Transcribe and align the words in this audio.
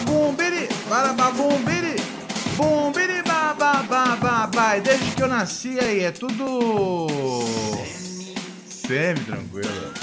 bum, 0.00 0.04
bum, 0.04 0.04
bum, 0.04 0.34
biri, 0.34 0.68
para, 0.88 1.12
bum, 1.32 1.64
biri, 1.64 1.96
bum, 2.56 2.92
biri, 2.92 3.22
ba, 3.22 3.54
ba, 3.54 3.82
ba, 3.82 4.16
ba, 4.16 4.46
ba. 4.46 4.76
E 4.76 4.80
Desde 4.80 5.10
que 5.14 5.22
eu 5.22 5.28
nasci 5.28 5.78
aí, 5.78 6.00
é 6.00 6.12
tudo... 6.12 7.06
Semi-tranquilo. 8.66 9.94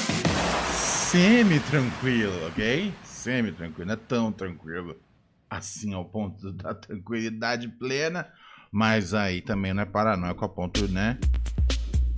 Semi-tranquilo, 0.74 2.48
ok? 2.48 2.94
Semi-tranquilo, 3.04 3.88
não 3.88 3.94
é 3.94 3.98
tão 3.98 4.32
tranquilo 4.32 4.96
assim 5.50 5.94
ao 5.94 6.06
ponto 6.06 6.52
da 6.52 6.74
tranquilidade 6.74 7.68
plena, 7.68 8.28
mas 8.71 9.14
aí 9.14 9.42
também 9.42 9.74
não 9.74 9.84
é 9.84 9.86
paranoico 9.86 10.43
a 10.43 10.50
ponto, 10.50 10.88
né, 10.89 11.18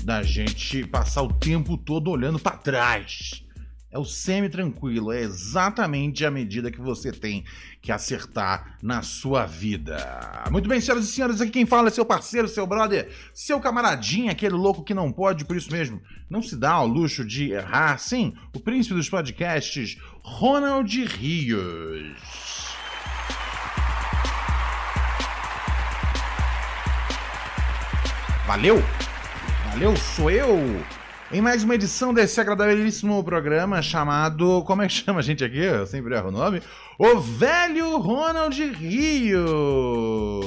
da 0.04 0.24
gente 0.24 0.86
passar 0.88 1.22
o 1.22 1.34
tempo 1.34 1.78
todo 1.78 2.10
olhando 2.10 2.40
para 2.40 2.58
trás. 2.58 3.44
É 3.92 3.98
o 3.98 4.06
semi-tranquilo, 4.06 5.12
é 5.12 5.22
exatamente 5.22 6.24
a 6.24 6.30
medida 6.30 6.70
que 6.70 6.80
você 6.80 7.12
tem 7.12 7.44
que 7.82 7.92
acertar 7.92 8.78
na 8.84 9.02
sua 9.02 9.48
vida. 9.48 10.44
Muito 10.52 10.70
bem, 10.70 10.80
senhoras 10.80 11.06
e 11.06 11.12
senhores, 11.12 11.42
aqui 11.42 11.52
quem 11.52 11.66
fala 11.66 11.88
é 11.88 11.92
seu 11.92 12.06
parceiro, 12.06 12.48
seu 12.48 12.68
brother, 12.68 13.10
seu 13.34 13.60
camaradinho, 13.60 14.30
aquele 14.30 14.54
louco 14.54 14.84
que 14.84 14.94
não 14.94 15.12
pode, 15.12 15.44
por 15.44 15.58
isso 15.58 15.72
mesmo, 15.72 16.00
não 16.30 16.40
se 16.40 16.56
dá 16.56 16.74
ao 16.74 16.86
luxo 16.86 17.26
de 17.26 17.52
errar. 17.52 17.98
Sim, 17.98 18.36
o 18.54 18.60
príncipe 18.60 18.94
dos 18.94 19.10
podcasts, 19.10 19.98
Ronald 20.22 21.06
Rios. 21.06 22.70
Valeu! 28.46 28.84
Valeu, 29.72 29.96
sou 29.96 30.30
eu! 30.30 30.99
Em 31.32 31.42
mais 31.42 31.64
uma 31.64 31.76
edição 31.76 32.12
desse 32.12 32.42
agradabilíssimo 32.42 33.24
programa 33.24 33.84
chamado. 33.84 34.64
Como 34.64 34.82
é 34.82 34.88
que 34.88 34.94
chama 34.94 35.20
a 35.20 35.22
gente 35.22 35.44
aqui? 35.44 35.60
Eu 35.60 35.86
sempre 35.86 36.16
erro 36.16 36.30
o 36.30 36.32
nome. 36.32 36.60
O 36.98 37.20
Velho 37.20 37.98
Ronald 38.00 38.60
Rio! 38.72 40.40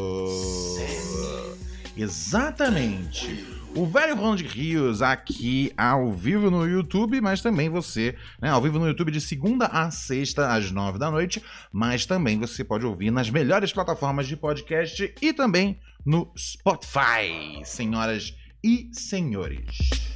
Exatamente! 1.97 3.47
O 3.77 3.87
velho 3.87 4.17
Ronald 4.17 4.43
Rios 4.43 5.01
aqui 5.01 5.73
ao 5.79 6.13
vivo 6.13 6.51
no 6.51 6.67
YouTube, 6.67 7.21
mas 7.23 7.41
também 7.41 7.71
você, 7.71 8.17
né, 8.41 8.51
ao 8.51 8.61
vivo 8.61 8.79
no 8.79 8.87
YouTube 8.87 9.13
de 9.13 9.21
segunda 9.21 9.67
a 9.67 9.91
sexta 9.91 10.53
às 10.53 10.71
nove 10.71 10.99
da 10.99 11.11
noite, 11.11 11.43
mas 11.73 12.05
também 12.05 12.39
você 12.39 12.63
pode 12.63 12.85
ouvir 12.85 13.11
nas 13.11 13.31
melhores 13.31 13.73
plataformas 13.73 14.27
de 14.27 14.37
podcast 14.37 15.15
e 15.23 15.33
também 15.33 15.79
no 16.05 16.31
Spotify, 16.37 17.63
senhoras 17.65 18.37
e 18.63 18.91
senhores. 18.93 20.12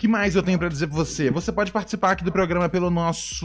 Que 0.00 0.08
mais 0.08 0.34
eu 0.34 0.42
tenho 0.42 0.58
para 0.58 0.70
dizer 0.70 0.86
para 0.86 0.96
você? 0.96 1.30
Você 1.30 1.52
pode 1.52 1.70
participar 1.70 2.12
aqui 2.12 2.24
do 2.24 2.32
programa 2.32 2.70
pelo 2.70 2.88
nosso 2.88 3.44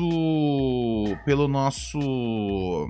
pelo 1.25 1.50
nosso 1.50 2.88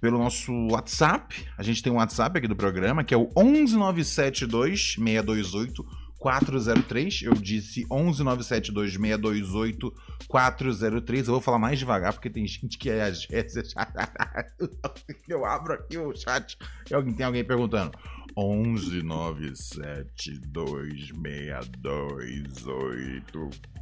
pelo 0.00 0.18
nosso 0.18 0.52
WhatsApp. 0.70 1.34
A 1.58 1.64
gente 1.64 1.82
tem 1.82 1.92
um 1.92 1.96
WhatsApp 1.96 2.38
aqui 2.38 2.46
do 2.46 2.54
programa, 2.54 3.02
que 3.02 3.12
é 3.12 3.16
o 3.16 3.28
11972 3.34 4.94
628 4.94 5.84
403. 6.16 7.22
Eu 7.22 7.34
disse 7.34 7.84
11972 7.90 8.92
628 8.92 9.92
403. 10.28 11.26
Eu 11.26 11.34
vou 11.34 11.40
falar 11.40 11.58
mais 11.58 11.76
devagar 11.76 12.12
porque 12.12 12.30
tem 12.30 12.46
gente 12.46 12.78
que 12.78 12.88
é 12.88 13.02
às 13.02 13.24
vezes 13.24 13.74
eu 15.28 15.44
abro 15.44 15.72
aqui 15.72 15.98
o 15.98 16.14
chat 16.14 16.56
e 16.86 17.14
tem 17.14 17.26
alguém 17.26 17.44
perguntando. 17.44 17.98
11 18.40 19.02
972 19.02 21.10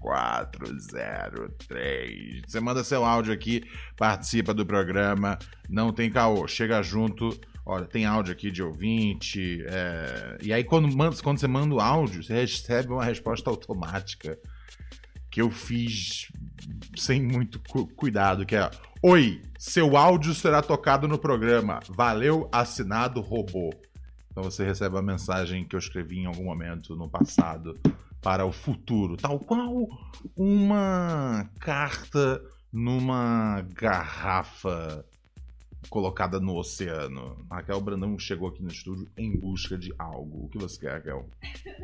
403. 0.00 2.40
Você 2.46 2.58
manda 2.58 2.82
seu 2.82 3.04
áudio 3.04 3.34
aqui, 3.34 3.62
participa 3.98 4.54
do 4.54 4.64
programa, 4.64 5.38
não 5.68 5.92
tem 5.92 6.10
caô, 6.10 6.48
chega 6.48 6.82
junto. 6.82 7.38
Olha, 7.66 7.84
tem 7.84 8.06
áudio 8.06 8.32
aqui 8.32 8.50
de 8.50 8.62
ouvinte. 8.62 9.62
É... 9.66 10.38
E 10.40 10.54
aí, 10.54 10.64
quando, 10.64 10.88
manda, 10.88 11.14
quando 11.22 11.38
você 11.38 11.46
manda 11.46 11.74
o 11.74 11.80
áudio, 11.80 12.22
você 12.22 12.32
recebe 12.32 12.92
uma 12.92 13.04
resposta 13.04 13.50
automática 13.50 14.38
que 15.30 15.42
eu 15.42 15.50
fiz 15.50 16.28
sem 16.96 17.20
muito 17.20 17.60
cu 17.68 17.86
cuidado, 17.88 18.46
que 18.46 18.56
é 18.56 18.70
Oi, 19.02 19.42
seu 19.58 19.98
áudio 19.98 20.32
será 20.32 20.62
tocado 20.62 21.06
no 21.06 21.18
programa. 21.18 21.80
Valeu, 21.90 22.48
assinado 22.50 23.20
robô. 23.20 23.68
Então 24.36 24.44
você 24.44 24.66
recebe 24.66 24.98
a 24.98 25.02
mensagem 25.02 25.64
que 25.64 25.74
eu 25.74 25.78
escrevi 25.78 26.18
em 26.18 26.26
algum 26.26 26.44
momento 26.44 26.94
no 26.94 27.08
passado 27.08 27.80
para 28.20 28.44
o 28.44 28.52
futuro, 28.52 29.16
tal 29.16 29.40
qual 29.40 29.88
uma 30.36 31.48
carta 31.58 32.44
numa 32.70 33.62
garrafa 33.72 35.02
colocada 35.88 36.38
no 36.38 36.54
oceano. 36.54 37.46
Raquel 37.50 37.80
Brandão 37.80 38.18
chegou 38.18 38.48
aqui 38.48 38.62
no 38.62 38.68
estúdio 38.68 39.10
em 39.16 39.34
busca 39.34 39.78
de 39.78 39.90
algo. 39.98 40.44
O 40.44 40.48
que 40.50 40.58
você 40.58 40.80
quer, 40.80 40.92
Raquel? 40.96 41.30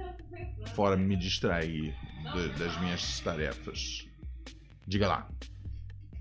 Fora 0.76 0.94
me 0.94 1.16
distrair 1.16 1.96
de, 2.34 2.48
das 2.58 2.78
minhas 2.82 3.18
tarefas. 3.20 4.06
Diga 4.86 5.08
lá. 5.08 5.28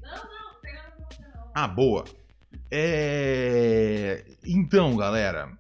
Não, 0.02 0.12
não, 0.12 1.36
não. 1.36 1.52
Ah, 1.54 1.68
boa. 1.68 2.06
É... 2.72 4.24
Então, 4.46 4.96
galera. 4.96 5.60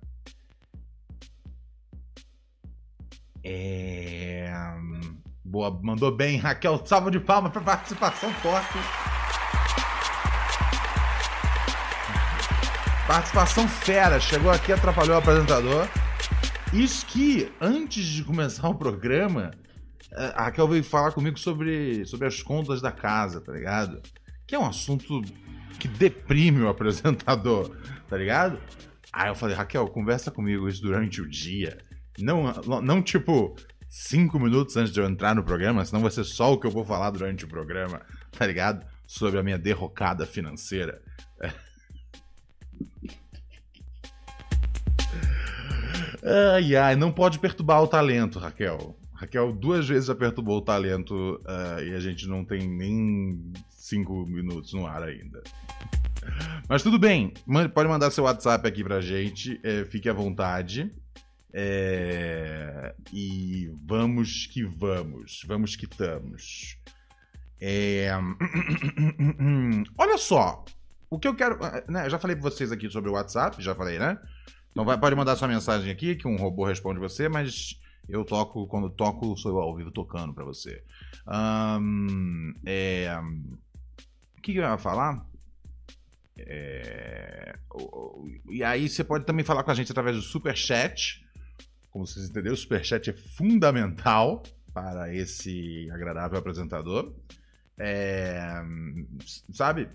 É... 3.43 4.53
Boa, 5.43 5.77
mandou 5.81 6.15
bem, 6.15 6.37
Raquel. 6.37 6.85
Salva 6.85 7.11
de 7.11 7.19
palmas 7.19 7.51
para 7.51 7.61
participação 7.61 8.31
forte. 8.35 8.77
Participação 13.07 13.67
fera. 13.67 14.19
Chegou 14.19 14.49
aqui, 14.49 14.71
atrapalhou 14.71 15.15
o 15.15 15.19
apresentador. 15.19 15.87
Isso 16.71 17.05
que, 17.05 17.51
antes 17.59 18.05
de 18.05 18.23
começar 18.23 18.69
o 18.69 18.75
programa, 18.75 19.51
a 20.15 20.45
Raquel 20.45 20.67
veio 20.69 20.83
falar 20.83 21.11
comigo 21.11 21.37
sobre, 21.37 22.05
sobre 22.05 22.27
as 22.27 22.41
contas 22.41 22.81
da 22.81 22.91
casa, 22.91 23.41
tá 23.41 23.51
ligado? 23.51 24.01
Que 24.47 24.55
é 24.55 24.59
um 24.59 24.65
assunto 24.65 25.21
que 25.79 25.87
deprime 25.87 26.61
o 26.61 26.69
apresentador, 26.69 27.75
tá 28.07 28.15
ligado? 28.15 28.57
Aí 29.11 29.27
eu 29.27 29.35
falei, 29.35 29.55
Raquel, 29.55 29.87
conversa 29.87 30.31
comigo 30.31 30.69
isso 30.69 30.81
durante 30.81 31.21
o 31.21 31.27
dia. 31.27 31.77
Não, 32.19 32.51
não 32.81 33.01
tipo, 33.01 33.55
cinco 33.89 34.39
minutos 34.39 34.77
antes 34.77 34.93
de 34.93 34.99
eu 34.99 35.05
entrar 35.05 35.35
no 35.35 35.43
programa, 35.43 35.83
senão 35.85 36.01
vai 36.01 36.11
ser 36.11 36.23
só 36.23 36.53
o 36.53 36.59
que 36.59 36.67
eu 36.67 36.71
vou 36.71 36.85
falar 36.85 37.11
durante 37.11 37.45
o 37.45 37.47
programa, 37.47 38.01
tá 38.31 38.45
ligado? 38.45 38.85
Sobre 39.07 39.39
a 39.39 39.43
minha 39.43 39.57
derrocada 39.57 40.25
financeira. 40.25 41.01
Ai, 46.23 46.75
ai, 46.75 46.95
não 46.95 47.11
pode 47.11 47.39
perturbar 47.39 47.81
o 47.81 47.87
talento, 47.87 48.37
Raquel. 48.37 48.95
Raquel 49.13 49.51
duas 49.51 49.87
vezes 49.87 50.05
já 50.05 50.15
perturbou 50.15 50.57
o 50.57 50.61
talento 50.61 51.13
uh, 51.15 51.83
e 51.83 51.93
a 51.93 51.99
gente 51.99 52.27
não 52.27 52.45
tem 52.45 52.67
nem 52.67 53.51
cinco 53.69 54.25
minutos 54.25 54.73
no 54.73 54.85
ar 54.85 55.03
ainda. 55.03 55.41
Mas 56.69 56.83
tudo 56.83 56.99
bem, 56.99 57.33
pode 57.73 57.89
mandar 57.89 58.11
seu 58.11 58.23
WhatsApp 58.23 58.67
aqui 58.67 58.83
pra 58.83 59.01
gente, 59.01 59.59
é, 59.63 59.83
fique 59.85 60.07
à 60.07 60.13
vontade. 60.13 60.91
É... 61.53 62.95
E 63.11 63.71
vamos 63.85 64.47
que 64.47 64.63
vamos, 64.63 65.43
vamos 65.45 65.75
que 65.75 65.85
estamos. 65.85 66.77
É... 67.59 68.09
Olha 69.97 70.17
só, 70.17 70.65
o 71.09 71.19
que 71.19 71.27
eu 71.27 71.35
quero. 71.35 71.59
Né, 71.87 72.05
eu 72.05 72.09
já 72.09 72.17
falei 72.17 72.35
pra 72.35 72.49
vocês 72.49 72.71
aqui 72.71 72.89
sobre 72.89 73.09
o 73.09 73.13
WhatsApp, 73.13 73.61
já 73.61 73.75
falei, 73.75 73.99
né? 73.99 74.17
Então 74.71 74.85
vai, 74.85 74.97
pode 74.97 75.15
mandar 75.15 75.35
sua 75.35 75.47
mensagem 75.47 75.91
aqui, 75.91 76.15
que 76.15 76.27
um 76.27 76.37
robô 76.37 76.65
responde 76.65 76.99
você, 76.99 77.27
mas 77.27 77.79
eu 78.07 78.23
toco, 78.23 78.65
quando 78.67 78.89
toco, 78.89 79.35
sou 79.37 79.51
eu 79.51 79.59
ao 79.59 79.75
vivo 79.75 79.91
tocando 79.91 80.33
para 80.33 80.45
você. 80.45 80.83
Um, 81.27 82.53
é, 82.65 83.13
o 84.37 84.41
que 84.41 84.55
eu 84.55 84.63
ia 84.63 84.77
falar? 84.77 85.25
É, 86.37 87.55
e 88.49 88.63
aí 88.63 88.89
você 88.89 89.03
pode 89.03 89.25
também 89.25 89.45
falar 89.45 89.63
com 89.63 89.71
a 89.71 89.73
gente 89.73 89.91
através 89.91 90.15
do 90.15 90.21
Super 90.21 90.55
Chat. 90.55 91.25
Como 91.91 92.07
vocês 92.07 92.25
entenderam, 92.25 92.55
o 92.55 92.57
Superchat 92.57 93.09
é 93.09 93.13
fundamental 93.13 94.41
para 94.73 95.13
esse 95.13 95.89
agradável 95.91 96.39
apresentador. 96.39 97.13
É, 97.77 98.61
sabe? 99.51 99.89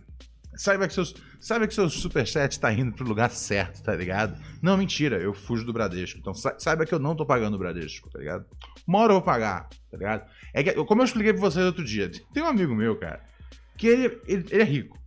Saiba 0.56 0.88
que, 0.88 0.94
seus, 0.94 1.14
saiba 1.38 1.66
que 1.66 1.74
seu 1.74 1.88
superchat 1.90 2.52
está 2.52 2.72
indo 2.72 2.90
para 2.92 3.04
o 3.04 3.08
lugar 3.08 3.30
certo, 3.30 3.82
tá 3.82 3.94
ligado? 3.94 4.40
Não, 4.62 4.74
mentira, 4.76 5.18
eu 5.18 5.34
fujo 5.34 5.64
do 5.66 5.72
Bradesco. 5.72 6.18
Então 6.18 6.32
saiba 6.34 6.86
que 6.86 6.94
eu 6.94 6.98
não 6.98 7.14
tô 7.14 7.26
pagando 7.26 7.54
o 7.54 7.58
Bradesco, 7.58 8.08
tá 8.10 8.18
ligado? 8.18 8.46
Uma 8.86 9.00
hora 9.00 9.12
eu 9.12 9.16
vou 9.16 9.22
pagar, 9.22 9.68
tá 9.90 9.98
ligado? 9.98 10.26
É 10.54 10.62
que, 10.62 10.72
como 10.84 11.02
eu 11.02 11.04
expliquei 11.04 11.32
para 11.32 11.42
vocês 11.42 11.64
outro 11.64 11.84
dia, 11.84 12.10
tem 12.32 12.42
um 12.42 12.46
amigo 12.46 12.74
meu, 12.74 12.96
cara, 12.96 13.22
que 13.76 13.86
ele, 13.86 14.20
ele, 14.26 14.46
ele 14.50 14.62
é 14.62 14.64
rico. 14.64 14.98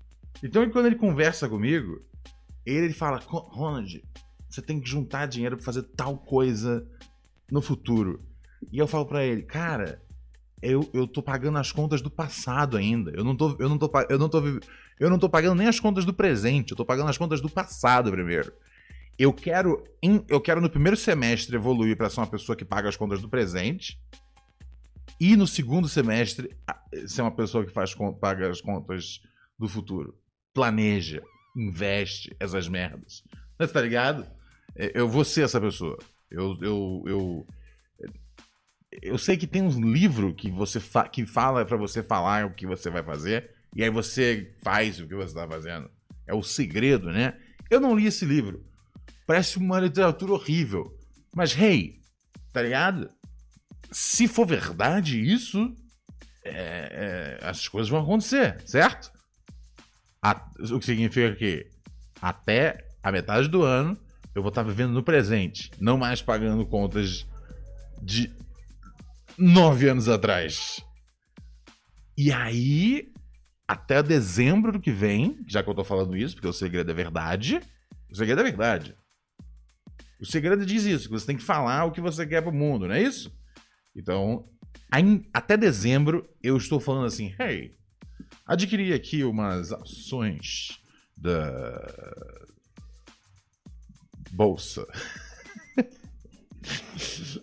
Então 0.44 0.70
quando 0.70 0.86
ele 0.86 0.96
conversa 0.96 1.50
comigo, 1.50 2.00
ele, 2.64 2.86
ele 2.86 2.94
fala, 2.94 3.18
Ronald, 3.18 4.04
você 4.50 4.62
tem 4.62 4.80
que 4.80 4.90
juntar 4.90 5.28
dinheiro 5.28 5.58
para 5.58 5.66
fazer 5.66 5.84
tal 5.84 6.18
coisa 6.18 6.86
no 7.52 7.62
futuro. 7.62 8.24
E 8.72 8.78
eu 8.78 8.88
falo 8.88 9.06
para 9.06 9.26
ele, 9.26 9.44
cara, 9.44 10.02
eu, 10.62 10.90
eu 10.94 11.08
tô 11.08 11.22
pagando 11.22 11.58
as 11.58 11.72
contas 11.72 12.02
do 12.02 12.10
passado 12.10 12.76
ainda. 12.76 13.12
Eu 13.12 13.24
não 13.24 13.36
tô, 13.36 13.56
eu 13.60 13.70
não 13.70 13.78
tô, 13.78 13.92
eu 14.10 14.20
não 14.20 14.30
tô, 14.30 14.42
eu 15.00 15.10
não 15.10 15.20
tô 15.20 15.30
pagando 15.30 15.56
nem 15.56 15.68
as 15.68 15.80
contas 15.80 16.04
do 16.06 16.14
presente. 16.14 16.72
Eu 16.72 16.78
tô 16.78 16.86
pagando 16.86 17.10
as 17.10 17.18
contas 17.18 17.42
do 17.42 17.50
passado 17.50 18.12
primeiro. 18.12 18.52
Eu 19.18 19.34
quero, 19.34 19.84
eu 20.30 20.40
quero 20.40 20.62
no 20.62 20.70
primeiro 20.70 20.96
semestre 20.96 21.56
evoluir 21.56 21.98
para 21.98 22.10
ser 22.10 22.22
uma 22.22 22.28
pessoa 22.28 22.56
que 22.56 22.66
paga 22.66 22.90
as 22.90 22.96
contas 22.96 23.22
do 23.22 23.30
presente. 23.30 24.00
E 25.20 25.36
no 25.36 25.46
segundo 25.46 25.90
semestre 25.90 26.56
ser 27.06 27.22
uma 27.22 27.32
pessoa 27.32 27.66
que 27.66 27.72
faz 27.72 27.94
paga 28.20 28.50
as 28.50 28.62
contas 28.62 29.22
do 29.58 29.68
futuro. 29.68 30.18
Planeja, 30.54 31.22
investe 31.56 32.36
essas 32.40 32.70
merdas. 32.70 33.24
Você 33.58 33.74
tá 33.74 33.82
ligado? 33.82 34.26
É, 34.80 34.94
eu 34.96 35.10
vou 35.10 35.26
ser 35.26 35.44
essa 35.44 35.60
pessoa. 35.60 35.98
Eu, 36.32 36.58
eu, 36.62 37.04
eu, 37.06 37.48
eu 39.02 39.18
sei 39.18 39.36
que 39.36 39.46
tem 39.46 39.62
um 39.62 39.92
livro 39.92 40.34
que 40.34 40.50
você 40.50 40.80
fa 40.80 41.08
que 41.10 41.26
fala 41.26 41.66
para 41.66 41.76
você 41.76 42.02
falar 42.02 42.46
o 42.46 42.54
que 42.54 42.66
você 42.66 42.90
vai 42.90 43.04
fazer 43.04 43.52
e 43.76 43.84
aí 43.84 43.90
você 43.90 44.56
faz 44.64 45.02
o 45.02 45.08
que 45.08 45.14
você 45.14 45.28
está 45.28 45.46
fazendo. 45.46 45.92
É 46.26 46.34
o 46.34 46.42
segredo, 46.42 47.12
né? 47.12 47.38
Eu 47.70 47.82
não 47.82 47.94
li 47.94 48.06
esse 48.06 48.24
livro. 48.24 48.66
Parece 49.28 49.58
uma 49.58 49.80
literatura 49.80 50.32
horrível. 50.32 50.98
Mas, 51.36 51.56
hey, 51.56 52.00
tá 52.54 52.62
ligado? 52.62 53.10
Se 53.92 54.28
for 54.28 54.46
verdade 54.46 55.20
isso, 55.20 55.76
é, 56.44 57.38
é, 57.42 57.46
as 57.46 57.68
coisas 57.68 57.90
vão 57.90 58.02
acontecer, 58.02 58.62
certo? 58.66 59.12
A, 60.22 60.50
o 60.72 60.80
que 60.80 60.86
significa 60.86 61.36
que 61.36 61.70
até 62.22 62.88
a 63.04 63.12
metade 63.12 63.48
do 63.48 63.62
ano 63.62 63.98
eu 64.36 64.42
vou 64.42 64.50
estar 64.50 64.64
vivendo 64.64 64.94
no 64.94 65.04
presente, 65.04 65.72
não 65.80 65.98
mais 65.98 66.22
pagando 66.22 66.66
contas 66.66 67.26
de 68.02 68.32
nove 69.38 69.90
anos 69.90 70.08
atrás. 70.08 70.80
E 72.18 72.32
aí, 72.32 73.12
até 73.68 74.04
dezembro 74.04 74.72
do 74.72 74.80
que 74.80 74.92
vem, 74.92 75.44
já 75.48 75.64
que 75.64 75.70
eu 75.70 75.76
tô 75.76 75.84
falando 75.84 76.16
isso, 76.16 76.36
porque 76.36 76.48
o 76.48 76.54
segredo 76.54 76.92
é 76.92 76.94
verdade, 76.94 77.62
o 78.12 78.16
segredo 78.16 78.42
é 78.42 78.44
verdade. 78.44 78.96
O 80.20 80.26
segredo 80.26 80.66
diz 80.66 80.84
isso, 80.84 81.08
que 81.08 81.14
você 81.14 81.26
tem 81.26 81.38
que 81.38 81.44
falar 81.44 81.86
o 81.86 81.92
que 81.92 82.02
você 82.02 82.28
quer 82.28 82.42
pro 82.42 82.52
mundo, 82.52 82.88
não 82.88 82.96
é 82.96 83.02
isso? 83.02 83.32
Então, 83.96 84.50
até 85.34 85.56
dezembro, 85.56 86.30
eu 86.44 86.58
estou 86.58 86.80
falando 86.80 87.06
assim, 87.06 87.34
hey, 87.40 87.76
adquiri 88.46 88.94
aqui 88.94 89.24
umas 89.24 89.72
ações 89.72 90.80
da 91.16 91.82
bolsa. 94.32 94.86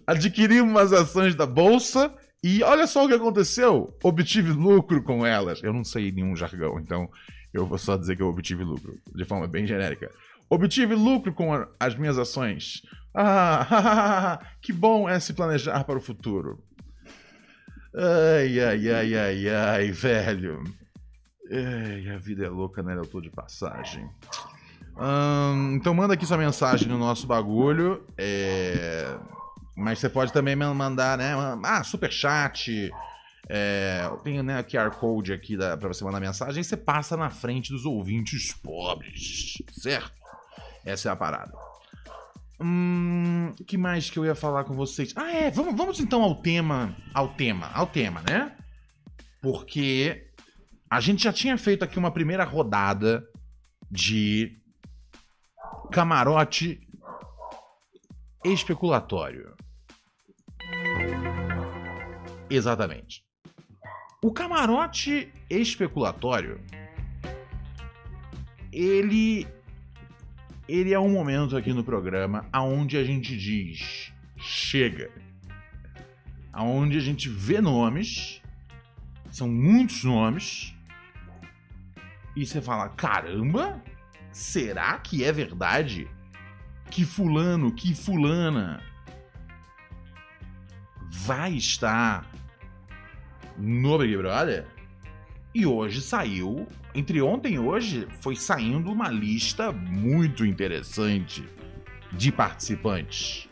Adquiri 0.06 0.60
umas 0.60 0.92
ações 0.92 1.34
da 1.34 1.46
bolsa 1.46 2.14
e 2.42 2.62
olha 2.62 2.86
só 2.86 3.04
o 3.04 3.08
que 3.08 3.14
aconteceu. 3.14 3.96
Obtive 4.02 4.52
lucro 4.52 5.02
com 5.02 5.26
elas. 5.26 5.62
Eu 5.62 5.72
não 5.72 5.84
sei 5.84 6.12
nenhum 6.12 6.36
jargão, 6.36 6.78
então 6.78 7.08
eu 7.52 7.66
vou 7.66 7.78
só 7.78 7.96
dizer 7.96 8.16
que 8.16 8.22
eu 8.22 8.28
obtive 8.28 8.62
lucro, 8.62 8.94
de 9.14 9.24
forma 9.24 9.46
bem 9.46 9.66
genérica. 9.66 10.10
Obtive 10.48 10.94
lucro 10.94 11.32
com 11.32 11.52
as 11.80 11.96
minhas 11.96 12.18
ações. 12.18 12.82
Ah, 13.14 14.40
que 14.62 14.72
bom 14.72 15.08
é 15.08 15.18
se 15.18 15.32
planejar 15.32 15.84
para 15.84 15.98
o 15.98 16.02
futuro. 16.02 16.62
Ai, 17.94 18.60
ai, 18.60 18.90
ai, 18.90 19.14
ai, 19.16 19.48
ai, 19.48 19.90
velho. 19.90 20.62
Ai, 21.50 22.10
a 22.10 22.18
vida 22.18 22.44
é 22.44 22.48
louca, 22.48 22.82
né? 22.82 22.94
Eu 22.94 23.06
tô 23.06 23.20
de 23.20 23.30
passagem 23.30 24.06
então 25.74 25.94
manda 25.94 26.14
aqui 26.14 26.24
sua 26.24 26.38
mensagem 26.38 26.88
no 26.88 26.98
nosso 26.98 27.26
bagulho. 27.26 28.04
É... 28.16 29.16
Mas 29.76 29.98
você 29.98 30.08
pode 30.08 30.32
também 30.32 30.56
mandar, 30.56 31.18
né? 31.18 31.34
Ah, 31.62 31.84
super 31.84 32.10
chat. 32.10 32.90
É, 33.48 34.10
tem 34.24 34.42
né, 34.42 34.62
QR 34.62 34.90
Code 34.90 35.32
aqui 35.32 35.56
da, 35.56 35.76
pra 35.76 35.88
você 35.88 36.02
mandar 36.02 36.18
mensagem. 36.18 36.62
Você 36.62 36.76
passa 36.76 37.16
na 37.16 37.30
frente 37.30 37.70
dos 37.72 37.84
ouvintes 37.84 38.52
pobres, 38.54 39.54
certo? 39.72 40.12
Essa 40.84 41.10
é 41.10 41.12
a 41.12 41.16
parada. 41.16 41.52
Hum, 42.60 43.52
o 43.60 43.64
que 43.64 43.76
mais 43.76 44.08
que 44.08 44.18
eu 44.18 44.24
ia 44.24 44.34
falar 44.34 44.64
com 44.64 44.74
vocês? 44.74 45.12
Ah, 45.14 45.30
é, 45.30 45.50
vamos, 45.50 45.76
vamos 45.76 46.00
então 46.00 46.22
ao 46.22 46.36
tema, 46.36 46.96
ao 47.12 47.28
tema, 47.28 47.70
ao 47.74 47.86
tema, 47.86 48.22
né? 48.22 48.56
Porque 49.42 50.26
a 50.90 51.00
gente 51.00 51.24
já 51.24 51.32
tinha 51.32 51.58
feito 51.58 51.84
aqui 51.84 51.98
uma 51.98 52.10
primeira 52.10 52.44
rodada 52.44 53.22
de 53.90 54.56
camarote 55.86 56.80
especulatório. 58.44 59.54
Exatamente. 62.48 63.24
O 64.22 64.32
camarote 64.32 65.32
especulatório 65.50 66.60
ele 68.72 69.46
ele 70.68 70.92
é 70.92 70.98
um 70.98 71.10
momento 71.10 71.56
aqui 71.56 71.72
no 71.72 71.84
programa 71.84 72.46
aonde 72.52 72.96
a 72.96 73.04
gente 73.04 73.36
diz 73.36 74.12
chega. 74.36 75.10
Aonde 76.52 76.96
a 76.96 77.00
gente 77.00 77.28
vê 77.28 77.60
nomes, 77.60 78.40
são 79.30 79.48
muitos 79.48 80.02
nomes, 80.04 80.74
e 82.34 82.46
você 82.46 82.60
fala: 82.60 82.88
caramba, 82.90 83.82
será 84.36 84.98
que 84.98 85.24
é 85.24 85.32
verdade 85.32 86.06
que 86.90 87.06
fulano, 87.06 87.72
que 87.72 87.94
fulana 87.94 88.82
vai 91.10 91.54
estar 91.54 92.30
no 93.56 93.96
Big 93.96 94.14
Brother? 94.14 94.66
E 95.54 95.64
hoje 95.64 96.02
saiu, 96.02 96.68
entre 96.94 97.22
ontem 97.22 97.54
e 97.54 97.58
hoje, 97.58 98.06
foi 98.20 98.36
saindo 98.36 98.92
uma 98.92 99.08
lista 99.08 99.72
muito 99.72 100.44
interessante 100.44 101.42
de 102.12 102.30
participantes. 102.30 103.48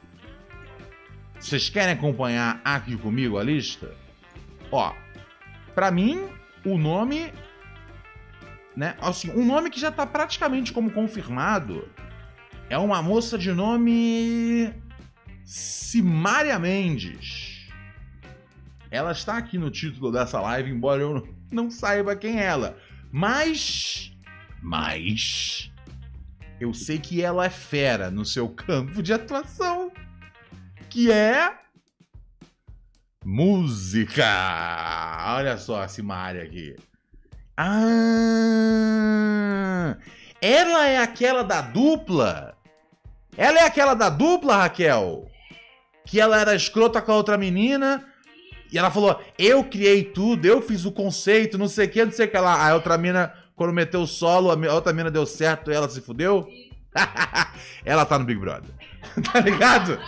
Vocês 1.40 1.70
querem 1.70 1.94
acompanhar 1.94 2.60
aqui 2.62 2.94
comigo 2.94 3.38
a 3.38 3.42
lista? 3.42 3.96
Ó, 4.70 4.94
para 5.74 5.90
mim, 5.90 6.28
o 6.62 6.76
nome 6.76 7.32
né? 8.76 8.96
Assim, 9.00 9.30
um 9.30 9.44
nome 9.44 9.70
que 9.70 9.80
já 9.80 9.90
tá 9.90 10.06
praticamente 10.06 10.72
como 10.72 10.90
confirmado 10.90 11.88
é 12.68 12.78
uma 12.78 13.02
moça 13.02 13.38
de 13.38 13.52
nome 13.52 14.72
Simária 15.44 16.58
Mendes. 16.58 17.68
Ela 18.90 19.12
está 19.12 19.36
aqui 19.36 19.58
no 19.58 19.70
título 19.70 20.12
dessa 20.12 20.40
live, 20.40 20.70
embora 20.70 21.02
eu 21.02 21.28
não 21.50 21.70
saiba 21.70 22.16
quem 22.16 22.40
é 22.40 22.44
ela. 22.44 22.78
Mas. 23.10 24.12
Mas. 24.62 25.70
Eu 26.60 26.72
sei 26.72 26.98
que 26.98 27.20
ela 27.20 27.44
é 27.44 27.50
fera 27.50 28.10
no 28.10 28.24
seu 28.24 28.48
campo 28.48 29.02
de 29.02 29.12
atuação. 29.12 29.92
Que 30.88 31.10
é. 31.10 31.58
Música! 33.24 34.24
Olha 35.36 35.58
só 35.58 35.82
a 35.82 35.88
Simária 35.88 36.42
aqui. 36.42 36.76
Ah! 37.56 38.94
Ela 40.40 40.88
é 40.88 40.98
aquela 40.98 41.42
da 41.42 41.60
dupla? 41.60 42.56
Ela 43.36 43.60
é 43.60 43.64
aquela 43.64 43.94
da 43.94 44.08
dupla, 44.08 44.56
Raquel? 44.58 45.28
Que 46.04 46.20
ela 46.20 46.38
era 46.38 46.54
escrota 46.54 47.00
com 47.00 47.12
a 47.12 47.16
outra 47.16 47.38
menina 47.38 48.04
e 48.74 48.78
ela 48.78 48.90
falou: 48.90 49.20
Eu 49.38 49.62
criei 49.64 50.02
tudo, 50.02 50.44
eu 50.44 50.60
fiz 50.60 50.84
o 50.84 50.90
conceito, 50.90 51.56
não 51.56 51.68
sei 51.68 51.86
o 51.86 51.90
que, 51.90 52.04
não 52.04 52.12
sei 52.12 52.26
o 52.26 52.30
que 52.30 52.36
lá. 52.38 52.68
A 52.68 52.74
outra 52.74 52.98
mina, 52.98 53.32
quando 53.54 53.72
meteu 53.72 54.02
o 54.02 54.06
solo, 54.06 54.50
a 54.50 54.74
outra 54.74 54.92
mina 54.92 55.10
deu 55.10 55.24
certo 55.24 55.70
ela 55.70 55.88
se 55.88 56.00
fudeu. 56.00 56.46
ela 57.84 58.04
tá 58.04 58.18
no 58.18 58.24
Big 58.24 58.40
Brother. 58.40 58.70
tá 59.32 59.38
ligado? 59.38 59.98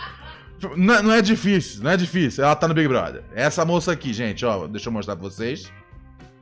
Não, 0.75 1.01
não, 1.01 1.13
é 1.13 1.21
difícil, 1.21 1.81
não 1.81 1.91
é 1.91 1.97
difícil. 1.97 2.43
Ela 2.43 2.55
tá 2.55 2.67
no 2.67 2.73
Big 2.73 2.89
Brother. 2.89 3.23
Essa 3.33 3.63
moça 3.63 3.93
aqui, 3.93 4.11
gente, 4.11 4.45
ó, 4.45 4.67
deixa 4.67 4.89
eu 4.89 4.93
mostrar 4.93 5.15
pra 5.15 5.23
vocês. 5.23 5.71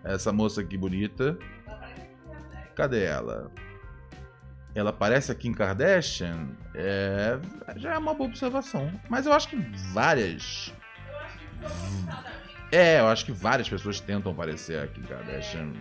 Essa 0.05 0.31
moça 0.31 0.61
aqui 0.61 0.77
bonita. 0.77 1.37
Cadê 2.75 3.05
ela? 3.05 3.51
Ela 4.75 4.93
parece 4.93 5.31
a 5.31 5.35
Kim 5.35 5.51
Kardashian? 5.51 6.49
É, 6.75 7.39
já 7.77 7.93
é 7.93 7.97
uma 7.97 8.13
boa 8.13 8.29
observação. 8.29 8.91
Mas 9.09 9.25
eu 9.25 9.33
acho 9.33 9.49
que 9.49 9.55
várias. 9.93 10.71
É, 12.71 12.99
eu 12.99 13.07
acho 13.07 13.25
que 13.25 13.31
várias 13.31 13.67
pessoas 13.67 13.99
tentam 13.99 14.35
parecer 14.35 14.79
a 14.83 14.87
Kim 14.87 15.01
Kardashian. 15.01 15.73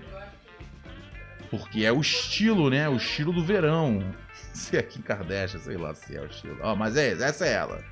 Porque 1.50 1.84
é 1.84 1.92
o 1.92 2.00
estilo, 2.00 2.70
né? 2.70 2.88
O 2.88 2.96
estilo 2.96 3.32
do 3.32 3.44
verão. 3.44 4.02
Se 4.54 4.76
é 4.76 4.82
Kim 4.82 5.02
Kardashian, 5.02 5.60
sei 5.60 5.76
lá 5.76 5.94
se 5.94 6.16
é 6.16 6.20
o 6.20 6.26
estilo. 6.26 6.56
Ó, 6.62 6.72
oh, 6.72 6.76
mas 6.76 6.96
é, 6.96 7.10
essa 7.12 7.44
é 7.44 7.52
ela. 7.52 7.84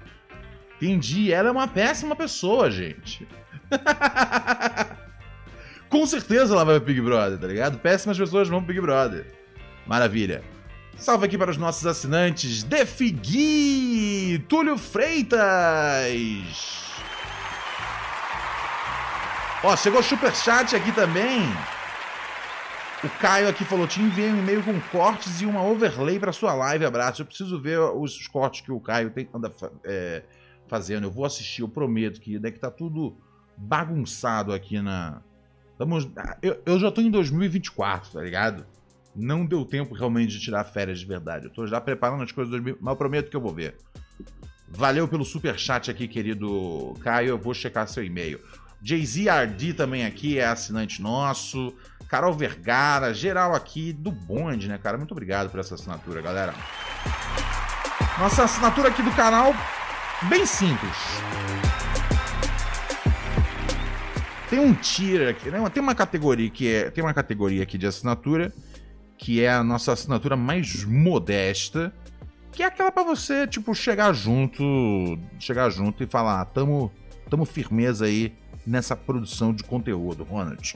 Entendi. 0.76 1.32
Ela 1.32 1.48
é 1.48 1.52
uma 1.52 1.68
péssima 1.68 2.14
pessoa, 2.16 2.70
gente. 2.70 3.28
com 5.92 6.06
certeza 6.06 6.54
ela 6.54 6.64
vai 6.64 6.80
pro 6.80 6.86
Big 6.86 7.02
Brother, 7.02 7.38
tá 7.38 7.46
ligado? 7.46 7.78
Péssimas 7.78 8.18
pessoas 8.18 8.48
vão 8.48 8.60
pro 8.60 8.68
Big 8.68 8.80
Brother. 8.80 9.26
Maravilha. 9.86 10.42
Salve 10.96 11.26
aqui 11.26 11.36
para 11.36 11.50
os 11.50 11.58
nossos 11.58 11.86
assinantes. 11.86 12.62
Defigui, 12.62 14.42
Túlio 14.48 14.78
Freitas. 14.78 15.42
Ó, 19.62 19.76
chegou 19.76 20.02
superchat 20.02 20.74
aqui 20.74 20.90
também. 20.92 21.42
O 23.04 23.08
Caio 23.20 23.48
aqui 23.48 23.62
falou: 23.62 23.86
te 23.86 24.00
enviei 24.00 24.30
um 24.30 24.38
e-mail 24.38 24.62
com 24.62 24.80
cortes 24.80 25.42
e 25.42 25.46
uma 25.46 25.62
overlay 25.62 26.18
para 26.18 26.32
sua 26.32 26.54
live. 26.54 26.86
Abraço. 26.86 27.20
Eu 27.20 27.26
preciso 27.26 27.60
ver 27.60 27.78
os 27.78 28.26
cortes 28.28 28.62
que 28.62 28.72
o 28.72 28.80
Caio 28.80 29.10
tem, 29.10 29.28
anda 29.34 29.52
é, 29.84 30.22
fazendo. 30.68 31.04
Eu 31.04 31.10
vou 31.10 31.26
assistir, 31.26 31.60
eu 31.60 31.68
prometo 31.68 32.18
que 32.18 32.38
daqui 32.38 32.58
tá 32.58 32.70
tudo 32.70 33.14
bagunçado 33.58 34.54
aqui 34.54 34.80
na. 34.80 35.20
Estamos, 35.82 36.08
eu, 36.40 36.62
eu 36.64 36.78
já 36.78 36.92
tô 36.92 37.00
em 37.00 37.10
2024, 37.10 38.12
tá 38.12 38.22
ligado? 38.22 38.64
Não 39.16 39.44
deu 39.44 39.64
tempo 39.64 39.94
realmente 39.94 40.30
de 40.30 40.40
tirar 40.40 40.62
férias 40.64 41.00
de 41.00 41.06
verdade. 41.06 41.46
Eu 41.46 41.50
tô 41.50 41.66
já 41.66 41.80
preparando 41.80 42.22
as 42.22 42.30
coisas, 42.30 42.60
mas 42.60 42.92
eu 42.92 42.96
prometo 42.96 43.28
que 43.28 43.36
eu 43.36 43.40
vou 43.40 43.52
ver. 43.52 43.76
Valeu 44.68 45.08
pelo 45.08 45.24
super 45.24 45.58
chat 45.58 45.90
aqui, 45.90 46.06
querido 46.06 46.94
Caio. 47.02 47.30
Eu 47.30 47.38
vou 47.38 47.52
checar 47.52 47.88
seu 47.88 48.04
e-mail. 48.04 48.40
Jay-Z 48.80 49.28
RD 49.28 49.74
também 49.74 50.06
aqui 50.06 50.38
é 50.38 50.46
assinante 50.46 51.02
nosso. 51.02 51.74
Carol 52.08 52.32
Vergara, 52.32 53.12
geral 53.12 53.54
aqui 53.54 53.92
do 53.92 54.12
bonde, 54.12 54.68
né, 54.68 54.78
cara? 54.78 54.96
Muito 54.96 55.12
obrigado 55.12 55.50
por 55.50 55.58
essa 55.58 55.74
assinatura, 55.74 56.22
galera. 56.22 56.54
Nossa 58.18 58.44
assinatura 58.44 58.88
aqui 58.88 59.02
do 59.02 59.10
canal, 59.12 59.52
bem 60.28 60.46
simples. 60.46 60.96
Tem 64.52 64.60
um 64.60 64.74
tier 64.74 65.30
aqui, 65.30 65.50
né? 65.50 65.66
Tem 65.70 65.82
uma 65.82 65.94
categoria 65.94 66.50
que 66.50 66.68
é, 66.68 66.90
tem 66.90 67.02
uma 67.02 67.14
categoria 67.14 67.62
aqui 67.62 67.78
de 67.78 67.86
assinatura 67.86 68.52
que 69.16 69.42
é 69.42 69.50
a 69.50 69.64
nossa 69.64 69.92
assinatura 69.92 70.36
mais 70.36 70.84
modesta, 70.84 71.90
que 72.50 72.62
é 72.62 72.66
aquela 72.66 72.92
para 72.92 73.02
você, 73.02 73.46
tipo, 73.46 73.74
chegar 73.74 74.12
junto, 74.12 74.62
chegar 75.38 75.70
junto 75.70 76.04
e 76.04 76.06
falar, 76.06 76.42
ah, 76.42 76.44
tamo, 76.44 76.92
tamo 77.30 77.46
firmeza 77.46 78.04
aí 78.04 78.34
nessa 78.66 78.94
produção 78.94 79.54
de 79.54 79.64
conteúdo, 79.64 80.22
Ronald. 80.22 80.74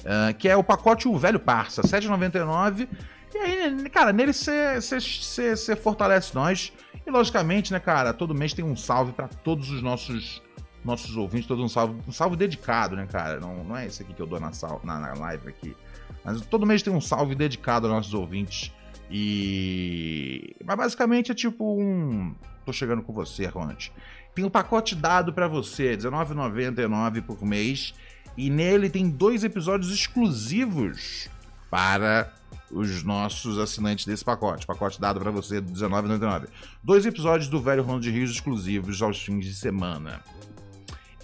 Uh, 0.00 0.34
que 0.36 0.48
é 0.48 0.56
o 0.56 0.64
pacote 0.64 1.06
O 1.06 1.16
Velho 1.16 1.38
Parça, 1.38 1.82
R$ 1.82 1.88
7,99. 1.88 2.88
E 3.32 3.38
aí, 3.38 3.90
cara, 3.90 4.12
nele 4.12 4.32
você 4.32 5.76
fortalece 5.76 6.34
nós. 6.34 6.72
E 7.06 7.10
logicamente, 7.12 7.72
né, 7.72 7.78
cara, 7.78 8.12
todo 8.12 8.34
mês 8.34 8.52
tem 8.52 8.64
um 8.64 8.74
salve 8.74 9.12
para 9.12 9.28
todos 9.28 9.70
os 9.70 9.80
nossos 9.80 10.42
nossos 10.84 11.16
ouvintes, 11.16 11.46
todo 11.46 11.62
um 11.62 11.68
salve, 11.68 12.00
um 12.06 12.12
salve 12.12 12.36
dedicado, 12.36 12.94
né, 12.94 13.06
cara? 13.06 13.40
Não, 13.40 13.64
não 13.64 13.76
é 13.76 13.86
esse 13.86 14.02
aqui 14.02 14.12
que 14.12 14.20
eu 14.20 14.26
dou 14.26 14.38
na, 14.38 14.52
sal, 14.52 14.80
na, 14.84 14.98
na 14.98 15.14
live 15.14 15.48
aqui. 15.48 15.76
Mas 16.24 16.40
todo 16.42 16.66
mês 16.66 16.82
tem 16.82 16.92
um 16.92 17.00
salve 17.00 17.34
dedicado 17.34 17.86
aos 17.86 17.96
nossos 17.96 18.14
ouvintes. 18.14 18.72
E. 19.10 20.56
Mas 20.64 20.76
basicamente 20.76 21.32
é 21.32 21.34
tipo 21.34 21.78
um. 21.78 22.34
Tô 22.64 22.72
chegando 22.72 23.02
com 23.02 23.12
você, 23.12 23.46
Ronald. 23.46 23.92
Tem 24.34 24.44
um 24.44 24.50
pacote 24.50 24.94
dado 24.94 25.32
para 25.32 25.46
você, 25.46 25.90
R$19,99 25.90 27.22
por 27.22 27.42
mês. 27.44 27.94
E 28.36 28.50
nele 28.50 28.90
tem 28.90 29.08
dois 29.08 29.44
episódios 29.44 29.92
exclusivos 29.92 31.28
para 31.70 32.32
os 32.70 33.04
nossos 33.04 33.58
assinantes 33.58 34.04
desse 34.04 34.24
pacote. 34.24 34.66
Pacote 34.66 35.00
dado 35.00 35.20
para 35.20 35.30
você 35.30 35.60
do 35.60 35.72
R$19,99. 35.72 36.48
Dois 36.82 37.06
episódios 37.06 37.48
do 37.48 37.60
Velho 37.60 37.82
Ronald 37.82 38.10
Rios 38.10 38.30
exclusivos 38.30 39.00
aos 39.00 39.22
fins 39.22 39.44
de 39.44 39.54
semana. 39.54 40.20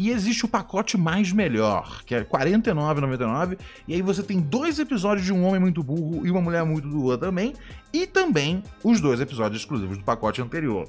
E 0.01 0.09
existe 0.09 0.47
o 0.47 0.49
pacote 0.49 0.97
mais 0.97 1.31
melhor, 1.31 2.03
que 2.07 2.15
é 2.15 2.21
R$ 2.21 2.25
49,99. 2.25 3.59
E 3.87 3.93
aí 3.93 4.01
você 4.01 4.23
tem 4.23 4.41
dois 4.41 4.79
episódios 4.79 5.27
de 5.27 5.31
Um 5.31 5.45
Homem 5.45 5.61
Muito 5.61 5.83
Burro 5.83 6.27
e 6.27 6.31
Uma 6.31 6.41
Mulher 6.41 6.65
Muito 6.65 6.89
Burra 6.89 7.19
também. 7.19 7.53
E 7.93 8.07
também 8.07 8.63
os 8.83 8.99
dois 8.99 9.21
episódios 9.21 9.61
exclusivos 9.61 9.99
do 9.99 10.03
pacote 10.03 10.41
anterior. 10.41 10.89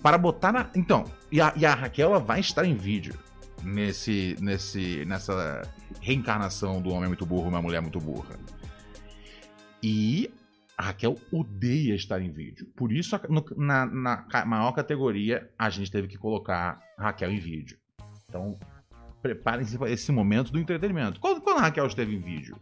Para 0.00 0.16
botar 0.16 0.52
na. 0.52 0.70
Então, 0.76 1.06
e 1.32 1.40
a, 1.40 1.52
e 1.56 1.66
a 1.66 1.74
Raquel 1.74 2.20
vai 2.20 2.38
estar 2.38 2.64
em 2.64 2.76
vídeo 2.76 3.18
nesse, 3.64 4.36
nesse, 4.38 5.04
nessa 5.06 5.62
reencarnação 6.00 6.80
do 6.80 6.90
homem 6.90 7.08
muito 7.08 7.26
burro 7.26 7.46
e 7.46 7.48
uma 7.48 7.60
mulher 7.60 7.82
muito 7.82 7.98
burra. 7.98 8.38
E 9.82 10.32
a 10.78 10.84
Raquel 10.84 11.16
odeia 11.32 11.96
estar 11.96 12.22
em 12.22 12.30
vídeo. 12.30 12.68
Por 12.76 12.92
isso, 12.92 13.20
na, 13.56 13.86
na 13.86 14.24
maior 14.46 14.70
categoria, 14.70 15.50
a 15.58 15.68
gente 15.68 15.90
teve 15.90 16.06
que 16.06 16.16
colocar 16.16 16.80
Raquel 16.96 17.32
em 17.32 17.40
vídeo. 17.40 17.80
Então, 18.30 18.56
preparem-se 19.20 19.76
para 19.76 19.90
esse 19.90 20.10
momento 20.12 20.52
do 20.52 20.58
entretenimento. 20.58 21.20
Quando, 21.20 21.42
quando 21.42 21.58
a 21.58 21.62
Raquel 21.62 21.86
esteve 21.86 22.14
em 22.14 22.20
vídeo? 22.20 22.56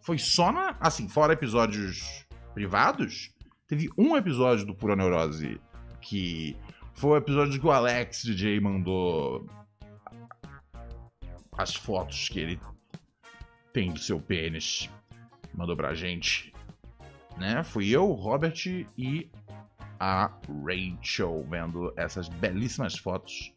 Foi 0.00 0.18
só 0.18 0.50
na. 0.50 0.74
Assim, 0.80 1.08
fora 1.08 1.34
episódios 1.34 2.26
privados? 2.54 3.30
Teve 3.68 3.88
um 3.96 4.16
episódio 4.16 4.66
do 4.66 4.74
Pura 4.74 4.96
Neurose 4.96 5.60
que 6.00 6.56
foi 6.94 7.10
o 7.10 7.16
episódio 7.16 7.60
que 7.60 7.66
o 7.66 7.70
Alex 7.70 8.22
DJ 8.22 8.60
mandou 8.60 9.46
as 11.56 11.74
fotos 11.74 12.28
que 12.28 12.40
ele 12.40 12.60
tem 13.72 13.92
do 13.92 14.00
seu 14.00 14.20
pênis. 14.20 14.90
Mandou 15.54 15.76
pra 15.76 15.94
gente. 15.94 16.52
Né? 17.38 17.62
Fui 17.62 17.88
eu, 17.88 18.10
o 18.10 18.14
Robert 18.14 18.66
e 18.98 19.30
a 20.00 20.30
Rachel 20.66 21.46
vendo 21.48 21.92
essas 21.96 22.28
belíssimas 22.28 22.98
fotos 22.98 23.51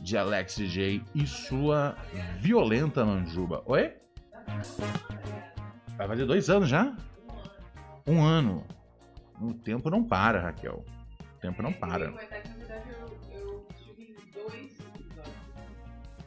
de 0.00 0.16
Alex 0.16 0.56
DJ 0.56 1.02
e 1.14 1.26
sua 1.26 1.96
violenta 2.38 3.04
manjuba. 3.04 3.62
Oi? 3.66 3.96
Vai 5.96 6.06
fazer 6.08 6.24
dois 6.26 6.48
anos 6.48 6.68
já? 6.68 6.96
Um 8.06 8.22
ano. 8.22 8.64
O 9.40 9.52
tempo 9.54 9.90
não 9.90 10.02
para, 10.02 10.40
Raquel. 10.40 10.84
O 11.20 11.40
tempo 11.40 11.62
não 11.62 11.72
para. 11.72 12.12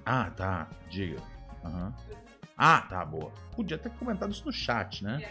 Ah, 0.05 0.29
tá. 0.31 0.67
Diga. 0.89 1.21
Uhum. 1.63 1.93
Ah, 2.57 2.81
tá, 2.81 3.03
boa. 3.03 3.31
Podia 3.55 3.77
ter 3.77 3.89
comentado 3.91 4.31
isso 4.31 4.45
no 4.45 4.51
chat, 4.51 5.03
né? 5.03 5.21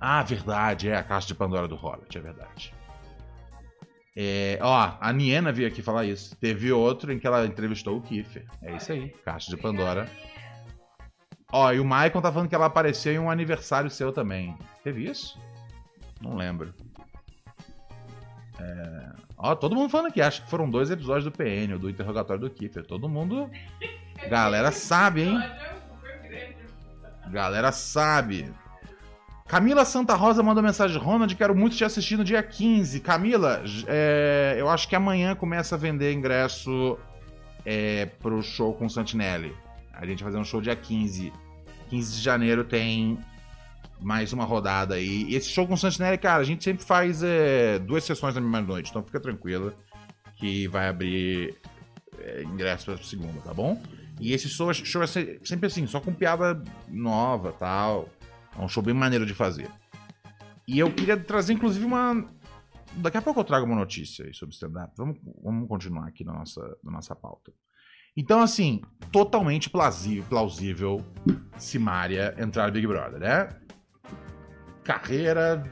Ah, 0.00 0.22
verdade, 0.22 0.88
é 0.88 0.96
a 0.96 1.02
caixa 1.02 1.28
de 1.28 1.34
Pandora 1.34 1.68
do 1.68 1.76
Hobbit, 1.76 2.16
é 2.16 2.20
verdade. 2.20 2.74
É, 4.16 4.58
ó, 4.60 4.96
a 5.00 5.12
Niena 5.12 5.52
veio 5.52 5.68
aqui 5.68 5.82
falar 5.82 6.04
isso. 6.04 6.36
Teve 6.36 6.72
outro 6.72 7.12
em 7.12 7.18
que 7.18 7.26
ela 7.26 7.46
entrevistou 7.46 7.96
o 7.96 8.02
Kiffer. 8.02 8.44
É 8.62 8.76
isso 8.76 8.92
aí, 8.92 9.10
caixa 9.24 9.50
de 9.50 9.56
Pandora. 9.56 10.08
Ó, 11.52 11.72
e 11.72 11.80
o 11.80 11.84
Maicon 11.84 12.20
tá 12.20 12.32
falando 12.32 12.48
que 12.48 12.54
ela 12.54 12.66
apareceu 12.66 13.12
em 13.12 13.18
um 13.18 13.30
aniversário 13.30 13.90
seu 13.90 14.12
também. 14.12 14.56
Teve 14.84 15.04
isso? 15.04 15.38
Não 16.20 16.36
lembro. 16.36 16.72
É... 18.58 19.12
Ó, 19.36 19.54
todo 19.54 19.74
mundo 19.74 19.88
falando 19.88 20.08
aqui. 20.08 20.20
Acho 20.20 20.44
que 20.44 20.50
foram 20.50 20.70
dois 20.70 20.90
episódios 20.90 21.24
do 21.24 21.32
PN, 21.32 21.78
do 21.78 21.90
interrogatório 21.90 22.42
do 22.42 22.50
Kiffer. 22.50 22.86
Todo 22.86 23.08
mundo. 23.08 23.50
Galera 24.28 24.70
sabe, 24.70 25.22
hein? 25.22 25.38
Galera 27.30 27.72
sabe. 27.72 28.52
Camila 29.50 29.84
Santa 29.84 30.14
Rosa 30.14 30.44
mandou 30.44 30.62
mensagem: 30.62 30.96
Ronald, 30.96 31.34
quero 31.34 31.56
muito 31.56 31.74
te 31.74 31.84
assistir 31.84 32.16
no 32.16 32.22
dia 32.22 32.40
15. 32.40 33.00
Camila, 33.00 33.60
é, 33.88 34.54
eu 34.56 34.68
acho 34.68 34.88
que 34.88 34.94
amanhã 34.94 35.34
começa 35.34 35.74
a 35.74 35.78
vender 35.78 36.12
ingresso 36.12 36.96
é, 37.66 38.06
pro 38.06 38.40
show 38.44 38.72
com 38.72 38.86
o 38.86 38.90
Santinelli. 38.90 39.52
A 39.92 40.06
gente 40.06 40.22
vai 40.22 40.30
fazer 40.30 40.40
um 40.40 40.44
show 40.44 40.60
dia 40.60 40.76
15. 40.76 41.32
15 41.88 42.16
de 42.16 42.22
janeiro 42.22 42.62
tem 42.62 43.18
mais 44.00 44.32
uma 44.32 44.44
rodada 44.44 44.94
aí. 44.94 45.24
E 45.24 45.34
esse 45.34 45.48
show 45.48 45.66
com 45.66 45.74
o 45.74 45.76
Santinelli, 45.76 46.16
cara, 46.16 46.40
a 46.40 46.44
gente 46.44 46.62
sempre 46.62 46.84
faz 46.84 47.20
é, 47.20 47.80
duas 47.80 48.04
sessões 48.04 48.36
na 48.36 48.40
mesma 48.40 48.60
noite, 48.60 48.90
então 48.90 49.02
fica 49.02 49.18
tranquila 49.18 49.74
que 50.36 50.68
vai 50.68 50.86
abrir 50.86 51.56
é, 52.20 52.44
ingresso 52.44 52.84
pra 52.84 53.02
segunda, 53.02 53.40
tá 53.40 53.52
bom? 53.52 53.82
E 54.20 54.32
esse 54.32 54.48
show, 54.48 54.72
show 54.72 55.02
é 55.02 55.08
sempre 55.08 55.66
assim, 55.66 55.88
só 55.88 55.98
com 55.98 56.14
piada 56.14 56.62
nova 56.88 57.50
tal. 57.50 58.08
É 58.56 58.62
um 58.62 58.68
show 58.68 58.82
bem 58.82 58.94
maneiro 58.94 59.24
de 59.24 59.34
fazer. 59.34 59.70
E 60.66 60.78
eu 60.78 60.92
queria 60.92 61.16
trazer, 61.16 61.52
inclusive, 61.52 61.84
uma. 61.84 62.28
Daqui 62.94 63.16
a 63.16 63.22
pouco 63.22 63.40
eu 63.40 63.44
trago 63.44 63.66
uma 63.66 63.76
notícia 63.76 64.24
aí 64.24 64.34
sobre 64.34 64.54
stand-up. 64.54 64.92
Vamos, 64.96 65.18
vamos 65.42 65.68
continuar 65.68 66.06
aqui 66.06 66.24
na 66.24 66.32
nossa, 66.32 66.60
na 66.82 66.92
nossa 66.92 67.14
pauta. 67.14 67.52
Então, 68.16 68.40
assim, 68.40 68.82
totalmente 69.12 69.70
plausível, 69.70 70.24
plausível 70.28 71.04
Simária 71.56 72.34
entrar 72.38 72.66
no 72.66 72.72
Big 72.72 72.86
Brother, 72.86 73.20
né? 73.20 73.48
Carreira. 74.82 75.64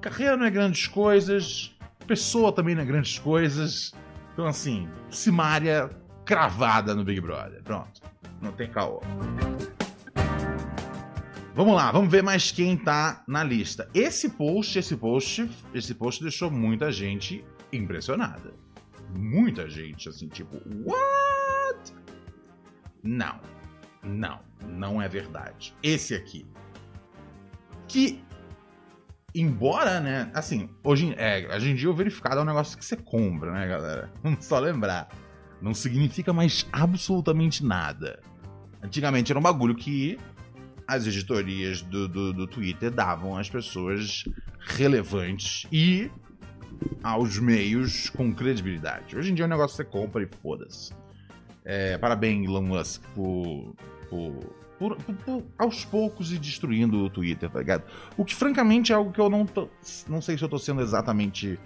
Carreira 0.00 0.36
não 0.36 0.46
é 0.46 0.50
grandes 0.50 0.86
coisas. 0.86 1.76
Pessoa 2.06 2.52
também 2.52 2.74
não 2.74 2.82
é 2.82 2.84
grandes 2.84 3.18
coisas. 3.18 3.92
Então, 4.32 4.46
assim, 4.46 4.88
Simária 5.10 5.90
cravada 6.24 6.94
no 6.94 7.04
Big 7.04 7.20
Brother. 7.20 7.62
Pronto. 7.62 8.02
Não 8.40 8.52
tem 8.52 8.70
caô. 8.70 9.00
Vamos 11.54 11.76
lá, 11.76 11.92
vamos 11.92 12.10
ver 12.10 12.20
mais 12.20 12.50
quem 12.50 12.76
tá 12.76 13.22
na 13.28 13.44
lista. 13.44 13.88
Esse 13.94 14.28
post, 14.30 14.76
esse 14.76 14.96
post, 14.96 15.48
esse 15.72 15.94
post 15.94 16.20
deixou 16.20 16.50
muita 16.50 16.90
gente 16.90 17.44
impressionada. 17.72 18.52
Muita 19.16 19.70
gente, 19.70 20.08
assim, 20.08 20.26
tipo, 20.26 20.56
what? 20.84 21.94
Não, 23.04 23.38
não, 24.02 24.40
não 24.68 25.00
é 25.00 25.08
verdade. 25.08 25.72
Esse 25.80 26.16
aqui, 26.16 26.44
que, 27.86 28.20
embora, 29.32 30.00
né, 30.00 30.32
assim, 30.34 30.68
hoje, 30.82 31.14
é, 31.16 31.48
hoje 31.54 31.70
em 31.70 31.76
dia 31.76 31.88
o 31.88 31.94
verificado 31.94 32.40
é 32.40 32.42
um 32.42 32.46
negócio 32.46 32.76
que 32.76 32.84
você 32.84 32.96
compra, 32.96 33.52
né, 33.52 33.68
galera? 33.68 34.12
Vamos 34.24 34.44
só 34.44 34.58
lembrar. 34.58 35.08
Não 35.62 35.72
significa 35.72 36.32
mais 36.32 36.66
absolutamente 36.72 37.64
nada. 37.64 38.20
Antigamente 38.82 39.30
era 39.30 39.38
um 39.38 39.42
bagulho 39.42 39.76
que 39.76 40.18
as 40.86 41.06
editorias 41.06 41.82
do, 41.82 42.08
do, 42.08 42.32
do 42.32 42.46
Twitter 42.46 42.90
davam 42.90 43.36
às 43.36 43.48
pessoas 43.48 44.24
relevantes 44.60 45.66
e 45.72 46.10
aos 47.02 47.38
meios 47.38 48.10
com 48.10 48.34
credibilidade. 48.34 49.16
Hoje 49.16 49.30
em 49.30 49.34
dia 49.34 49.44
é 49.44 49.46
um 49.46 49.50
negócio 49.50 49.76
que 49.76 49.82
você 49.82 49.98
compra 49.98 50.22
e 50.22 50.26
foda-se. 50.26 50.92
É, 51.64 51.96
parabéns, 51.96 52.46
Elon 52.46 52.62
Musk, 52.62 53.02
por, 53.14 53.74
por, 54.10 54.44
por, 54.78 54.96
por, 54.96 55.44
aos 55.58 55.84
poucos 55.84 56.30
ir 56.32 56.38
destruindo 56.38 57.04
o 57.04 57.10
Twitter, 57.10 57.48
tá 57.48 57.58
ligado? 57.58 57.84
O 58.16 58.24
que, 58.24 58.34
francamente, 58.34 58.92
é 58.92 58.94
algo 58.94 59.12
que 59.12 59.20
eu 59.20 59.30
não 59.30 59.46
tô, 59.46 59.68
não 60.08 60.20
sei 60.20 60.36
se 60.36 60.44
eu 60.44 60.48
tô 60.48 60.58
sendo 60.58 60.82
exatamente 60.82 61.58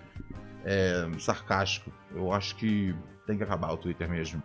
é, 0.65 1.09
sarcástico. 1.19 1.91
Eu 2.15 2.33
acho 2.33 2.55
que 2.57 2.95
tem 3.27 3.37
que 3.37 3.43
acabar 3.43 3.73
o 3.73 3.77
Twitter 3.77 4.09
mesmo. 4.09 4.43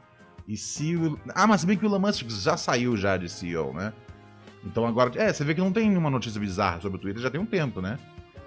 E 0.47 0.57
se. 0.57 0.95
Ah, 1.33 1.47
mas 1.47 1.63
bem 1.63 1.77
que 1.77 1.85
o 1.85 1.87
Elon 1.87 1.99
Musk 1.99 2.29
já 2.29 2.57
saiu 2.57 2.97
já 2.97 3.15
de 3.15 3.29
CEO, 3.29 3.73
né? 3.73 3.93
Então 4.65 4.85
agora. 4.85 5.11
É, 5.15 5.31
você 5.31 5.43
vê 5.43 5.53
que 5.53 5.61
não 5.61 5.71
tem 5.71 5.89
nenhuma 5.89 6.09
notícia 6.09 6.39
bizarra 6.39 6.81
sobre 6.81 6.97
o 6.97 7.01
Twitter 7.01 7.21
já 7.21 7.29
tem 7.29 7.39
um 7.39 7.45
tempo, 7.45 7.81
né? 7.81 7.99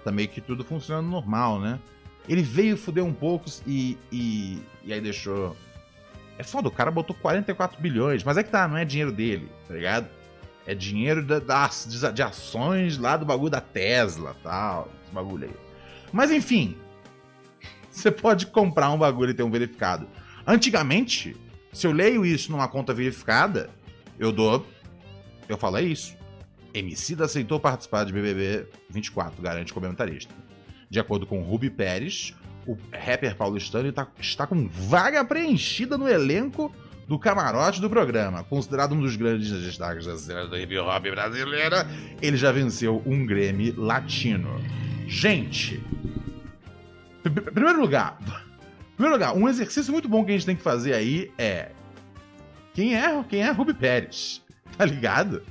Tá 0.03 0.11
meio 0.11 0.27
que 0.27 0.41
tudo 0.41 0.63
funcionando 0.63 1.07
normal, 1.07 1.59
né? 1.59 1.79
Ele 2.27 2.41
veio 2.41 2.75
foder 2.75 3.03
um 3.03 3.13
pouco 3.13 3.49
e, 3.65 3.97
e, 4.11 4.61
e 4.83 4.93
aí 4.93 4.99
deixou. 4.99 5.55
É 6.37 6.43
foda, 6.43 6.67
o 6.67 6.71
cara 6.71 6.91
botou 6.91 7.15
44 7.15 7.81
bilhões, 7.81 8.23
mas 8.23 8.37
é 8.37 8.43
que 8.43 8.49
tá, 8.49 8.67
não 8.67 8.77
é 8.77 8.85
dinheiro 8.85 9.11
dele, 9.11 9.49
tá 9.67 9.73
ligado? 9.73 10.07
É 10.67 10.75
dinheiro 10.75 11.23
da, 11.25 11.39
das, 11.39 11.87
de 12.13 12.21
ações 12.21 12.97
lá 12.97 13.17
do 13.17 13.25
bagulho 13.25 13.49
da 13.49 13.61
Tesla 13.61 14.35
tal, 14.43 14.89
esse 15.03 15.11
bagulho 15.11 15.45
aí. 15.45 15.55
Mas 16.11 16.29
enfim, 16.29 16.77
você 17.89 18.11
pode 18.11 18.47
comprar 18.47 18.91
um 18.91 18.97
bagulho 18.97 19.31
e 19.31 19.33
ter 19.33 19.43
um 19.43 19.49
verificado. 19.49 20.07
Antigamente, 20.45 21.35
se 21.73 21.87
eu 21.87 21.91
leio 21.91 22.25
isso 22.25 22.51
numa 22.51 22.67
conta 22.67 22.93
verificada, 22.93 23.69
eu 24.19 24.31
dou. 24.31 24.65
Eu 25.47 25.57
falo, 25.57 25.77
é 25.77 25.83
isso. 25.83 26.15
Emicida 26.73 27.25
aceitou 27.25 27.59
participar 27.59 28.03
de 28.05 28.13
BBB 28.13 28.67
24, 28.89 29.41
garante 29.41 29.73
comentarista. 29.73 30.33
De 30.89 30.99
acordo 30.99 31.25
com 31.25 31.41
Ruby 31.41 31.69
Pérez, 31.69 32.35
o 32.65 32.77
rapper 32.91 33.35
paulistano 33.35 33.91
tá, 33.91 34.07
está 34.19 34.45
com 34.45 34.67
vaga 34.67 35.23
preenchida 35.23 35.97
no 35.97 36.07
elenco 36.07 36.73
do 37.07 37.17
camarote 37.17 37.79
do 37.79 37.89
programa. 37.89 38.43
Considerado 38.43 38.93
um 38.93 39.01
dos 39.01 39.15
grandes 39.15 39.49
destaques 39.49 40.05
da 40.05 40.17
cena 40.17 40.45
do 40.45 40.57
hip 40.57 40.77
hop 40.77 41.03
brasileira, 41.03 41.87
ele 42.21 42.37
já 42.37 42.51
venceu 42.51 43.01
um 43.05 43.25
Grammy 43.25 43.71
latino. 43.71 44.61
Gente, 45.07 45.81
Primeiro 47.53 47.79
lugar, 47.79 48.17
primeiro 48.95 49.15
lugar, 49.15 49.35
um 49.35 49.47
exercício 49.47 49.91
muito 49.91 50.07
bom 50.07 50.23
que 50.23 50.31
a 50.31 50.33
gente 50.33 50.45
tem 50.45 50.55
que 50.55 50.61
fazer 50.61 50.93
aí 50.93 51.31
é 51.37 51.71
quem 52.73 52.95
é 52.95 53.23
quem 53.23 53.41
é 53.41 53.51
Ruby 53.51 53.73
Pérez, 53.73 54.41
tá 54.75 54.85
ligado? 54.85 55.43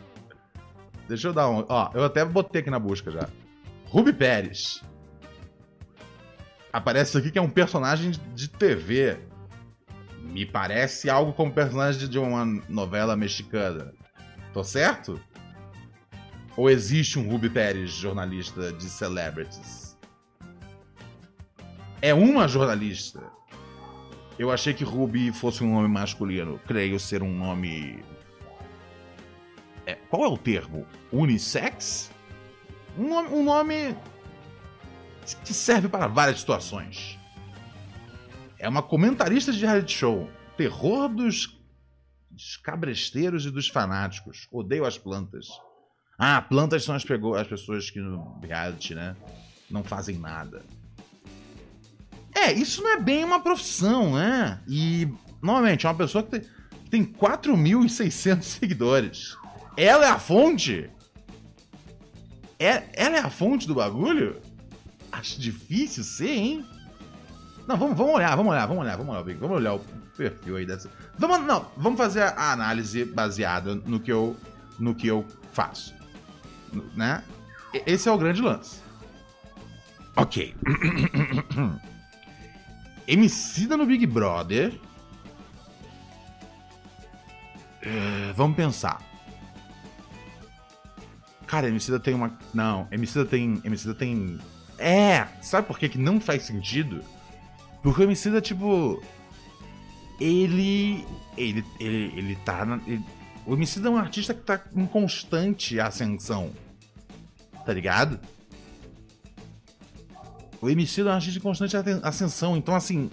Deixa 1.09 1.29
eu 1.29 1.33
dar 1.33 1.49
um, 1.49 1.65
ó, 1.69 1.91
eu 1.95 2.05
até 2.05 2.25
botei 2.25 2.61
aqui 2.61 2.71
na 2.71 2.79
busca 2.79 3.11
já. 3.11 3.29
Ruby 3.87 4.13
Pérez. 4.13 4.83
Aparece 6.73 7.17
aqui 7.17 7.31
que 7.31 7.39
é 7.39 7.43
um 7.43 7.49
personagem 7.49 8.13
de 8.35 8.49
TV. 8.49 9.19
Me 10.23 10.45
parece 10.45 11.09
algo 11.09 11.33
como 11.33 11.53
personagem 11.53 12.09
de 12.09 12.19
uma 12.19 12.45
novela 12.69 13.17
mexicana. 13.17 13.95
Tô 14.53 14.65
certo? 14.65 15.21
Ou 16.57 16.69
existe 16.69 17.19
um 17.19 17.31
Ruby 17.31 17.49
Pérez, 17.49 17.91
jornalista 17.91 18.73
de 18.73 18.91
celebrities? 18.91 19.87
é 22.07 22.15
uma 22.15 22.47
jornalista. 22.47 23.21
Eu 24.39 24.50
achei 24.50 24.75
que 24.75 24.85
Ruby 24.85 25.33
fosse 25.33 25.65
um 25.65 25.75
nome 25.75 25.89
masculino. 25.89 26.61
Creio 26.67 27.00
ser 27.00 27.23
um 27.23 27.33
nome. 27.37 27.99
É, 29.87 29.95
qual 29.95 30.25
é 30.25 30.29
o 30.29 30.37
termo? 30.37 30.85
Unissex? 31.13 32.11
Um 32.99 33.09
nome, 33.09 33.29
um 33.29 33.45
nome 33.45 33.97
que 35.45 35.55
serve 35.55 35.89
para 35.89 36.09
várias 36.09 36.41
situações. 36.41 37.19
É 38.59 38.69
uma 38.69 38.83
comentarista 38.83 39.53
de 39.53 39.65
reality 39.65 39.93
show. 39.93 40.29
Terror 40.57 41.09
dos, 41.09 41.57
dos 42.31 42.57
cabresteiros 42.57 43.47
e 43.47 43.51
dos 43.51 43.69
fanáticos. 43.69 44.49
Odeio 44.51 44.85
as 44.85 44.99
plantas. 44.99 45.47
Ah, 46.19 46.41
plantas 46.41 46.83
são 46.83 46.95
as, 46.95 47.05
as 47.05 47.47
pessoas 47.47 47.91
que 47.91 48.01
no 48.01 48.41
reality, 48.41 48.95
né? 48.95 49.15
Não 49.71 49.85
fazem 49.85 50.19
nada. 50.19 50.65
É, 52.35 52.53
isso 52.53 52.83
não 52.83 52.91
é 52.91 53.01
bem 53.01 53.25
uma 53.25 53.41
profissão, 53.41 54.15
né? 54.15 54.61
E, 54.67 55.09
novamente, 55.43 55.87
é 55.87 55.89
uma 55.89 55.95
pessoa 55.97 56.25
que 56.25 56.31
tem, 56.31 56.51
tem 56.91 57.05
4.600 57.05 58.43
seguidores. 58.43 59.37
Ela 59.76 60.06
é 60.06 60.08
a 60.08 60.19
fonte? 60.19 60.91
É, 62.58 62.84
ela 62.95 63.17
é 63.17 63.21
a 63.21 63.30
fonte 63.30 63.67
do 63.67 63.75
bagulho? 63.75 64.41
Acho 65.12 65.39
difícil 65.39 66.02
ser, 66.02 66.30
hein? 66.30 66.67
Não, 67.67 67.76
vamos, 67.76 67.97
vamos 67.97 68.15
olhar, 68.15 68.34
vamos 68.36 68.52
olhar, 68.52 68.67
vamos 68.67 68.82
olhar, 68.82 68.97
vamos 68.97 69.15
olhar, 69.15 69.39
vamos 69.39 69.56
olhar 69.56 69.75
o 69.75 69.80
perfil 70.17 70.56
aí 70.56 70.65
dessa. 70.65 70.91
Vamos, 71.19 71.47
não, 71.47 71.67
vamos 71.76 71.99
fazer 71.99 72.23
a 72.23 72.52
análise 72.52 73.04
baseada 73.04 73.75
no 73.75 74.00
que 74.00 74.10
eu, 74.10 74.36
no 74.78 74.95
que 74.95 75.06
eu 75.06 75.26
faço, 75.52 75.95
né? 76.95 77.23
Esse 77.84 78.08
é 78.08 78.12
o 78.12 78.19
grande 78.19 78.41
lance. 78.41 78.80
Ok. 80.17 80.56
Emicida 83.06 83.76
no 83.76 83.84
Big 83.84 84.06
Brother. 84.06 84.73
É, 87.82 88.32
vamos 88.34 88.56
pensar. 88.56 89.16
Cara, 91.47 91.69
Emicida 91.69 92.00
tem 92.00 92.15
uma. 92.15 92.37
Não, 92.52 92.89
Emicida 92.91 93.25
tem. 93.25 93.61
Emicida 93.65 93.95
tem. 93.95 94.39
É! 94.78 95.26
Sabe 95.41 95.67
por 95.67 95.78
que, 95.78 95.89
que 95.89 95.99
não 95.99 96.21
faz 96.21 96.43
sentido? 96.43 97.02
Porque 97.82 98.00
o 98.00 98.04
Emicida, 98.04 98.41
tipo. 98.41 99.02
Ele. 100.21 101.04
Ele. 101.37 101.65
Ele, 101.78 102.13
ele 102.17 102.37
tá. 102.45 102.65
Na, 102.65 102.80
ele, 102.87 103.04
o 103.47 103.54
Emicida 103.54 103.89
é 103.89 103.91
um 103.91 103.97
artista 103.97 104.35
que 104.35 104.43
tá 104.43 104.61
em 104.75 104.87
constante 104.87 105.78
ascensão. 105.78 106.50
Tá 107.65 107.73
ligado? 107.73 108.21
o 110.61 110.71
MC 110.71 111.00
é 111.00 111.04
um 111.04 111.09
artista 111.09 111.32
de 111.32 111.41
constante 111.41 111.76
ascensão. 112.02 112.56
Então, 112.56 112.75
assim, 112.75 113.11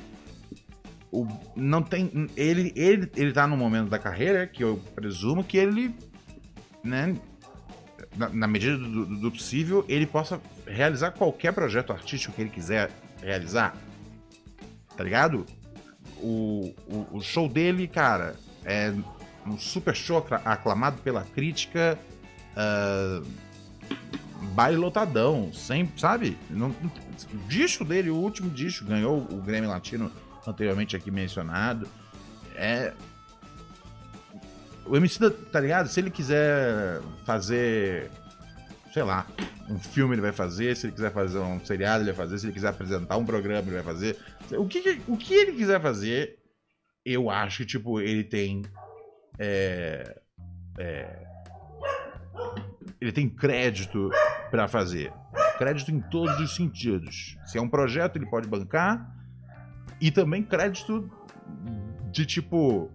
o, 1.11 1.27
não 1.55 1.81
tem. 1.81 2.29
Ele, 2.35 2.73
ele, 2.75 3.11
ele 3.15 3.31
tá 3.31 3.47
num 3.47 3.57
momento 3.57 3.89
da 3.89 3.99
carreira 3.99 4.47
que 4.47 4.63
eu 4.63 4.81
presumo 4.95 5.43
que 5.43 5.57
ele, 5.57 5.93
né, 6.83 7.15
na, 8.15 8.29
na 8.29 8.47
medida 8.47 8.77
do, 8.77 9.05
do, 9.05 9.31
possível, 9.31 9.85
ele 9.87 10.05
possa 10.05 10.41
realizar 10.65 11.11
qualquer 11.11 11.53
projeto 11.53 11.91
artístico 11.91 12.33
que 12.33 12.41
ele 12.41 12.49
quiser 12.49 12.91
realizar. 13.21 13.75
Tá 14.95 15.03
ligado? 15.03 15.45
O, 16.17 16.73
o, 16.87 17.17
o 17.17 17.21
show 17.21 17.49
dele, 17.49 17.87
cara, 17.87 18.35
é 18.63 18.93
um 19.45 19.57
super 19.57 19.95
show 19.95 20.25
aclamado 20.45 21.01
pela 21.01 21.23
crítica. 21.23 21.97
Uh, 22.55 23.25
baile 24.53 24.77
lotadão, 24.77 25.51
sempre, 25.53 25.99
sabe? 25.99 26.37
Não, 26.49 26.69
o 26.69 27.37
disco 27.47 27.83
dele, 27.83 28.09
o 28.09 28.15
último 28.15 28.49
disco, 28.49 28.85
ganhou 28.85 29.19
o 29.19 29.41
Grammy 29.41 29.67
Latino 29.67 30.11
anteriormente 30.45 30.95
aqui 30.95 31.09
mencionado. 31.09 31.87
É. 32.55 32.93
O 34.85 34.97
MC, 34.97 35.29
tá 35.29 35.59
ligado? 35.59 35.87
Se 35.87 35.99
ele 35.99 36.11
quiser 36.11 37.01
fazer, 37.25 38.11
sei 38.93 39.03
lá, 39.03 39.25
um 39.69 39.79
filme 39.79 40.15
ele 40.15 40.21
vai 40.21 40.31
fazer, 40.31 40.75
se 40.75 40.87
ele 40.87 40.93
quiser 40.93 41.11
fazer 41.11 41.39
um 41.39 41.63
seriado 41.63 42.03
ele 42.03 42.11
vai 42.11 42.25
fazer, 42.25 42.39
se 42.39 42.45
ele 42.45 42.53
quiser 42.53 42.67
apresentar 42.69 43.17
um 43.17 43.25
programa 43.25 43.67
ele 43.67 43.81
vai 43.81 43.83
fazer. 43.83 44.17
O 44.51 44.67
que, 44.67 45.01
o 45.07 45.17
que 45.17 45.33
ele 45.33 45.53
quiser 45.53 45.81
fazer, 45.81 46.37
eu 47.05 47.29
acho 47.29 47.59
que, 47.59 47.65
tipo, 47.65 47.99
ele 47.99 48.23
tem. 48.23 48.61
É, 49.39 50.21
é, 50.77 51.27
ele 52.99 53.11
tem 53.11 53.29
crédito 53.29 54.09
para 54.49 54.67
fazer. 54.67 55.11
Crédito 55.57 55.91
em 55.91 55.99
todos 55.99 56.39
os 56.39 56.55
sentidos. 56.55 57.37
Se 57.45 57.57
é 57.57 57.61
um 57.61 57.69
projeto, 57.69 58.15
ele 58.15 58.25
pode 58.25 58.47
bancar. 58.47 59.13
E 59.99 60.11
também 60.11 60.43
crédito 60.43 61.09
de 62.11 62.25
tipo. 62.25 62.91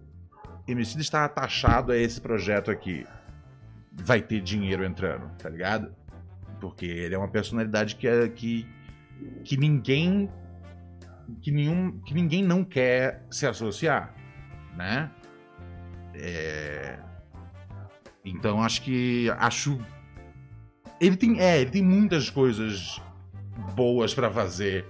MC 0.71 0.99
está 0.99 1.25
atachado 1.25 1.91
a 1.91 1.97
esse 1.97 2.19
projeto 2.19 2.69
aqui. 2.71 3.05
Vai 3.91 4.21
ter 4.21 4.41
dinheiro 4.41 4.85
entrando, 4.85 5.29
tá 5.37 5.49
ligado? 5.49 5.93
Porque 6.59 6.85
ele 6.85 7.15
é 7.15 7.17
uma 7.17 7.27
personalidade 7.27 7.95
que, 7.95 8.07
é, 8.07 8.27
que, 8.29 8.67
que 9.43 9.57
ninguém. 9.57 10.29
Que, 11.41 11.51
nenhum, 11.51 11.99
que 12.01 12.13
ninguém 12.13 12.43
não 12.43 12.63
quer 12.63 13.23
se 13.29 13.45
associar, 13.45 14.15
né? 14.75 15.11
É... 16.13 16.99
Então 18.25 18.63
acho 18.63 18.81
que. 18.81 19.29
Acho 19.37 19.79
ele 20.99 21.15
tem, 21.15 21.39
é, 21.39 21.61
ele 21.61 21.71
tem 21.71 21.83
muitas 21.83 22.29
coisas 22.29 23.01
boas 23.73 24.13
para 24.13 24.29
fazer 24.29 24.85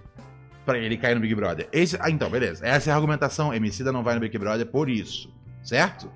pra 0.65 0.77
ele 0.77 0.97
cair 0.97 1.15
no 1.15 1.21
Big 1.21 1.33
Brother. 1.35 1.67
Esse, 1.71 1.97
ah, 1.99 2.09
então, 2.09 2.29
beleza. 2.29 2.65
Essa 2.65 2.89
é 2.89 2.93
a 2.93 2.95
argumentação. 2.95 3.53
Emicida 3.53 3.91
não 3.91 4.03
vai 4.03 4.15
no 4.15 4.21
Big 4.21 4.35
Brother 4.37 4.65
por 4.65 4.89
isso. 4.89 5.31
Certo? 5.63 6.11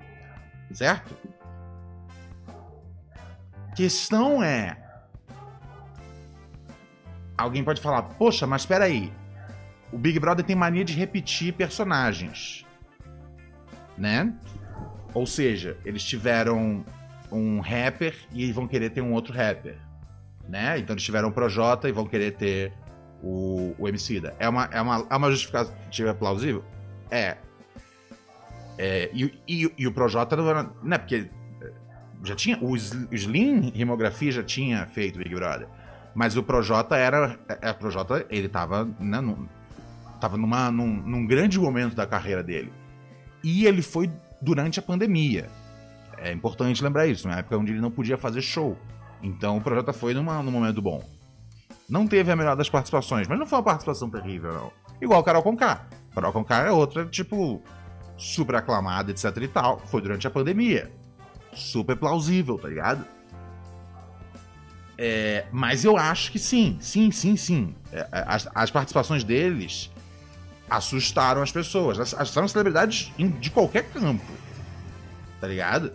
Certo? 0.72 1.14
Questão 3.74 4.42
é. 4.42 4.76
Alguém 7.36 7.64
pode 7.64 7.80
falar, 7.80 8.02
poxa, 8.02 8.46
mas 8.46 8.64
peraí. 8.64 9.12
O 9.92 9.98
Big 9.98 10.18
Brother 10.18 10.44
tem 10.44 10.56
mania 10.56 10.84
de 10.84 10.94
repetir 10.94 11.52
personagens. 11.52 12.64
Né? 13.96 14.32
Ou 15.12 15.26
seja, 15.26 15.76
eles 15.84 16.02
tiveram 16.02 16.84
um 17.30 17.60
rapper 17.60 18.16
e 18.32 18.52
vão 18.52 18.66
querer 18.66 18.90
ter 18.90 19.00
um 19.00 19.12
outro 19.12 19.32
rapper. 19.32 19.76
Né? 20.48 20.78
Então 20.78 20.94
eles 20.94 21.04
tiveram 21.04 21.28
o 21.28 21.32
Projota 21.32 21.88
e 21.88 21.92
vão 21.92 22.06
querer 22.06 22.32
ter 22.32 22.72
o, 23.22 23.74
o 23.78 23.88
Emicida. 23.88 24.34
É 24.38 24.48
uma, 24.48 24.68
é, 24.70 24.80
uma, 24.80 25.06
é 25.08 25.16
uma 25.16 25.30
justificativa 25.30 26.14
plausível? 26.14 26.64
É. 27.10 27.36
é 28.78 29.10
e, 29.12 29.38
e, 29.46 29.72
e, 29.78 29.86
o 29.86 29.92
Projota. 29.92 30.36
Né, 30.82 30.98
porque 30.98 31.30
é, 31.60 31.72
já 32.22 32.34
tinha. 32.34 32.58
O 32.60 32.76
Slim 32.76 33.70
Rimografia 33.70 34.32
já 34.32 34.42
tinha 34.42 34.86
feito 34.86 35.18
Big 35.18 35.34
Brother. 35.34 35.68
Mas 36.14 36.36
o 36.36 36.42
Projota 36.42 36.96
era. 36.96 37.38
É, 37.60 37.70
o 37.70 37.74
Projota, 37.74 38.26
ele 38.30 38.48
tava. 38.48 38.84
Né, 38.98 39.20
num, 39.20 39.46
tava 40.20 40.36
numa, 40.36 40.70
num, 40.70 40.86
num 40.86 41.26
grande 41.26 41.58
momento 41.58 41.94
da 41.94 42.06
carreira 42.06 42.42
dele. 42.42 42.72
E 43.42 43.66
ele 43.66 43.82
foi 43.82 44.10
durante 44.40 44.78
a 44.78 44.82
pandemia. 44.82 45.48
É 46.16 46.32
importante 46.32 46.82
lembrar 46.82 47.06
isso, 47.06 47.28
na 47.28 47.38
época 47.38 47.58
onde 47.58 47.72
ele 47.72 47.80
não 47.80 47.90
podia 47.90 48.16
fazer 48.16 48.40
show. 48.40 48.78
Então 49.22 49.56
o 49.56 49.60
Projota 49.60 49.92
foi 49.92 50.14
numa, 50.14 50.42
num 50.42 50.50
momento 50.50 50.80
bom. 50.80 51.02
Não 51.88 52.06
teve 52.06 52.30
a 52.30 52.36
melhor 52.36 52.56
das 52.56 52.70
participações, 52.70 53.28
mas 53.28 53.38
não 53.38 53.46
foi 53.46 53.58
uma 53.58 53.64
participação 53.64 54.08
terrível, 54.08 54.52
não. 54.52 54.72
Igual 55.00 55.20
o 55.20 55.24
Carol 55.24 55.42
Conká. 55.42 55.86
Carol 56.14 56.32
Conká 56.32 56.60
é 56.60 56.70
outra, 56.70 57.04
tipo, 57.04 57.62
super 58.16 58.56
aclamada, 58.56 59.10
etc 59.10 59.36
e 59.36 59.48
tal. 59.48 59.80
Foi 59.86 60.00
durante 60.00 60.26
a 60.26 60.30
pandemia. 60.30 60.90
Super 61.52 61.96
plausível, 61.96 62.58
tá 62.58 62.68
ligado? 62.68 63.04
É, 64.96 65.46
mas 65.50 65.84
eu 65.84 65.96
acho 65.96 66.30
que 66.30 66.38
sim, 66.38 66.78
sim, 66.80 67.10
sim, 67.10 67.36
sim. 67.36 67.74
É, 67.92 67.98
é 68.00 68.24
as, 68.26 68.48
as, 68.54 68.70
participações 68.70 69.24
deles 69.24 69.90
assustaram 70.70 71.42
as 71.42 71.50
pessoas. 71.50 71.98
Assustaram 72.14 72.46
celebridades 72.46 73.12
de 73.40 73.50
qualquer 73.50 73.84
campo. 73.90 74.24
Tá 75.40 75.48
ligado? 75.48 75.92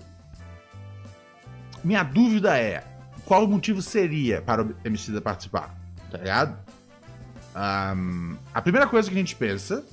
Minha 1.84 2.04
dúvida 2.04 2.58
é: 2.58 2.84
qual 3.26 3.46
o 3.46 3.48
motivo 3.48 3.82
seria 3.82 4.42
para 4.42 4.64
o 4.64 4.76
MC 4.84 5.20
participar? 5.22 5.76
Tá 6.12 6.18
ligado? 6.18 6.58
Um, 7.56 8.38
a 8.54 8.62
primeira 8.62 8.88
coisa 8.88 9.10
que 9.10 9.16
a 9.16 9.20
gente 9.20 9.36
pensa 9.36 9.84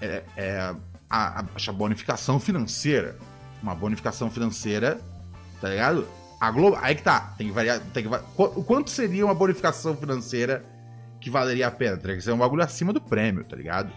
é, 0.00 0.22
é 0.36 0.74
a, 1.10 1.40
a, 1.40 1.72
bonificação 1.72 2.38
financeira. 2.38 3.18
Uma 3.62 3.74
bonificação 3.74 4.30
financeira, 4.30 5.00
tá 5.60 5.68
ligado? 5.68 6.06
A 6.40 6.50
Globo. 6.50 6.78
Aí 6.80 6.94
que 6.94 7.02
tá. 7.02 7.34
Tem 7.36 7.48
que 7.48 7.52
variar. 7.52 7.80
Tem 7.92 8.08
que, 8.08 8.08
o 8.08 8.64
quanto 8.64 8.88
seria 8.88 9.24
uma 9.24 9.34
bonificação 9.34 9.96
financeira 9.96 10.64
que 11.20 11.28
valeria 11.28 11.66
a 11.66 11.70
pena? 11.70 11.96
Teria 11.96 12.16
que 12.16 12.22
ser 12.22 12.32
um 12.32 12.38
bagulho 12.38 12.62
acima 12.62 12.92
do 12.92 13.00
prêmio, 13.00 13.44
tá 13.44 13.56
ligado? 13.56 13.92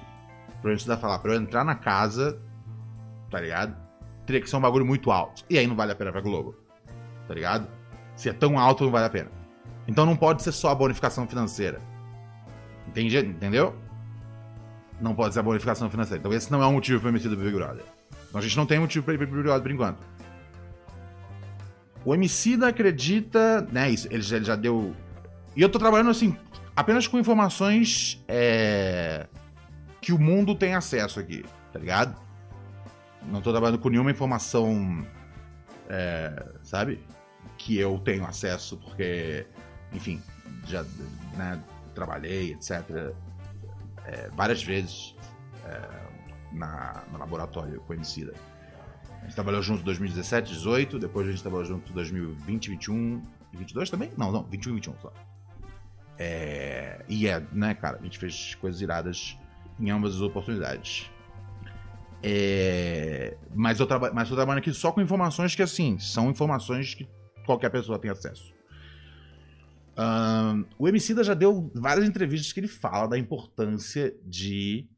Pra 0.62 0.76
gente 0.76 0.86
falar, 0.98 1.20
pra 1.20 1.34
eu 1.34 1.42
entrar 1.42 1.64
na 1.64 1.76
casa, 1.76 2.42
tá 3.30 3.40
ligado? 3.40 3.76
Teria 4.26 4.42
que 4.42 4.50
ser 4.50 4.56
um 4.56 4.62
bagulho 4.62 4.86
muito 4.86 5.12
alto. 5.12 5.46
E 5.50 5.58
aí 5.58 5.68
não 5.68 5.76
vale 5.76 5.92
a 5.92 5.96
pena 5.96 6.12
pra 6.12 6.22
Globo. 6.22 6.56
Tá 7.28 7.34
ligado? 7.34 7.68
Se 8.16 8.30
é 8.30 8.34
tão 8.34 8.58
alto, 8.58 8.84
não 8.84 8.92
vale 8.92 9.06
a 9.06 9.10
pena. 9.10 9.32
Então 9.88 10.06
não 10.06 10.16
pode 10.16 10.42
ser 10.44 10.52
só 10.52 10.70
a 10.70 10.76
bonificação 10.76 11.28
financeira. 11.28 11.82
Entendi? 12.88 13.18
Entendeu? 13.18 13.76
Não 15.02 15.16
pode 15.16 15.34
ser 15.34 15.40
a 15.40 15.44
bonificação 15.44 15.90
financeira. 15.90 16.20
Então 16.20 16.34
esse 16.34 16.52
não 16.52 16.62
é 16.62 16.66
o 16.66 16.72
motivo 16.72 17.02
permitido 17.02 17.36
do 17.36 17.44
Big 17.44 17.56
Brother. 17.56 17.84
Então 18.30 18.40
a 18.40 18.42
gente 18.42 18.56
não 18.58 18.66
tem 18.66 18.80
motivo 18.80 19.04
para 19.06 19.14
ir 19.14 19.18
pro 19.18 19.28
Big 19.28 19.42
Brother 19.42 19.62
por 19.62 19.72
enquanto. 19.72 19.98
O 22.06 22.14
Emicida 22.14 22.68
acredita, 22.68 23.62
né, 23.72 23.90
isso, 23.90 24.08
ele 24.12 24.22
já, 24.22 24.36
ele 24.36 24.46
já 24.46 24.56
deu... 24.56 24.94
E 25.56 25.62
eu 25.62 25.70
tô 25.70 25.80
trabalhando, 25.80 26.10
assim, 26.10 26.36
apenas 26.76 27.08
com 27.08 27.18
informações 27.18 28.22
é, 28.28 29.28
que 30.02 30.12
o 30.12 30.20
mundo 30.20 30.54
tem 30.54 30.76
acesso 30.76 31.20
aqui, 31.20 31.46
tá 31.72 31.80
ligado? 31.80 32.20
Não 33.32 33.42
tô 33.42 33.52
trabalhando 33.52 33.80
com 33.80 33.88
nenhuma 33.88 34.12
informação, 34.12 35.08
é, 35.88 36.46
sabe? 36.62 37.00
Que 37.58 37.78
eu 37.78 37.98
tenho 38.00 38.26
acesso, 38.26 38.76
porque 38.78 39.46
enfim, 39.94 40.22
já 40.66 40.84
né, 41.38 41.62
trabalhei, 41.94 42.54
etc., 42.54 43.14
é, 44.06 44.30
várias 44.34 44.64
vezes 44.64 45.16
é, 45.66 45.90
na, 46.52 47.04
no 47.12 47.18
laboratório 47.18 47.80
conhecida. 47.82 48.34
A 49.22 49.26
gente 49.26 49.36
trabalhou 49.36 49.62
junto 49.62 49.82
em 49.82 49.86
2017, 49.86 50.50
2018, 50.50 51.00
depois 51.00 51.28
a 51.28 51.32
gente 51.32 51.42
trabalhou 51.42 51.66
junto 51.66 51.92
em 51.92 51.96
2020, 51.96 52.68
2021 52.68 53.24
e 53.54 53.58
22 53.58 53.90
também? 53.90 54.12
Não, 54.18 54.32
não, 54.32 54.44
21 54.44 54.72
e 54.72 54.76
21 54.76 55.00
só. 55.00 55.14
É, 56.20 57.04
e 57.08 57.28
é, 57.28 57.42
né, 57.52 57.74
cara, 57.74 58.00
a 58.00 58.04
gente 58.04 58.20
fez 58.20 58.56
coisas 58.56 58.82
iradas 58.82 59.38
em 59.80 59.90
ambas 59.90 60.16
as 60.16 60.22
oportunidades. 60.22 61.10
É, 62.22 63.36
mas, 63.54 63.80
eu 63.80 63.88
mas 64.14 64.30
eu 64.30 64.36
trabalho 64.36 64.60
aqui 64.60 64.74
só 64.74 64.92
com 64.92 65.02
informações 65.02 65.56
que, 65.56 65.62
assim, 65.62 65.98
são 66.00 66.30
informações 66.30 66.94
que 66.94 67.08
qualquer 67.46 67.70
pessoa 67.70 68.00
tem 68.00 68.12
acesso. 68.12 68.53
Um, 69.98 70.66
o 70.80 70.88
Emicida 70.88 71.24
já 71.24 71.34
deu 71.34 71.72
várias 71.76 72.08
entrevistas 72.08 72.52
que 72.52 72.60
ele 72.60 72.68
fala 72.68 73.08
da 73.08 73.18
importância 73.18 74.16
de 74.26 74.90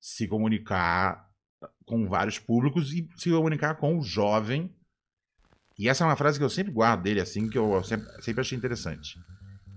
se 0.00 0.26
comunicar 0.26 1.28
com 1.86 2.08
vários 2.08 2.38
públicos 2.38 2.92
e 2.92 3.08
se 3.16 3.30
comunicar 3.30 3.74
com 3.76 3.98
o 3.98 4.02
jovem. 4.02 4.74
E 5.78 5.88
essa 5.88 6.04
é 6.04 6.06
uma 6.06 6.16
frase 6.16 6.38
que 6.38 6.44
eu 6.44 6.50
sempre 6.50 6.72
guardo 6.72 7.02
dele, 7.02 7.20
assim, 7.20 7.48
que 7.48 7.58
eu 7.58 7.82
sempre, 7.82 8.06
sempre 8.22 8.40
achei 8.40 8.56
interessante. 8.56 9.18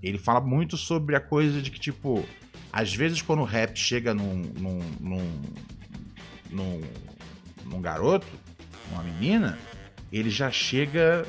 Ele 0.02 0.18
fala 0.18 0.40
muito 0.40 0.78
sobre 0.78 1.16
a 1.16 1.20
coisa 1.20 1.62
de 1.62 1.72
que, 1.72 1.80
tipo, 1.80 2.24
às 2.72 2.94
vezes 2.94 3.22
quando 3.22 3.42
o 3.42 3.46
rap 3.46 3.76
chega 3.76 4.14
num, 4.14 4.36
num, 4.36 4.80
num, 5.00 5.42
num, 6.52 6.82
num 7.66 7.82
garoto, 7.82 8.28
uma 8.92 9.04
menina, 9.04 9.58
ele 10.12 10.30
já 10.30 10.52
chega 10.52 11.26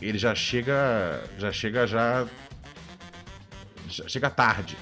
ele 0.00 0.18
já 0.18 0.34
chega. 0.34 1.24
Já 1.38 1.52
chega 1.52 1.86
já. 1.86 2.26
já 3.88 4.08
chega 4.08 4.30
tarde. 4.30 4.76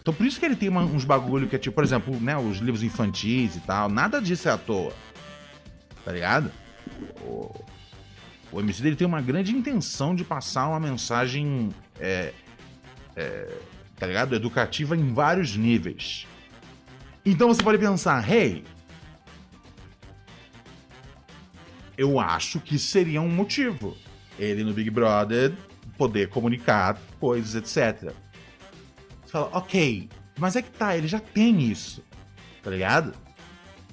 Então 0.00 0.14
por 0.14 0.24
isso 0.26 0.38
que 0.38 0.46
ele 0.46 0.56
tem 0.56 0.68
uma, 0.68 0.82
uns 0.82 1.04
bagulho 1.04 1.48
que 1.48 1.56
é 1.56 1.58
tipo, 1.58 1.74
por 1.74 1.84
exemplo, 1.84 2.18
né, 2.20 2.36
os 2.36 2.58
livros 2.58 2.82
infantis 2.82 3.56
e 3.56 3.60
tal. 3.60 3.88
Nada 3.88 4.20
disso 4.20 4.48
é 4.48 4.52
à 4.52 4.58
toa. 4.58 4.92
Tá 6.04 6.12
ligado? 6.12 6.52
O, 7.22 7.52
o 8.52 8.60
MC 8.60 8.82
dele 8.82 8.96
tem 8.96 9.06
uma 9.06 9.20
grande 9.20 9.52
intenção 9.52 10.14
de 10.14 10.24
passar 10.24 10.68
uma 10.68 10.80
mensagem. 10.80 11.70
É, 11.98 12.32
é, 13.16 13.58
tá 13.96 14.06
ligado? 14.06 14.34
Educativa 14.34 14.96
em 14.96 15.12
vários 15.12 15.56
níveis. 15.56 16.26
Então 17.24 17.48
você 17.48 17.60
pode 17.60 17.78
pensar, 17.78 18.28
hey, 18.30 18.64
eu 21.98 22.20
acho 22.20 22.60
que 22.60 22.78
seria 22.78 23.20
um 23.20 23.28
motivo 23.28 23.96
ele 24.38 24.64
no 24.64 24.72
Big 24.72 24.90
Brother 24.90 25.52
poder 25.96 26.28
comunicar 26.28 26.98
coisas, 27.18 27.54
etc. 27.54 28.12
Você 29.24 29.32
fala, 29.32 29.48
ok, 29.52 30.08
mas 30.38 30.56
é 30.56 30.62
que 30.62 30.70
tá, 30.70 30.96
ele 30.96 31.08
já 31.08 31.18
tem 31.18 31.60
isso, 31.62 32.02
tá 32.62 32.70
ligado? 32.70 33.14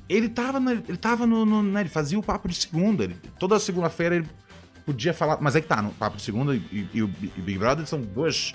Ele 0.10 0.28
tava, 0.28 0.60
no, 0.60 0.72
ele 0.72 0.98
tava 0.98 1.26
no, 1.26 1.46
no 1.46 1.64
né, 1.64 1.82
ele 1.82 1.90
fazia 1.90 2.20
o 2.20 2.24
papo 2.24 2.48
de 2.48 2.56
segunda, 2.56 3.06
ele, 3.06 3.16
toda 3.40 3.60
segunda-feira 3.60 4.18
ele 4.18 4.28
podia 4.86 5.14
falar, 5.14 5.40
mas 5.42 5.56
é 5.56 5.62
que 5.62 5.68
tá, 5.68 5.82
no 5.82 5.92
papo 5.92 6.18
de 6.18 6.24
segunda 6.24 6.56
e, 6.56 6.88
e, 6.94 7.02
o, 7.02 7.10
e 7.38 7.42
Big 7.42 7.58
Brother 7.58 7.88
são 7.88 8.02
duas, 8.02 8.54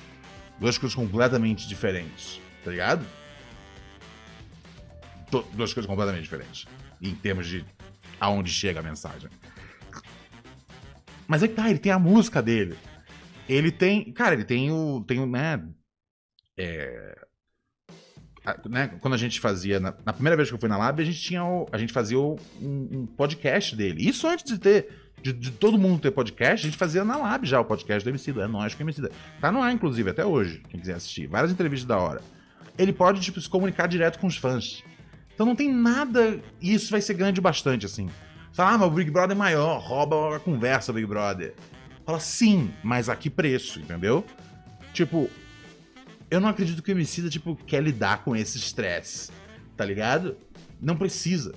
duas 0.60 0.76
coisas 0.76 0.94
completamente 0.94 1.66
diferentes, 1.66 2.40
tá 2.64 2.70
ligado? 2.70 3.04
duas 5.30 5.74
coisas 5.74 5.86
completamente 5.86 6.22
diferentes, 6.22 6.66
em 7.02 7.14
termos 7.14 7.46
de 7.46 7.64
aonde 8.20 8.50
chega 8.50 8.80
a 8.80 8.82
mensagem. 8.82 9.28
Mas 11.28 11.42
é 11.42 11.48
que 11.48 11.54
tá, 11.54 11.68
ele 11.68 11.78
tem 11.78 11.92
a 11.92 11.98
música 11.98 12.42
dele. 12.42 12.74
Ele 13.46 13.70
tem. 13.70 14.10
Cara, 14.12 14.34
ele 14.34 14.44
tem 14.44 14.72
o. 14.72 15.04
Tem 15.06 15.20
o, 15.20 15.26
né? 15.26 15.62
É, 16.56 17.18
né, 18.68 18.88
quando 19.00 19.14
a 19.14 19.18
gente 19.18 19.38
fazia. 19.38 19.78
Na, 19.78 19.94
na, 20.04 20.12
primeira 20.12 20.36
vez 20.36 20.48
que 20.48 20.54
eu 20.54 20.58
fui 20.58 20.68
na 20.68 20.78
Lab, 20.78 21.00
a 21.00 21.04
gente 21.04 21.20
tinha. 21.20 21.44
O, 21.44 21.66
a 21.70 21.76
gente 21.76 21.92
fazia 21.92 22.18
o, 22.18 22.38
um, 22.60 22.88
um, 22.92 23.06
podcast 23.06 23.76
dele. 23.76 24.08
Isso 24.08 24.26
antes 24.26 24.44
de 24.44 24.58
ter. 24.58 24.88
De, 25.20 25.32
de, 25.32 25.50
todo 25.50 25.76
mundo 25.76 26.00
ter 26.00 26.12
podcast, 26.12 26.64
a 26.64 26.70
gente 26.70 26.78
fazia 26.78 27.04
na 27.04 27.16
Lab 27.16 27.44
já 27.44 27.60
o 27.60 27.64
podcast 27.64 28.04
do 28.04 28.10
MC. 28.10 28.30
É 28.40 28.46
nós 28.46 28.74
que 28.74 28.82
é 28.82 28.84
MC. 28.84 29.02
Tá 29.40 29.52
no 29.52 29.60
ar, 29.60 29.72
inclusive, 29.72 30.08
até 30.08 30.24
hoje, 30.24 30.62
quem 30.68 30.80
quiser 30.80 30.94
assistir. 30.94 31.26
Várias 31.26 31.50
entrevistas 31.50 31.86
da 31.86 31.98
hora. 31.98 32.22
Ele 32.78 32.92
pode, 32.92 33.20
tipo, 33.20 33.40
se 33.40 33.48
comunicar 33.48 33.88
direto 33.88 34.18
com 34.18 34.28
os 34.28 34.36
fãs. 34.36 34.82
Então 35.34 35.44
não 35.44 35.56
tem 35.56 35.72
nada. 35.72 36.40
E 36.60 36.72
isso 36.72 36.90
vai 36.90 37.00
ser 37.00 37.14
grande 37.14 37.40
bastante, 37.40 37.84
assim. 37.84 38.08
Fala, 38.52 38.72
ah, 38.72 38.78
mas 38.78 38.88
o 38.88 38.90
Big 38.90 39.10
Brother 39.10 39.36
é 39.36 39.38
maior, 39.38 39.78
rouba 39.80 40.36
a 40.36 40.40
conversa, 40.40 40.92
Big 40.92 41.06
Brother. 41.06 41.54
Fala, 42.04 42.18
sim, 42.18 42.72
mas 42.82 43.08
a 43.08 43.14
que 43.14 43.30
preço, 43.30 43.78
entendeu? 43.80 44.24
Tipo, 44.92 45.30
Eu 46.30 46.40
não 46.40 46.48
acredito 46.48 46.82
que 46.82 46.90
o 46.90 46.94
Emicida, 46.94 47.30
tipo, 47.30 47.56
quer 47.56 47.82
lidar 47.82 48.22
com 48.22 48.36
esse 48.36 48.58
estresse, 48.58 49.30
tá 49.76 49.84
ligado? 49.84 50.36
Não 50.80 50.96
precisa. 50.96 51.54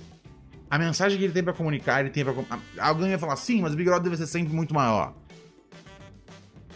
A 0.70 0.78
mensagem 0.78 1.18
que 1.18 1.24
ele 1.24 1.32
tem 1.32 1.42
pra 1.42 1.52
comunicar, 1.52 2.00
ele 2.00 2.08
tem 2.10 2.24
pra... 2.24 2.34
Alguém 2.78 3.10
vai 3.10 3.18
falar, 3.18 3.36
sim, 3.36 3.60
mas 3.60 3.74
o 3.74 3.76
Big 3.76 3.88
Brother 3.88 4.04
deve 4.04 4.16
ser 4.16 4.26
sempre 4.26 4.54
muito 4.54 4.72
maior. 4.74 5.14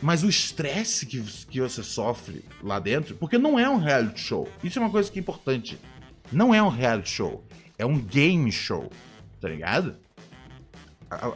Mas 0.02 0.22
o 0.22 0.28
estresse 0.28 1.06
que, 1.06 1.22
que 1.22 1.58
você 1.58 1.82
sofre 1.82 2.44
lá 2.62 2.78
dentro, 2.78 3.16
porque 3.16 3.38
não 3.38 3.58
é 3.58 3.68
um 3.70 3.78
reality 3.78 4.20
show. 4.20 4.46
Isso 4.62 4.78
é 4.78 4.82
uma 4.82 4.90
coisa 4.90 5.10
que 5.10 5.18
é 5.18 5.22
importante. 5.22 5.78
Não 6.30 6.54
é 6.54 6.62
um 6.62 6.68
reality 6.68 7.08
show. 7.08 7.42
É 7.78 7.86
um 7.86 7.98
game 7.98 8.52
show. 8.52 8.90
Tá 9.40 9.48
ligado? 9.48 9.96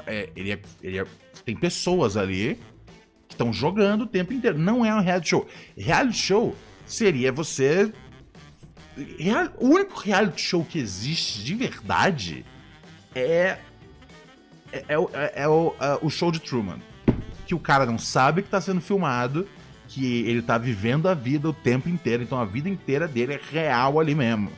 É- 0.07 0.31
ele 0.35 0.53
é- 0.53 0.61
ele 0.83 0.99
é- 0.99 1.07
tem 1.45 1.57
pessoas 1.57 2.17
ali 2.17 2.59
que 3.29 3.35
estão 3.35 3.53
jogando 3.53 4.03
o 4.03 4.07
tempo 4.07 4.33
inteiro. 4.33 4.59
Não 4.59 4.85
é 4.85 4.95
um 4.95 5.01
reality 5.01 5.31
show. 5.31 5.49
Reality 5.77 6.17
show 6.19 6.57
seria 6.87 7.31
você. 7.31 7.93
Real- 9.19 9.53
o 9.59 9.69
único 9.69 9.99
reality 10.01 10.43
show 10.43 10.65
que 10.65 10.79
existe 10.79 11.43
de 11.45 11.55
verdade 11.55 12.45
é. 13.15 13.59
É, 14.73 14.79
é 14.89 14.95
é- 15.15 15.33
é 15.43 15.49
o, 15.49 15.75
é 15.81 15.99
o 16.03 16.11
show 16.11 16.31
de 16.31 16.41
Truman. 16.41 16.79
Que 17.47 17.55
o 17.55 17.59
cara 17.59 17.87
não 17.87 17.99
sabe 17.99 18.43
que 18.43 18.49
tá 18.49 18.61
sendo 18.61 18.81
filmado, 18.81 19.49
que 19.89 20.23
ele 20.23 20.43
tá 20.43 20.57
vivendo 20.59 21.09
a 21.09 21.15
vida 21.15 21.49
o 21.49 21.53
tempo 21.53 21.89
inteiro, 21.89 22.23
então 22.23 22.39
a 22.39 22.45
vida 22.45 22.69
inteira 22.69 23.09
dele 23.09 23.35
é 23.35 23.41
real 23.51 23.99
ali 23.99 24.15
mesmo. 24.15 24.51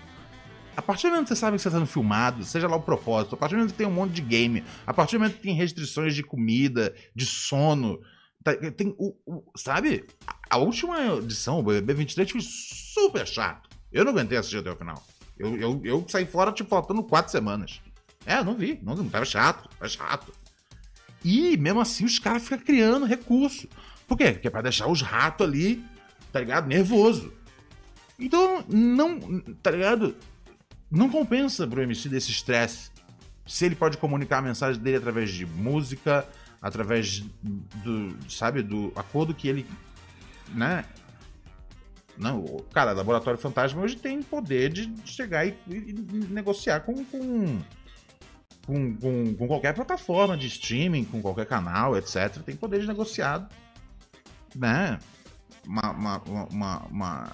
A 0.77 0.81
partir 0.83 1.07
do 1.09 1.11
momento 1.11 1.25
que 1.29 1.35
você 1.35 1.41
sabe 1.41 1.57
que 1.57 1.63
você 1.63 1.69
está 1.69 1.79
sendo 1.79 1.87
filmado, 1.89 2.45
seja 2.45 2.67
lá 2.67 2.77
o 2.77 2.83
propósito, 2.83 3.35
a 3.35 3.39
partir 3.39 3.55
do 3.55 3.59
momento 3.59 3.73
que 3.73 3.79
tem 3.79 3.87
um 3.87 3.91
monte 3.93 4.13
de 4.13 4.23
game, 4.23 4.65
a 4.87 4.95
partir 4.95 5.17
do 5.17 5.21
momento 5.21 5.37
que 5.37 5.43
tem 5.43 5.55
restrições 5.55 6.15
de 6.15 6.23
comida, 6.23 6.95
de 7.15 7.27
sono, 7.27 8.01
tá- 8.43 8.55
tem 8.71 8.95
o, 8.99 9.15
o- 9.27 9.45
sabe? 9.57 10.07
A, 10.49 10.57
última 10.57 10.99
edição, 11.19 11.59
o 11.61 11.63
BB23, 11.63 12.31
foi 12.31 12.41
super 12.41 13.27
chato. 13.27 13.69
Eu 13.93 14.05
não 14.05 14.13
aguentei 14.13 14.39
assistir 14.39 14.59
até 14.59 14.71
o 14.73 14.77
final. 14.77 15.03
Eu, 15.39 15.57
eu, 15.57 15.81
eu 15.85 16.07
saí 16.09 16.25
fora, 16.25 16.53
tipo, 16.53 16.71
faltando 16.71 17.03
quatro 17.03 17.31
semanas. 17.31 17.81
É, 18.25 18.43
não 18.43 18.55
vi. 18.55 18.79
Não, 18.83 18.95
não 18.95 19.09
tava 19.09 19.25
chato. 19.27 19.69
Tava 19.79 19.89
chato. 19.89 20.33
E, 21.25 21.57
mesmo 21.59 21.81
assim, 21.81 22.05
os 22.05 22.19
caras 22.19 22.43
ficam 22.45 22.59
criando 22.59 23.05
recurso. 23.05 23.69
Por 24.09 24.17
quê? 24.17 24.33
Porque 24.33 24.49
é 24.49 24.51
pra 24.51 24.63
deixar 24.63 24.87
os 24.89 25.03
ratos 25.03 25.47
ali, 25.47 25.85
tá 26.33 26.41
ligado? 26.41 26.67
Nervoso. 26.67 27.33
Então, 28.19 28.65
não, 28.69 29.41
tá 29.63 29.71
ligado? 29.71 30.15
Não 30.93 31.09
compensa 31.09 31.67
pro 31.67 31.81
MC 31.83 32.09
desse 32.09 32.31
estresse. 32.31 32.91
Se 33.47 33.65
ele 33.65 33.75
pode 33.75 33.97
comunicar 33.97 34.39
a 34.39 34.43
mensagem 34.43 34.81
dele 34.81 34.99
através 34.99 35.31
de 35.31 35.45
música, 35.47 36.29
através 36.61 37.21
do, 37.43 38.17
sabe, 38.31 38.63
do 38.63 38.93
acordo 38.95 39.35
que 39.35 39.49
ele, 39.49 39.67
né? 40.55 40.85
Não, 42.17 42.45
cara, 42.73 42.93
Laboratório 42.93 43.41
Fantasma 43.41 43.81
hoje 43.83 43.97
tem 43.97 44.23
poder 44.23 44.71
de 44.71 44.93
chegar 45.05 45.47
e, 45.47 45.57
e- 45.67 45.91
e 45.91 46.27
negociar 46.31 46.81
com, 46.81 47.03
com, 47.07 47.59
com, 48.67 48.95
com, 48.97 49.35
com 49.35 49.47
qualquer 49.49 49.75
plataforma 49.75 50.37
de 50.37 50.47
streaming, 50.47 51.05
com 51.05 51.23
qualquer 51.23 51.47
canal, 51.47 51.97
etc. 51.97 52.37
Tem 52.45 52.55
poder 52.55 52.81
de 52.83 52.87
negociar, 52.87 53.49
né? 54.55 54.99
Uma, 55.67 55.91
uma, 55.91 56.23
uma- 56.51 56.79
uma- 56.91 57.33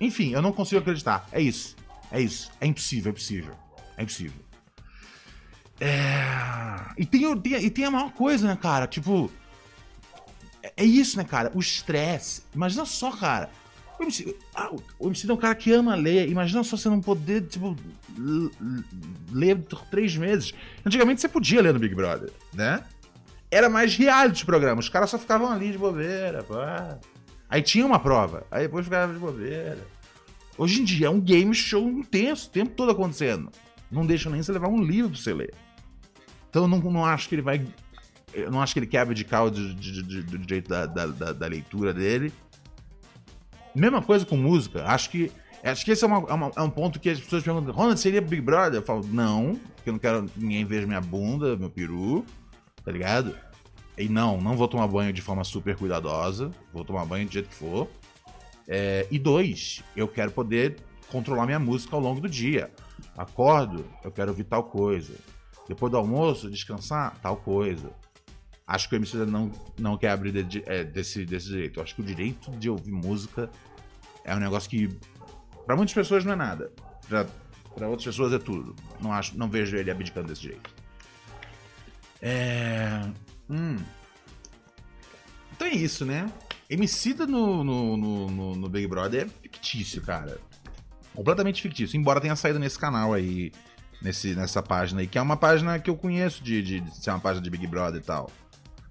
Enfim, 0.00 0.30
eu 0.32 0.40
não 0.40 0.52
consigo 0.52 0.80
acreditar. 0.80 1.26
É 1.32 1.40
isso. 1.42 1.74
É 2.14 2.20
isso. 2.20 2.50
É 2.60 2.66
impossível, 2.66 3.10
é 3.10 3.12
impossível. 3.12 3.54
É 3.96 4.02
impossível. 4.02 4.40
É... 5.80 6.94
E 6.96 7.04
tem, 7.04 7.36
tem- 7.40 7.64
e 7.64 7.70
tem 7.70 7.84
a 7.84 7.90
maior 7.90 8.12
coisa, 8.12 8.46
né, 8.46 8.56
cara? 8.60 8.86
Tipo. 8.86 9.30
É, 10.62 10.72
é 10.78 10.84
isso, 10.84 11.16
né, 11.16 11.24
cara? 11.24 11.50
O 11.54 11.60
estresse. 11.60 12.42
Imagina 12.54 12.84
só, 12.84 13.10
cara. 13.10 13.50
O 13.98 14.02
MC, 14.02 14.36
ah, 14.54 14.70
o- 14.98 15.06
MC 15.08 15.28
é 15.28 15.32
um 15.32 15.36
cara 15.36 15.54
que 15.54 15.72
ama 15.72 15.94
ler. 15.94 16.28
Imagina 16.28 16.62
só 16.64 16.76
você 16.76 16.88
não 16.88 17.00
poder, 17.00 17.42
tipo, 17.46 17.76
ler 19.32 19.56
por 19.56 19.84
três 19.86 20.16
meses. 20.16 20.52
Antigamente 20.84 21.20
você 21.20 21.28
podia 21.28 21.60
ler 21.62 21.72
no 21.72 21.78
Big 21.80 21.94
Brother, 21.94 22.30
né? 22.52 22.82
Era 23.50 23.68
mais 23.68 23.96
reality 23.96 24.42
o 24.42 24.46
programa. 24.46 24.80
Os 24.80 24.88
caras 24.88 25.10
só 25.10 25.18
ficavam 25.18 25.50
ali 25.52 25.70
de 25.72 25.78
bobeira. 25.78 26.42
pá. 26.42 26.98
Aí 27.48 27.62
tinha 27.62 27.86
uma 27.86 28.00
prova. 28.00 28.46
Aí 28.50 28.62
depois 28.64 28.84
ficava 28.84 29.12
de 29.12 29.18
bobeira. 29.18 29.78
Hoje 30.56 30.80
em 30.80 30.84
dia 30.84 31.06
é 31.08 31.10
um 31.10 31.20
game 31.20 31.52
show 31.54 31.88
intenso, 31.88 32.48
o 32.48 32.50
tempo 32.50 32.72
todo 32.74 32.92
acontecendo. 32.92 33.50
Não 33.90 34.06
deixa 34.06 34.30
nem 34.30 34.42
você 34.42 34.52
levar 34.52 34.68
um 34.68 34.82
livro 34.82 35.10
pra 35.12 35.20
você 35.20 35.32
ler. 35.32 35.54
Então 36.48 36.62
eu 36.62 36.68
não, 36.68 36.78
não 36.78 37.04
acho 37.04 37.28
que 37.28 37.34
ele 37.34 37.42
vai. 37.42 37.66
Eu 38.32 38.50
não 38.50 38.60
acho 38.60 38.72
que 38.72 38.80
ele 38.80 38.86
quer 38.86 39.00
abdicar 39.00 39.48
do, 39.50 39.74
do 39.74 40.38
direito 40.38 40.68
da, 40.68 40.86
da, 40.86 41.06
da- 41.06 41.32
da 41.32 41.46
leitura 41.46 41.92
dele. 41.92 42.32
Mesma 43.74 44.00
coisa 44.02 44.24
com 44.24 44.36
música. 44.36 44.84
Acho 44.84 45.10
que. 45.10 45.30
Acho 45.62 45.84
que 45.84 45.90
esse 45.92 46.04
é, 46.04 46.06
uma- 46.06 46.28
é 46.28 46.32
uma- 46.34 46.50
é 46.56 46.60
um 46.60 46.68
ponto 46.70 47.00
que 47.00 47.08
as 47.08 47.18
pessoas 47.18 47.42
perguntam: 47.42 47.72
Ronald, 47.72 47.98
seria 47.98 48.20
Big 48.20 48.42
Brother? 48.42 48.80
Eu 48.80 48.84
falo, 48.84 49.04
não, 49.10 49.58
porque 49.76 49.88
eu 49.88 49.92
não 49.94 49.98
quero 49.98 50.24
que 50.26 50.38
ninguém 50.40 50.64
veja 50.64 50.86
minha 50.86 51.00
bunda, 51.00 51.56
meu 51.56 51.70
peru, 51.70 52.24
tá 52.84 52.92
ligado? 52.92 53.34
E 53.96 54.08
não, 54.08 54.40
não 54.40 54.56
vou 54.56 54.68
tomar 54.68 54.86
banho 54.88 55.12
de 55.12 55.22
forma 55.22 55.42
super 55.44 55.74
cuidadosa. 55.76 56.50
Vou 56.72 56.84
tomar 56.84 57.04
banho 57.06 57.26
do 57.26 57.32
jeito 57.32 57.48
que 57.48 57.54
for. 57.54 57.88
É, 58.66 59.06
e 59.10 59.18
dois, 59.18 59.82
eu 59.94 60.08
quero 60.08 60.30
poder 60.30 60.76
controlar 61.10 61.46
minha 61.46 61.58
música 61.58 61.94
ao 61.94 62.00
longo 62.02 62.20
do 62.20 62.28
dia. 62.28 62.70
Acordo, 63.16 63.84
eu 64.02 64.10
quero 64.10 64.30
ouvir 64.30 64.44
tal 64.44 64.64
coisa. 64.64 65.14
Depois 65.68 65.90
do 65.90 65.96
almoço, 65.98 66.50
descansar, 66.50 67.16
tal 67.22 67.36
coisa. 67.36 67.90
Acho 68.66 68.88
que 68.88 68.94
o 68.94 68.98
MC 68.98 69.16
não, 69.18 69.50
não 69.78 69.96
quer 69.96 70.10
abrir 70.10 70.42
de- 70.42 70.62
é, 70.66 70.82
desse, 70.84 71.24
desse 71.24 71.48
direito. 71.48 71.80
Acho 71.80 71.94
que 71.94 72.00
o 72.00 72.04
direito 72.04 72.50
de 72.52 72.68
ouvir 72.70 72.92
música 72.92 73.50
é 74.24 74.34
um 74.34 74.38
negócio 74.40 74.68
que, 74.70 74.88
para 75.66 75.76
muitas 75.76 75.94
pessoas, 75.94 76.24
não 76.24 76.32
é 76.32 76.36
nada. 76.36 76.72
Pra 77.08 77.88
outras 77.88 78.04
pessoas 78.04 78.32
é 78.32 78.38
tudo. 78.38 78.74
Não, 79.00 79.12
acho, 79.12 79.36
não 79.36 79.48
vejo 79.48 79.76
ele 79.76 79.90
abdicando 79.90 80.28
desse 80.28 80.40
direito. 80.42 80.70
É. 82.22 83.02
Hum. 83.50 83.76
Então 85.52 85.68
é 85.68 85.74
isso, 85.74 86.04
né? 86.06 86.30
Emicida 86.68 87.26
no, 87.26 87.62
no, 87.62 87.96
no, 87.96 88.26
no, 88.30 88.56
no 88.56 88.68
Big 88.68 88.86
Brother 88.86 89.26
é 89.26 89.28
fictício, 89.42 90.00
cara. 90.02 90.38
Completamente 91.14 91.60
fictício. 91.62 91.96
Embora 91.98 92.20
tenha 92.20 92.34
saído 92.36 92.58
nesse 92.58 92.78
canal 92.78 93.12
aí, 93.12 93.52
nesse, 94.02 94.34
nessa 94.34 94.62
página 94.62 95.00
aí, 95.00 95.06
que 95.06 95.18
é 95.18 95.22
uma 95.22 95.36
página 95.36 95.78
que 95.78 95.90
eu 95.90 95.96
conheço 95.96 96.42
de, 96.42 96.62
de, 96.62 96.80
de 96.80 96.96
ser 96.96 97.10
uma 97.10 97.20
página 97.20 97.42
de 97.42 97.50
Big 97.50 97.66
Brother 97.66 98.00
e 98.00 98.04
tal. 98.04 98.30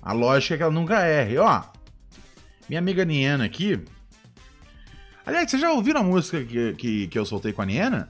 A 0.01 0.13
lógica 0.13 0.53
é 0.53 0.57
que 0.57 0.63
ela 0.63 0.71
nunca 0.71 1.05
erre. 1.05 1.37
Ó, 1.37 1.61
minha 2.69 2.79
amiga 2.79 3.03
Niena 3.03 3.43
aqui. 3.45 3.83
Aliás, 5.25 5.49
vocês 5.49 5.61
já 5.61 5.71
ouviram 5.71 6.01
a 6.01 6.03
música 6.03 6.43
que, 6.43 6.73
que, 6.73 7.07
que 7.07 7.17
eu 7.17 7.25
soltei 7.25 7.53
com 7.53 7.61
a 7.61 7.65
Niena? 7.65 8.09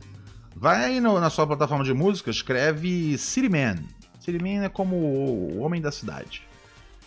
Vai 0.56 0.84
aí 0.86 1.00
no- 1.00 1.20
na 1.20 1.30
sua 1.30 1.48
plataforma 1.48 1.84
de 1.84 1.94
música, 1.94 2.30
escreve 2.30 3.18
City 3.18 3.50
Man. 3.50 3.76
City 4.20 4.40
Man 4.40 4.64
é 4.66 4.70
como 4.70 4.96
o 4.96 5.60
homem 5.60 5.82
da 5.82 5.92
cidade. 5.92 6.44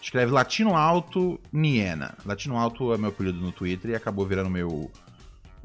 Escreve 0.06 0.30
Latino 0.30 0.76
Alto 0.76 1.40
Niena. 1.52 2.14
Latino 2.24 2.56
Alto 2.56 2.94
é 2.94 2.96
meu 2.96 3.08
apelido 3.08 3.40
no 3.40 3.50
Twitter 3.50 3.90
e 3.90 3.94
acabou 3.96 4.24
virando 4.24 4.48
meu, 4.48 4.88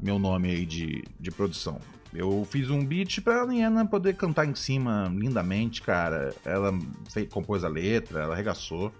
meu 0.00 0.18
nome 0.18 0.50
aí 0.50 0.66
de, 0.66 1.04
de 1.20 1.30
produção. 1.30 1.78
Eu 2.12 2.44
fiz 2.50 2.68
um 2.68 2.84
beat 2.84 3.20
pra 3.20 3.46
Niena 3.46 3.86
poder 3.86 4.16
cantar 4.16 4.44
em 4.44 4.56
cima 4.56 5.08
lindamente, 5.14 5.80
cara. 5.80 6.34
Ela 6.44 6.76
fez, 7.08 7.32
compôs 7.32 7.62
a 7.62 7.68
letra, 7.68 8.22
ela 8.24 8.34
arregaçou. 8.34 8.92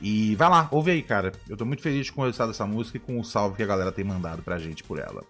E 0.00 0.36
vai 0.36 0.48
lá, 0.48 0.68
ouve 0.70 0.92
aí, 0.92 1.02
cara. 1.02 1.32
Eu 1.48 1.56
tô 1.56 1.64
muito 1.64 1.82
feliz 1.82 2.08
com 2.08 2.20
o 2.20 2.24
resultado 2.26 2.50
dessa 2.52 2.64
música 2.64 2.96
e 2.96 3.00
com 3.00 3.18
o 3.18 3.24
salve 3.24 3.56
que 3.56 3.64
a 3.64 3.66
galera 3.66 3.90
tem 3.90 4.04
mandado 4.04 4.40
pra 4.40 4.56
gente 4.56 4.84
por 4.84 5.00
ela. 5.00 5.24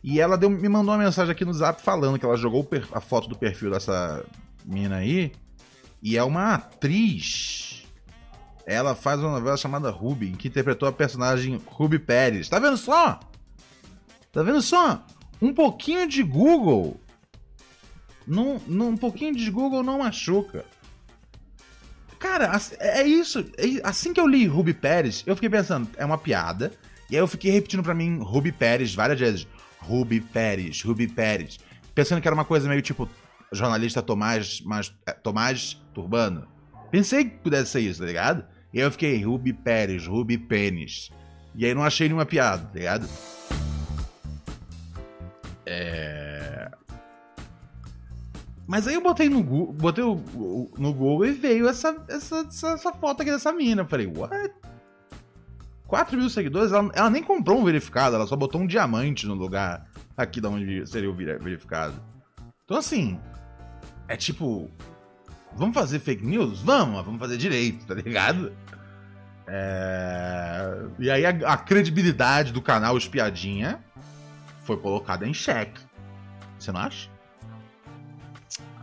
E 0.00 0.20
ela 0.20 0.38
deu- 0.38 0.48
me 0.48 0.68
mandou 0.68 0.94
uma 0.94 1.02
mensagem 1.02 1.32
aqui 1.32 1.44
no 1.44 1.52
zap 1.52 1.82
falando 1.82 2.20
que 2.20 2.24
ela 2.24 2.36
jogou 2.36 2.66
a 2.92 3.00
foto 3.00 3.28
do 3.28 3.36
perfil 3.36 3.72
dessa 3.72 4.24
mina 4.64 4.98
aí. 4.98 5.32
E 6.00 6.16
é 6.16 6.22
uma 6.22 6.54
atriz. 6.54 7.79
Ela 8.66 8.94
faz 8.94 9.20
uma 9.20 9.30
novela 9.32 9.56
chamada 9.56 9.90
Ruby, 9.90 10.32
que 10.32 10.48
interpretou 10.48 10.88
a 10.88 10.92
personagem 10.92 11.60
Ruby 11.66 11.98
Pérez. 11.98 12.48
Tá 12.48 12.58
vendo 12.58 12.76
só? 12.76 13.18
Tá 14.32 14.42
vendo 14.42 14.62
só? 14.62 15.04
Um 15.40 15.52
pouquinho 15.52 16.06
de 16.06 16.22
Google. 16.22 17.00
Não, 18.26 18.60
não, 18.66 18.90
um 18.90 18.96
pouquinho 18.96 19.34
de 19.34 19.50
Google 19.50 19.82
não 19.82 19.98
machuca. 19.98 20.64
Cara, 22.18 22.52
é 22.78 23.02
isso. 23.02 23.40
É- 23.56 23.80
Assim 23.82 24.12
que 24.12 24.20
eu 24.20 24.26
li 24.26 24.46
Ruby 24.46 24.74
Pérez, 24.74 25.24
eu 25.26 25.34
fiquei 25.34 25.48
pensando, 25.48 25.88
é 25.96 26.04
uma 26.04 26.18
piada. 26.18 26.72
E 27.10 27.16
aí 27.16 27.20
eu 27.22 27.26
fiquei 27.26 27.50
repetindo 27.50 27.82
pra 27.82 27.94
mim 27.94 28.18
Ruby 28.22 28.52
Pérez 28.52 28.94
várias 28.94 29.18
vezes. 29.18 29.46
Ruby 29.80 30.20
Pérez, 30.20 30.82
Ruby 30.82 31.08
Pérez. 31.08 31.58
Pensando 31.94 32.20
que 32.20 32.28
era 32.28 32.34
uma 32.34 32.44
coisa 32.44 32.68
meio 32.68 32.82
tipo 32.82 33.08
jornalista 33.50 34.00
Tomás, 34.02 34.60
mas, 34.64 34.94
é, 35.06 35.12
Tomás 35.12 35.80
Turbano. 35.92 36.46
Pensei 36.90 37.24
que 37.24 37.38
pudesse 37.38 37.70
ser 37.70 37.80
isso, 37.80 38.00
tá 38.00 38.06
ligado? 38.06 38.44
E 38.72 38.78
aí 38.78 38.84
eu 38.86 38.90
fiquei 38.90 39.22
Ruby 39.24 39.52
Pérez, 39.52 40.06
Ruby 40.06 40.38
Pênis. 40.38 41.10
E 41.54 41.64
aí 41.66 41.74
não 41.74 41.82
achei 41.82 42.08
nenhuma 42.08 42.26
piada, 42.26 42.64
tá 42.66 42.78
ligado? 42.78 43.08
É. 45.66 46.70
Mas 48.66 48.86
aí 48.86 48.94
eu 48.94 49.02
botei 49.02 49.28
no 49.28 49.42
Google, 49.42 49.72
botei 49.72 50.04
o- 50.04 50.14
o- 50.34 50.70
no 50.78 50.92
Google 50.94 51.26
e 51.26 51.32
veio 51.32 51.68
essa, 51.68 51.96
essa, 52.08 52.36
essa, 52.46 52.68
essa 52.68 52.92
foto 52.92 53.22
aqui 53.22 53.30
dessa 53.30 53.52
mina. 53.52 53.82
Eu 53.82 53.88
falei, 53.88 54.06
what? 54.06 54.52
4 55.88 56.16
mil 56.16 56.30
seguidores, 56.30 56.70
ela, 56.70 56.88
ela, 56.94 57.10
nem 57.10 57.20
comprou 57.22 57.58
um 57.58 57.64
verificado, 57.64 58.14
ela 58.14 58.26
só 58.28 58.36
botou 58.36 58.60
um 58.60 58.66
diamante 58.66 59.26
no 59.26 59.34
lugar 59.34 59.88
aqui 60.16 60.40
da 60.40 60.48
onde 60.48 60.86
seria 60.86 61.10
o 61.10 61.14
verificado. 61.14 61.94
Então, 62.64 62.76
assim, 62.76 63.18
é 64.06 64.16
tipo. 64.16 64.70
Vamos 65.54 65.74
fazer 65.74 65.98
fake 65.98 66.24
news? 66.24 66.60
Vamos, 66.60 67.04
vamos 67.04 67.20
fazer 67.20 67.36
direito, 67.36 67.86
tá 67.86 67.94
ligado? 67.94 68.52
É... 69.46 70.86
E 70.98 71.10
aí 71.10 71.26
a, 71.26 71.30
a, 71.30 71.56
credibilidade 71.56 72.52
do 72.52 72.62
canal 72.62 72.96
Espiadinha 72.96 73.82
foi 74.64 74.76
colocada 74.76 75.26
em 75.26 75.34
xeque. 75.34 75.80
Você 76.58 76.70
não 76.70 76.80
acha? 76.80 77.10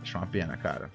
Acho 0.02 0.18
uma 0.18 0.26
pena, 0.26 0.56
cara. 0.56 0.90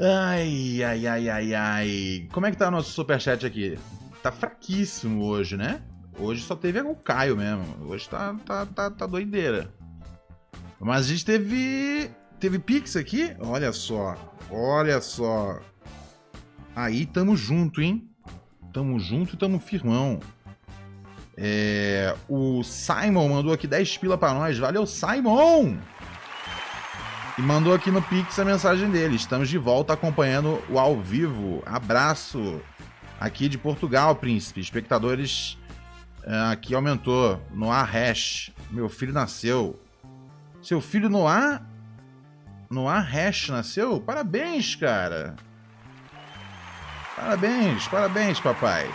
Ai, 0.00 0.82
ai, 0.82 1.06
ai, 1.06 1.28
ai, 1.28 1.54
ai. 1.54 2.28
Como 2.32 2.46
é 2.46 2.50
que 2.50 2.56
tá 2.56 2.68
o 2.68 2.70
nosso 2.70 2.90
superchat 2.90 3.44
aqui? 3.44 3.78
Tá 4.22 4.32
fraquíssimo 4.32 5.24
hoje, 5.24 5.56
né? 5.56 5.82
Hoje 6.18 6.42
só 6.42 6.54
teve 6.54 6.80
o 6.80 6.94
Caio 6.94 7.36
mesmo. 7.36 7.64
Hoje 7.86 8.08
tá, 8.08 8.34
tá, 8.46 8.66
tá, 8.66 8.90
tá 8.90 9.06
doideira. 9.06 9.72
Mas 10.80 11.06
a 11.06 11.08
gente 11.08 11.24
teve. 11.24 12.10
Teve 12.44 12.58
Pix 12.58 12.94
aqui? 12.94 13.34
Olha 13.40 13.72
só. 13.72 14.14
Olha 14.50 15.00
só. 15.00 15.60
Aí 16.76 17.06
tamo 17.06 17.34
junto, 17.34 17.80
hein? 17.80 18.06
Tamo 18.70 19.00
junto 19.00 19.34
e 19.34 19.38
tamo 19.38 19.58
firmão. 19.58 20.20
É, 21.38 22.14
o 22.28 22.62
Simon 22.62 23.30
mandou 23.30 23.50
aqui 23.50 23.66
10 23.66 23.96
pila 23.96 24.18
pra 24.18 24.34
nós. 24.34 24.58
Valeu, 24.58 24.84
Simon! 24.84 25.78
E 27.38 27.40
mandou 27.40 27.72
aqui 27.72 27.90
no 27.90 28.02
Pix 28.02 28.38
a 28.38 28.44
mensagem 28.44 28.90
dele. 28.90 29.16
Estamos 29.16 29.48
de 29.48 29.56
volta 29.56 29.94
acompanhando 29.94 30.62
o 30.68 30.78
ao 30.78 31.00
vivo. 31.00 31.62
Abraço 31.64 32.60
aqui 33.18 33.48
de 33.48 33.56
Portugal, 33.56 34.16
príncipe. 34.16 34.60
Espectadores 34.60 35.56
uh, 36.26 36.52
aqui 36.52 36.74
aumentou. 36.74 37.40
Noah 37.54 37.84
Hash. 37.84 38.52
Meu 38.70 38.90
filho 38.90 39.14
nasceu. 39.14 39.80
Seu 40.60 40.82
filho 40.82 41.08
Noah. 41.08 41.72
Noah 42.74 43.00
Hash 43.00 43.50
nasceu? 43.50 44.00
Parabéns, 44.00 44.74
cara. 44.74 45.36
Parabéns, 47.14 47.86
parabéns, 47.86 48.40
papai. 48.40 48.90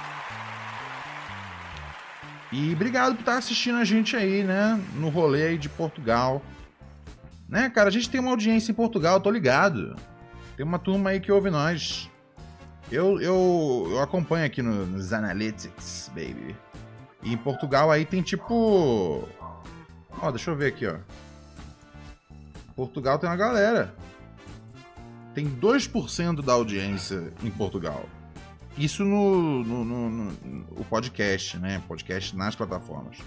E 2.51 2.73
obrigado 2.73 3.15
por 3.15 3.21
estar 3.21 3.37
assistindo 3.37 3.77
a 3.77 3.85
gente 3.85 4.17
aí, 4.17 4.43
né? 4.43 4.79
No 4.95 5.07
rolê 5.07 5.47
aí 5.47 5.57
de 5.57 5.69
Portugal. 5.69 6.41
Né, 7.47 7.69
cara, 7.69 7.87
a 7.87 7.91
gente 7.91 8.09
tem 8.09 8.19
uma 8.19 8.31
audiência 8.31 8.71
em 8.71 8.75
Portugal, 8.75 9.21
tô 9.21 9.31
ligado. 9.31 9.95
Tem 10.57 10.65
uma 10.65 10.77
turma 10.77 11.11
aí 11.11 11.19
que 11.19 11.31
ouve 11.31 11.49
nós. 11.49 12.11
Eu, 12.91 13.21
eu, 13.21 13.87
eu 13.91 14.01
acompanho 14.01 14.45
aqui 14.45 14.61
no, 14.61 14.85
nos 14.85 15.13
Analytics, 15.13 16.11
baby. 16.13 16.55
E 17.23 17.33
em 17.33 17.37
Portugal 17.37 17.89
aí 17.89 18.03
tem 18.03 18.21
tipo. 18.21 19.27
Ó, 20.21 20.31
deixa 20.31 20.51
eu 20.51 20.55
ver 20.55 20.67
aqui, 20.67 20.85
ó. 20.85 20.97
Portugal 22.79 23.19
tem 23.19 23.29
uma 23.29 23.35
galera. 23.35 23.93
Tem 25.33 25.49
2% 25.49 26.41
da 26.41 26.53
audiência 26.53 27.33
em 27.43 27.51
Portugal. 27.51 28.07
Isso 28.77 29.03
no, 29.03 29.63
no, 29.65 29.83
no, 29.83 30.09
no, 30.09 30.65
o 30.71 30.85
podcast, 30.85 31.57
né? 31.57 31.83
Podcast 31.87 32.35
nas 32.37 32.55
plataformas 32.55 33.17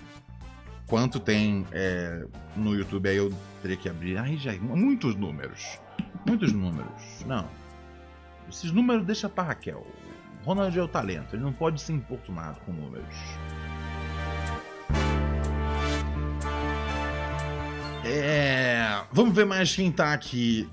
quanto 0.86 1.18
tem 1.18 1.66
é, 1.72 2.26
no 2.54 2.74
YouTube, 2.74 3.08
aí 3.08 3.16
eu 3.16 3.32
teria 3.62 3.78
que 3.78 3.88
abrir. 3.88 4.18
Ai, 4.18 4.36
já, 4.36 4.52
muitos 4.54 5.16
números. 5.16 5.78
Muitos 6.26 6.52
números. 6.52 7.24
Não. 7.26 7.48
Esses 8.46 8.70
números 8.70 9.06
deixa 9.06 9.26
pra 9.26 9.44
Raquel. 9.44 9.86
Ronald 10.44 10.78
é 10.78 10.82
o 10.82 10.88
talento, 10.88 11.34
ele 11.34 11.42
não 11.42 11.52
pode 11.52 11.80
ser 11.80 11.92
importunado 11.92 12.58
com 12.66 12.72
números. 12.72 13.14
É. 18.04 19.02
Vamos 19.12 19.34
ver 19.34 19.46
mais 19.46 19.74
quem 19.74 19.90
tá 19.92 20.12
aqui 20.12 20.68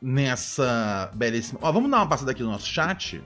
nessa 0.00 1.10
belíssima. 1.14 1.58
Ó, 1.62 1.70
vamos 1.70 1.90
dar 1.90 1.98
uma 1.98 2.08
passada 2.08 2.30
aqui 2.30 2.42
no 2.42 2.50
nosso 2.50 2.66
chat. 2.66 3.22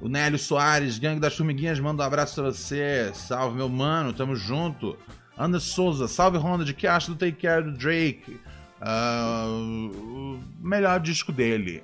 O 0.00 0.08
Nélio 0.08 0.38
Soares, 0.38 0.98
Gangue 0.98 1.20
das 1.20 1.36
Formiguinhas, 1.36 1.78
manda 1.80 2.02
um 2.02 2.06
abraço 2.06 2.34
pra 2.34 2.50
você. 2.50 3.10
Salve, 3.14 3.56
meu 3.56 3.68
mano, 3.68 4.12
tamo 4.12 4.36
junto. 4.36 4.96
Ana 5.36 5.58
Souza, 5.58 6.06
salve 6.08 6.38
Honda, 6.38 6.64
de 6.64 6.74
que 6.74 6.86
acha 6.86 7.10
do 7.10 7.16
Take 7.16 7.40
Care 7.40 7.64
do 7.64 7.72
Drake? 7.72 8.38
Uh, 8.80 9.90
o 9.96 10.40
melhor 10.60 11.00
disco 11.00 11.32
dele. 11.32 11.82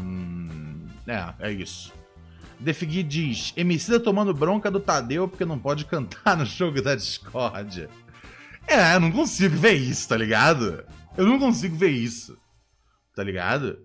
Um, 0.00 0.86
é, 1.06 1.48
é 1.48 1.52
isso. 1.52 1.92
Defigui 2.58 3.02
diz: 3.02 3.52
Emicida 3.56 4.00
tomando 4.00 4.34
bronca 4.34 4.70
do 4.70 4.80
Tadeu 4.80 5.28
porque 5.28 5.44
não 5.44 5.58
pode 5.58 5.84
cantar 5.84 6.36
no 6.36 6.44
jogo 6.44 6.82
da 6.82 6.94
Discord. 6.94 7.88
É, 8.68 8.94
eu 8.94 9.00
não 9.00 9.10
consigo 9.10 9.56
ver 9.56 9.72
isso, 9.72 10.06
tá 10.06 10.16
ligado? 10.16 10.84
Eu 11.16 11.26
não 11.26 11.38
consigo 11.38 11.74
ver 11.74 11.90
isso. 11.90 12.38
Tá 13.16 13.24
ligado? 13.24 13.78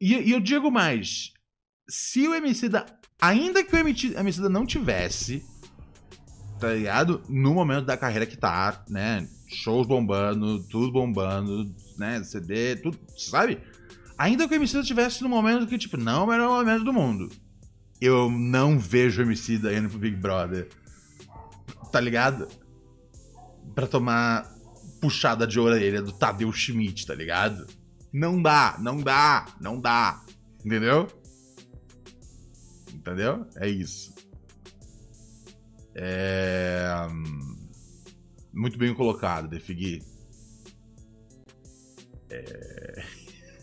E, 0.00 0.14
e 0.14 0.32
eu 0.32 0.40
digo 0.40 0.70
mais: 0.70 1.32
se 1.88 2.26
o 2.26 2.34
Emicida, 2.34 2.84
ainda 3.20 3.62
que 3.62 3.74
o 3.74 3.78
Emicida 3.78 4.48
não 4.48 4.66
tivesse, 4.66 5.44
tá 6.58 6.74
ligado? 6.74 7.22
No 7.28 7.54
momento 7.54 7.86
da 7.86 7.96
carreira 7.96 8.26
que 8.26 8.36
tá, 8.36 8.84
né? 8.88 9.26
Shows 9.48 9.86
bombando, 9.86 10.66
tudo 10.68 10.92
bombando, 10.92 11.72
né? 11.96 12.22
CD, 12.24 12.76
tudo, 12.76 12.98
sabe? 13.16 13.60
Ainda 14.18 14.48
que 14.48 14.54
o 14.54 14.56
Emicida 14.56 14.82
tivesse 14.82 15.22
no 15.22 15.28
momento 15.28 15.68
que, 15.68 15.78
tipo, 15.78 15.96
não 15.96 16.32
era 16.32 16.48
o 16.48 16.52
momento 16.52 16.84
do 16.84 16.92
mundo. 16.92 17.30
Eu 18.00 18.28
não 18.28 18.78
vejo 18.78 19.22
o 19.22 19.24
Emicida 19.24 19.72
indo 19.72 19.88
pro 19.88 19.98
Big 19.98 20.16
Brother. 20.16 20.68
Tá 21.92 22.00
ligado? 22.00 22.48
Pra 23.76 23.86
tomar 23.86 24.52
puxada 25.00 25.46
de 25.46 25.60
orelha 25.60 26.02
do 26.02 26.10
Tadeu 26.10 26.52
Schmidt, 26.52 27.06
tá 27.06 27.14
ligado? 27.14 27.64
Não 28.12 28.42
dá, 28.42 28.76
não 28.80 28.96
dá, 28.96 29.46
não 29.60 29.80
dá. 29.80 30.20
Entendeu? 30.64 31.06
Entendeu? 32.92 33.46
É 33.56 33.68
isso. 33.68 34.12
É... 35.94 37.06
Muito 38.52 38.78
bem 38.78 38.92
colocado, 38.94 39.48
Defigui. 39.48 40.02
É... 42.30 43.04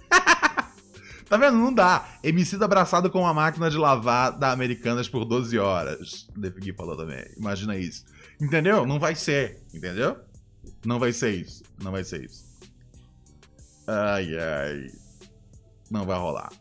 tá 1.28 1.36
vendo? 1.38 1.58
Não 1.58 1.73
dá. 1.73 2.19
MC 2.23 2.63
abraçado 2.63 3.10
com 3.10 3.19
uma 3.19 3.34
máquina 3.34 3.69
de 3.69 3.78
lavar 3.78 4.38
da 4.38 4.52
Americanas 4.52 5.10
por 5.10 5.26
12 5.26 5.58
horas. 5.60 6.28
Defigui 6.38 6.73
falou 6.73 6.95
também. 6.95 7.26
Imagina 7.38 7.76
isso. 7.76 8.06
Entendeu? 8.44 8.86
Não 8.86 9.00
vai 9.00 9.16
ser. 9.16 9.62
Entendeu? 9.74 10.18
Não 10.86 11.00
vai 11.00 11.14
ser 11.14 11.32
isso. 11.32 11.64
Não 11.82 11.92
vai 11.92 12.04
ser 12.04 12.26
isso. 12.26 12.44
Ai, 13.88 14.38
ai. 14.38 14.88
Não 15.90 16.06
vai 16.06 16.18
rolar. 16.18 16.52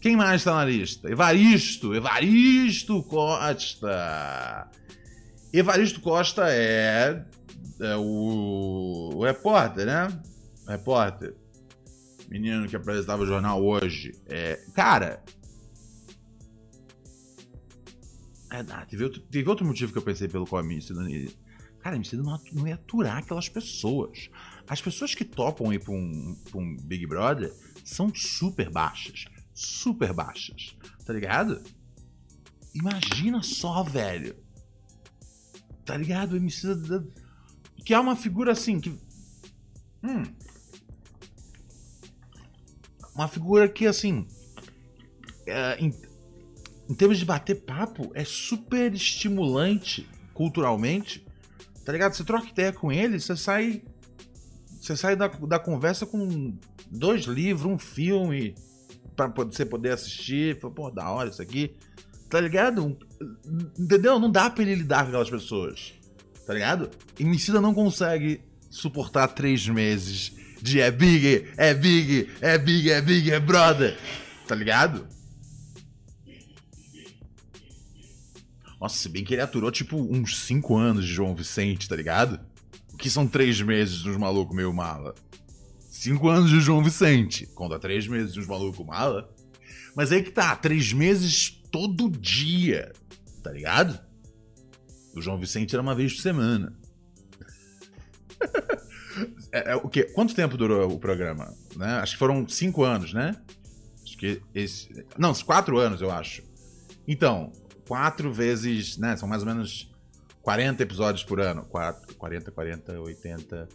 Quem 0.00 0.16
mais 0.16 0.40
está 0.40 0.54
na 0.54 0.64
lista? 0.64 1.08
Evaristo, 1.08 1.94
Evaristo 1.94 3.02
Costa. 3.04 4.68
Evaristo 5.52 6.00
Costa 6.00 6.46
é, 6.48 7.24
é 7.80 7.96
o, 7.96 9.10
o, 9.14 9.24
repórter, 9.24 9.86
né? 9.86 10.08
O 10.66 10.70
repórter. 10.70 11.34
Menino 12.28 12.66
que 12.66 12.74
apresentava 12.74 13.22
o 13.22 13.26
jornal 13.26 13.64
hoje. 13.64 14.12
É, 14.26 14.58
cara. 14.74 15.22
Ah, 18.60 18.86
teve, 18.86 19.04
outro, 19.04 19.20
teve 19.20 19.48
outro 19.48 19.66
motivo 19.66 19.92
que 19.92 19.98
eu 19.98 20.02
pensei 20.02 20.28
pelo 20.28 20.46
qual 20.46 20.62
a 20.62 20.64
Emicida 20.64 21.00
não 21.00 21.08
ia. 21.08 21.30
Cara, 21.80 21.94
a 21.94 21.96
Emicida 21.96 22.22
não, 22.22 22.40
não 22.52 22.66
ia 22.66 22.74
aturar 22.74 23.18
aquelas 23.18 23.48
pessoas. 23.48 24.30
As 24.68 24.80
pessoas 24.80 25.14
que 25.14 25.24
topam 25.24 25.72
ir 25.72 25.80
pra 25.82 25.92
um, 25.92 26.36
pra 26.50 26.60
um 26.60 26.76
Big 26.76 27.06
Brother 27.06 27.52
são 27.84 28.12
super 28.14 28.70
baixas 28.70 29.26
super 29.54 30.12
baixas, 30.12 30.76
tá 31.06 31.12
ligado? 31.12 31.62
Imagina 32.74 33.40
só, 33.42 33.84
velho. 33.84 34.34
Tá 35.84 35.96
ligado? 35.96 36.32
O 36.32 36.36
MC. 36.36 36.66
Que 37.84 37.94
é 37.94 38.00
uma 38.00 38.16
figura 38.16 38.52
assim 38.52 38.80
que. 38.80 38.90
Hum. 40.02 40.24
Uma 43.14 43.28
figura 43.28 43.68
que, 43.68 43.86
assim. 43.86 44.26
É, 45.46 45.78
em, 45.78 45.92
em 46.88 46.94
termos 46.94 47.18
de 47.18 47.24
bater 47.24 47.62
papo, 47.62 48.10
é 48.14 48.24
super 48.24 48.92
estimulante 48.92 50.08
culturalmente. 50.32 51.24
Tá 51.84 51.92
ligado? 51.92 52.14
Você 52.14 52.24
troca 52.24 52.48
ideia 52.48 52.72
com 52.72 52.90
ele, 52.90 53.20
você 53.20 53.36
sai. 53.36 53.82
Você 54.80 54.96
sai 54.96 55.16
da, 55.16 55.28
da 55.28 55.58
conversa 55.58 56.04
com 56.04 56.56
dois 56.90 57.24
livros, 57.24 57.70
um 57.70 57.78
filme 57.78 58.54
pra 59.16 59.28
você 59.28 59.64
poder 59.64 59.90
assistir. 59.90 60.60
Falei, 60.60 60.74
pô, 60.74 60.90
da 60.90 61.10
hora 61.10 61.30
isso 61.30 61.40
aqui. 61.40 61.74
Tá 62.28 62.40
ligado? 62.40 62.98
Entendeu? 63.78 64.18
Não 64.18 64.30
dá 64.30 64.50
pra 64.50 64.62
ele 64.62 64.74
lidar 64.74 65.02
com 65.02 65.08
aquelas 65.08 65.30
pessoas. 65.30 65.94
Tá 66.46 66.52
ligado? 66.52 66.90
Emicida 67.18 67.60
não 67.60 67.72
consegue 67.72 68.42
suportar 68.68 69.28
três 69.28 69.66
meses 69.68 70.32
de 70.60 70.80
é 70.80 70.90
big, 70.90 71.46
é 71.56 71.72
big, 71.72 72.28
é 72.40 72.58
big, 72.58 72.90
é 72.90 73.00
big, 73.00 73.30
é 73.30 73.40
brother. 73.40 73.98
Tá 74.46 74.54
ligado? 74.54 75.06
Nossa, 78.84 78.98
se 78.98 79.08
bem 79.08 79.24
que 79.24 79.32
ele 79.32 79.40
aturou, 79.40 79.72
tipo, 79.72 79.96
uns 79.96 80.40
5 80.40 80.76
anos 80.76 81.06
de 81.06 81.10
João 81.10 81.34
Vicente, 81.34 81.88
tá 81.88 81.96
ligado? 81.96 82.38
O 82.92 82.98
que 82.98 83.08
são 83.08 83.26
3 83.26 83.62
meses 83.62 84.04
uns 84.04 84.18
malucos 84.18 84.54
meio 84.54 84.74
mala? 84.74 85.14
5 85.88 86.28
anos 86.28 86.50
de 86.50 86.60
João 86.60 86.84
Vicente. 86.84 87.46
Conta 87.46 87.78
3 87.78 88.06
meses 88.08 88.36
uns 88.36 88.46
malucos 88.46 88.84
mala. 88.84 89.32
Mas 89.96 90.12
aí 90.12 90.22
que 90.22 90.30
tá, 90.30 90.54
3 90.54 90.92
meses 90.92 91.62
todo 91.72 92.10
dia, 92.10 92.92
tá 93.42 93.50
ligado? 93.50 93.98
O 95.16 95.22
João 95.22 95.38
Vicente 95.38 95.74
era 95.74 95.80
uma 95.80 95.94
vez 95.94 96.12
por 96.12 96.20
semana. 96.20 96.76
é, 99.50 99.72
é, 99.72 99.76
o 99.76 99.88
quê? 99.88 100.04
Quanto 100.14 100.34
tempo 100.34 100.58
durou 100.58 100.92
o 100.92 100.98
programa? 100.98 101.54
Né? 101.74 101.86
Acho 102.02 102.12
que 102.12 102.18
foram 102.18 102.46
5 102.46 102.84
anos, 102.84 103.14
né? 103.14 103.34
Acho 104.02 104.18
que 104.18 104.42
esse. 104.54 105.06
Não, 105.16 105.32
4 105.32 105.78
anos, 105.78 106.02
eu 106.02 106.10
acho. 106.10 106.42
Então, 107.08 107.50
quatro 107.86 108.32
vezes, 108.32 108.96
né? 108.96 109.16
São 109.16 109.28
mais 109.28 109.42
ou 109.42 109.48
menos 109.48 109.90
40 110.42 110.82
episódios 110.82 111.24
por 111.24 111.40
ano. 111.40 111.64
4, 111.64 112.14
40, 112.16 112.50
40, 112.50 113.00
80. 113.00 113.68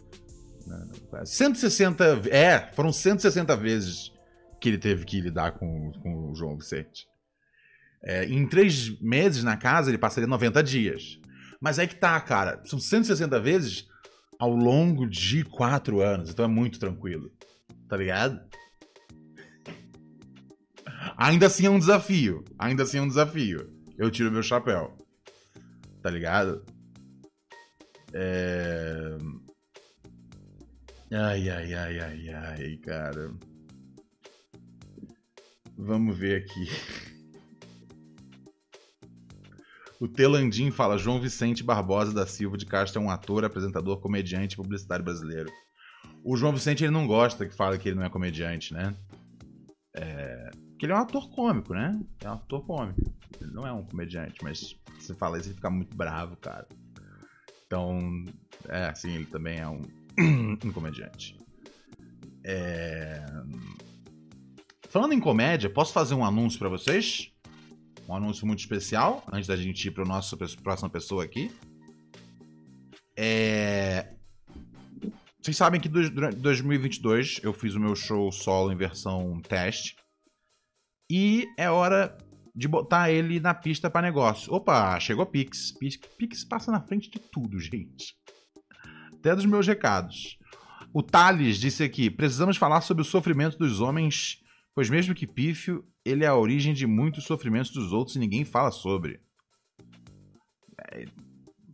Não, 0.66 0.78
não, 1.12 1.26
160. 1.26 2.04
É, 2.30 2.70
foram 2.72 2.92
160 2.92 3.56
vezes 3.56 4.12
que 4.60 4.68
ele 4.68 4.78
teve 4.78 5.04
que 5.04 5.20
lidar 5.20 5.52
com, 5.52 5.92
com 5.92 6.30
o 6.30 6.34
João 6.34 6.56
Vicente. 6.56 7.06
É, 8.02 8.24
em 8.24 8.46
três 8.46 9.00
meses 9.00 9.44
na 9.44 9.56
casa, 9.56 9.90
ele 9.90 9.98
passaria 9.98 10.26
90 10.26 10.62
dias. 10.62 11.18
Mas 11.60 11.78
aí 11.78 11.86
que 11.86 11.96
tá, 11.96 12.18
cara. 12.20 12.62
São 12.64 12.78
160 12.78 13.38
vezes 13.40 13.86
ao 14.38 14.54
longo 14.54 15.06
de 15.06 15.44
quatro 15.44 16.00
anos. 16.00 16.30
Então 16.30 16.44
é 16.44 16.48
muito 16.48 16.78
tranquilo. 16.78 17.30
Tá 17.88 17.96
ligado? 17.96 18.40
Ainda 21.16 21.46
assim 21.46 21.66
é 21.66 21.70
um 21.70 21.78
desafio. 21.78 22.44
Ainda 22.58 22.84
assim 22.84 22.98
é 22.98 23.02
um 23.02 23.08
desafio 23.08 23.79
eu 24.00 24.10
tiro 24.10 24.32
meu 24.32 24.42
chapéu. 24.42 24.96
Tá 26.02 26.08
ligado? 26.08 26.64
É... 28.14 29.18
Ai, 31.12 31.50
ai, 31.50 31.74
ai, 31.74 32.00
ai, 32.00 32.28
ai, 32.30 32.76
cara. 32.78 33.30
Vamos 35.76 36.16
ver 36.16 36.42
aqui. 36.42 36.66
O 40.00 40.08
Telandim 40.08 40.70
fala: 40.70 40.96
João 40.96 41.20
Vicente 41.20 41.62
Barbosa 41.62 42.14
da 42.14 42.26
Silva 42.26 42.56
de 42.56 42.64
Castro 42.64 43.02
é 43.02 43.04
um 43.04 43.10
ator, 43.10 43.44
apresentador, 43.44 44.00
comediante 44.00 44.54
e 44.54 44.56
publicitário 44.56 45.04
brasileiro. 45.04 45.50
O 46.24 46.38
João 46.38 46.54
Vicente 46.54 46.84
ele 46.84 46.92
não 46.92 47.06
gosta 47.06 47.46
que 47.46 47.54
fala 47.54 47.76
que 47.76 47.90
ele 47.90 47.98
não 47.98 48.06
é 48.06 48.08
comediante, 48.08 48.72
né? 48.72 48.96
É... 49.94 50.50
Porque 50.70 50.86
ele 50.86 50.92
é 50.94 50.96
um 50.96 51.00
ator 51.00 51.28
cômico, 51.28 51.74
né? 51.74 52.00
É 52.24 52.30
um 52.30 52.34
ator 52.34 52.64
cômico. 52.64 53.19
Ele 53.40 53.52
não 53.52 53.66
é 53.66 53.72
um 53.72 53.84
comediante, 53.84 54.42
mas 54.42 54.74
você 54.98 55.14
fala 55.14 55.38
isso 55.38 55.50
e 55.50 55.54
fica 55.54 55.70
muito 55.70 55.94
bravo, 55.96 56.36
cara. 56.36 56.66
Então, 57.66 58.24
é 58.68 58.86
assim, 58.86 59.14
ele 59.14 59.26
também 59.26 59.58
é 59.58 59.68
um, 59.68 59.82
um 60.64 60.72
comediante. 60.72 61.36
É... 62.44 63.24
Falando 64.88 65.12
em 65.12 65.20
comédia, 65.20 65.70
posso 65.70 65.92
fazer 65.92 66.14
um 66.14 66.24
anúncio 66.24 66.58
para 66.58 66.68
vocês? 66.68 67.30
Um 68.08 68.14
anúncio 68.14 68.44
muito 68.44 68.58
especial, 68.58 69.24
antes 69.32 69.46
da 69.46 69.56
gente 69.56 69.86
ir 69.86 69.92
para 69.92 70.04
nossa 70.04 70.36
próxima 70.36 70.90
pessoa 70.90 71.22
aqui. 71.22 71.50
É... 73.16 74.14
Vocês 75.40 75.56
sabem 75.56 75.80
que 75.80 75.88
durante 75.88 76.36
2022 76.36 77.40
eu 77.42 77.52
fiz 77.52 77.74
o 77.74 77.80
meu 77.80 77.94
show 77.94 78.30
solo 78.32 78.72
em 78.72 78.76
versão 78.76 79.40
teste. 79.40 79.96
E 81.08 81.46
é 81.56 81.70
hora 81.70 82.16
de 82.54 82.68
botar 82.68 83.10
ele 83.10 83.40
na 83.40 83.54
pista 83.54 83.90
para 83.90 84.06
negócio. 84.06 84.52
Opa, 84.52 84.98
chegou 85.00 85.24
Pix. 85.26 85.72
Pix. 85.72 85.96
Pix 86.18 86.44
passa 86.44 86.72
na 86.72 86.80
frente 86.80 87.10
de 87.10 87.18
tudo, 87.18 87.58
gente. 87.58 88.14
Até 89.14 89.34
dos 89.34 89.46
meus 89.46 89.66
recados. 89.66 90.38
O 90.92 91.02
Thales 91.02 91.58
disse 91.58 91.82
aqui: 91.82 92.10
precisamos 92.10 92.56
falar 92.56 92.80
sobre 92.80 93.02
o 93.02 93.06
sofrimento 93.06 93.58
dos 93.58 93.80
homens, 93.80 94.42
pois 94.74 94.90
mesmo 94.90 95.14
que 95.14 95.26
pífio, 95.26 95.84
ele 96.04 96.24
é 96.24 96.28
a 96.28 96.36
origem 96.36 96.74
de 96.74 96.86
muitos 96.86 97.24
sofrimentos 97.24 97.70
dos 97.70 97.92
outros 97.92 98.16
e 98.16 98.18
ninguém 98.18 98.44
fala 98.44 98.70
sobre. 98.70 99.20
É, 100.92 101.04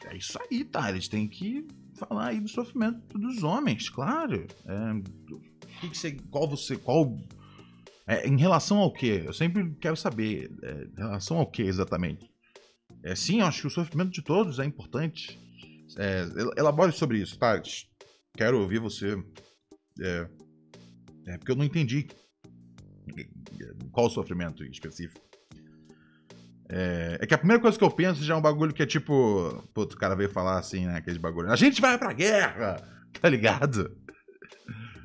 é 0.06 0.16
isso 0.16 0.38
aí, 0.50 0.64
Thales. 0.64 1.08
Tem 1.08 1.26
que 1.26 1.66
falar 1.96 2.28
aí 2.28 2.40
do 2.40 2.48
sofrimento 2.48 3.18
dos 3.18 3.42
homens, 3.42 3.88
claro. 3.88 4.46
É, 4.66 5.80
que 5.80 5.90
que 5.90 5.98
você, 5.98 6.12
qual 6.30 6.48
você, 6.48 6.76
qual 6.76 7.16
é, 8.06 8.28
em 8.28 8.36
relação 8.36 8.78
ao 8.78 8.92
que? 8.92 9.22
Eu 9.24 9.32
sempre 9.32 9.74
quero 9.80 9.96
saber. 9.96 10.50
É, 10.62 10.84
em 10.84 10.96
relação 10.96 11.38
ao 11.38 11.50
que 11.50 11.62
exatamente? 11.62 12.30
É, 13.02 13.14
sim, 13.14 13.40
eu 13.40 13.46
acho 13.46 13.62
que 13.62 13.66
o 13.66 13.70
sofrimento 13.70 14.10
de 14.10 14.22
todos 14.22 14.58
é 14.58 14.64
importante. 14.64 15.38
É, 15.98 16.24
elabore 16.56 16.92
sobre 16.92 17.18
isso, 17.18 17.38
tá? 17.38 17.60
Quero 18.36 18.60
ouvir 18.60 18.78
você. 18.78 19.16
É, 20.00 20.28
é, 21.26 21.38
porque 21.38 21.50
eu 21.50 21.56
não 21.56 21.64
entendi 21.64 22.06
qual 23.90 24.06
o 24.06 24.10
sofrimento 24.10 24.64
específico. 24.64 25.20
É, 26.68 27.18
é, 27.20 27.26
que 27.26 27.34
a 27.34 27.38
primeira 27.38 27.62
coisa 27.62 27.78
que 27.78 27.84
eu 27.84 27.90
penso 27.90 28.24
já 28.24 28.34
é 28.34 28.36
um 28.36 28.42
bagulho 28.42 28.74
que 28.74 28.82
é 28.82 28.86
tipo. 28.86 29.64
Putz, 29.74 29.94
o 29.94 29.98
cara 29.98 30.14
veio 30.14 30.30
falar 30.30 30.58
assim, 30.58 30.86
né? 30.86 30.96
Aquele 30.96 31.18
bagulho. 31.18 31.50
A 31.50 31.56
gente 31.56 31.80
vai 31.80 31.98
pra 31.98 32.12
guerra! 32.12 32.76
Tá 33.18 33.30
ligado? 33.30 33.96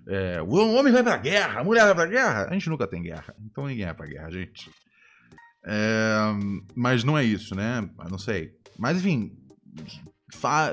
É, 0.07 0.41
o 0.41 0.73
homem 0.73 0.91
vai 0.91 1.03
pra 1.03 1.17
guerra, 1.17 1.61
a 1.61 1.63
mulher 1.63 1.85
vai 1.85 1.95
pra 1.95 2.05
guerra. 2.05 2.47
A 2.49 2.53
gente 2.53 2.69
nunca 2.69 2.87
tem 2.87 3.01
guerra, 3.01 3.35
então 3.45 3.67
ninguém 3.67 3.85
vai 3.85 3.93
pra 3.93 4.07
guerra, 4.07 4.31
gente. 4.31 4.69
É, 5.63 6.19
mas 6.75 7.03
não 7.03 7.17
é 7.17 7.23
isso, 7.23 7.55
né? 7.55 7.87
Eu 8.03 8.09
não 8.09 8.17
sei. 8.17 8.51
Mas 8.77 8.97
enfim, 8.97 9.31
fa 10.33 10.71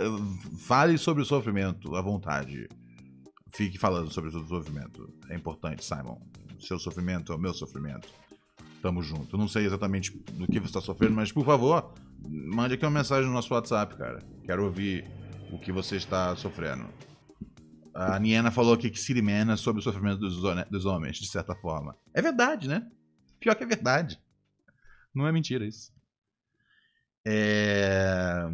fale 0.67 0.97
sobre 0.97 1.23
o 1.23 1.27
sofrimento 1.27 1.95
à 1.95 2.03
vontade. 2.03 2.69
Fique 3.55 3.79
falando 3.79 4.11
sobre 4.11 4.31
o 4.31 4.49
sofrimento. 4.49 5.13
É 5.31 5.35
importante, 5.35 5.85
Simon. 5.85 6.19
Seu 6.61 6.79
sofrimento 6.79 7.33
é 7.33 7.37
o 7.37 7.39
meu 7.39 7.55
sofrimento. 7.55 8.09
Tamo 8.83 9.03
junto. 9.03 9.37
Não 9.37 9.49
sei 9.49 9.67
exatamente 9.67 10.17
do 10.33 10.47
que 10.47 10.61
você 10.61 10.67
está 10.67 10.81
sofrendo, 10.81 11.15
mas 11.15 11.33
por 11.33 11.45
favor, 11.45 11.93
mande 12.21 12.75
aqui 12.75 12.85
uma 12.85 12.91
mensagem 12.91 13.27
no 13.27 13.33
nosso 13.33 13.53
WhatsApp, 13.53 13.97
cara. 13.97 14.21
Quero 14.45 14.65
ouvir 14.65 15.05
o 15.51 15.59
que 15.59 15.73
você 15.73 15.97
está 15.97 16.35
sofrendo. 16.37 16.87
A 18.01 18.17
Niena 18.17 18.53
falou 18.53 18.75
aqui 18.75 18.91
que 18.91 19.01
Sirimena 19.01 19.55
é 19.55 19.57
sobre 19.57 19.81
o 19.81 19.83
sofrimento 19.83 20.21
dos, 20.21 20.41
dos 20.71 20.87
homens, 20.87 21.17
de 21.17 21.27
certa 21.27 21.53
forma. 21.57 21.97
É 22.15 22.23
verdade, 22.23 22.69
né? 22.69 22.87
Pior 23.41 23.57
que 23.57 23.65
é 23.65 23.67
verdade. 23.67 24.23
Não 25.13 25.27
é 25.27 25.33
mentira 25.33 25.67
isso. 25.67 25.93
É... 27.27 28.47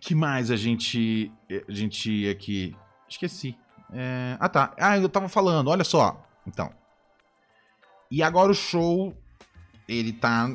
que 0.00 0.12
mais 0.12 0.50
a 0.50 0.56
gente 0.56 1.32
a 1.68 1.72
gente 1.72 2.28
aqui 2.28 2.76
esqueci. 3.08 3.56
É... 3.92 4.36
Ah 4.40 4.48
tá. 4.48 4.74
Ah, 4.76 4.98
eu 4.98 5.08
tava 5.08 5.28
falando. 5.28 5.68
Olha 5.68 5.84
só. 5.84 6.26
Então. 6.44 6.74
E 8.10 8.24
agora 8.24 8.50
o 8.50 8.54
show 8.54 9.16
ele 9.86 10.12
tá 10.12 10.52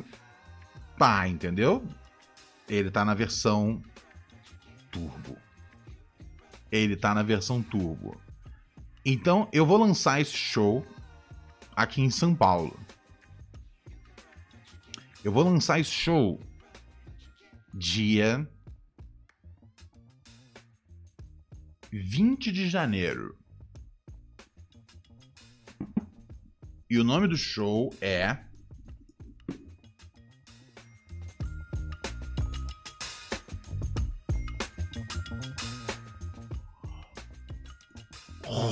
pá, 0.98 1.26
entendeu? 1.26 1.82
Ele 2.68 2.90
tá 2.90 3.02
na 3.02 3.14
versão 3.14 3.82
turbo 4.90 5.45
ele 6.70 6.96
tá 6.96 7.14
na 7.14 7.22
versão 7.22 7.62
turbo. 7.62 8.20
Então 9.04 9.48
eu 9.52 9.64
vou 9.64 9.78
lançar 9.78 10.20
esse 10.20 10.36
show 10.36 10.84
aqui 11.74 12.00
em 12.00 12.10
São 12.10 12.34
Paulo. 12.34 12.78
Eu 15.22 15.32
vou 15.32 15.42
lançar 15.44 15.80
esse 15.80 15.90
show 15.90 16.40
dia 17.74 18.48
20 21.92 22.52
de 22.52 22.68
janeiro. 22.68 23.36
E 26.88 26.98
o 26.98 27.04
nome 27.04 27.26
do 27.26 27.36
show 27.36 27.92
é 28.00 28.38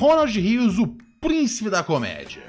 Ronald 0.07 0.39
Rios, 0.39 0.79
o 0.79 0.87
príncipe 1.19 1.71
da 1.71 1.83
comédia. 1.83 2.43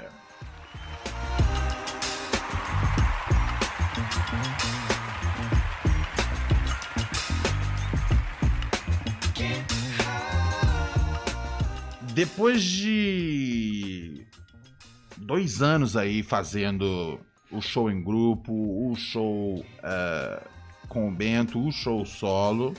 Depois 12.12 12.62
de 12.62 14.26
dois 15.16 15.62
anos 15.62 15.96
aí 15.96 16.22
fazendo 16.22 17.18
o 17.50 17.62
show 17.62 17.90
em 17.90 18.02
grupo, 18.02 18.52
o 18.52 18.94
show 18.96 19.60
uh, 19.60 20.48
com 20.90 21.08
o 21.08 21.10
Bento, 21.10 21.58
o 21.58 21.72
show 21.72 22.04
solo, 22.04 22.74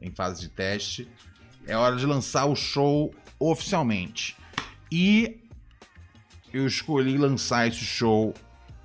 em 0.00 0.12
fase 0.12 0.42
de 0.42 0.48
teste, 0.48 1.08
é 1.66 1.76
hora 1.76 1.96
de 1.96 2.06
lançar 2.06 2.44
o 2.46 2.54
show 2.54 3.12
oficialmente. 3.50 4.36
E 4.90 5.40
eu 6.52 6.66
escolhi 6.66 7.16
lançar 7.16 7.66
esse 7.66 7.84
show 7.84 8.34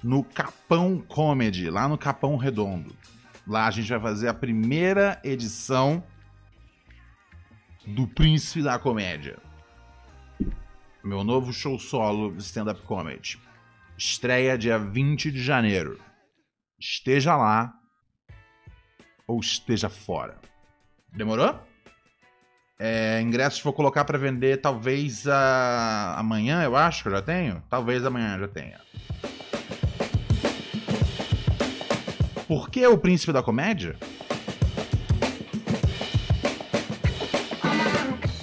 no 0.03 0.24
Capão 0.24 0.99
Comedy, 0.99 1.70
lá 1.70 1.88
no 1.88 1.97
Capão 1.97 2.38
Redondo. 2.38 2.95
Lá 3.45 3.68
a 3.68 3.72
gente 3.72 3.89
vai 3.89 3.99
fazer 3.99 4.28
a 4.28 4.34
primeira 4.34 5.20
edição 5.24 6.03
do 7.86 8.08
Príncipe 8.08 8.64
da 8.64 8.78
Comédia. 8.78 9.38
Meu 11.03 11.24
novo 11.24 11.53
show 11.53 11.80
solo 11.80 12.34
de 12.34 12.43
stand-up 12.43 12.82
comedy. 12.82 13.39
Estreia 13.97 14.58
dia 14.58 14.78
20 14.78 15.32
de 15.32 15.41
janeiro. 15.41 15.99
Esteja 16.80 17.36
lá 17.36 17.74
ou 19.26 19.39
esteja 19.39 19.89
fora. 19.89 20.38
Demorou? 21.14 21.60
É, 22.80 23.19
ingressos 23.21 23.59
vou 23.61 23.73
colocar 23.73 24.05
para 24.05 24.19
vender 24.19 24.61
talvez 24.61 25.25
uh, 25.25 25.32
amanhã, 26.15 26.63
eu 26.63 26.75
acho 26.75 27.01
que 27.01 27.09
eu 27.09 27.13
já 27.13 27.21
tenho. 27.21 27.63
Talvez 27.69 28.05
amanhã 28.05 28.38
já 28.39 28.47
tenha. 28.47 28.80
Por 32.47 32.69
que 32.69 32.86
o 32.86 32.97
príncipe 32.97 33.34
da 33.34 33.41
comédia? 33.41 33.95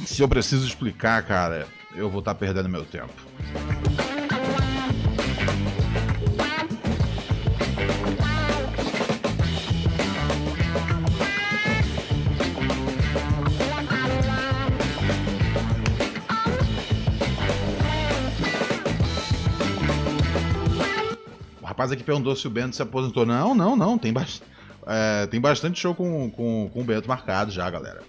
Se 0.05 0.21
eu 0.21 0.29
preciso 0.29 0.67
explicar, 0.67 1.23
cara, 1.23 1.67
eu 1.95 2.11
vou 2.11 2.19
estar 2.19 2.35
tá 2.35 2.39
perdendo 2.39 2.69
meu 2.69 2.85
tempo. 2.85 3.15
Rapaz 21.85 21.93
aqui 21.93 22.03
perguntou 22.03 22.35
se 22.35 22.47
o 22.47 22.51
Bento 22.51 22.75
se 22.75 22.83
aposentou. 22.83 23.27
Não, 23.27 23.55
não, 23.55 23.77
não. 23.77 23.99
Tem, 23.99 24.13
ba 24.13 24.27
é, 24.87 25.27
tem 25.27 25.41
bastante 25.41 25.79
show 25.79 25.95
com, 25.95 26.31
com, 26.31 26.71
com 26.73 26.81
o 26.81 26.85
Bento 26.85 27.09
marcado 27.09 27.51
já, 27.51 27.69
galera. 27.71 28.03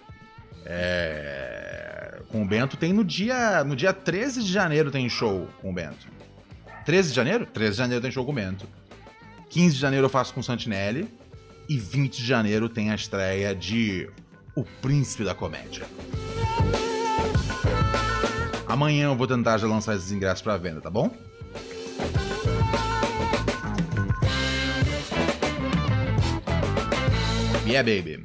É... 0.66 2.22
Com 2.30 2.44
o 2.44 2.46
Bento 2.46 2.76
tem 2.78 2.92
no 2.92 3.04
dia, 3.04 3.64
no 3.64 3.76
dia 3.76 3.94
13 3.94 4.44
de 4.44 4.52
janeiro 4.52 4.90
tem 4.90 5.08
show 5.10 5.48
com 5.62 5.70
o 5.70 5.74
Bento. 5.74 6.08
13 6.86 7.10
de 7.10 7.16
janeiro? 7.16 7.46
13 7.46 7.72
de 7.72 7.78
janeiro 7.78 8.02
tem 8.02 8.12
show 8.12 8.26
com 8.26 8.32
o 8.32 8.36
Bento. 8.36 8.68
15 9.50 9.76
de 9.76 9.82
janeiro 9.82 10.06
eu 10.06 10.10
faço 10.10 10.34
com 10.34 10.40
o 10.40 10.44
Santinelli. 10.44 11.08
E 11.68 11.78
20 11.78 12.18
de 12.18 12.26
janeiro 12.26 12.70
tem 12.70 12.92
a 12.92 12.96
estreia 12.96 13.56
de 13.56 14.08
O 14.56 14.64
Príncipe 14.64 15.24
da 15.24 15.34
Comédia. 15.34 15.86
Amanhã 18.68 19.06
eu 19.06 19.16
vou 19.16 19.26
tentar 19.26 19.58
já 19.58 19.68
lançar 19.68 19.96
esses 19.96 20.12
ingressos 20.12 20.42
para 20.42 20.58
venda, 20.58 20.82
tá 20.82 20.90
bom? 20.90 21.10
Yeah, 27.66 27.82
baby. 27.82 28.24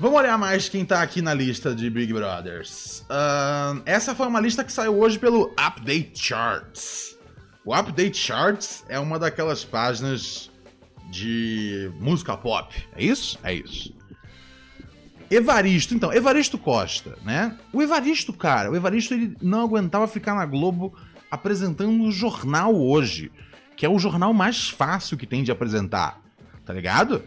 Vamos 0.00 0.18
olhar 0.18 0.38
mais 0.38 0.70
quem 0.70 0.84
tá 0.84 1.02
aqui 1.02 1.20
na 1.20 1.34
lista 1.34 1.74
de 1.74 1.90
Big 1.90 2.12
Brothers. 2.14 3.00
Uh, 3.02 3.82
essa 3.84 4.14
foi 4.14 4.26
uma 4.26 4.40
lista 4.40 4.64
que 4.64 4.72
saiu 4.72 4.98
hoje 4.98 5.18
pelo 5.18 5.52
Update 5.58 6.18
Charts. 6.18 7.18
O 7.62 7.74
Update 7.74 8.16
Charts 8.16 8.84
é 8.88 8.98
uma 8.98 9.18
daquelas 9.18 9.64
páginas 9.64 10.50
de 11.10 11.92
música 12.00 12.38
pop. 12.38 12.74
É 12.96 13.04
isso? 13.04 13.38
É 13.42 13.52
isso. 13.52 13.94
Evaristo, 15.30 15.94
então, 15.94 16.10
Evaristo 16.10 16.56
Costa, 16.56 17.18
né? 17.22 17.54
O 17.70 17.82
Evaristo, 17.82 18.32
cara, 18.32 18.70
o 18.70 18.76
Evaristo 18.76 19.12
ele 19.12 19.36
não 19.42 19.60
aguentava 19.62 20.08
ficar 20.08 20.34
na 20.34 20.46
Globo 20.46 20.94
apresentando 21.30 22.02
o 22.02 22.10
jornal 22.10 22.74
hoje, 22.74 23.30
que 23.76 23.84
é 23.84 23.88
o 23.90 23.98
jornal 23.98 24.32
mais 24.32 24.70
fácil 24.70 25.18
que 25.18 25.26
tem 25.26 25.42
de 25.42 25.52
apresentar, 25.52 26.18
tá 26.64 26.72
ligado? 26.72 27.22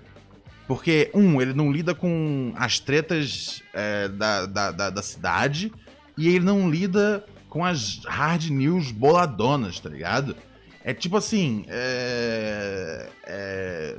Porque, 0.72 1.12
um, 1.14 1.42
ele 1.42 1.54
não 1.54 1.70
lida 1.70 1.94
com 1.94 2.54
as 2.56 2.80
tretas 2.80 3.62
é, 3.74 4.08
da, 4.08 4.46
da, 4.46 4.72
da, 4.72 4.90
da, 4.90 5.02
cidade 5.02 5.70
e 6.18 6.30
ele 6.30 6.46
não 6.46 6.72
lida 6.72 7.26
com 7.50 7.66
as 7.66 8.00
hard 8.06 8.46
news 8.46 8.90
boladonas, 8.90 9.82
tá 9.82 9.90
ligado? 9.90 10.34
É 10.82 10.94
tipo 10.94 11.18
assim. 11.18 11.66
É. 11.68 13.10
É, 13.26 13.98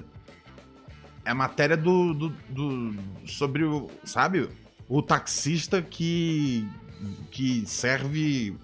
é 1.27 1.31
a 1.31 1.35
matéria 1.35 1.77
do, 1.77 2.15
do, 2.15 2.29
do. 2.49 2.95
sobre 3.27 3.65
o. 3.65 3.91
Sabe? 4.03 4.49
O 4.89 5.03
taxista 5.03 5.83
que. 5.83 6.67
que 7.31 7.67
serve. 7.67 8.57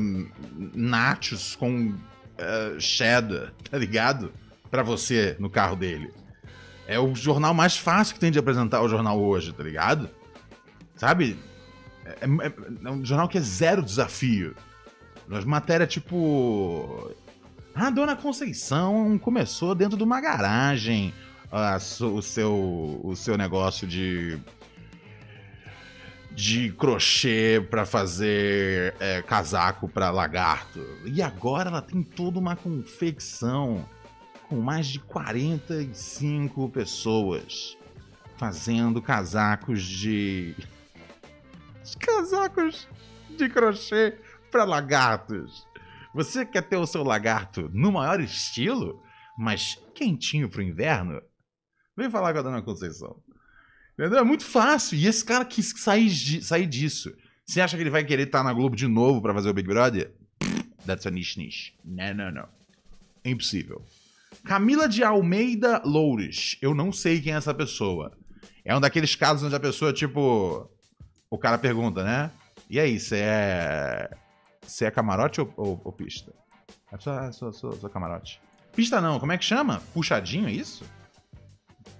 Um, 0.00 0.28
nachos 0.74 1.54
com 1.54 1.90
uh, 1.90 2.80
cheddar, 2.80 3.52
tá 3.70 3.78
ligado? 3.78 4.32
Pra 4.68 4.82
você 4.82 5.36
no 5.38 5.48
carro 5.48 5.76
dele. 5.76 6.10
É 6.88 6.98
o 6.98 7.14
jornal 7.14 7.52
mais 7.52 7.76
fácil 7.76 8.14
que 8.14 8.20
tem 8.20 8.30
de 8.30 8.38
apresentar 8.38 8.80
o 8.80 8.88
jornal 8.88 9.20
hoje, 9.20 9.52
tá 9.52 9.62
ligado? 9.62 10.08
Sabe? 10.96 11.38
É, 12.06 12.24
é, 12.24 12.52
é 12.86 12.90
um 12.90 13.04
jornal 13.04 13.28
que 13.28 13.36
é 13.36 13.42
zero 13.42 13.82
desafio. 13.82 14.56
As 15.30 15.44
matéria 15.44 15.86
tipo. 15.86 17.14
A 17.74 17.90
Dona 17.90 18.16
Conceição 18.16 19.18
começou 19.18 19.74
dentro 19.74 19.98
de 19.98 20.02
uma 20.02 20.18
garagem 20.18 21.12
a, 21.52 21.76
o, 21.76 22.22
seu, 22.22 23.00
o 23.04 23.14
seu 23.14 23.36
negócio 23.36 23.86
de. 23.86 24.38
de 26.32 26.72
crochê 26.72 27.64
para 27.70 27.84
fazer 27.84 28.94
é, 28.98 29.20
casaco 29.20 29.86
para 29.86 30.10
lagarto. 30.10 30.82
E 31.04 31.20
agora 31.20 31.68
ela 31.68 31.82
tem 31.82 32.02
toda 32.02 32.38
uma 32.38 32.56
confecção 32.56 33.84
com 34.48 34.60
mais 34.60 34.86
de 34.86 34.98
45 35.00 36.68
pessoas 36.70 37.76
fazendo 38.38 39.02
casacos 39.02 39.82
de. 39.82 40.54
casacos 41.98 42.88
de 43.36 43.48
crochê 43.48 44.16
para 44.50 44.64
lagartos. 44.64 45.66
Você 46.14 46.46
quer 46.46 46.62
ter 46.62 46.76
o 46.76 46.86
seu 46.86 47.02
lagarto 47.02 47.68
no 47.72 47.92
maior 47.92 48.20
estilo, 48.20 49.02
mas 49.36 49.78
quentinho 49.94 50.48
pro 50.48 50.62
inverno? 50.62 51.20
Vem 51.96 52.08
falar 52.08 52.32
com 52.32 52.38
a 52.38 52.42
dona 52.42 52.62
Conceição. 52.62 53.20
Entendeu? 53.92 54.20
É 54.20 54.24
muito 54.24 54.44
fácil. 54.44 54.96
E 54.96 55.06
esse 55.06 55.24
cara 55.24 55.44
quis 55.44 55.74
sair, 55.76 56.42
sair 56.42 56.66
disso. 56.66 57.12
Você 57.44 57.60
acha 57.60 57.76
que 57.76 57.82
ele 57.82 57.90
vai 57.90 58.04
querer 58.04 58.28
estar 58.28 58.44
na 58.44 58.52
Globo 58.52 58.76
de 58.76 58.86
novo 58.86 59.20
para 59.20 59.34
fazer 59.34 59.50
o 59.50 59.54
Big 59.54 59.68
Brother? 59.68 60.14
That's 60.86 61.06
a 61.06 61.10
niche 61.10 61.40
niche. 61.40 61.74
Não, 61.84 62.14
não, 62.14 62.30
não. 62.30 62.48
É 63.24 63.30
impossível. 63.30 63.84
Camila 64.48 64.88
de 64.88 65.04
Almeida 65.04 65.82
Loures. 65.84 66.56
Eu 66.62 66.74
não 66.74 66.90
sei 66.90 67.20
quem 67.20 67.34
é 67.34 67.36
essa 67.36 67.52
pessoa. 67.52 68.16
É 68.64 68.74
um 68.74 68.80
daqueles 68.80 69.14
casos 69.14 69.42
onde 69.42 69.54
a 69.54 69.60
pessoa, 69.60 69.92
tipo. 69.92 70.66
O 71.30 71.36
cara 71.36 71.58
pergunta, 71.58 72.02
né? 72.02 72.30
E 72.70 72.80
aí, 72.80 72.98
você 72.98 73.18
é. 73.18 74.10
Você 74.62 74.86
é 74.86 74.90
camarote 74.90 75.42
ou, 75.42 75.52
ou, 75.54 75.80
ou 75.84 75.92
pista? 75.92 76.32
Sou, 77.30 77.52
sou, 77.52 77.74
sou, 77.74 77.90
camarote. 77.90 78.40
Pista 78.74 79.02
não, 79.02 79.20
como 79.20 79.32
é 79.32 79.36
que 79.36 79.44
chama? 79.44 79.82
Puxadinho, 79.92 80.48
é 80.48 80.52
isso? 80.52 80.82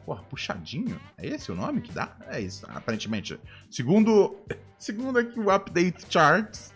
Porra, 0.07 0.23
puxadinho? 0.23 0.99
É 1.19 1.27
esse 1.27 1.53
o 1.53 1.55
nome 1.55 1.83
que 1.83 1.93
dá? 1.93 2.17
É 2.29 2.41
isso, 2.41 2.65
aparentemente. 2.71 3.39
Segundo. 3.71 4.39
Segundo 4.79 5.19
aqui 5.19 5.39
o 5.39 5.51
Update 5.51 6.07
Charts. 6.09 6.73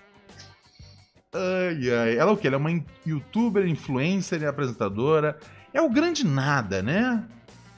Ai, 1.33 1.91
ai. 1.91 2.19
Ela 2.19 2.31
é 2.31 2.35
o 2.35 2.37
quê? 2.37 2.49
Ela 2.49 2.57
é 2.57 2.59
uma 2.59 2.85
youtuber, 3.07 3.67
influencer 3.67 4.43
e 4.43 4.47
apresentadora. 4.47 5.39
É 5.73 5.81
o 5.81 5.89
grande 5.89 6.27
nada, 6.27 6.83
né? 6.83 7.23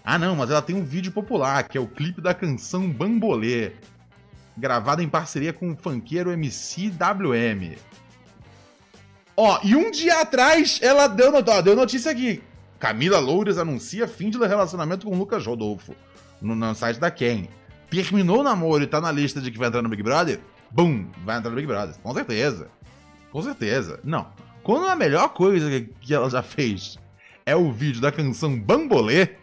Ah, 0.04 0.18
não, 0.18 0.36
mas 0.36 0.50
ela 0.50 0.60
tem 0.60 0.76
um 0.76 0.84
vídeo 0.84 1.12
popular, 1.12 1.66
que 1.68 1.78
é 1.78 1.80
o 1.80 1.86
clipe 1.86 2.20
da 2.20 2.34
canção 2.34 2.90
Bambolê, 2.90 3.72
gravada 4.56 5.02
em 5.02 5.08
parceria 5.08 5.52
com 5.52 5.72
o 5.72 5.76
funkeiro 5.76 6.30
MC 6.30 6.90
WM. 6.90 7.76
Ó, 9.36 9.58
e 9.64 9.74
um 9.74 9.90
dia 9.90 10.20
atrás 10.20 10.78
ela 10.82 11.06
deu, 11.06 11.32
ó, 11.34 11.60
deu 11.60 11.74
notícia 11.74 12.10
aqui. 12.10 12.42
Camila 12.78 13.18
Loures 13.18 13.58
anuncia 13.58 14.06
fim 14.06 14.28
de 14.28 14.38
relacionamento 14.38 15.06
com 15.06 15.16
Lucas 15.16 15.46
Rodolfo 15.46 15.94
no, 16.40 16.54
no 16.54 16.74
site 16.74 17.00
da 17.00 17.10
Ken. 17.10 17.48
Terminou 17.88 18.40
o 18.40 18.42
namoro 18.42 18.84
e 18.84 18.86
tá 18.86 19.00
na 19.00 19.10
lista 19.10 19.40
de 19.40 19.50
que 19.50 19.58
vai 19.58 19.68
entrar 19.68 19.82
no 19.82 19.88
Big 19.88 20.02
Brother? 20.02 20.40
Bum, 20.70 21.06
vai 21.24 21.38
entrar 21.38 21.50
no 21.50 21.56
Big 21.56 21.66
Brother, 21.66 21.94
com 22.02 22.12
certeza. 22.12 22.68
Com 23.30 23.42
certeza. 23.42 24.00
Não. 24.04 24.26
Quando 24.62 24.86
a 24.86 24.96
melhor 24.96 25.30
coisa 25.30 25.68
que 26.00 26.14
ela 26.14 26.28
já 26.28 26.42
fez 26.42 26.98
é 27.46 27.54
o 27.54 27.70
vídeo 27.70 28.00
da 28.00 28.10
canção 28.10 28.58
Bambolê, 28.58 29.36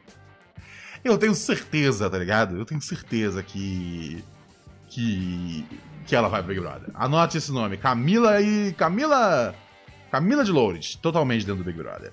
eu 1.04 1.18
tenho 1.18 1.34
certeza, 1.34 2.10
tá 2.10 2.18
ligado? 2.18 2.58
Eu 2.58 2.66
tenho 2.66 2.82
certeza 2.82 3.42
que. 3.42 4.24
que. 4.88 5.66
que 6.06 6.16
ela 6.16 6.28
vai 6.28 6.42
pro 6.42 6.50
Big 6.50 6.62
Brother. 6.62 6.90
Anote 6.94 7.38
esse 7.38 7.52
nome: 7.52 7.78
Camila 7.78 8.42
e. 8.42 8.74
Camila. 8.74 9.56
Camila 10.12 10.44
de 10.44 10.52
Loures, 10.52 10.96
totalmente 10.96 11.46
dentro 11.46 11.64
do 11.64 11.66
Big 11.66 11.78
Brother. 11.78 12.12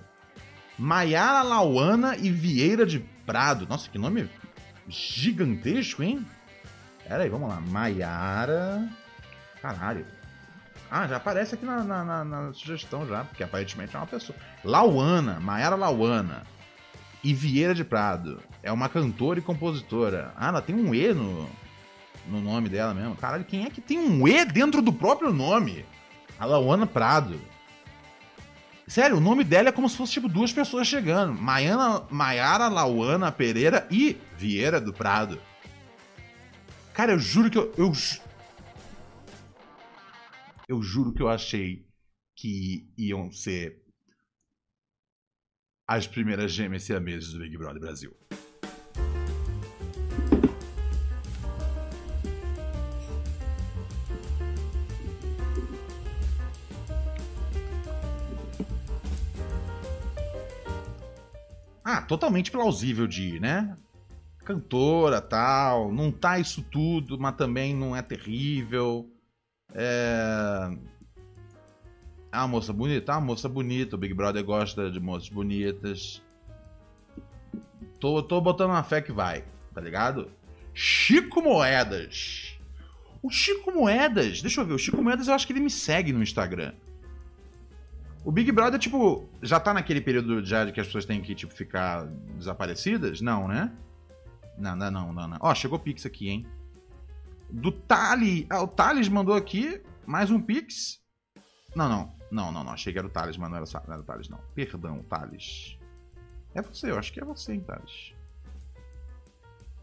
Maiara 0.78 1.42
Lauana 1.42 2.16
e 2.16 2.30
Vieira 2.30 2.86
de 2.86 3.00
Prado. 3.26 3.66
Nossa, 3.68 3.90
que 3.90 3.98
nome 3.98 4.30
gigantesco, 4.88 6.02
hein? 6.02 6.24
Pera 7.06 7.24
aí, 7.24 7.28
vamos 7.28 7.48
lá. 7.48 7.60
Maiara. 7.60 8.88
Caralho. 9.60 10.06
Ah, 10.90 11.06
já 11.06 11.16
aparece 11.16 11.54
aqui 11.54 11.66
na, 11.66 11.84
na, 11.84 12.04
na, 12.04 12.24
na, 12.24 12.52
sugestão 12.52 13.06
já, 13.06 13.24
porque 13.24 13.42
aparentemente 13.42 13.94
é 13.94 13.98
uma 13.98 14.06
pessoa. 14.06 14.36
Lauana, 14.64 15.38
Mayara 15.38 15.76
Lauana. 15.76 16.42
e 17.22 17.34
Vieira 17.34 17.74
de 17.74 17.84
Prado. 17.84 18.40
É 18.62 18.72
uma 18.72 18.88
cantora 18.88 19.38
e 19.38 19.42
compositora. 19.42 20.32
Ah, 20.36 20.48
ela 20.48 20.62
tem 20.62 20.74
um 20.74 20.94
E 20.94 21.12
no, 21.12 21.48
no 22.26 22.40
nome 22.40 22.68
dela 22.68 22.94
mesmo. 22.94 23.16
Caralho, 23.16 23.44
quem 23.44 23.64
é 23.64 23.70
que 23.70 23.80
tem 23.80 23.98
um 23.98 24.26
E 24.26 24.44
dentro 24.44 24.80
do 24.80 24.92
próprio 24.92 25.32
nome? 25.32 25.84
A 26.38 26.46
Lauana 26.46 26.86
Prado. 26.86 27.38
Sério, 28.86 29.18
o 29.18 29.20
nome 29.20 29.44
dela 29.44 29.68
é 29.68 29.72
como 29.72 29.88
se 29.88 29.96
fosse 29.98 30.14
tipo 30.14 30.28
duas 30.28 30.50
pessoas 30.50 30.86
chegando. 30.86 31.34
Maiana, 31.34 32.04
Maiara 32.08 32.68
Lauana 32.68 33.30
Pereira 33.30 33.86
e 33.90 34.16
Vieira 34.34 34.80
do 34.80 34.94
Prado. 34.94 35.38
Cara, 36.94 37.12
eu 37.12 37.18
juro 37.18 37.50
que 37.50 37.58
eu, 37.58 37.72
eu. 37.76 37.92
Eu 40.68 40.82
juro 40.82 41.14
que 41.14 41.22
eu 41.22 41.30
achei 41.30 41.88
que 42.36 42.92
iam 42.98 43.32
ser 43.32 43.82
as 45.86 46.06
primeiras 46.06 46.52
gêmeas 46.52 46.82
siameses 46.82 47.32
do 47.32 47.38
Big 47.38 47.56
Brother 47.56 47.80
Brasil. 47.80 48.14
Ah, 61.82 62.02
totalmente 62.02 62.50
plausível 62.50 63.06
de 63.06 63.40
né? 63.40 63.74
Cantora, 64.44 65.22
tal, 65.22 65.90
não 65.90 66.12
tá 66.12 66.38
isso 66.38 66.62
tudo, 66.62 67.18
mas 67.18 67.36
também 67.36 67.74
não 67.74 67.96
é 67.96 68.02
terrível. 68.02 69.10
É... 69.74 70.70
Ah, 72.30 72.46
moça 72.46 72.72
bonita? 72.72 73.14
Ah, 73.14 73.20
moça 73.20 73.48
bonita. 73.48 73.96
O 73.96 73.98
Big 73.98 74.14
Brother 74.14 74.44
gosta 74.44 74.90
de 74.90 75.00
moças 75.00 75.28
bonitas. 75.28 76.22
Tô, 77.98 78.22
tô 78.22 78.40
botando 78.40 78.70
uma 78.70 78.82
fé 78.82 79.00
que 79.00 79.12
vai, 79.12 79.44
tá 79.74 79.80
ligado? 79.80 80.30
Chico 80.72 81.42
Moedas. 81.42 82.58
O 83.22 83.30
Chico 83.30 83.72
Moedas, 83.72 84.40
deixa 84.40 84.60
eu 84.60 84.66
ver, 84.66 84.74
o 84.74 84.78
Chico 84.78 85.02
Moedas 85.02 85.26
eu 85.26 85.34
acho 85.34 85.46
que 85.46 85.52
ele 85.52 85.60
me 85.60 85.70
segue 85.70 86.12
no 86.12 86.22
Instagram. 86.22 86.72
O 88.24 88.30
Big 88.30 88.52
Brother, 88.52 88.78
tipo, 88.78 89.28
já 89.42 89.58
tá 89.58 89.72
naquele 89.74 90.00
período 90.00 90.44
já 90.44 90.64
de 90.64 90.70
que 90.70 90.80
as 90.80 90.86
pessoas 90.86 91.04
têm 91.04 91.20
que, 91.20 91.34
tipo, 91.34 91.52
ficar 91.52 92.04
desaparecidas? 92.36 93.20
Não, 93.20 93.48
né? 93.48 93.72
Não, 94.56 94.76
não, 94.76 94.90
não, 94.90 95.12
não. 95.12 95.38
Ó, 95.40 95.54
chegou 95.54 95.78
Pix 95.78 96.04
aqui, 96.04 96.28
hein? 96.28 96.46
Do 97.50 97.72
Thales. 97.72 98.46
Ah, 98.50 98.62
o 98.62 98.68
Thales 98.68 99.08
mandou 99.08 99.34
aqui 99.34 99.82
mais 100.06 100.30
um 100.30 100.40
Pix. 100.40 101.00
Não, 101.74 101.88
não. 101.88 102.12
Não, 102.30 102.52
não, 102.52 102.64
não. 102.64 102.72
Achei 102.72 102.92
que 102.92 102.98
era 102.98 103.06
o 103.06 103.10
Thales, 103.10 103.36
mas 103.36 103.50
não 103.50 103.56
era, 103.56 103.66
não 103.86 103.94
era 103.94 104.02
o 104.02 104.04
Thales, 104.04 104.28
não. 104.28 104.38
Perdão, 104.54 105.02
Thales. 105.02 105.78
É 106.54 106.62
você, 106.62 106.90
eu 106.90 106.98
acho 106.98 107.12
que 107.12 107.20
é 107.20 107.24
você, 107.24 107.54
hein, 107.54 107.60
Thales. 107.60 108.12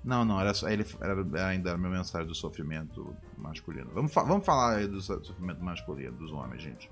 Não, 0.03 0.23
não, 0.23 0.39
era, 0.39 0.53
só, 0.53 0.69
ele, 0.69 0.85
era 1.01 1.47
ainda 1.47 1.73
a 1.73 1.77
minha 1.77 1.89
mensagem 1.89 2.27
do 2.27 2.35
sofrimento 2.35 3.15
masculino. 3.37 3.89
Vamos, 3.91 4.13
vamos 4.13 4.45
falar 4.45 4.87
do 4.87 5.01
sofrimento 5.01 5.63
masculino 5.63 6.15
dos 6.15 6.31
homens, 6.31 6.61
gente. 6.61 6.91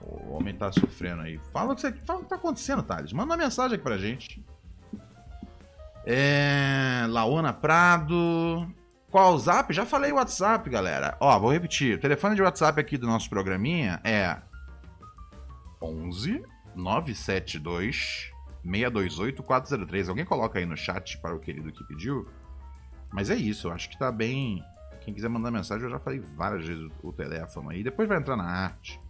O 0.00 0.32
homem 0.32 0.54
tá 0.54 0.72
sofrendo 0.72 1.22
aí. 1.22 1.38
Fala 1.52 1.72
o 1.72 1.76
que, 1.76 1.82
você, 1.82 1.92
fala 1.92 2.18
o 2.18 2.22
que 2.24 2.28
tá 2.28 2.34
acontecendo, 2.34 2.82
Thales. 2.82 3.12
Manda 3.12 3.34
uma 3.34 3.36
mensagem 3.36 3.76
aqui 3.76 3.84
pra 3.84 3.96
gente. 3.96 4.44
É. 6.04 7.06
Laona 7.08 7.52
Prado. 7.52 8.68
Qual 9.14 9.32
o 9.32 9.38
zap? 9.38 9.72
Já 9.72 9.86
falei 9.86 10.10
o 10.10 10.16
WhatsApp, 10.16 10.68
galera. 10.68 11.16
Ó, 11.20 11.38
vou 11.38 11.52
repetir. 11.52 11.96
O 11.96 12.00
telefone 12.00 12.34
de 12.34 12.42
WhatsApp 12.42 12.80
aqui 12.80 12.98
do 12.98 13.06
nosso 13.06 13.30
programinha 13.30 14.00
é 14.02 14.38
11 15.80 16.42
972 16.74 18.32
628 18.64 19.40
403. 19.40 20.08
Alguém 20.08 20.24
coloca 20.24 20.58
aí 20.58 20.66
no 20.66 20.76
chat 20.76 21.16
para 21.18 21.32
o 21.32 21.38
querido 21.38 21.70
que 21.70 21.84
pediu. 21.84 22.26
Mas 23.12 23.30
é 23.30 23.36
isso, 23.36 23.68
eu 23.68 23.72
acho 23.72 23.88
que 23.88 23.96
tá 23.96 24.10
bem. 24.10 24.60
Quem 25.02 25.14
quiser 25.14 25.28
mandar 25.28 25.52
mensagem, 25.52 25.84
eu 25.84 25.92
já 25.92 26.00
falei 26.00 26.18
várias 26.18 26.66
vezes 26.66 26.90
o, 27.00 27.12
teléfono 27.12 27.70
aí. 27.70 27.84
Depois 27.84 28.08
vai 28.08 28.18
entrar 28.18 28.34
na 28.36 28.50
arte. 28.50 29.00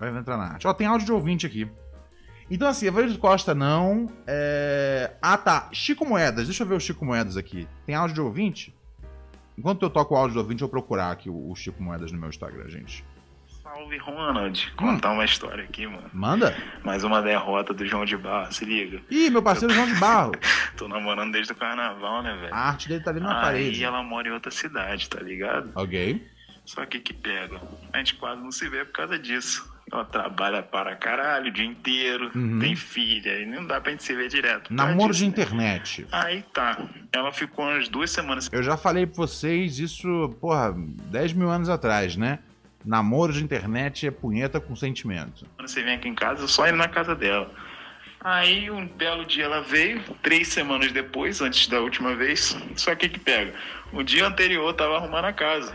Vai 0.00 0.08
entrar 0.08 0.36
na 0.36 0.54
arte. 0.54 0.66
Ó, 0.66 0.74
tem 0.74 0.88
áudio 0.88 1.06
de 1.06 1.12
ouvinte 1.12 1.46
aqui. 1.46 1.70
Então, 2.50 2.68
assim, 2.68 2.86
Evaristo 2.86 3.18
Costa 3.18 3.54
não. 3.54 4.06
É... 4.26 5.12
Ah, 5.20 5.36
tá. 5.36 5.68
Chico 5.72 6.06
Moedas. 6.06 6.46
Deixa 6.46 6.62
eu 6.62 6.66
ver 6.66 6.74
o 6.74 6.80
Chico 6.80 7.04
Moedas 7.04 7.36
aqui. 7.36 7.68
Tem 7.84 7.94
áudio 7.94 8.14
de 8.14 8.20
ouvinte? 8.20 8.74
Enquanto 9.56 9.82
eu 9.82 9.90
toco 9.90 10.14
o 10.14 10.16
áudio 10.16 10.34
de 10.34 10.38
ouvinte, 10.38 10.62
eu 10.62 10.68
vou 10.68 10.80
procurar 10.80 11.10
aqui 11.10 11.28
o 11.28 11.54
Chico 11.54 11.82
Moedas 11.82 12.10
no 12.10 12.18
meu 12.18 12.28
Instagram, 12.28 12.68
gente. 12.68 13.04
Salve, 13.62 13.98
Ronald. 13.98 14.72
Contar 14.76 15.10
hum. 15.10 15.14
uma 15.14 15.24
história 15.24 15.64
aqui, 15.64 15.86
mano. 15.86 16.08
Manda. 16.12 16.56
Mais 16.82 17.04
uma 17.04 17.20
derrota 17.20 17.74
do 17.74 17.84
João 17.84 18.06
de 18.06 18.16
Barro, 18.16 18.50
se 18.50 18.64
liga. 18.64 19.02
Ih, 19.10 19.28
meu 19.28 19.42
parceiro 19.42 19.74
eu... 19.74 19.76
João 19.76 19.92
de 19.92 20.00
Barro. 20.00 20.32
Tô 20.76 20.88
namorando 20.88 21.32
desde 21.32 21.52
o 21.52 21.56
carnaval, 21.56 22.22
né, 22.22 22.34
velho? 22.40 22.54
A 22.54 22.58
arte 22.58 22.88
dele 22.88 23.04
tá 23.04 23.10
ali 23.10 23.20
na 23.20 23.36
Aí 23.36 23.42
parede. 23.42 23.80
E 23.80 23.84
ela 23.84 24.02
mora 24.02 24.28
em 24.28 24.32
outra 24.32 24.50
cidade, 24.50 25.08
tá 25.10 25.20
ligado? 25.20 25.70
Ok. 25.74 26.26
Só 26.64 26.86
que 26.86 27.00
que 27.00 27.12
pega? 27.12 27.60
A 27.92 27.98
gente 27.98 28.14
quase 28.14 28.40
não 28.40 28.52
se 28.52 28.68
vê 28.68 28.84
por 28.84 28.92
causa 28.92 29.18
disso. 29.18 29.68
Ela 29.90 30.04
trabalha 30.04 30.62
para 30.62 30.94
caralho 30.96 31.48
o 31.48 31.50
dia 31.50 31.64
inteiro, 31.64 32.30
uhum. 32.34 32.58
tem 32.58 32.76
filha, 32.76 33.40
e 33.40 33.46
não 33.46 33.66
dá 33.66 33.80
pra 33.80 33.90
gente 33.90 34.02
se 34.02 34.14
ver 34.14 34.28
direto. 34.28 34.72
Namoro 34.72 35.14
de 35.14 35.24
internet. 35.24 36.06
Aí 36.12 36.42
tá. 36.52 36.88
Ela 37.12 37.32
ficou 37.32 37.64
umas 37.64 37.88
duas 37.88 38.10
semanas. 38.10 38.48
Eu 38.52 38.62
já 38.62 38.76
falei 38.76 39.06
pra 39.06 39.16
vocês 39.16 39.78
isso, 39.78 40.36
porra, 40.40 40.74
10 40.76 41.32
mil 41.32 41.50
anos 41.50 41.68
atrás, 41.68 42.16
né? 42.16 42.38
Namoro 42.84 43.32
de 43.32 43.42
internet 43.42 44.06
é 44.06 44.10
punheta 44.10 44.60
com 44.60 44.76
sentimento. 44.76 45.46
Quando 45.56 45.68
você 45.68 45.82
vem 45.82 45.94
aqui 45.94 46.08
em 46.08 46.14
casa, 46.14 46.42
eu 46.42 46.48
só 46.48 46.66
ir 46.68 46.72
na 46.72 46.88
casa 46.88 47.14
dela. 47.14 47.50
Aí 48.20 48.70
um 48.70 48.86
belo 48.86 49.24
dia 49.24 49.44
ela 49.44 49.60
veio, 49.60 50.02
três 50.22 50.48
semanas 50.48 50.90
depois, 50.90 51.40
antes 51.40 51.68
da 51.68 51.80
última 51.80 52.14
vez. 52.14 52.56
Só 52.76 52.94
que 52.94 53.08
que 53.08 53.18
pega? 53.18 53.54
O 53.92 54.02
dia 54.02 54.26
anterior 54.26 54.66
eu 54.66 54.74
tava 54.74 54.96
arrumando 54.96 55.26
a 55.26 55.32
casa. 55.32 55.72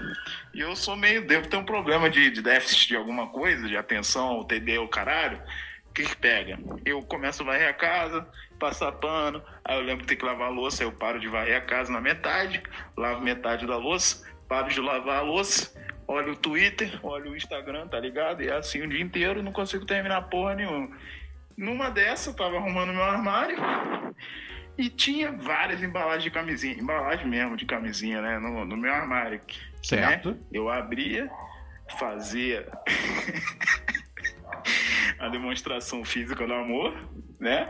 E 0.54 0.60
eu 0.60 0.76
sou 0.76 0.96
meio. 0.96 1.26
Devo 1.26 1.48
ter 1.48 1.58
um 1.58 1.66
problema 1.66 2.10
de, 2.10 2.30
de 2.30 2.42
déficit 2.42 2.90
de 2.90 2.96
alguma 2.96 3.28
coisa, 3.28 3.68
de 3.68 3.76
atenção, 3.76 4.44
TD, 4.44 4.78
o 4.78 4.88
caralho. 4.88 5.42
O 5.90 5.94
que, 5.94 6.04
que 6.04 6.16
pega? 6.16 6.60
Eu 6.86 7.02
começo 7.02 7.44
a 7.44 7.46
varrer 7.46 7.70
a 7.70 7.74
casa, 7.74 8.28
passar 8.60 8.92
pano. 8.94 9.44
Aí 9.66 9.78
eu 9.78 9.84
lembro 9.84 10.02
que 10.02 10.08
tem 10.08 10.18
que 10.18 10.26
lavar 10.26 10.48
a 10.48 10.52
louça. 10.52 10.84
Eu 10.84 10.92
paro 10.92 11.20
de 11.20 11.28
varrer 11.28 11.58
a 11.58 11.62
casa 11.62 11.92
na 11.92 12.00
metade, 12.00 12.62
lavo 12.96 13.22
metade 13.22 13.66
da 13.66 13.78
louça, 13.78 14.28
paro 14.48 14.70
de 14.70 14.80
lavar 14.80 15.20
a 15.20 15.22
louça, 15.22 15.74
olho 16.08 16.34
o 16.34 16.36
Twitter, 16.36 17.00
olho 17.04 17.32
o 17.32 17.38
Instagram, 17.38 17.88
tá 17.88 18.00
ligado? 18.00 18.44
E 18.44 18.48
é 18.48 18.56
assim 18.56 18.82
o 18.82 18.88
dia 18.88 19.02
inteiro, 19.02 19.44
não 19.44 19.52
consigo 19.52 19.86
terminar 19.86 20.22
porra 20.24 20.56
nenhuma. 20.56 20.96
Numa 21.58 21.90
dessa, 21.90 22.30
eu 22.30 22.36
tava 22.36 22.58
arrumando 22.58 22.94
meu 22.94 23.04
armário. 23.04 23.58
E 24.78 24.90
tinha 24.90 25.32
várias 25.32 25.84
embalagens 25.84 26.24
de 26.24 26.32
camisinha, 26.32 26.74
embalagem 26.74 27.28
mesmo 27.28 27.56
de 27.56 27.66
camisinha, 27.66 28.22
né? 28.22 28.40
No, 28.40 28.66
no 28.66 28.76
meu 28.76 28.92
armário. 28.92 29.40
Certo. 29.84 30.32
Né? 30.32 30.38
Eu 30.52 30.70
abria, 30.70 31.30
fazia 32.00 32.68
a 35.20 35.28
demonstração 35.28 36.06
física 36.06 36.48
do 36.48 36.54
amor, 36.54 36.96
né? 37.40 37.70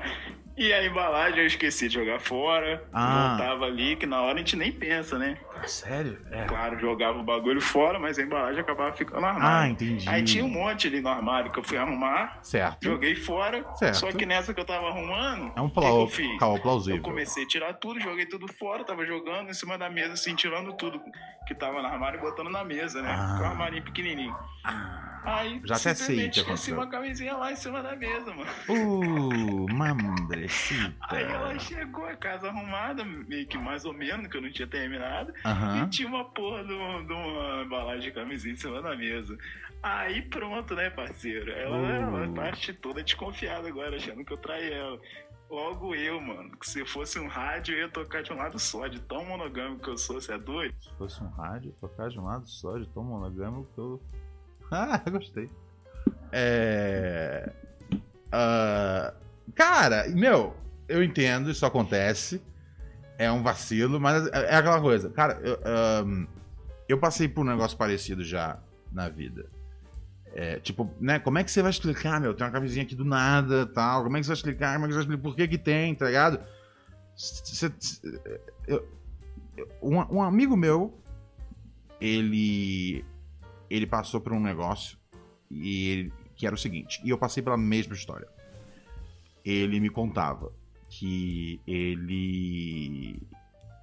E 0.55 0.71
a 0.71 0.85
embalagem 0.85 1.39
eu 1.39 1.47
esqueci 1.47 1.87
de 1.87 1.95
jogar 1.95 2.19
fora. 2.19 2.87
Ah. 2.93 3.29
Voltava 3.29 3.65
ali, 3.65 3.95
que 3.95 4.05
na 4.05 4.21
hora 4.21 4.35
a 4.35 4.37
gente 4.37 4.55
nem 4.55 4.71
pensa, 4.71 5.17
né? 5.17 5.39
Sério? 5.67 6.19
É. 6.31 6.45
Claro, 6.45 6.79
jogava 6.79 7.19
o 7.19 7.23
bagulho 7.23 7.61
fora, 7.61 7.99
mas 7.99 8.17
a 8.19 8.21
embalagem 8.21 8.61
acabava 8.61 8.93
ficando 8.93 9.21
no 9.21 9.27
armário. 9.27 9.47
Ah, 9.47 9.69
entendi. 9.69 10.07
Aí 10.07 10.23
tinha 10.23 10.43
um 10.43 10.49
monte 10.49 10.87
ali 10.87 11.01
no 11.01 11.09
armário 11.09 11.51
que 11.51 11.59
eu 11.59 11.63
fui 11.63 11.77
arrumar. 11.77 12.39
Certo. 12.41 12.83
Joguei 12.83 13.15
fora. 13.15 13.65
Certo. 13.75 13.95
Só 13.95 14.11
que 14.11 14.25
nessa 14.25 14.53
que 14.53 14.59
eu 14.59 14.65
tava 14.65 14.87
arrumando. 14.87 15.51
É 15.55 15.61
um 15.61 15.69
plau... 15.69 16.07
que, 16.07 16.23
eu 16.23 16.59
plausível. 16.59 16.97
Eu 16.97 17.03
comecei 17.03 17.43
a 17.43 17.47
tirar 17.47 17.73
tudo, 17.73 17.99
joguei 17.99 18.25
tudo 18.25 18.51
fora, 18.53 18.83
tava 18.83 19.05
jogando 19.05 19.49
em 19.49 19.53
cima 19.53 19.77
da 19.77 19.89
mesa, 19.89 20.13
assim, 20.13 20.35
tirando 20.35 20.73
tudo 20.73 21.01
que 21.47 21.55
tava 21.55 21.81
no 21.81 21.87
armário 21.87 22.19
e 22.19 22.21
botando 22.21 22.49
na 22.49 22.63
mesa, 22.63 23.01
né? 23.01 23.13
Ah. 23.13 23.35
Com 23.37 23.43
o 23.43 23.47
armarinho 23.47 23.83
pequenininho. 23.83 24.35
Ah. 24.63 25.13
Aí, 25.25 25.61
Já 25.63 25.75
até 25.75 25.93
sei 25.93 26.29
que 26.29 26.41
aconteceu. 26.41 26.75
uma 26.75 26.87
camisinha 26.87 27.35
lá 27.37 27.51
em 27.51 27.55
cima 27.55 27.81
da 27.81 27.95
mesa, 27.95 28.33
mano. 28.33 28.49
Uh, 28.67 29.73
mamdrecita. 29.73 30.93
Aí 31.09 31.23
ela 31.23 31.57
chegou, 31.59 32.05
a 32.05 32.15
casa 32.15 32.49
arrumada, 32.49 33.05
meio 33.05 33.47
que 33.47 33.57
mais 33.57 33.85
ou 33.85 33.93
menos, 33.93 34.27
que 34.27 34.35
eu 34.35 34.41
não 34.41 34.51
tinha 34.51 34.67
terminado. 34.67 35.33
Aham. 35.53 35.85
E 35.87 35.89
tinha 35.89 36.07
uma 36.07 36.25
porra 36.25 36.63
de 36.63 36.73
uma, 36.73 37.03
de 37.03 37.13
uma 37.13 37.63
embalagem 37.63 38.01
de 38.01 38.11
camisinha 38.11 38.53
em 38.53 38.57
cima 38.57 38.81
da 38.81 38.95
mesa. 38.95 39.37
Aí 39.81 40.21
pronto, 40.23 40.73
né, 40.75 40.89
parceiro? 40.89 41.51
Ela, 41.51 41.77
Uh. 41.77 41.85
ela 41.85 42.27
parte 42.33 42.73
toda 42.73 43.03
desconfiada 43.03 43.67
agora, 43.67 43.95
achando 43.97 44.23
que 44.23 44.31
eu 44.33 44.37
traí 44.37 44.71
ela. 44.71 44.99
Logo 45.49 45.93
eu, 45.93 46.19
mano, 46.19 46.57
que 46.57 46.67
se 46.67 46.83
fosse 46.85 47.19
um 47.19 47.27
rádio, 47.27 47.75
eu 47.75 47.81
ia 47.81 47.89
tocar 47.89 48.23
de 48.23 48.33
um 48.33 48.37
lado 48.37 48.57
só, 48.57 48.87
de 48.87 48.99
tão 49.01 49.23
monogâmico 49.25 49.83
que 49.83 49.89
eu 49.89 49.97
sou, 49.97 50.19
você 50.19 50.33
é 50.33 50.37
doido? 50.37 50.73
Se 50.81 50.89
fosse 50.97 51.21
um 51.21 51.27
rádio, 51.29 51.75
tocar 51.79 52.09
de 52.09 52.17
um 52.19 52.23
lado 52.23 52.47
só, 52.47 52.77
de 52.77 52.87
tão 52.89 53.03
monogâmico 53.03 53.67
que 53.75 53.79
eu. 53.79 54.01
Ah, 54.71 54.97
gostei. 55.11 55.47
É. 56.31 57.51
ah, 58.31 59.13
cara, 59.53 60.07
meu, 60.09 60.55
eu 60.87 61.03
entendo, 61.03 61.51
isso 61.51 61.65
acontece. 61.65 62.41
É 63.17 63.31
um 63.31 63.43
vacilo, 63.43 63.99
mas 63.99 64.27
é 64.27 64.53
é 64.53 64.55
aquela 64.55 64.81
coisa. 64.81 65.09
Cara, 65.09 65.39
eu, 65.43 65.59
ahn, 65.63 66.25
eu 66.87 66.97
passei 66.97 67.27
por 67.27 67.41
um 67.41 67.49
negócio 67.49 67.77
parecido 67.77 68.23
já 68.23 68.59
na 68.91 69.09
vida. 69.09 69.49
É, 70.33 70.59
tipo, 70.59 70.91
né? 70.99 71.19
Como 71.19 71.37
é 71.37 71.43
que 71.43 71.51
você 71.51 71.61
vai 71.61 71.69
explicar, 71.69 72.19
meu? 72.19 72.33
Tem 72.33 72.45
uma 72.45 72.51
camisinha 72.51 72.83
aqui 72.83 72.95
do 72.95 73.05
nada, 73.05 73.67
tal. 73.67 74.03
Como 74.03 74.17
é 74.17 74.19
que 74.19 74.25
você 74.25 74.29
vai 74.29 74.37
explicar? 74.37 74.73
Como 74.73 74.85
é 74.85 74.87
que 74.87 74.93
você 74.93 74.97
vai 74.97 75.03
explicar? 75.03 75.23
Por 75.29 75.35
que 75.35 75.47
que 75.47 75.57
tem, 75.57 75.93
tá 75.93 76.05
ligado? 76.05 76.39
Cê, 77.15 77.71
eu, 78.67 78.87
um, 79.81 79.97
um 80.17 80.23
amigo 80.23 80.57
meu, 80.57 80.99
ele 82.01 83.05
ele 83.69 83.87
passou 83.87 84.19
por 84.19 84.33
um 84.33 84.39
negócio 84.39 84.97
e 85.49 85.89
ele, 85.89 86.13
que 86.35 86.45
era 86.45 86.55
o 86.55 86.57
seguinte, 86.57 87.01
e 87.03 87.09
eu 87.09 87.17
passei 87.17 87.41
pela 87.41 87.57
mesma 87.57 87.93
história. 87.93 88.27
Ele 89.45 89.79
me 89.79 89.89
contava 89.89 90.51
que 90.99 91.59
ele 91.65 93.19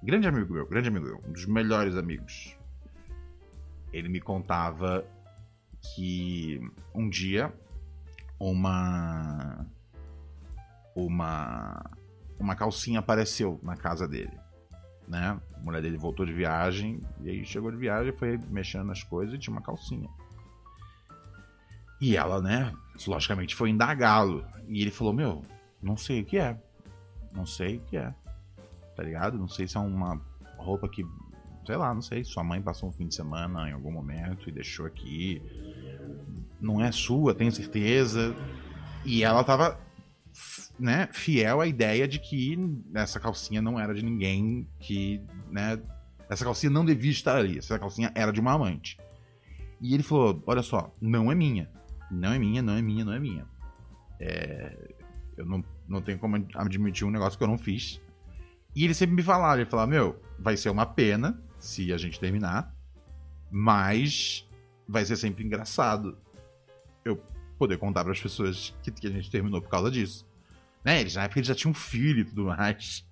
grande 0.01 0.27
amigo 0.27 0.53
meu, 0.53 0.65
grande 0.65 0.87
amigo 0.87 1.05
meu, 1.05 1.21
um 1.27 1.33
dos 1.33 1.45
melhores 1.45 1.97
amigos. 1.97 2.55
Ele 3.91 4.07
me 4.07 4.21
contava 4.21 5.05
que 5.81 6.61
um 6.95 7.09
dia 7.09 7.53
uma 8.39 9.65
uma 10.95 11.91
uma 12.39 12.55
calcinha 12.55 12.99
apareceu 12.99 13.59
na 13.61 13.75
casa 13.75 14.07
dele, 14.07 14.37
né? 15.07 15.37
A 15.53 15.59
mulher 15.59 15.81
dele 15.81 15.97
voltou 15.97 16.25
de 16.25 16.31
viagem 16.31 17.01
e 17.21 17.29
aí 17.29 17.45
chegou 17.45 17.69
de 17.71 17.77
viagem, 17.77 18.13
foi 18.13 18.39
mexendo 18.49 18.85
nas 18.85 19.03
coisas 19.03 19.35
e 19.35 19.37
tinha 19.37 19.53
uma 19.53 19.61
calcinha. 19.61 20.09
E 21.99 22.15
ela, 22.15 22.41
né, 22.41 22.73
logicamente 23.05 23.53
foi 23.53 23.69
indagá-lo. 23.69 24.45
E 24.67 24.81
ele 24.81 24.89
falou: 24.89 25.13
Meu, 25.13 25.43
não 25.81 25.97
sei 25.97 26.21
o 26.21 26.25
que 26.25 26.37
é. 26.37 26.57
Não 27.33 27.45
sei 27.45 27.77
o 27.77 27.81
que 27.81 27.97
é. 27.97 28.13
Tá 28.95 29.03
ligado? 29.03 29.37
Não 29.37 29.47
sei 29.47 29.67
se 29.67 29.77
é 29.77 29.79
uma 29.79 30.21
roupa 30.57 30.87
que. 30.87 31.05
Sei 31.65 31.75
lá, 31.75 31.93
não 31.93 32.01
sei. 32.01 32.23
Sua 32.23 32.43
mãe 32.43 32.61
passou 32.61 32.89
um 32.89 32.91
fim 32.91 33.07
de 33.07 33.15
semana 33.15 33.69
em 33.69 33.73
algum 33.73 33.91
momento 33.91 34.49
e 34.49 34.51
deixou 34.51 34.85
aqui. 34.85 35.41
Não 36.59 36.83
é 36.83 36.91
sua, 36.91 37.33
tenho 37.33 37.51
certeza. 37.51 38.35
E 39.05 39.23
ela 39.23 39.43
tava 39.43 39.79
né, 40.79 41.07
fiel 41.11 41.61
à 41.61 41.67
ideia 41.67 42.07
de 42.07 42.19
que 42.19 42.57
essa 42.93 43.19
calcinha 43.19 43.61
não 43.61 43.79
era 43.79 43.93
de 43.93 44.03
ninguém, 44.03 44.67
que, 44.79 45.21
né, 45.49 45.79
essa 46.29 46.43
calcinha 46.43 46.71
não 46.71 46.85
devia 46.85 47.11
estar 47.11 47.37
ali, 47.37 47.57
essa 47.57 47.77
calcinha 47.77 48.11
era 48.15 48.31
de 48.31 48.39
uma 48.39 48.53
amante. 48.53 48.97
E 49.79 49.93
ele 49.93 50.03
falou: 50.03 50.41
Olha 50.45 50.61
só, 50.61 50.95
não 51.01 51.31
é 51.31 51.35
minha. 51.35 51.69
Não 52.09 52.31
é 52.31 52.39
minha, 52.39 52.61
não 52.61 52.73
é 52.73 52.81
minha, 52.81 53.05
não 53.05 53.13
é 53.13 53.19
minha. 53.19 53.45
É, 54.19 54.93
eu 55.37 55.45
não, 55.45 55.63
não 55.91 56.01
tenho 56.01 56.17
como 56.17 56.43
admitir 56.55 57.05
um 57.05 57.11
negócio 57.11 57.37
que 57.37 57.43
eu 57.43 57.47
não 57.47 57.57
fiz. 57.57 58.01
E 58.75 58.85
ele 58.85 58.93
sempre 58.93 59.15
me 59.15 59.23
falava: 59.23 59.59
Ele 59.61 59.69
falava, 59.69 59.89
Meu, 59.91 60.19
vai 60.39 60.57
ser 60.57 60.69
uma 60.69 60.85
pena 60.85 61.39
se 61.59 61.93
a 61.93 61.97
gente 61.97 62.19
terminar, 62.19 62.73
mas 63.51 64.47
vai 64.87 65.05
ser 65.05 65.17
sempre 65.17 65.43
engraçado 65.43 66.17
eu 67.05 67.21
poder 67.57 67.77
contar 67.77 68.03
para 68.03 68.13
as 68.13 68.19
pessoas 68.19 68.73
que, 68.81 68.91
que 68.91 69.07
a 69.07 69.11
gente 69.11 69.29
terminou 69.29 69.61
por 69.61 69.69
causa 69.69 69.91
disso. 69.91 70.25
Né? 70.83 71.01
Eles, 71.01 71.15
na 71.15 71.23
época 71.23 71.39
eles 71.39 71.47
já 71.47 71.55
tinham 71.55 71.71
um 71.71 71.75
filho 71.75 72.21
e 72.21 72.25
tudo 72.25 72.45
mais. 72.45 73.07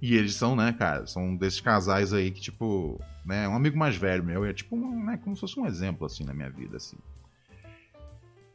E 0.00 0.14
eles 0.14 0.36
são, 0.36 0.54
né, 0.54 0.72
cara, 0.72 1.06
são 1.08 1.34
desses 1.34 1.60
casais 1.60 2.12
aí 2.12 2.30
que, 2.30 2.40
tipo, 2.40 3.00
né, 3.24 3.48
um 3.48 3.56
amigo 3.56 3.76
mais 3.76 3.96
velho 3.96 4.22
meu, 4.22 4.44
é 4.44 4.52
tipo, 4.52 4.76
um, 4.76 5.04
né, 5.04 5.16
como 5.16 5.34
se 5.34 5.40
fosse 5.40 5.58
um 5.58 5.66
exemplo, 5.66 6.06
assim, 6.06 6.22
na 6.22 6.32
minha 6.32 6.48
vida, 6.48 6.76
assim. 6.76 6.96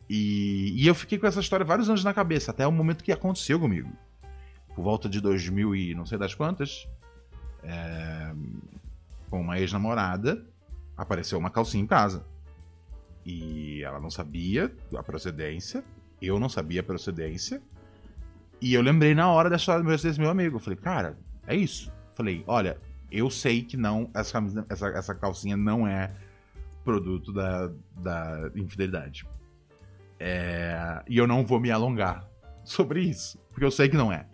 E, 0.10 0.74
e 0.76 0.88
eu 0.88 0.94
fiquei 0.94 1.18
com 1.18 1.28
essa 1.28 1.40
história 1.40 1.66
vários 1.66 1.90
anos 1.90 2.04
na 2.04 2.14
cabeça, 2.14 2.52
até 2.52 2.66
o 2.68 2.72
momento 2.72 3.04
que 3.04 3.12
aconteceu 3.12 3.60
comigo. 3.60 3.92
Por 4.76 4.84
volta 4.84 5.08
de 5.08 5.22
2000 5.22 5.76
e 5.76 5.96
não 5.96 6.06
sei 6.06 6.18
das 6.18 6.34
quantas, 6.34 6.88
é, 7.64 8.34
com 9.30 9.42
uma 9.42 9.60
ex-namorada, 9.60 10.46
apareceu 10.98 11.38
uma 11.38 11.50
calcinha 11.50 11.84
em 11.84 11.88
casa. 11.88 12.26
E 13.26 13.82
ela 13.84 14.00
não 14.00 14.10
sabia 14.10 14.74
a 14.96 15.04
procedência, 15.04 15.84
eu 16.22 16.40
não 16.40 16.50
sabia 16.50 16.82
a 16.82 16.84
procedência, 16.84 17.62
e 18.60 18.74
eu 18.74 18.82
lembrei 18.82 19.14
na 19.14 19.30
hora 19.30 19.50
da 19.50 19.56
história 19.56 19.84
desse 19.84 20.20
meu 20.20 20.30
amigo. 20.30 20.58
Eu 20.58 20.60
falei, 20.60 20.78
cara, 20.78 21.18
é 21.48 21.56
isso. 21.56 21.90
Eu 21.90 22.16
falei, 22.16 22.44
olha, 22.48 22.78
eu 23.12 23.30
sei 23.30 23.62
que 23.62 23.78
não, 23.78 24.10
essa, 24.14 24.42
essa, 24.70 24.88
essa 24.88 25.16
calcinha 25.16 25.56
não 25.56 25.88
é 25.88 26.12
produto 26.84 27.32
da, 27.32 27.72
da 27.96 28.52
infidelidade. 28.56 29.26
É, 30.26 31.04
e 31.10 31.18
eu 31.18 31.28
não 31.28 31.46
vou 31.46 31.60
me 31.60 31.70
alongar 31.70 32.26
sobre 32.64 33.02
isso, 33.02 33.38
porque 33.50 33.66
eu 33.66 33.70
sei 33.70 33.90
que 33.90 33.98
não 33.98 34.10
é. 34.10 34.26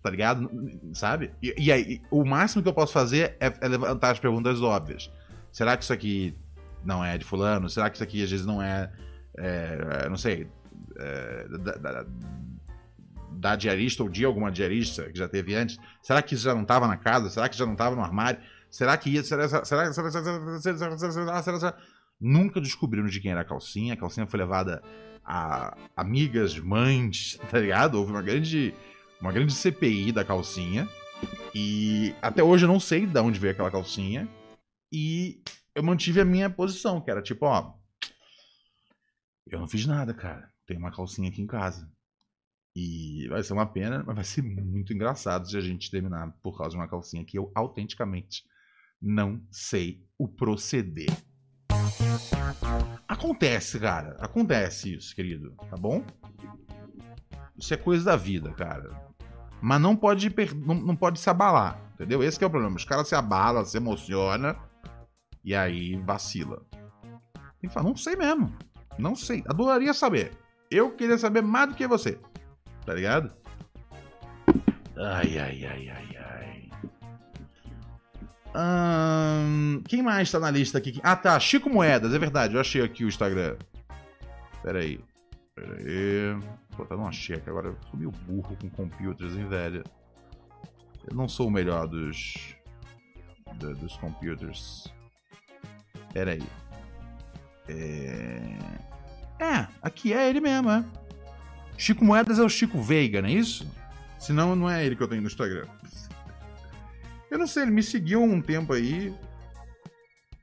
Tá 0.00 0.08
ligado? 0.08 0.48
Sabe? 0.94 1.32
E, 1.42 1.52
e 1.58 1.72
aí, 1.72 2.00
o 2.08 2.24
máximo 2.24 2.62
que 2.62 2.68
eu 2.68 2.72
posso 2.72 2.92
fazer 2.92 3.36
é, 3.40 3.52
é, 3.60 3.66
levantar 3.66 4.12
as 4.12 4.20
perguntas 4.20 4.62
óbvias. 4.62 5.10
Será 5.50 5.76
que 5.76 5.82
isso 5.82 5.92
aqui 5.92 6.38
não 6.84 7.04
é 7.04 7.18
de 7.18 7.24
fulano? 7.24 7.68
Será 7.68 7.90
que 7.90 7.96
isso 7.96 8.04
aqui 8.04 8.22
às 8.22 8.30
vezes 8.30 8.46
não 8.46 8.62
é. 8.62 8.92
é 9.36 10.08
não 10.08 10.16
sei. 10.16 10.46
É, 10.96 11.48
da, 11.48 11.72
da, 11.72 12.06
da 13.32 13.56
diarista 13.56 14.04
ou 14.04 14.08
de 14.08 14.24
alguma 14.24 14.52
diarista 14.52 15.10
que 15.10 15.18
já 15.18 15.28
teve 15.28 15.52
antes? 15.56 15.78
Será 16.00 16.22
que 16.22 16.34
isso 16.34 16.44
já 16.44 16.54
não 16.54 16.62
estava 16.62 16.86
na 16.86 16.96
casa? 16.96 17.28
Será 17.28 17.48
que 17.48 17.56
já 17.56 17.66
não 17.66 17.72
estava 17.72 17.96
no 17.96 18.02
armário? 18.02 18.40
Será 18.70 18.96
que 18.96 19.10
ia. 19.10 19.24
Será, 19.24 19.48
será, 19.48 19.64
será, 19.64 19.92
será, 19.92 20.10
será, 20.12 20.96
será, 20.96 21.42
será, 21.42 21.76
Nunca 22.22 22.60
descobriram 22.60 23.08
de 23.08 23.20
quem 23.20 23.32
era 23.32 23.40
a 23.40 23.44
calcinha. 23.44 23.94
A 23.94 23.96
calcinha 23.96 24.28
foi 24.28 24.38
levada 24.38 24.80
a 25.24 25.76
amigas, 25.96 26.56
mães, 26.56 27.36
tá 27.50 27.58
ligado? 27.58 27.96
Houve 27.96 28.12
uma 28.12 28.22
grande, 28.22 28.72
uma 29.20 29.32
grande 29.32 29.52
CPI 29.52 30.12
da 30.12 30.24
calcinha. 30.24 30.88
E 31.52 32.14
até 32.22 32.40
hoje 32.40 32.64
eu 32.64 32.68
não 32.68 32.78
sei 32.78 33.06
de 33.06 33.18
onde 33.18 33.40
veio 33.40 33.52
aquela 33.52 33.72
calcinha. 33.72 34.28
E 34.92 35.42
eu 35.74 35.82
mantive 35.82 36.20
a 36.20 36.24
minha 36.24 36.48
posição, 36.48 37.00
que 37.00 37.10
era 37.10 37.20
tipo, 37.20 37.44
ó. 37.44 37.74
Eu 39.44 39.58
não 39.58 39.66
fiz 39.66 39.84
nada, 39.84 40.14
cara. 40.14 40.48
Tem 40.64 40.76
uma 40.76 40.92
calcinha 40.92 41.28
aqui 41.28 41.42
em 41.42 41.46
casa. 41.46 41.90
E 42.76 43.26
vai 43.28 43.42
ser 43.42 43.52
uma 43.52 43.66
pena, 43.66 44.04
mas 44.06 44.14
vai 44.14 44.24
ser 44.24 44.42
muito 44.42 44.92
engraçado 44.92 45.50
se 45.50 45.56
a 45.56 45.60
gente 45.60 45.90
terminar 45.90 46.30
por 46.40 46.56
causa 46.56 46.70
de 46.70 46.76
uma 46.76 46.88
calcinha 46.88 47.24
que 47.24 47.36
eu 47.36 47.50
autenticamente 47.52 48.44
não 49.00 49.44
sei 49.50 50.06
o 50.16 50.28
proceder. 50.28 51.10
Acontece, 53.08 53.78
cara. 53.78 54.16
Acontece 54.20 54.94
isso, 54.94 55.14
querido. 55.14 55.54
Tá 55.70 55.76
bom? 55.76 56.04
Isso 57.56 57.72
é 57.72 57.76
coisa 57.76 58.04
da 58.04 58.16
vida, 58.16 58.52
cara. 58.52 58.90
Mas 59.60 59.80
não 59.80 59.94
pode, 59.94 60.28
per... 60.28 60.54
não, 60.56 60.74
não 60.74 60.96
pode 60.96 61.20
se 61.20 61.30
abalar, 61.30 61.80
entendeu? 61.94 62.22
Esse 62.22 62.42
é 62.42 62.46
o 62.46 62.50
problema. 62.50 62.74
Os 62.74 62.84
caras 62.84 63.06
se 63.06 63.14
abalam, 63.14 63.64
se 63.64 63.76
emociona 63.76 64.56
e 65.44 65.54
aí 65.54 65.96
vacila. 65.96 66.62
Tem 67.60 67.68
que 67.68 67.74
falar, 67.74 67.86
não 67.86 67.96
sei 67.96 68.16
mesmo. 68.16 68.52
Não 68.98 69.14
sei. 69.14 69.44
Adoraria 69.46 69.94
saber. 69.94 70.32
Eu 70.70 70.90
queria 70.96 71.16
saber 71.16 71.42
mais 71.42 71.68
do 71.68 71.74
que 71.76 71.86
você. 71.86 72.18
Tá 72.84 72.94
ligado? 72.94 73.32
Ai, 74.96 75.38
ai, 75.38 75.64
ai, 75.64 75.88
ai, 75.88 76.16
ai. 76.16 76.51
Hum, 78.54 79.82
quem 79.88 80.02
mais 80.02 80.30
tá 80.30 80.38
na 80.38 80.50
lista 80.50 80.78
aqui? 80.78 81.00
Ah, 81.02 81.16
tá. 81.16 81.38
Chico 81.40 81.70
Moedas, 81.70 82.12
é 82.12 82.18
verdade. 82.18 82.54
Eu 82.54 82.60
achei 82.60 82.82
aqui 82.82 83.04
o 83.04 83.08
Instagram. 83.08 83.56
Pera 84.62 84.80
aí. 84.80 85.00
Pera 85.54 85.74
aí. 85.76 86.38
Pô, 86.76 86.84
tá 86.84 86.96
numa 86.96 87.12
checa. 87.12 87.50
Agora 87.50 87.68
eu 87.68 87.76
sou 87.90 87.98
meio 87.98 88.10
burro 88.10 88.56
com 88.60 88.68
computers, 88.70 89.36
hein, 89.36 89.48
velho? 89.48 89.82
Eu 91.08 91.16
não 91.16 91.28
sou 91.28 91.48
o 91.48 91.50
melhor 91.50 91.86
dos. 91.86 92.56
Do, 93.56 93.74
dos 93.74 93.96
computers. 93.96 94.92
Pera 96.12 96.32
aí. 96.32 96.42
É. 97.68 98.58
É, 99.38 99.66
aqui 99.82 100.12
é 100.12 100.28
ele 100.28 100.40
mesmo, 100.40 100.70
é. 100.70 100.84
Chico 101.76 102.04
Moedas 102.04 102.38
é 102.38 102.42
o 102.42 102.48
Chico 102.48 102.80
Veiga, 102.80 103.20
não 103.20 103.28
é 103.28 103.32
isso? 103.32 103.66
Senão 104.18 104.54
não 104.54 104.70
é 104.70 104.84
ele 104.84 104.94
que 104.94 105.02
eu 105.02 105.08
tenho 105.08 105.20
no 105.20 105.26
Instagram. 105.26 105.66
Eu 107.32 107.38
não 107.38 107.46
sei, 107.46 107.62
ele 107.62 107.70
me 107.70 107.82
seguiu 107.82 108.22
um 108.22 108.42
tempo 108.42 108.74
aí. 108.74 109.10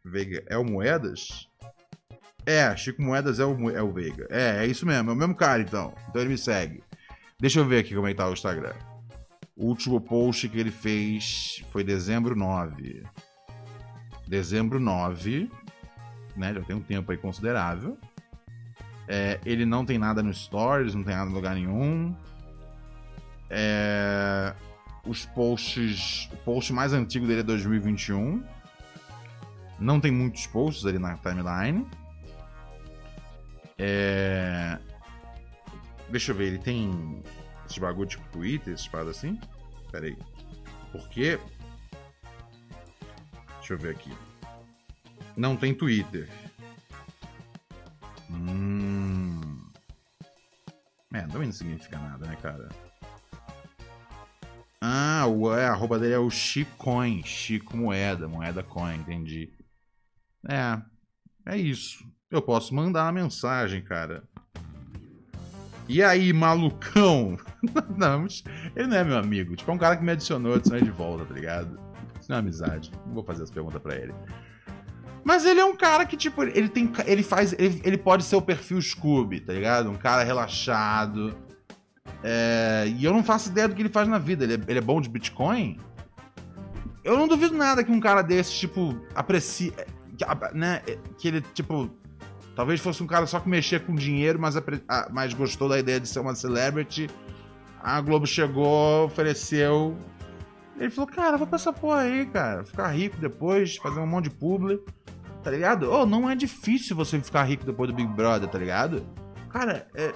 Veiga 0.03 0.43
é 0.47 0.57
o 0.57 0.65
Moedas? 0.65 1.47
É, 2.47 2.75
Chico 2.75 2.99
Moedas 2.99 3.39
é 3.39 3.45
o, 3.45 3.69
é 3.69 3.79
o 3.79 3.93
Veiga. 3.93 4.25
É, 4.27 4.63
é 4.63 4.65
isso 4.65 4.87
mesmo, 4.87 5.11
é 5.11 5.13
o 5.13 5.15
mesmo 5.15 5.35
cara 5.35 5.61
então. 5.61 5.93
Então 6.09 6.19
ele 6.19 6.31
me 6.31 6.37
segue. 6.37 6.83
Deixa 7.39 7.59
eu 7.59 7.65
ver 7.65 7.81
aqui 7.81 7.93
como 7.93 8.07
é 8.07 8.09
que 8.09 8.17
tá 8.17 8.27
o 8.27 8.33
Instagram. 8.33 8.73
O 9.55 9.67
último 9.67 10.01
post 10.01 10.49
que 10.49 10.59
ele 10.59 10.71
fez 10.71 11.63
foi 11.71 11.83
dezembro 11.83 12.35
9. 12.35 13.03
Dezembro 14.27 14.79
9. 14.79 15.47
Né, 16.35 16.55
já 16.55 16.61
tem 16.61 16.75
um 16.75 16.81
tempo 16.81 17.11
aí 17.11 17.19
considerável. 17.19 17.99
É, 19.07 19.39
ele 19.45 19.63
não 19.63 19.85
tem 19.85 19.99
nada 19.99 20.23
no 20.23 20.33
Stories, 20.33 20.95
não 20.95 21.03
tem 21.03 21.15
nada 21.15 21.29
em 21.29 21.33
lugar 21.35 21.53
nenhum. 21.53 22.15
É, 23.47 24.55
os 25.05 25.25
posts. 25.25 26.29
O 26.31 26.37
post 26.37 26.73
mais 26.73 26.93
antigo 26.93 27.25
dele 27.27 27.41
é 27.41 27.43
2021. 27.43 28.43
Não 29.79 29.99
tem 29.99 30.11
muitos 30.11 30.45
posts 30.47 30.85
ali 30.85 30.99
na 30.99 31.17
timeline. 31.17 31.87
É... 33.77 34.77
Deixa 36.09 36.31
eu 36.31 36.35
ver, 36.35 36.47
ele 36.47 36.59
tem 36.59 37.23
esses 37.65 37.77
bagulho 37.77 38.07
tipo 38.07 38.27
Twitter, 38.29 38.73
esses 38.73 38.87
paradas 38.87 39.17
assim? 39.17 39.39
Pera 39.91 40.07
aí. 40.07 40.17
Por 40.91 41.07
quê? 41.09 41.39
Deixa 43.59 43.73
eu 43.73 43.77
ver 43.77 43.91
aqui. 43.91 44.11
Não 45.37 45.55
tem 45.55 45.73
Twitter. 45.73 46.27
Hum. 48.29 49.69
É, 51.13 51.21
também 51.21 51.47
não 51.47 51.53
significa 51.53 51.97
nada, 51.97 52.27
né, 52.27 52.35
cara? 52.41 52.69
Ah, 54.91 55.27
o 55.27 55.53
é, 55.53 55.67
a 55.67 55.71
arroba 55.71 55.99
dele 55.99 56.15
é 56.15 56.17
o 56.17 56.31
Chicoin. 56.31 57.21
Chico 57.23 57.77
Moeda, 57.77 58.27
Moeda 58.27 58.63
Coin, 58.63 58.95
entendi. 58.95 59.53
É, 60.49 60.81
é 61.45 61.55
isso. 61.55 62.03
Eu 62.31 62.41
posso 62.41 62.73
mandar 62.73 63.03
uma 63.03 63.11
mensagem, 63.11 63.83
cara. 63.83 64.23
E 65.87 66.01
aí, 66.01 66.33
malucão? 66.33 67.37
não, 67.95 68.25
ele 68.75 68.87
não 68.87 68.97
é 68.97 69.03
meu 69.03 69.17
amigo. 69.19 69.55
Tipo, 69.55 69.69
é 69.69 69.73
um 69.75 69.77
cara 69.77 69.95
que 69.95 70.03
me 70.03 70.11
adicionou, 70.11 70.55
adicionei 70.55 70.83
de 70.83 70.89
volta, 70.89 71.23
tá 71.23 71.35
ligado? 71.35 71.79
Isso 72.19 72.27
não 72.27 72.37
é 72.37 72.39
amizade. 72.39 72.91
Não 73.05 73.13
vou 73.13 73.23
fazer 73.23 73.43
as 73.43 73.51
perguntas 73.51 73.79
pra 73.79 73.95
ele. 73.95 74.15
Mas 75.23 75.45
ele 75.45 75.59
é 75.59 75.65
um 75.65 75.75
cara 75.75 76.03
que, 76.03 76.17
tipo, 76.17 76.41
ele 76.41 76.67
tem. 76.67 76.91
Ele 77.05 77.21
faz. 77.21 77.53
Ele, 77.53 77.79
ele 77.83 77.97
pode 77.97 78.23
ser 78.23 78.37
o 78.37 78.41
perfil 78.41 78.81
Scooby, 78.81 79.39
tá 79.39 79.53
ligado? 79.53 79.91
Um 79.91 79.97
cara 79.97 80.23
relaxado. 80.23 81.37
É, 82.23 82.85
e 82.97 83.03
eu 83.03 83.13
não 83.13 83.23
faço 83.23 83.49
ideia 83.49 83.67
do 83.67 83.75
que 83.75 83.81
ele 83.81 83.89
faz 83.89 84.07
na 84.07 84.17
vida. 84.17 84.43
Ele 84.43 84.55
é, 84.55 84.59
ele 84.67 84.79
é 84.79 84.81
bom 84.81 84.99
de 84.99 85.09
Bitcoin? 85.09 85.79
Eu 87.03 87.17
não 87.17 87.27
duvido 87.27 87.55
nada 87.55 87.83
que 87.83 87.91
um 87.91 87.99
cara 87.99 88.21
desse, 88.21 88.53
tipo, 88.53 88.99
aprecie. 89.15 89.73
Que, 90.17 90.25
né, 90.53 90.81
que 91.17 91.27
ele, 91.27 91.41
tipo. 91.53 91.89
Talvez 92.55 92.81
fosse 92.81 93.01
um 93.01 93.07
cara 93.07 93.25
só 93.25 93.39
que 93.39 93.47
mexia 93.47 93.79
com 93.79 93.95
dinheiro, 93.95 94.37
mas, 94.37 94.55
mas 95.11 95.33
gostou 95.33 95.69
da 95.69 95.79
ideia 95.79 95.97
de 95.97 96.09
ser 96.09 96.19
uma 96.19 96.35
celebrity. 96.35 97.09
A 97.81 98.01
Globo 98.01 98.27
chegou, 98.27 99.05
ofereceu. 99.05 99.97
Ele 100.77 100.89
falou, 100.89 101.09
cara, 101.09 101.37
vou 101.37 101.47
pra 101.47 101.55
essa 101.55 101.71
porra 101.71 102.01
aí, 102.01 102.25
cara. 102.25 102.65
Ficar 102.65 102.87
rico 102.87 103.15
depois, 103.17 103.77
fazer 103.77 104.01
um 104.01 104.07
monte 104.07 104.25
de 104.25 104.31
publi. 104.31 104.79
Tá 105.41 105.51
ligado? 105.51 105.89
Oh, 105.89 106.05
não 106.05 106.29
é 106.29 106.35
difícil 106.35 106.95
você 106.95 107.19
ficar 107.21 107.43
rico 107.43 107.65
depois 107.65 107.89
do 107.89 107.95
Big 107.95 108.09
Brother, 108.09 108.49
tá 108.49 108.57
ligado? 108.57 109.05
Cara, 109.49 109.87
é, 109.95 110.13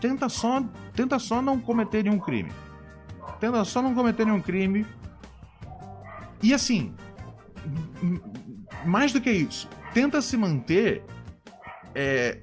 tenta, 0.00 0.28
só, 0.28 0.62
tenta 0.94 1.18
só 1.18 1.40
não 1.40 1.60
cometer 1.60 2.02
nenhum 2.02 2.18
crime. 2.18 2.52
Tenta 3.38 3.64
só 3.64 3.80
não 3.80 3.94
cometer 3.94 4.26
nenhum 4.26 4.40
crime. 4.40 4.84
E 6.42 6.52
assim, 6.52 6.94
mais 8.84 9.12
do 9.12 9.20
que 9.20 9.30
isso, 9.30 9.68
tenta 9.92 10.20
se 10.20 10.36
manter 10.36 11.02
é, 11.94 12.40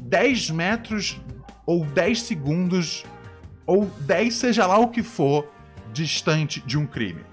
10 0.00 0.50
metros 0.50 1.20
ou 1.66 1.84
10 1.86 2.22
segundos 2.22 3.04
ou 3.66 3.86
10, 4.00 4.34
seja 4.34 4.66
lá 4.66 4.78
o 4.78 4.88
que 4.88 5.02
for, 5.02 5.50
distante 5.92 6.60
de 6.60 6.76
um 6.76 6.86
crime. 6.86 7.24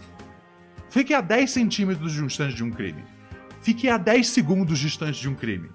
Fique 0.90 1.14
a 1.14 1.22
10 1.22 1.52
centímetros 1.52 2.14
distante 2.14 2.56
de 2.56 2.64
um 2.64 2.72
crime. 2.72 3.04
Fique 3.62 3.90
a 3.90 3.98
10 3.98 4.28
segundos 4.28 4.80
distante 4.80 5.20
de 5.20 5.30
um 5.30 5.36
crime. 5.36 5.70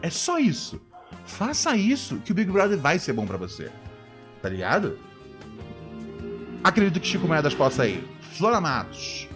É 0.00 0.10
só 0.10 0.38
isso. 0.38 0.80
Faça 1.24 1.76
isso 1.76 2.18
que 2.18 2.32
o 2.32 2.34
Big 2.34 2.50
Brother 2.50 2.78
vai 2.78 2.98
ser 2.98 3.12
bom 3.12 3.26
para 3.26 3.36
você. 3.36 3.70
Tá 4.42 4.48
ligado? 4.48 4.98
Acredito 6.62 7.00
que 7.00 7.06
Chico 7.06 7.26
Moedas 7.26 7.54
possa 7.54 7.86
ir. 7.86 8.06
Flora 8.20 8.60
Matos. 8.60 9.28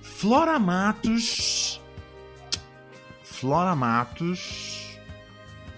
Flora 0.00 0.58
Matos. 0.58 1.80
Flora 3.22 3.74
Matos. 3.74 4.98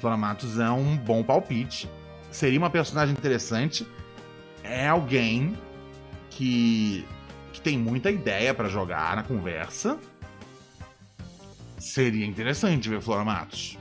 Flora 0.01 0.17
Matos 0.17 0.59
é 0.59 0.71
um 0.71 0.97
bom 0.97 1.23
palpite. 1.23 1.89
Seria 2.31 2.59
uma 2.59 2.71
personagem 2.71 3.15
interessante. 3.15 3.87
É 4.63 4.89
alguém 4.89 5.57
que, 6.31 7.07
que 7.53 7.61
tem 7.61 7.79
muita 7.79 8.11
ideia 8.11 8.53
para 8.53 8.69
jogar 8.69 9.17
na 9.17 9.23
conversa. 9.23 9.99
Seria 11.79 12.27
interessante 12.27 12.89
ver 12.89 13.01
Flora 13.01 13.25
Matos. 13.25 13.76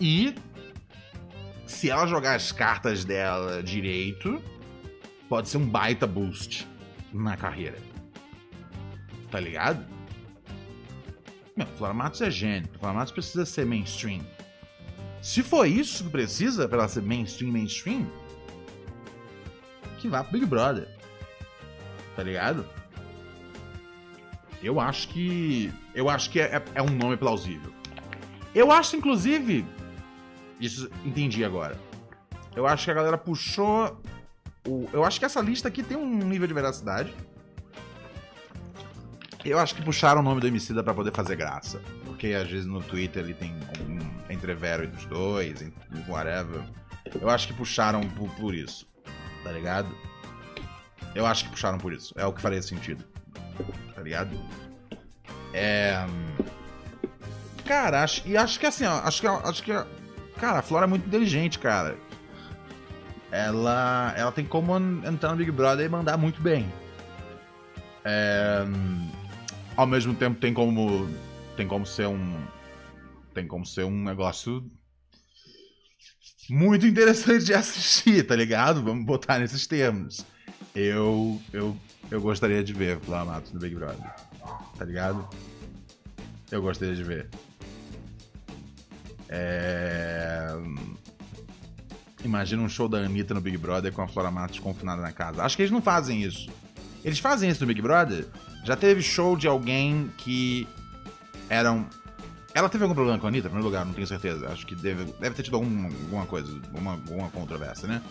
E 0.00 0.34
se 1.66 1.90
ela 1.90 2.06
jogar 2.06 2.34
as 2.34 2.50
cartas 2.50 3.04
dela 3.04 3.62
direito, 3.62 4.42
pode 5.28 5.48
ser 5.48 5.58
um 5.58 5.66
baita 5.66 6.06
boost 6.06 6.66
na 7.12 7.36
carreira. 7.36 7.78
Tá 9.30 9.38
ligado? 9.38 9.84
Meu, 11.56 11.66
Flora 11.66 11.92
Matos 11.92 12.20
é 12.20 12.30
gênio. 12.30 12.68
Flora 12.78 12.94
Matos 12.94 13.12
precisa 13.12 13.44
ser 13.44 13.66
mainstream. 13.66 14.20
Se 15.20 15.42
for 15.42 15.66
isso 15.66 16.04
que 16.04 16.10
precisa 16.10 16.68
para 16.68 16.78
ela 16.78 16.88
ser 16.88 17.02
mainstream, 17.02 17.50
mainstream, 17.50 18.06
que 19.98 20.08
vá 20.08 20.22
pro 20.22 20.32
Big 20.32 20.46
Brother. 20.46 20.88
Tá 22.14 22.22
ligado? 22.22 22.64
Eu 24.62 24.80
acho 24.80 25.08
que. 25.08 25.72
Eu 25.94 26.08
acho 26.08 26.30
que 26.30 26.40
é, 26.40 26.62
é 26.74 26.82
um 26.82 26.90
nome 26.90 27.16
plausível. 27.16 27.72
Eu 28.54 28.72
acho, 28.72 28.96
inclusive, 28.96 29.64
isso 30.60 30.90
entendi 31.04 31.44
agora. 31.44 31.78
Eu 32.54 32.66
acho 32.66 32.84
que 32.84 32.90
a 32.90 32.94
galera 32.94 33.18
puxou. 33.18 34.00
O... 34.66 34.88
Eu 34.92 35.04
acho 35.04 35.18
que 35.18 35.24
essa 35.24 35.40
lista 35.40 35.68
aqui 35.68 35.82
tem 35.82 35.96
um 35.96 36.24
nível 36.24 36.46
de 36.46 36.54
veracidade. 36.54 37.14
Eu 39.44 39.58
acho 39.58 39.74
que 39.74 39.82
puxaram 39.82 40.20
o 40.20 40.24
nome 40.24 40.40
do 40.40 40.46
Emicida 40.46 40.82
para 40.82 40.92
poder 40.92 41.12
fazer 41.12 41.36
graça. 41.36 41.80
Porque 42.04 42.28
às 42.28 42.50
vezes 42.50 42.66
no 42.66 42.82
Twitter 42.82 43.22
ele 43.22 43.34
tem 43.34 43.54
um 43.88 44.32
entrevero 44.32 44.86
dos 44.88 45.06
dois, 45.06 45.64
whatever. 46.08 46.62
Eu 47.20 47.30
acho 47.30 47.46
que 47.46 47.54
puxaram 47.54 48.00
por, 48.10 48.28
por, 48.30 48.54
isso. 48.54 48.86
Tá 49.44 49.52
ligado? 49.52 49.88
Eu 51.14 51.24
acho 51.24 51.44
que 51.44 51.50
puxaram 51.50 51.78
por 51.78 51.92
isso. 51.92 52.12
É 52.16 52.26
o 52.26 52.32
que 52.32 52.42
faria 52.42 52.60
sentido. 52.60 53.04
Tá 53.94 54.02
ligado? 54.02 54.38
É. 55.54 56.04
Cara, 57.64 58.02
acho, 58.02 58.26
e 58.26 58.36
acho 58.36 58.58
que 58.58 58.66
assim, 58.66 58.84
ó, 58.84 59.00
acho 59.00 59.20
que, 59.20 59.26
acho 59.26 59.62
que 59.62 59.72
Cara, 60.38 60.60
a 60.60 60.62
Flora 60.62 60.84
é 60.84 60.88
muito 60.88 61.06
inteligente, 61.06 61.58
cara. 61.58 61.98
Ela, 63.30 64.14
ela 64.16 64.32
tem 64.32 64.44
como 64.44 64.76
entrar 65.06 65.30
no 65.30 65.36
Big 65.36 65.50
Brother 65.50 65.84
e 65.84 65.88
mandar 65.88 66.16
muito 66.16 66.40
bem. 66.40 66.66
É, 68.04 68.64
ao 69.76 69.86
mesmo 69.86 70.14
tempo 70.14 70.40
tem 70.40 70.54
como 70.54 71.08
tem 71.56 71.66
como 71.66 71.84
ser 71.84 72.06
um 72.06 72.46
tem 73.34 73.46
como 73.46 73.66
ser 73.66 73.84
um 73.84 74.04
negócio 74.04 74.64
muito 76.48 76.86
interessante 76.86 77.44
de 77.44 77.52
assistir, 77.52 78.26
tá 78.26 78.34
ligado? 78.34 78.82
Vamos 78.82 79.04
botar 79.04 79.38
nesses 79.38 79.66
termos. 79.66 80.24
Eu 80.74 81.40
eu 81.52 81.76
eu 82.10 82.20
gostaria 82.20 82.64
de 82.64 82.72
ver 82.72 82.98
Flora 83.00 83.24
Matos 83.24 83.52
no 83.52 83.60
Big 83.60 83.74
Brother. 83.74 84.10
Tá 84.78 84.84
ligado? 84.84 85.28
Eu 86.50 86.62
gostaria 86.62 86.94
de 86.94 87.04
ver. 87.04 87.28
É... 89.28 90.56
Imagina 92.24 92.62
um 92.62 92.68
show 92.68 92.88
da 92.88 92.98
Anitta 92.98 93.32
no 93.32 93.40
Big 93.40 93.56
Brother 93.56 93.92
com 93.92 94.02
a 94.02 94.08
Flora 94.08 94.30
Matos 94.30 94.58
confinada 94.58 95.00
na 95.00 95.12
casa. 95.12 95.42
Acho 95.42 95.56
que 95.56 95.62
eles 95.62 95.72
não 95.72 95.80
fazem 95.80 96.22
isso. 96.22 96.50
Eles 97.04 97.18
fazem 97.18 97.48
isso 97.48 97.60
no 97.60 97.66
Big 97.66 97.80
Brother? 97.80 98.26
Já 98.64 98.76
teve 98.76 99.02
show 99.02 99.36
de 99.36 99.46
alguém 99.46 100.10
que 100.18 100.66
eram. 101.48 101.86
Ela 102.54 102.68
teve 102.68 102.82
algum 102.82 102.94
problema 102.94 103.18
com 103.18 103.26
a 103.26 103.28
Anitta, 103.28 103.46
em 103.46 103.50
primeiro 103.50 103.68
lugar, 103.68 103.84
não 103.86 103.92
tenho 103.92 104.06
certeza. 104.06 104.48
Acho 104.48 104.66
que 104.66 104.74
deve, 104.74 105.04
deve 105.12 105.34
ter 105.36 105.42
tido 105.42 105.54
algum, 105.54 105.84
alguma 105.84 106.26
coisa, 106.26 106.52
alguma, 106.66 106.92
alguma 106.92 107.30
controvérsia, 107.30 107.86
né? 107.86 108.02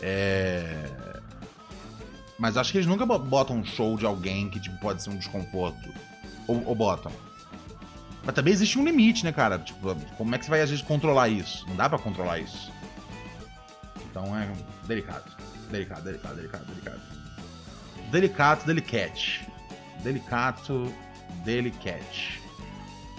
É... 0.00 0.84
Mas 2.38 2.56
acho 2.56 2.72
que 2.72 2.78
eles 2.78 2.86
nunca 2.86 3.06
botam 3.06 3.56
um 3.56 3.64
show 3.64 3.96
de 3.96 4.04
alguém 4.04 4.48
que 4.48 4.60
tipo, 4.60 4.78
pode 4.80 5.02
ser 5.02 5.10
um 5.10 5.16
desconforto. 5.16 5.88
Ou, 6.46 6.62
ou 6.66 6.74
botam. 6.74 7.12
Mas 8.24 8.34
também 8.34 8.52
existe 8.52 8.78
um 8.78 8.84
limite, 8.84 9.24
né, 9.24 9.32
cara? 9.32 9.58
Tipo, 9.58 9.94
como 10.16 10.34
é 10.34 10.38
que 10.38 10.44
você 10.44 10.50
vai, 10.50 10.60
às 10.60 10.70
vezes, 10.70 10.84
controlar 10.84 11.28
isso? 11.28 11.66
Não 11.68 11.76
dá 11.76 11.88
para 11.88 11.98
controlar 11.98 12.38
isso. 12.38 12.70
Então 14.10 14.36
é 14.36 14.50
delicado. 14.86 15.30
Delicado, 15.70 16.02
delicado, 16.02 16.34
delicado, 16.36 16.64
delicado. 16.66 17.00
Delicato, 18.10 18.66
delicate. 18.66 19.48
Delicato, 20.02 20.92
delicate. 21.44 22.40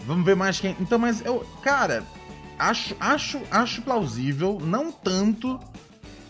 Vamos 0.05 0.25
ver 0.25 0.35
mais 0.35 0.59
quem. 0.59 0.75
Então, 0.79 0.99
mas 0.99 1.23
eu. 1.25 1.39
Cara, 1.63 2.03
acho, 2.59 2.95
acho, 2.99 3.41
acho 3.49 3.81
plausível. 3.81 4.59
Não 4.61 4.91
tanto, 4.91 5.59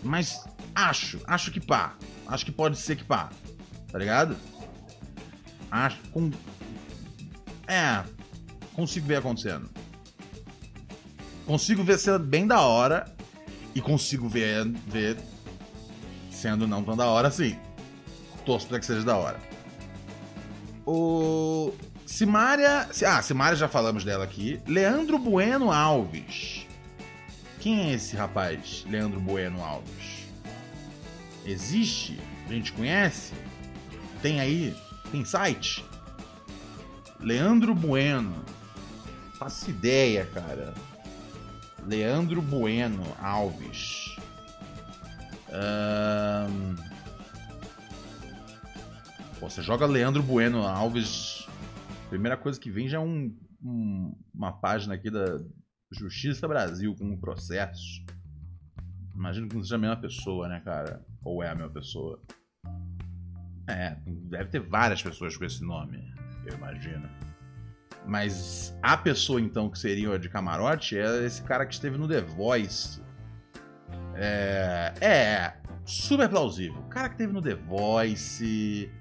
mas 0.03 0.45
acho. 0.75 1.19
Acho 1.25 1.51
que 1.51 1.59
pá. 1.59 1.95
Acho 2.27 2.45
que 2.45 2.51
pode 2.51 2.77
ser 2.77 2.95
que 2.95 3.03
pá. 3.03 3.29
Tá 3.91 3.97
ligado? 3.97 4.37
Acho. 5.71 5.97
Com. 6.11 6.31
É, 7.67 8.03
consigo 8.81 9.05
ver 9.05 9.17
acontecendo. 9.17 9.69
Consigo 11.45 11.83
ver 11.83 11.99
sendo 11.99 12.19
bem 12.19 12.47
da 12.47 12.61
hora 12.61 13.13
e 13.75 13.81
consigo 13.81 14.27
ver, 14.27 14.65
ver 14.87 15.17
sendo 16.31 16.67
não 16.67 16.83
tão 16.83 16.97
da 16.97 17.05
hora 17.05 17.27
assim. 17.27 17.57
Torço 18.43 18.67
pra 18.67 18.79
que 18.79 18.85
seja 18.85 19.03
da 19.03 19.15
hora. 19.15 19.39
O. 20.85 21.71
Simária. 22.05 22.89
Ah, 23.07 23.21
Simária 23.21 23.55
já 23.55 23.67
falamos 23.67 24.03
dela 24.03 24.23
aqui. 24.23 24.59
Leandro 24.65 25.19
Bueno 25.19 25.71
Alves. 25.71 26.65
Quem 27.59 27.91
é 27.91 27.93
esse 27.93 28.15
rapaz, 28.15 28.83
Leandro 28.89 29.19
Bueno 29.19 29.63
Alves? 29.63 30.25
Existe? 31.45 32.19
A 32.49 32.53
gente 32.53 32.73
conhece? 32.73 33.33
Tem 34.23 34.39
aí? 34.39 34.75
Tem 35.11 35.23
site? 35.23 35.85
Leandro 37.19 37.75
Bueno 37.75 38.43
faço 39.41 39.71
ideia, 39.71 40.23
cara. 40.27 40.71
Leandro 41.87 42.43
Bueno 42.43 43.01
Alves. 43.19 44.15
Ahn, 45.51 46.75
Pô, 49.39 49.49
você 49.49 49.63
joga 49.63 49.87
Leandro 49.87 50.21
Bueno 50.21 50.67
Alves. 50.67 51.47
Primeira 52.09 52.37
coisa 52.37 52.59
que 52.59 52.69
vem 52.69 52.87
já 52.87 52.97
é 52.97 52.99
um, 52.99 53.35
um- 53.63 54.15
uma 54.31 54.51
página 54.51 54.93
aqui 54.93 55.09
da 55.09 55.39
Justiça 55.91 56.47
Brasil 56.47 56.95
com 56.95 57.05
um 57.05 57.17
processo. 57.19 58.05
Imagino 59.15 59.49
que 59.49 59.55
não 59.55 59.63
seja 59.63 59.75
a 59.75 59.79
mesma 59.79 59.97
pessoa, 59.97 60.47
né, 60.47 60.61
cara? 60.63 61.03
Ou 61.23 61.41
é 61.41 61.49
a 61.49 61.55
mesma 61.55 61.71
pessoa? 61.71 62.21
É, 63.67 63.97
deve 64.05 64.49
ter 64.51 64.59
várias 64.59 65.01
pessoas 65.01 65.35
com 65.35 65.45
esse 65.45 65.63
nome, 65.63 65.97
eu 66.45 66.55
imagino. 66.55 67.09
Mas 68.05 68.75
a 68.81 68.97
pessoa, 68.97 69.39
então, 69.39 69.69
que 69.69 69.77
seria 69.77 70.17
de 70.17 70.27
camarote 70.27 70.97
é 70.97 71.25
esse 71.25 71.41
cara 71.43 71.65
que 71.65 71.73
esteve 71.73 71.97
no 71.97 72.07
The 72.07 72.21
Voice. 72.21 73.01
É, 74.15 74.93
é 74.99 75.53
super 75.85 76.27
plausível. 76.27 76.79
O 76.79 76.89
cara 76.89 77.09
que 77.09 77.15
esteve 77.15 77.33
no 77.33 77.41
The 77.41 77.55
Voice. 77.55 78.91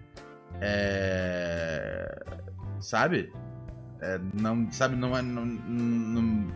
É, 0.60 2.24
sabe? 2.80 3.32
É, 4.00 4.20
não, 4.34 4.70
sabe, 4.70 4.96
não 4.96 5.16
é. 5.16 5.22
Não, 5.22 5.44
não, 5.44 6.46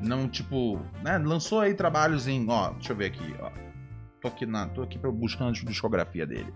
não, 0.00 0.28
tipo. 0.28 0.80
Né, 1.02 1.18
lançou 1.18 1.60
aí 1.60 1.74
trabalhos 1.74 2.26
em. 2.26 2.48
Ó, 2.48 2.70
deixa 2.72 2.92
eu 2.92 2.96
ver 2.96 3.06
aqui, 3.06 3.34
ó. 3.40 3.50
Tô 4.20 4.28
aqui, 4.28 4.46
na, 4.46 4.66
tô 4.68 4.82
aqui 4.82 4.98
buscando 4.98 5.50
a 5.50 5.52
discografia 5.52 6.26
dele. 6.26 6.52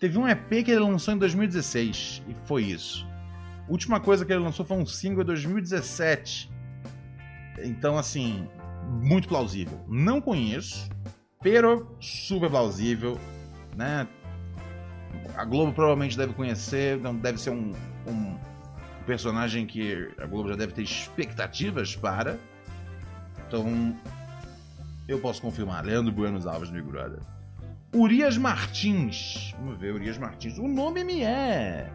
Teve 0.00 0.18
um 0.18 0.28
EP 0.28 0.48
que 0.64 0.70
ele 0.70 0.80
lançou 0.80 1.14
em 1.14 1.18
2016 1.18 2.22
e 2.28 2.34
foi 2.46 2.64
isso. 2.64 3.06
Última 3.68 4.00
coisa 4.00 4.24
que 4.24 4.32
ele 4.32 4.42
lançou 4.42 4.64
foi 4.64 4.76
um 4.78 4.86
single 4.86 5.22
em 5.22 5.26
2017. 5.26 6.50
Então, 7.64 7.98
assim, 7.98 8.48
muito 8.88 9.28
plausível. 9.28 9.78
Não 9.86 10.20
conheço, 10.20 10.88
pero 11.42 11.96
super 12.00 12.48
plausível, 12.48 13.18
né? 13.76 14.08
A 15.36 15.44
Globo 15.44 15.72
provavelmente 15.72 16.16
deve 16.16 16.32
conhecer, 16.32 16.98
então 16.98 17.14
deve 17.14 17.38
ser 17.38 17.50
um, 17.50 17.72
um 18.06 18.36
personagem 19.06 19.66
que 19.66 20.10
a 20.18 20.26
Globo 20.26 20.48
já 20.48 20.56
deve 20.56 20.72
ter 20.72 20.82
expectativas 20.82 21.94
para. 21.94 22.38
Então, 23.46 23.96
eu 25.06 25.18
posso 25.18 25.40
confirmar. 25.40 25.84
Leandro 25.84 26.12
Buenos 26.12 26.46
Alves 26.46 26.70
Big 26.70 26.86
Brother. 26.86 27.20
Urias 27.94 28.36
Martins. 28.36 29.54
Vamos 29.58 29.78
ver, 29.78 29.94
Urias 29.94 30.18
Martins. 30.18 30.58
O 30.58 30.68
nome 30.68 31.02
me 31.04 31.22
é. 31.22 31.90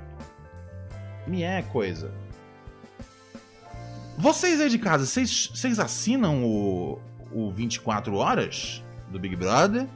Me 1.28 1.44
é 1.44 1.62
coisa. 1.62 2.12
Vocês 4.18 4.62
aí 4.62 4.70
de 4.70 4.78
casa, 4.78 5.06
vocês, 5.06 5.52
vocês 5.54 5.80
assinam 5.80 6.44
o, 6.46 7.00
o 7.32 7.52
24 7.52 8.14
Horas 8.16 8.84
do 9.10 9.20
Big 9.20 9.36
Brother? 9.36 9.88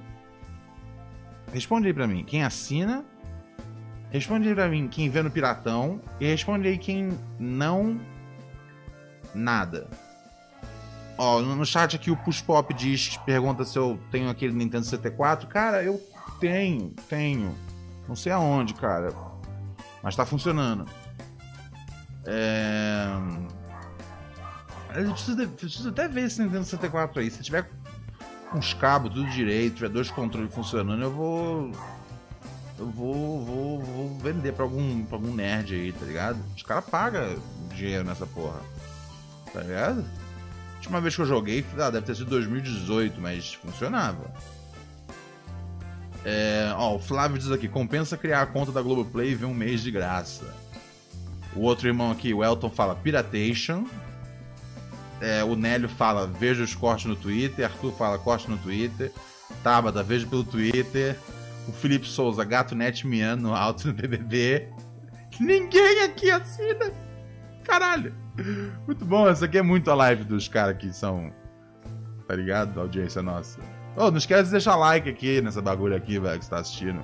Responde 1.53 1.87
aí 1.87 1.93
pra 1.93 2.07
mim. 2.07 2.23
Quem 2.23 2.43
assina? 2.43 3.05
Responde 4.09 4.47
aí 4.47 4.55
pra 4.55 4.67
mim 4.67 4.87
quem 4.87 5.09
vê 5.09 5.21
no 5.21 5.29
Piratão. 5.29 6.01
E 6.19 6.25
responde 6.25 6.67
aí 6.67 6.77
quem 6.77 7.17
não. 7.39 7.99
Nada. 9.35 9.87
Ó, 11.17 11.41
no 11.41 11.65
chat 11.65 11.95
aqui 11.95 12.11
o 12.11 12.17
Push 12.17 12.41
Pop 12.41 12.73
diz, 12.73 13.17
pergunta 13.17 13.65
se 13.65 13.77
eu 13.77 13.99
tenho 14.11 14.29
aquele 14.29 14.53
Nintendo 14.53 14.85
64. 14.85 15.47
Cara, 15.47 15.83
eu 15.83 16.01
tenho, 16.39 16.93
tenho. 17.09 17.55
Não 18.07 18.15
sei 18.15 18.31
aonde, 18.31 18.73
cara. 18.73 19.13
Mas 20.01 20.15
tá 20.15 20.25
funcionando. 20.25 20.85
É... 22.27 23.07
Eu 24.95 25.11
preciso, 25.11 25.47
preciso 25.49 25.89
até 25.89 26.07
ver 26.07 26.25
esse 26.25 26.41
Nintendo 26.41 26.63
64 26.63 27.21
aí. 27.21 27.31
Se 27.31 27.41
tiver 27.41 27.69
com 28.51 28.59
os 28.59 28.73
cabos 28.73 29.13
tudo 29.13 29.29
direito, 29.29 29.75
tiver 29.75 29.89
dois 29.89 30.11
controles 30.11 30.53
funcionando, 30.53 31.01
eu 31.01 31.11
vou. 31.11 31.71
Eu 32.77 32.89
vou, 32.91 33.43
vou, 33.43 33.81
vou 33.81 34.17
vender 34.19 34.53
pra 34.53 34.63
algum, 34.63 35.03
pra 35.05 35.17
algum 35.17 35.33
nerd 35.33 35.73
aí, 35.73 35.91
tá 35.91 36.05
ligado? 36.05 36.37
Os 36.55 36.61
caras 36.61 36.85
pagam 36.85 37.35
dinheiro 37.73 38.03
nessa 38.03 38.27
porra. 38.27 38.61
Tá 39.51 39.61
ligado? 39.61 40.05
última 40.87 41.01
vez 41.01 41.15
que 41.15 41.21
eu 41.21 41.25
joguei, 41.25 41.65
ah, 41.79 41.89
deve 41.89 42.05
ter 42.05 42.15
sido 42.15 42.29
2018, 42.29 43.19
mas 43.19 43.53
funcionava. 43.53 44.31
É, 46.23 46.71
ó, 46.75 46.95
o 46.95 46.99
Flávio 46.99 47.37
diz 47.37 47.51
aqui: 47.51 47.67
compensa 47.67 48.17
criar 48.17 48.41
a 48.41 48.45
conta 48.45 48.71
da 48.71 48.81
Globoplay 48.81 49.31
e 49.31 49.35
ver 49.35 49.45
um 49.45 49.53
mês 49.53 49.81
de 49.81 49.91
graça. 49.91 50.45
O 51.57 51.61
outro 51.61 51.87
irmão 51.87 52.11
aqui, 52.11 52.33
o 52.33 52.43
Elton, 52.43 52.69
fala 52.69 52.95
Piratation. 52.95 53.85
É, 55.19 55.43
o 55.43 55.55
Nélio 55.55 55.89
fala: 55.89 56.27
veja 56.27 56.63
os 56.63 56.75
cortes 56.75 57.05
no 57.05 57.15
Twitter. 57.15 57.65
Arthur 57.65 57.91
fala: 57.93 58.19
corte 58.19 58.49
no 58.49 58.57
Twitter. 58.57 59.11
Tabata, 59.63 60.03
veja 60.03 60.27
pelo 60.27 60.43
Twitter. 60.43 61.17
O 61.67 61.71
Felipe 61.71 62.07
Souza, 62.07 62.43
gato 62.45 62.75
net 62.75 63.05
miando 63.05 63.53
alto 63.53 63.87
no 63.87 63.93
BBB. 63.93 64.69
Ninguém 65.39 66.03
aqui 66.03 66.29
assina. 66.29 66.91
Caralho. 67.63 68.13
Muito 68.85 69.03
bom, 69.03 69.27
essa 69.27 69.45
aqui 69.45 69.57
é 69.57 69.61
muito 69.61 69.89
a 69.89 69.95
live 69.95 70.23
dos 70.23 70.47
caras 70.47 70.77
que 70.77 70.93
são. 70.93 71.33
Tá 72.27 72.35
ligado? 72.35 72.73
Da 72.73 72.81
audiência 72.81 73.21
nossa. 73.21 73.59
Oh, 73.95 74.11
não 74.11 74.17
esquece 74.17 74.45
de 74.45 74.51
deixar 74.51 74.75
like 74.75 75.09
aqui 75.09 75.41
nessa 75.41 75.61
bagulho 75.61 75.95
aqui, 75.95 76.19
velho, 76.19 76.37
que 76.37 76.45
você 76.45 76.51
tá 76.51 76.59
assistindo. 76.59 77.03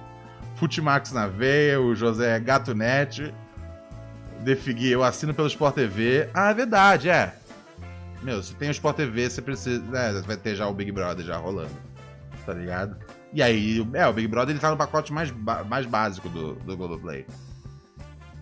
Futimax 0.55 1.11
na 1.11 1.27
veia, 1.27 1.81
o 1.81 1.95
José 1.95 2.39
Gato 2.39 2.75
Net. 2.75 3.33
Defigui, 4.43 4.91
eu 4.91 5.03
assino 5.03 5.33
pelo 5.33 5.47
Sport 5.47 5.75
TV. 5.75 6.29
Ah, 6.33 6.51
é 6.51 6.53
verdade, 6.53 7.09
é. 7.09 7.33
Meu, 8.21 8.41
se 8.41 8.53
tem 8.55 8.69
o 8.69 8.71
Sport 8.71 8.97
TV, 8.97 9.29
você 9.29 9.41
precisa. 9.41 9.83
É, 9.97 10.21
vai 10.21 10.37
ter 10.37 10.55
já 10.55 10.67
o 10.67 10.73
Big 10.73 10.91
Brother 10.91 11.25
já 11.25 11.37
rolando. 11.37 11.71
Tá 12.45 12.53
ligado? 12.53 12.97
E 13.31 13.41
aí, 13.41 13.85
é, 13.93 14.07
o 14.07 14.13
Big 14.13 14.27
Brother 14.27 14.53
ele 14.53 14.59
tá 14.59 14.69
no 14.69 14.77
pacote 14.77 15.11
mais, 15.11 15.31
mais 15.67 15.85
básico 15.85 16.29
do, 16.29 16.55
do 16.55 16.77
Globoplay. 16.77 17.25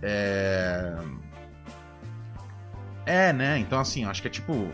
É. 0.02 0.97
É, 3.06 3.34
né? 3.34 3.58
Então, 3.60 3.80
assim, 3.80 4.06
acho 4.06 4.22
que 4.22 4.28
é 4.28 4.32
tipo 4.32 4.70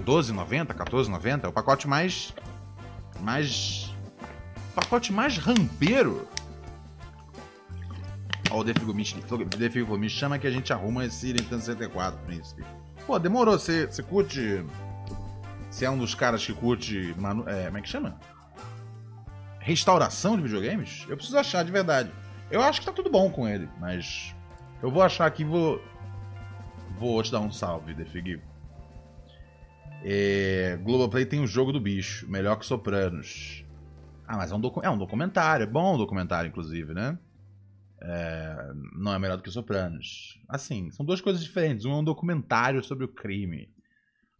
12,90, 0.00 0.66
14,90. 0.74 1.44
É 1.44 1.48
o 1.48 1.52
pacote 1.52 1.88
mais. 1.88 2.34
Mais. 3.20 3.94
Pacote 4.74 5.12
mais 5.12 5.38
rampeiro. 5.38 6.28
Ó, 8.52 8.60
o 8.60 8.64
Defigo 8.64 9.96
me, 9.98 10.08
chama 10.10 10.38
que 10.38 10.46
a 10.46 10.50
gente 10.50 10.72
arruma 10.72 11.04
esse 11.06 11.28
Nintendo 11.32 11.60
64, 11.62 12.18
príncipe. 12.26 12.62
Pô, 13.06 13.18
demorou. 13.18 13.58
Você 13.58 13.86
curte. 14.02 14.64
Você 15.70 15.86
é 15.86 15.90
um 15.90 15.96
dos 15.96 16.14
caras 16.14 16.44
que 16.44 16.52
curte. 16.52 17.14
Manu, 17.16 17.48
é, 17.48 17.66
como 17.66 17.78
é 17.78 17.80
que 17.80 17.88
chama? 17.88 18.18
Restauração 19.58 20.36
de 20.36 20.42
videogames? 20.42 21.06
Eu 21.08 21.16
preciso 21.16 21.38
achar 21.38 21.64
de 21.64 21.72
verdade. 21.72 22.10
Eu 22.50 22.60
acho 22.60 22.80
que 22.80 22.86
tá 22.86 22.92
tudo 22.92 23.08
bom 23.10 23.30
com 23.30 23.48
ele, 23.48 23.68
mas. 23.80 24.34
Eu 24.82 24.90
vou 24.90 25.02
achar 25.02 25.26
aqui 25.26 25.42
e 25.42 25.46
vou. 25.46 25.82
Vou 26.98 27.22
te 27.22 27.32
dar 27.32 27.40
um 27.40 27.50
salve, 27.50 27.94
Defig. 27.94 28.40
É, 30.04 30.78
Globoplay 30.82 31.24
tem 31.24 31.40
o 31.40 31.46
jogo 31.46 31.72
do 31.72 31.80
bicho, 31.80 32.28
melhor 32.28 32.56
que 32.56 32.66
Sopranos. 32.66 33.64
Ah, 34.26 34.36
mas 34.36 34.50
é 34.50 34.54
um, 34.54 34.60
docu- 34.60 34.80
é 34.82 34.90
um 34.90 34.98
documentário, 34.98 35.64
é 35.64 35.66
bom 35.66 35.94
o 35.94 35.98
documentário, 35.98 36.48
inclusive, 36.48 36.92
né? 36.92 37.16
É, 38.04 38.72
não 38.94 39.14
é 39.14 39.18
melhor 39.18 39.36
do 39.36 39.42
que 39.42 39.50
Sopranos. 39.50 40.40
Assim, 40.48 40.90
são 40.90 41.06
duas 41.06 41.20
coisas 41.20 41.42
diferentes. 41.42 41.84
Um 41.84 41.92
é 41.92 41.96
um 41.96 42.04
documentário 42.04 42.82
sobre 42.82 43.04
o 43.04 43.08
crime, 43.08 43.72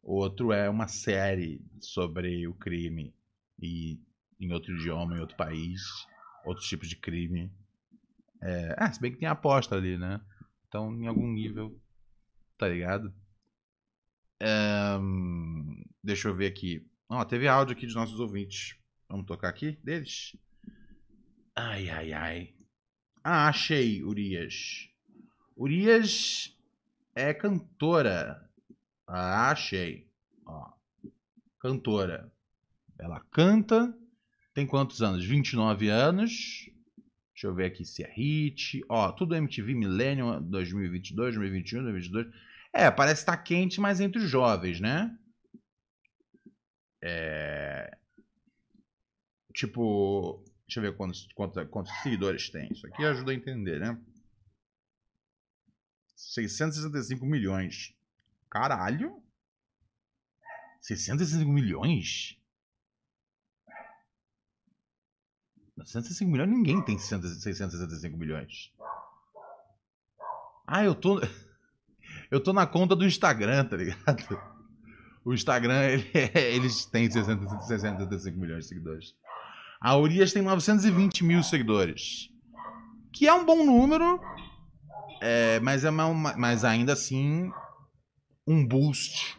o 0.03 0.17
outro 0.17 0.53
é 0.53 0.69
uma 0.69 0.89
série 0.89 1.65
sobre 1.81 2.47
o 2.49 2.55
crime 2.55 3.15
e 3.61 4.01
em 4.41 4.53
outro 4.53 4.75
idioma, 4.75 5.17
em 5.17 5.21
outro 5.21 5.37
país, 5.37 5.81
outros 6.45 6.67
tipos 6.67 6.89
de 6.89 6.97
crime. 6.97 7.53
É, 8.43 8.75
ah, 8.77 8.93
se 8.93 9.01
bem 9.01 9.13
que 9.13 9.19
tem 9.19 9.29
aposta 9.29 9.77
ali, 9.77 9.97
né? 9.97 10.21
Então, 10.67 10.93
em 10.93 11.07
algum 11.07 11.29
nível, 11.29 11.81
tá 12.59 12.67
ligado? 12.67 13.15
É, 14.41 14.99
deixa 16.03 16.29
eu 16.29 16.35
ver 16.35 16.47
aqui. 16.47 16.85
Ó, 17.09 17.25
teve 17.25 17.47
áudio 17.47 17.77
aqui 17.77 17.87
dos 17.87 17.95
nossos 17.95 18.19
ouvintes. 18.19 18.77
Vamos 19.09 19.27
tocar 19.27 19.51
aqui 19.51 19.79
deles? 19.85 20.37
Ai, 21.55 21.89
ai, 21.89 22.13
ai. 22.13 22.55
Ah, 23.25 23.49
achei, 23.49 24.03
Urias. 24.03 24.89
Urias 25.57 26.57
é 27.15 27.33
cantora. 27.33 28.51
Ah, 29.07 29.51
achei. 29.51 30.09
Ó, 30.45 30.73
cantora. 31.61 32.33
Ela 32.99 33.21
canta. 33.31 33.97
Tem 34.55 34.67
quantos 34.67 35.03
anos? 35.03 35.25
29 35.25 35.89
anos. 35.89 36.69
Deixa 37.33 37.47
eu 37.47 37.55
ver 37.55 37.67
aqui 37.67 37.85
se 37.85 38.03
é 38.03 38.13
hit. 38.13 38.85
Ó, 38.89 39.13
tudo 39.13 39.35
MTV 39.35 39.75
Millennium 39.75 40.43
2022, 40.43 41.35
2021, 41.35 41.83
2022. 41.83 42.27
É, 42.73 42.91
parece 42.91 43.23
estar 43.23 43.37
quente, 43.37 43.81
mas 43.81 44.01
entre 44.01 44.19
os 44.21 44.29
jovens, 44.29 44.81
né? 44.81 45.17
É... 47.03 47.97
Tipo, 49.55 50.43
deixa 50.67 50.81
eu 50.81 50.83
ver 50.83 50.97
quantos, 50.97 51.27
quantos, 51.35 51.69
quantos 51.69 51.93
seguidores 52.03 52.51
tem. 52.51 52.73
Isso 52.73 52.87
aqui 52.87 53.05
ajuda 53.05 53.33
a 53.33 53.35
entender, 53.35 53.81
né? 53.81 54.01
665 56.17 57.25
milhões. 57.27 57.95
Caralho! 58.51 59.23
665 60.83 61.51
milhões? 61.51 62.39
665 65.85 66.31
milhões? 66.31 66.51
Ninguém 66.51 66.85
tem 66.85 66.99
665 66.99 68.17
milhões. 68.17 68.73
Ah, 70.67 70.85
eu 70.85 70.95
tô. 70.95 71.21
Eu 72.31 72.43
tô 72.43 72.51
na 72.55 72.67
conta 72.67 72.97
do 72.97 73.05
Instagram, 73.05 73.67
tá 73.67 73.77
ligado? 73.77 74.41
O 75.23 75.35
Instagram, 75.35 75.83
ele, 75.85 76.11
eles 76.35 76.87
têm 76.87 77.11
665 77.11 78.39
milhões 78.39 78.65
de 78.65 78.69
seguidores. 78.69 79.15
A 79.83 79.97
Urias 79.97 80.33
tem 80.33 80.43
920 80.43 81.25
mil 81.25 81.43
seguidores. 81.43 82.29
Que 83.13 83.27
é 83.27 83.35
um 83.35 83.45
bom 83.45 83.65
número, 83.65 84.21
é, 85.21 85.61
mas, 85.61 85.85
é 85.85 85.91
uma, 85.91 86.37
mas 86.37 86.65
ainda 86.65 86.95
assim 86.95 87.53
um 88.47 88.67
boost, 88.67 89.39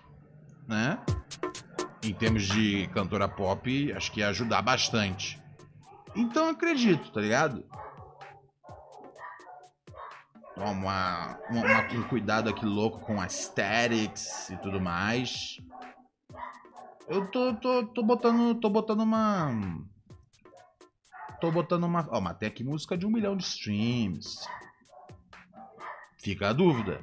né? 0.68 0.98
Em 2.04 2.14
termos 2.14 2.44
de 2.44 2.88
cantora 2.94 3.28
pop, 3.28 3.92
acho 3.94 4.12
que 4.12 4.22
ia 4.22 4.30
ajudar 4.30 4.62
bastante. 4.62 5.42
Então 6.16 6.50
acredito, 6.50 7.12
tá 7.12 7.20
ligado? 7.20 7.66
Uma, 10.56 11.38
uma, 11.50 11.82
um 11.94 12.04
cuidado 12.04 12.50
aqui 12.50 12.66
louco 12.66 13.02
com 13.02 13.20
aesthetics 13.20 14.50
e 14.52 14.58
tudo 14.58 14.80
mais. 14.80 15.58
Eu 17.08 17.30
tô, 17.30 17.54
tô, 17.56 17.88
tô 17.88 18.04
botando. 18.04 18.56
tô 18.60 18.70
botando 18.70 19.02
uma. 19.02 19.52
Tô 21.44 21.52
botando 21.52 21.84
uma. 21.84 22.08
Ó, 22.10 22.22
mas 22.22 22.38
tem 22.38 22.48
aqui 22.48 22.64
música 22.64 22.98
de 22.98 23.06
um 23.06 23.12
milhão 23.12 23.36
de 23.36 23.44
streams. 23.44 24.48
Fica 26.18 26.48
a 26.48 26.54
dúvida. 26.54 27.02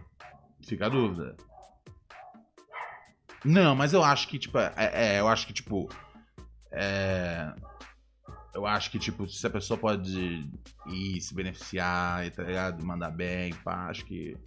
Fica 0.66 0.86
a 0.86 0.88
dúvida. 0.88 1.36
Não, 3.44 3.76
mas 3.76 3.92
eu 3.92 4.02
acho 4.02 4.26
que, 4.28 4.38
tipo, 4.38 4.56
é, 4.56 4.72
é 4.78 5.20
eu 5.20 5.28
acho 5.28 5.46
que, 5.46 5.52
tipo. 5.52 5.90
É, 6.72 7.52
eu 8.54 8.64
acho 8.64 8.90
que, 8.90 8.98
tipo, 8.98 9.28
se 9.28 9.46
a 9.46 9.50
pessoa 9.50 9.76
pode 9.76 10.50
ir 10.86 11.20
se 11.20 11.34
beneficiar, 11.34 12.30
tá 12.30 12.42
ligado? 12.42 12.82
Mandar 12.82 13.10
bem, 13.10 13.52
pá, 13.62 13.90
acho 13.90 14.06
que. 14.06 14.38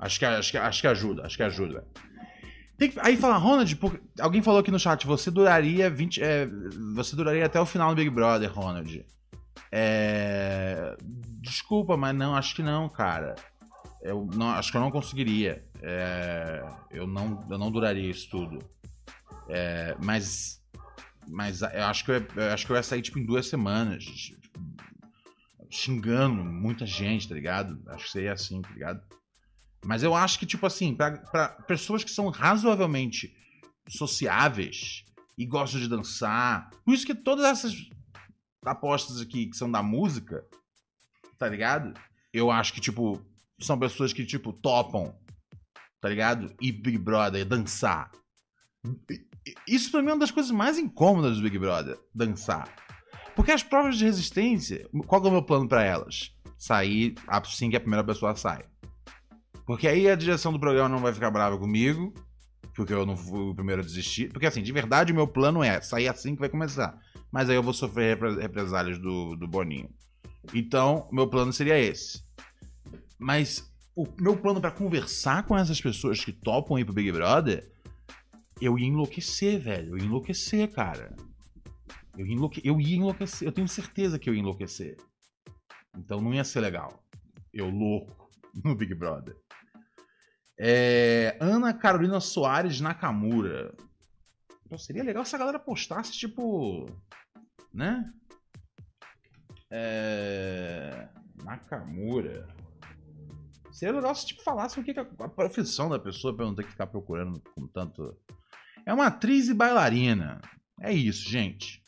Acho 0.00 0.18
que, 0.18 0.24
acho 0.24 0.50
que, 0.50 0.56
acho 0.56 0.80
que 0.80 0.86
ajuda, 0.86 1.26
acho 1.26 1.36
que 1.36 1.42
ajuda. 1.42 1.86
Tem 2.84 2.90
que, 2.90 3.00
aí 3.00 3.16
fala, 3.16 3.38
Ronald, 3.38 3.78
alguém 4.20 4.42
falou 4.42 4.60
aqui 4.60 4.70
no 4.70 4.78
chat, 4.78 5.06
você 5.06 5.30
duraria 5.30 5.88
20. 5.88 6.22
É, 6.22 6.46
você 6.94 7.16
duraria 7.16 7.46
até 7.46 7.58
o 7.58 7.64
final 7.64 7.94
do 7.94 7.96
Big 7.96 8.10
Brother, 8.10 8.52
Ronald. 8.52 9.06
É, 9.72 10.94
desculpa, 11.40 11.96
mas 11.96 12.14
não, 12.14 12.36
acho 12.36 12.54
que 12.54 12.62
não, 12.62 12.86
cara. 12.90 13.36
Eu 14.02 14.28
não, 14.34 14.50
acho 14.50 14.70
que 14.70 14.76
eu 14.76 14.82
não 14.82 14.90
conseguiria. 14.90 15.64
É, 15.80 16.62
eu, 16.90 17.06
não, 17.06 17.46
eu 17.48 17.56
não 17.56 17.70
duraria 17.70 18.10
isso 18.10 18.28
tudo. 18.28 18.58
É, 19.48 19.96
mas 20.02 20.62
mas 21.26 21.62
eu 21.62 21.84
acho 21.84 22.04
que 22.04 22.10
eu, 22.10 22.26
eu, 22.36 22.52
acho 22.52 22.66
que 22.66 22.72
eu 22.72 22.76
ia 22.76 22.82
sair 22.82 23.00
tipo 23.00 23.18
em 23.18 23.24
duas 23.24 23.46
semanas. 23.46 24.04
Tipo, 24.04 24.60
xingando 25.70 26.44
muita 26.44 26.84
gente, 26.84 27.26
tá 27.26 27.34
ligado? 27.34 27.80
Acho 27.86 28.04
que 28.04 28.12
seria 28.12 28.34
assim, 28.34 28.60
tá 28.60 28.68
ligado? 28.70 29.02
Mas 29.84 30.02
eu 30.02 30.14
acho 30.14 30.38
que, 30.38 30.46
tipo 30.46 30.66
assim, 30.66 30.94
para 30.94 31.48
pessoas 31.66 32.02
que 32.02 32.10
são 32.10 32.28
razoavelmente 32.28 33.36
sociáveis 33.88 35.04
e 35.36 35.44
gostam 35.44 35.80
de 35.80 35.88
dançar. 35.88 36.70
Por 36.84 36.94
isso 36.94 37.06
que 37.06 37.14
todas 37.14 37.44
essas 37.44 37.74
apostas 38.64 39.20
aqui 39.20 39.46
que 39.46 39.56
são 39.56 39.70
da 39.70 39.82
música, 39.82 40.44
tá 41.38 41.48
ligado? 41.48 41.92
Eu 42.32 42.50
acho 42.50 42.72
que, 42.72 42.80
tipo, 42.80 43.24
são 43.60 43.78
pessoas 43.78 44.12
que, 44.12 44.24
tipo, 44.24 44.52
topam, 44.52 45.14
tá 46.00 46.08
ligado? 46.08 46.54
E 46.60 46.72
Big 46.72 46.98
Brother, 46.98 47.44
dançar. 47.44 48.10
Isso 49.68 49.90
pra 49.90 50.00
mim 50.02 50.08
é 50.08 50.12
uma 50.12 50.20
das 50.20 50.30
coisas 50.30 50.50
mais 50.50 50.78
incômodas 50.78 51.36
do 51.36 51.42
Big 51.42 51.58
Brother, 51.58 51.98
dançar. 52.14 52.74
Porque 53.36 53.52
as 53.52 53.62
provas 53.62 53.98
de 53.98 54.04
resistência, 54.04 54.88
qual 55.06 55.24
é 55.24 55.28
o 55.28 55.30
meu 55.30 55.42
plano 55.42 55.68
para 55.68 55.82
elas? 55.82 56.32
Sair 56.56 57.14
assim 57.26 57.68
que 57.68 57.76
a 57.76 57.80
primeira 57.80 58.04
pessoa 58.04 58.34
sai. 58.36 58.64
Porque 59.66 59.88
aí 59.88 60.08
a 60.08 60.14
direção 60.14 60.52
do 60.52 60.60
programa 60.60 60.88
não 60.88 60.98
vai 60.98 61.12
ficar 61.12 61.30
brava 61.30 61.58
comigo, 61.58 62.12
porque 62.74 62.92
eu 62.92 63.06
não 63.06 63.16
fui 63.16 63.50
o 63.50 63.54
primeiro 63.54 63.82
a 63.82 63.84
desistir. 63.84 64.30
Porque 64.32 64.46
assim, 64.46 64.62
de 64.62 64.72
verdade, 64.72 65.12
o 65.12 65.14
meu 65.14 65.26
plano 65.26 65.62
é 65.62 65.80
sair 65.80 66.08
assim 66.08 66.34
que 66.34 66.40
vai 66.40 66.48
começar. 66.48 66.98
Mas 67.32 67.48
aí 67.48 67.56
eu 67.56 67.62
vou 67.62 67.72
sofrer 67.72 68.18
represálias 68.38 68.98
do, 68.98 69.34
do 69.36 69.48
Boninho. 69.48 69.88
Então, 70.52 71.08
meu 71.10 71.28
plano 71.28 71.52
seria 71.52 71.78
esse. 71.78 72.22
Mas 73.18 73.72
o 73.96 74.06
meu 74.20 74.36
plano 74.36 74.60
para 74.60 74.70
conversar 74.70 75.44
com 75.44 75.56
essas 75.56 75.80
pessoas 75.80 76.24
que 76.24 76.32
topam 76.32 76.78
ir 76.78 76.84
pro 76.84 76.94
Big 76.94 77.10
Brother 77.10 77.72
eu 78.60 78.78
ia 78.78 78.86
enlouquecer, 78.86 79.60
velho. 79.60 79.92
Eu 79.92 79.98
ia 79.98 80.04
enlouquecer, 80.04 80.70
cara. 80.70 81.14
Eu 82.16 82.26
ia, 82.26 82.32
enlouque... 82.32 82.60
eu 82.64 82.80
ia 82.80 82.96
enlouquecer. 82.96 83.46
Eu 83.46 83.52
tenho 83.52 83.68
certeza 83.68 84.18
que 84.18 84.28
eu 84.28 84.34
ia 84.34 84.40
enlouquecer. 84.40 84.96
Então 85.96 86.20
não 86.20 86.32
ia 86.32 86.44
ser 86.44 86.60
legal. 86.60 87.04
Eu 87.52 87.68
louco 87.68 88.28
no 88.64 88.74
Big 88.74 88.94
Brother. 88.94 89.36
É... 90.58 91.36
Ana 91.40 91.72
Carolina 91.74 92.20
Soares 92.20 92.80
Nakamura. 92.80 93.74
Seria 94.78 95.04
legal 95.04 95.24
se 95.24 95.36
a 95.36 95.38
galera 95.38 95.58
postasse, 95.58 96.12
tipo. 96.12 96.86
Né? 97.72 98.04
É... 99.70 101.08
Nakamura. 101.42 102.48
Seria 103.72 103.94
legal 103.94 104.14
se 104.14 104.26
tipo, 104.26 104.42
falasse 104.42 104.78
o 104.78 104.84
que 104.84 104.92
é 104.92 105.00
a 105.00 105.28
profissão 105.28 105.88
da 105.88 105.98
pessoa 105.98 106.34
pra 106.34 106.44
não 106.44 106.54
ter 106.54 106.64
que 106.64 106.70
ficar 106.70 106.86
procurando 106.86 107.40
com 107.54 107.66
tanto 107.66 108.16
é 108.86 108.92
uma 108.92 109.06
atriz 109.06 109.48
e 109.48 109.54
bailarina. 109.54 110.40
É 110.80 110.92
isso, 110.92 111.28
gente. 111.28 111.82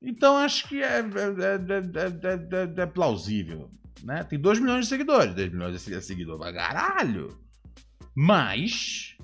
Então 0.00 0.36
acho 0.36 0.68
que 0.68 0.82
é, 0.82 0.98
é, 0.98 1.00
é, 1.00 2.80
é, 2.80 2.82
é 2.82 2.86
plausível. 2.86 3.70
Né? 4.02 4.24
Tem 4.24 4.38
2 4.38 4.58
milhões 4.58 4.84
de 4.84 4.90
seguidores. 4.90 5.34
2 5.34 5.52
milhões 5.52 5.84
de 5.84 6.02
seguidores 6.02 6.40
pra 6.40 6.52
caralho. 6.52 7.38
Mas. 8.14 9.16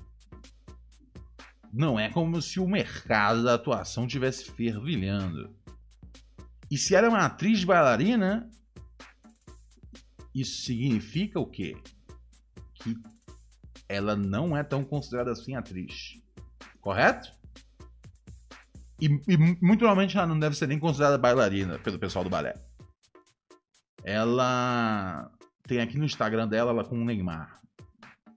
Não 1.71 1.99
é 1.99 2.09
como 2.09 2.41
se 2.41 2.59
o 2.59 2.67
mercado 2.67 3.43
da 3.43 3.53
atuação 3.53 4.07
tivesse 4.07 4.49
fervilhando. 4.51 5.55
E 6.71 6.77
se 6.77 6.95
ela 6.95 7.07
é 7.07 7.09
uma 7.09 7.25
atriz 7.25 7.63
bailarina, 7.63 8.49
isso 10.33 10.63
significa 10.63 11.39
o 11.39 11.45
quê? 11.45 11.77
Que 12.73 12.95
ela 13.87 14.15
não 14.15 14.55
é 14.55 14.63
tão 14.63 14.83
considerada 14.83 15.31
assim 15.31 15.55
atriz. 15.55 16.19
Correto? 16.81 17.31
E, 19.01 19.05
e, 19.27 19.37
muito 19.37 19.79
provavelmente 19.79 20.17
ela 20.17 20.27
não 20.27 20.39
deve 20.39 20.55
ser 20.55 20.67
nem 20.67 20.79
considerada 20.79 21.17
bailarina 21.17 21.79
pelo 21.79 21.99
pessoal 21.99 22.23
do 22.23 22.29
balé. 22.29 22.53
Ela 24.03 25.31
tem 25.63 25.79
aqui 25.79 25.97
no 25.97 26.05
Instagram 26.05 26.47
dela 26.47 26.71
ela 26.71 26.83
com 26.83 26.99
o 26.99 27.05
Neymar. 27.05 27.61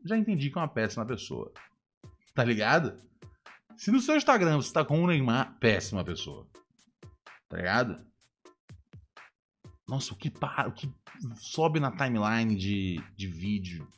Já 0.05 0.17
entendi 0.17 0.51
que 0.51 0.59
é 0.59 0.61
uma 0.61 0.69
péssima 0.69 1.07
pessoa. 1.07 1.53
Tá 2.35 2.45
ligado? 2.45 2.97
Se 3.77 3.91
no 3.91 4.01
seu 4.01 4.17
Instagram 4.17 4.57
você 4.57 4.73
tá 4.73 4.85
com 4.85 5.03
o 5.03 5.07
Neymar, 5.07 5.59
péssima 5.59 6.05
pessoa. 6.05 6.47
Tá 7.49 7.57
ligado? 7.57 8.05
Nossa, 9.89 10.15
o 10.15 10.17
que, 10.17 10.31
para, 10.31 10.69
o 10.69 10.73
que 10.73 10.91
sobe 11.37 11.79
na 11.79 11.91
timeline 11.91 12.57
de, 12.57 13.03
de 13.17 13.27
vídeo 13.27 13.89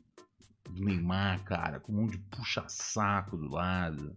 do 0.70 0.84
Neymar, 0.84 1.44
cara, 1.44 1.78
com 1.80 1.92
um 1.92 2.02
monte 2.02 2.18
de 2.18 2.24
puxa-saco 2.24 3.36
do 3.36 3.48
lado. 3.48 4.16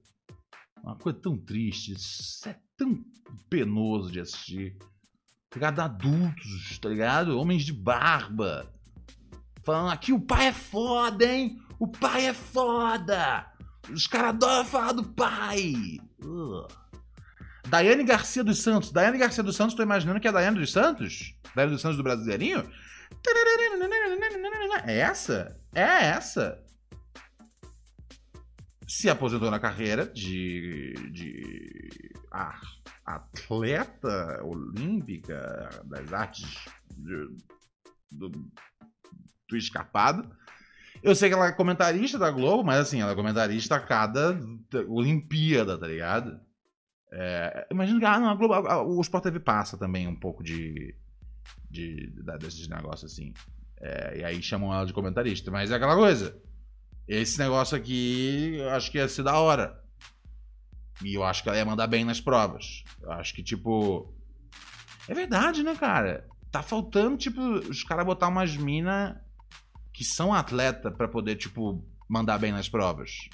Uma 0.82 0.96
coisa 0.96 1.20
tão 1.20 1.38
triste, 1.38 1.94
isso 1.94 2.48
é 2.48 2.60
tão 2.76 3.04
penoso 3.50 4.12
de 4.12 4.20
assistir. 4.20 4.78
Tá 5.50 5.56
ligado? 5.56 5.80
Adultos, 5.80 6.80
tá 6.80 6.90
ligado? 6.90 7.40
Homens 7.40 7.64
de 7.64 7.74
barba. 7.74 8.72
Falando 9.64 9.92
aqui, 9.92 10.14
o 10.14 10.20
pai 10.20 10.48
é 10.48 10.54
foda, 10.54 11.26
hein? 11.26 11.62
O 11.80 11.88
pai 11.88 12.28
é 12.28 12.34
foda! 12.34 13.46
Os 13.92 14.08
caras 14.08 14.30
adoram 14.30 14.66
falar 14.66 14.94
do 14.94 15.04
pai! 15.04 16.00
Uh. 16.22 16.68
Daiane 17.68 18.04
Garcia 18.04 18.44
dos 18.44 18.62
Santos. 18.62 18.92
Daiane 18.92 19.18
Garcia 19.18 19.44
dos 19.44 19.56
Santos, 19.56 19.76
tô 19.76 19.84
imaginando 19.84 20.20
que 20.20 20.28
é 20.28 20.30
a 20.30 20.34
Daiane 20.34 20.60
dos 20.60 20.72
Santos? 20.72 21.36
Daiane 21.56 21.74
dos 21.74 21.82
Santos 21.82 21.98
do 21.98 22.04
Brasileirinho? 22.04 22.70
É 24.86 25.00
essa? 25.00 25.58
É 25.74 26.08
essa? 26.08 26.64
Se 28.88 29.10
aposentou 29.10 29.52
na 29.52 29.60
carreira 29.60 30.06
de, 30.06 30.94
de 31.12 32.12
atleta 33.06 34.42
olímpica 34.44 35.70
das 35.84 36.14
artes 36.14 36.66
de, 36.96 37.28
do, 38.10 38.30
do 39.50 39.58
escapado. 39.58 40.30
Eu 41.04 41.14
sei 41.14 41.30
que 41.30 41.36
ela 41.36 41.48
é 41.48 41.52
comentarista 41.52 42.18
da 42.18 42.32
Globo, 42.32 42.64
mas 42.64 42.80
assim, 42.80 43.02
ela 43.02 43.12
é 43.12 43.16
comentarista 43.16 43.76
a 43.76 43.80
cada 43.80 44.40
Olimpíada, 44.88 45.78
tá 45.78 45.86
ligado? 45.86 46.40
É, 47.12 47.68
imagina 47.70 48.00
que 48.00 48.06
ah, 48.06 48.20
não, 48.20 48.30
a 48.30 48.36
Globo, 48.36 48.54
a, 48.54 48.82
o 48.82 49.02
Sport 49.02 49.24
TV 49.24 49.40
passa 49.40 49.78
também 49.78 50.08
um 50.08 50.16
pouco 50.16 50.44
de, 50.44 50.96
de, 51.70 52.10
de 52.10 52.38
desses 52.40 52.68
negócios 52.68 53.12
assim. 53.12 53.34
É, 53.80 54.20
e 54.20 54.24
aí 54.24 54.42
chamam 54.42 54.74
ela 54.74 54.86
de 54.86 54.94
comentarista. 54.94 55.52
Mas 55.52 55.72
é 55.72 55.76
aquela 55.76 55.96
coisa. 55.96 56.42
Esse 57.08 57.40
negócio 57.40 57.78
aqui, 57.78 58.58
eu 58.58 58.70
acho 58.72 58.92
que 58.92 58.98
ia 58.98 59.08
ser 59.08 59.24
da 59.24 59.40
hora. 59.40 59.82
E 61.04 61.14
eu 61.14 61.24
acho 61.24 61.42
que 61.42 61.50
ela 61.50 61.58
ia 61.58 61.66
mandar 61.66 61.88
bem 61.88 62.04
nas 62.04 62.20
provas. 62.20 62.84
Eu 63.02 63.12
acho 63.14 63.34
que, 63.34 63.42
tipo. 63.42 64.14
É 65.08 65.14
verdade, 65.14 65.64
né, 65.64 65.74
cara? 65.76 66.28
Tá 66.52 66.62
faltando, 66.62 67.18
tipo, 67.18 67.40
os 67.42 67.84
caras 67.84 68.06
botar 68.06 68.28
umas 68.28 68.58
minas 68.58 69.16
que 69.94 70.04
são 70.04 70.34
atleta 70.34 70.92
para 70.92 71.08
poder, 71.08 71.36
tipo, 71.36 71.86
mandar 72.10 72.38
bem 72.40 72.52
nas 72.52 72.68
provas. 72.68 73.30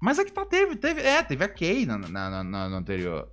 Mas 0.00 0.18
é 0.18 0.24
que 0.24 0.32
tá, 0.32 0.46
teve, 0.46 0.76
teve. 0.76 1.00
É, 1.00 1.22
teve 1.22 1.44
a 1.44 1.48
Kay 1.48 1.84
na, 1.84 1.98
na, 1.98 2.44
na, 2.44 2.68
no 2.68 2.76
anterior. 2.76 3.32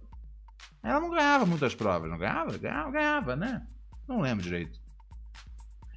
Ela 0.81 0.99
não 0.99 1.09
ganhava 1.09 1.45
muitas 1.45 1.75
provas, 1.75 2.09
não 2.09 2.17
ganhava? 2.17 2.57
Ganhava, 2.57 2.91
ganhava, 2.91 3.35
né? 3.35 3.67
Não 4.07 4.21
lembro 4.21 4.43
direito. 4.43 4.79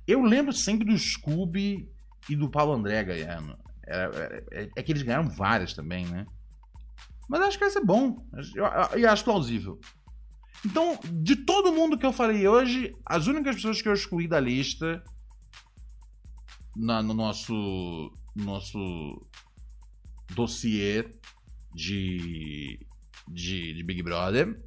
Eu 0.07 0.23
lembro 0.23 0.53
sempre 0.53 0.87
do 0.87 0.99
Scooby 0.99 1.91
e 2.29 2.37
do 2.37 2.51
Paulo 2.51 2.73
André 2.73 3.03
ganhando. 3.05 3.57
É, 3.87 4.43
é, 4.53 4.71
é 4.77 4.83
que 4.83 4.93
eles 4.93 5.03
ganharam 5.03 5.29
várias 5.29 5.73
também, 5.73 6.07
né? 6.07 6.27
Mas 7.29 7.43
acho 7.43 7.59
que 7.59 7.65
vai 7.65 7.71
ser 7.71 7.85
bom. 7.85 8.27
E 8.97 9.07
acho 9.07 9.25
plausível. 9.25 9.79
Então, 10.65 10.99
de 11.05 11.37
todo 11.37 11.73
mundo 11.73 11.99
que 11.99 12.07
eu 12.07 12.13
falei 12.13 12.49
hoje, 12.49 12.95
as 13.05 13.27
únicas 13.27 13.57
pessoas 13.57 13.81
que 13.81 13.89
eu 13.89 13.93
excluí 13.93 14.27
da 14.27 14.41
lista 14.41 15.03
na, 16.75 17.03
no 17.03 17.15
nosso, 17.15 18.13
nosso 18.35 19.27
dossiê 20.35 21.05
de, 21.75 22.87
de, 23.29 23.75
de 23.75 23.83
Big 23.85 24.03
Brother 24.03 24.61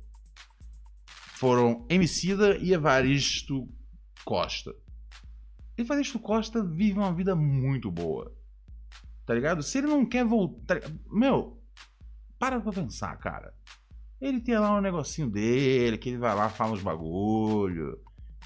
foram 1.36 1.86
Emicida 1.90 2.58
e 2.58 2.74
Evaristo 2.74 3.68
Costa. 4.24 4.74
Evaristo 5.77 6.19
Costa 6.19 6.64
vive 6.64 6.99
uma 6.99 7.14
vida 7.14 7.35
muito 7.35 7.91
boa. 7.91 8.34
Tá 9.26 9.34
ligado? 9.34 9.64
Se 9.64 9.77
ele 9.77 9.88
não 9.88 10.06
quer 10.06 10.26
voltar. 10.26 10.81
Meu, 11.10 11.61
para 12.38 12.60
pra 12.60 12.72
pensar, 12.72 13.15
cara. 13.18 13.53
Ele 14.19 14.39
tem 14.39 14.57
lá 14.57 14.77
um 14.77 14.81
negocinho 14.81 15.30
dele, 15.30 15.98
que 15.98 16.10
ele 16.10 16.18
vai 16.18 16.35
lá, 16.35 16.49
fala 16.49 16.73
uns 16.73 16.84
bagulho. 16.84 17.99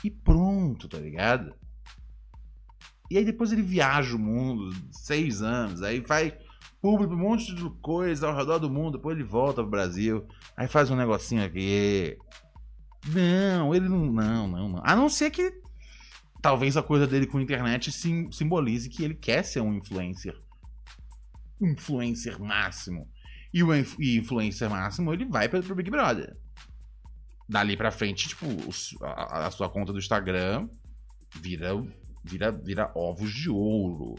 E 0.03 0.09
pronto, 0.09 0.87
tá 0.87 0.97
ligado? 0.97 1.53
E 3.09 3.17
aí 3.17 3.25
depois 3.25 3.51
ele 3.51 3.61
viaja 3.61 4.15
o 4.15 4.19
mundo, 4.19 4.73
seis 4.91 5.41
anos, 5.41 5.81
aí 5.81 6.01
faz 6.05 6.33
público, 6.81 7.13
um 7.13 7.17
monte 7.17 7.53
de 7.53 7.69
coisa 7.81 8.27
ao 8.27 8.35
redor 8.35 8.59
do 8.59 8.69
mundo, 8.69 8.97
depois 8.97 9.17
ele 9.17 9.27
volta 9.27 9.61
pro 9.61 9.71
Brasil, 9.71 10.27
aí 10.55 10.67
faz 10.67 10.89
um 10.89 10.95
negocinho 10.95 11.43
aqui. 11.43 12.17
Não, 13.07 13.73
ele 13.73 13.87
não. 13.87 14.11
Não, 14.11 14.47
não, 14.47 14.69
não. 14.69 14.81
A 14.83 14.95
não 14.95 15.09
ser 15.09 15.29
que 15.29 15.51
talvez 16.45 16.77
a 16.77 16.83
coisa 16.83 17.07
dele 17.07 17.25
com 17.25 17.39
a 17.39 17.41
internet 17.41 17.91
sim, 17.91 18.31
simbolize 18.31 18.87
que 18.87 19.03
ele 19.03 19.15
quer 19.15 19.43
ser 19.43 19.61
um 19.61 19.73
influencer. 19.73 20.39
Influencer 21.59 22.39
máximo. 22.39 23.09
E 23.51 23.63
o 23.63 23.73
influencer 23.73 24.69
máximo, 24.69 25.11
ele 25.11 25.25
vai 25.25 25.49
para 25.49 25.59
o 25.59 25.75
Big 25.75 25.89
Brother. 25.89 26.37
Dali 27.49 27.75
pra 27.75 27.89
frente, 27.89 28.29
tipo, 28.29 28.45
a, 29.01 29.47
a 29.47 29.49
sua 29.49 29.67
conta 29.71 29.91
do 29.91 29.97
Instagram 29.97 30.69
vira, 31.33 31.71
vira, 32.23 32.51
vira 32.51 32.91
ovos 32.93 33.33
de 33.33 33.49
ouro. 33.49 34.13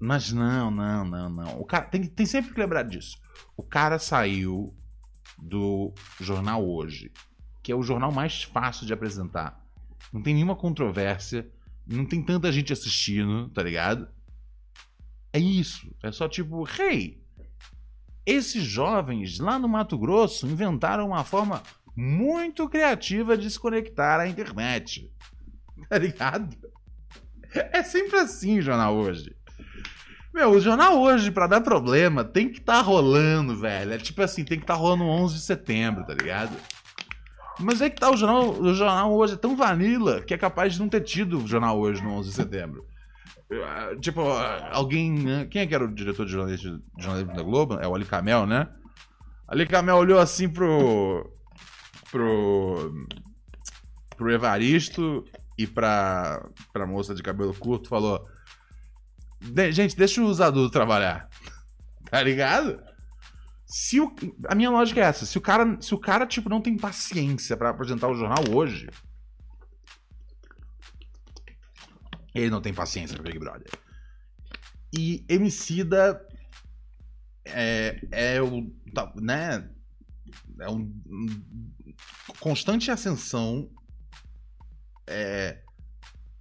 Mas 0.00 0.32
não, 0.32 0.72
não, 0.72 1.04
não, 1.04 1.30
não. 1.30 1.60
O 1.60 1.64
cara 1.64 1.84
tem, 1.84 2.04
tem 2.04 2.26
sempre 2.26 2.52
que 2.52 2.58
lembrar 2.58 2.82
disso. 2.82 3.16
O 3.56 3.62
cara 3.62 3.96
saiu 4.00 4.76
do 5.38 5.94
jornal 6.18 6.68
hoje, 6.68 7.12
que 7.68 7.72
é 7.72 7.76
o 7.76 7.82
jornal 7.82 8.10
mais 8.10 8.44
fácil 8.44 8.86
de 8.86 8.94
apresentar. 8.94 9.62
Não 10.10 10.22
tem 10.22 10.32
nenhuma 10.32 10.56
controvérsia, 10.56 11.46
não 11.86 12.06
tem 12.06 12.22
tanta 12.22 12.50
gente 12.50 12.72
assistindo, 12.72 13.50
tá 13.50 13.62
ligado? 13.62 14.08
É 15.34 15.38
isso. 15.38 15.94
É 16.02 16.10
só 16.10 16.26
tipo, 16.26 16.66
hey, 16.80 17.22
esses 18.24 18.64
jovens 18.64 19.38
lá 19.38 19.58
no 19.58 19.68
Mato 19.68 19.98
Grosso 19.98 20.46
inventaram 20.46 21.08
uma 21.08 21.24
forma 21.24 21.62
muito 21.94 22.66
criativa 22.70 23.36
de 23.36 23.50
se 23.50 23.60
conectar 23.60 24.18
à 24.18 24.26
internet. 24.26 25.12
Tá 25.90 25.98
ligado? 25.98 26.56
É 27.54 27.82
sempre 27.82 28.18
assim 28.18 28.60
jornal 28.60 28.96
hoje. 28.96 29.34
Meu, 30.34 30.50
o 30.50 30.60
jornal 30.60 30.98
hoje, 31.00 31.30
para 31.30 31.46
dar 31.46 31.60
problema, 31.60 32.24
tem 32.24 32.50
que 32.50 32.58
estar 32.58 32.78
tá 32.78 32.80
rolando, 32.82 33.56
velho. 33.56 33.92
É 33.92 33.98
tipo 33.98 34.20
assim, 34.20 34.44
tem 34.44 34.58
que 34.58 34.64
estar 34.64 34.74
tá 34.74 34.80
rolando 34.80 35.04
11 35.04 35.34
de 35.34 35.40
setembro, 35.40 36.04
tá 36.04 36.14
ligado? 36.14 36.56
Mas 37.60 37.80
é 37.80 37.90
que 37.90 38.00
tá 38.00 38.10
o 38.10 38.16
jornal, 38.16 38.50
o 38.52 38.72
jornal 38.72 39.12
hoje 39.12 39.34
é 39.34 39.36
tão 39.36 39.56
vanilla 39.56 40.22
que 40.22 40.32
é 40.32 40.38
capaz 40.38 40.74
de 40.74 40.78
não 40.78 40.88
ter 40.88 41.00
tido 41.00 41.42
o 41.42 41.46
jornal 41.46 41.78
hoje 41.78 42.02
no 42.02 42.12
11 42.12 42.28
de 42.28 42.34
setembro. 42.34 42.86
Ah, 43.50 43.96
tipo, 44.00 44.20
alguém. 44.70 45.12
Né? 45.12 45.46
Quem 45.46 45.62
é 45.62 45.66
que 45.66 45.74
era 45.74 45.84
o 45.84 45.94
diretor 45.94 46.26
de 46.26 46.32
jornalismo, 46.32 46.82
de 46.96 47.02
jornalismo 47.02 47.34
da 47.34 47.42
Globo? 47.42 47.74
É 47.74 47.88
o 47.88 47.94
Ali 47.94 48.04
Camel, 48.04 48.46
né? 48.46 48.68
Ali 49.46 49.66
Camel 49.66 49.96
olhou 49.96 50.18
assim 50.18 50.48
pro. 50.48 51.32
pro. 52.10 52.92
pro 54.16 54.32
Evaristo 54.32 55.24
e 55.56 55.66
pra, 55.66 56.46
pra 56.72 56.86
moça 56.86 57.14
de 57.14 57.22
cabelo 57.22 57.54
curto 57.54 57.88
falou: 57.88 58.24
Gente, 59.70 59.96
deixa 59.96 60.22
os 60.22 60.40
adultos 60.40 60.72
trabalhar. 60.72 61.28
Tá 62.10 62.22
ligado? 62.22 62.80
Se 63.68 64.00
o, 64.00 64.12
a 64.48 64.54
minha 64.54 64.70
lógica 64.70 65.00
é 65.00 65.04
essa: 65.04 65.26
se 65.26 65.36
o 65.36 65.40
cara, 65.40 65.80
se 65.80 65.94
o 65.94 65.98
cara 65.98 66.26
tipo, 66.26 66.48
não 66.48 66.60
tem 66.60 66.76
paciência 66.76 67.56
para 67.56 67.70
apresentar 67.70 68.08
o 68.08 68.14
jornal 68.14 68.42
hoje, 68.50 68.88
Ele 72.34 72.50
não 72.50 72.60
tem 72.60 72.72
paciência 72.72 73.16
pro 73.16 73.24
Big 73.24 73.38
Brother. 73.38 73.70
E 74.96 75.24
Emicida 75.28 76.24
é, 77.44 78.00
é 78.10 78.42
o. 78.42 78.70
Tá, 78.94 79.12
né? 79.16 79.68
É 80.60 80.70
um, 80.70 80.92
um 81.06 81.26
constante 82.38 82.90
ascensão. 82.90 83.70
É, 85.06 85.62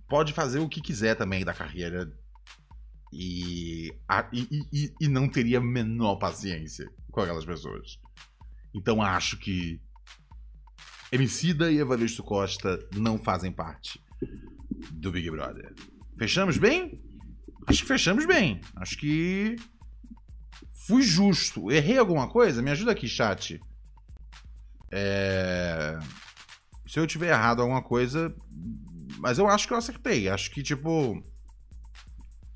pode 0.08 0.34
fazer 0.34 0.60
o 0.60 0.70
que 0.70 0.82
quiser 0.82 1.16
também 1.16 1.44
da 1.44 1.54
carreira. 1.54 2.12
E, 3.12 3.94
a, 4.08 4.28
e, 4.34 4.66
e, 4.74 4.94
e 5.02 5.08
não 5.08 5.30
teria 5.30 5.62
menor 5.62 6.18
paciência 6.18 6.90
com 7.12 7.22
aquelas 7.22 7.46
pessoas. 7.46 8.00
Então 8.74 9.02
acho 9.02 9.38
que 9.38 9.82
Emicida 11.12 11.72
e 11.72 11.78
Evaristo 11.78 12.22
Costa 12.22 12.80
não 12.96 13.18
fazem 13.18 13.52
parte 13.52 14.00
do 14.92 15.12
Big 15.12 15.30
Brother. 15.32 15.74
Fechamos 16.18 16.58
bem? 16.58 17.02
Acho 17.66 17.82
que 17.82 17.88
fechamos 17.88 18.26
bem. 18.26 18.62
Acho 18.76 18.98
que 18.98 19.56
fui 20.86 21.02
justo. 21.02 21.72
Errei 21.72 21.98
alguma 21.98 22.30
coisa? 22.30 22.62
Me 22.62 22.72
ajuda 22.72 22.92
aqui, 22.92 23.08
chat. 23.08 23.60
É... 24.92 25.98
Se 26.86 27.00
eu 27.00 27.08
tiver 27.08 27.30
errado 27.30 27.62
alguma 27.62 27.82
coisa, 27.82 28.34
mas 29.20 29.38
eu 29.38 29.48
acho 29.48 29.68
que 29.68 29.74
eu 29.74 29.78
acertei. 29.78 30.30
Acho 30.30 30.52
que 30.52 30.62
tipo 30.62 31.24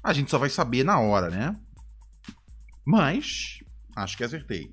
a 0.04 0.14
gente 0.14 0.32
só 0.32 0.38
vai 0.38 0.50
saber 0.50 0.84
na 0.84 1.00
hora, 1.00 1.30
né? 1.30 1.56
Mas 2.86 3.60
acho 3.96 4.18
que 4.18 4.24
acertei. 4.24 4.72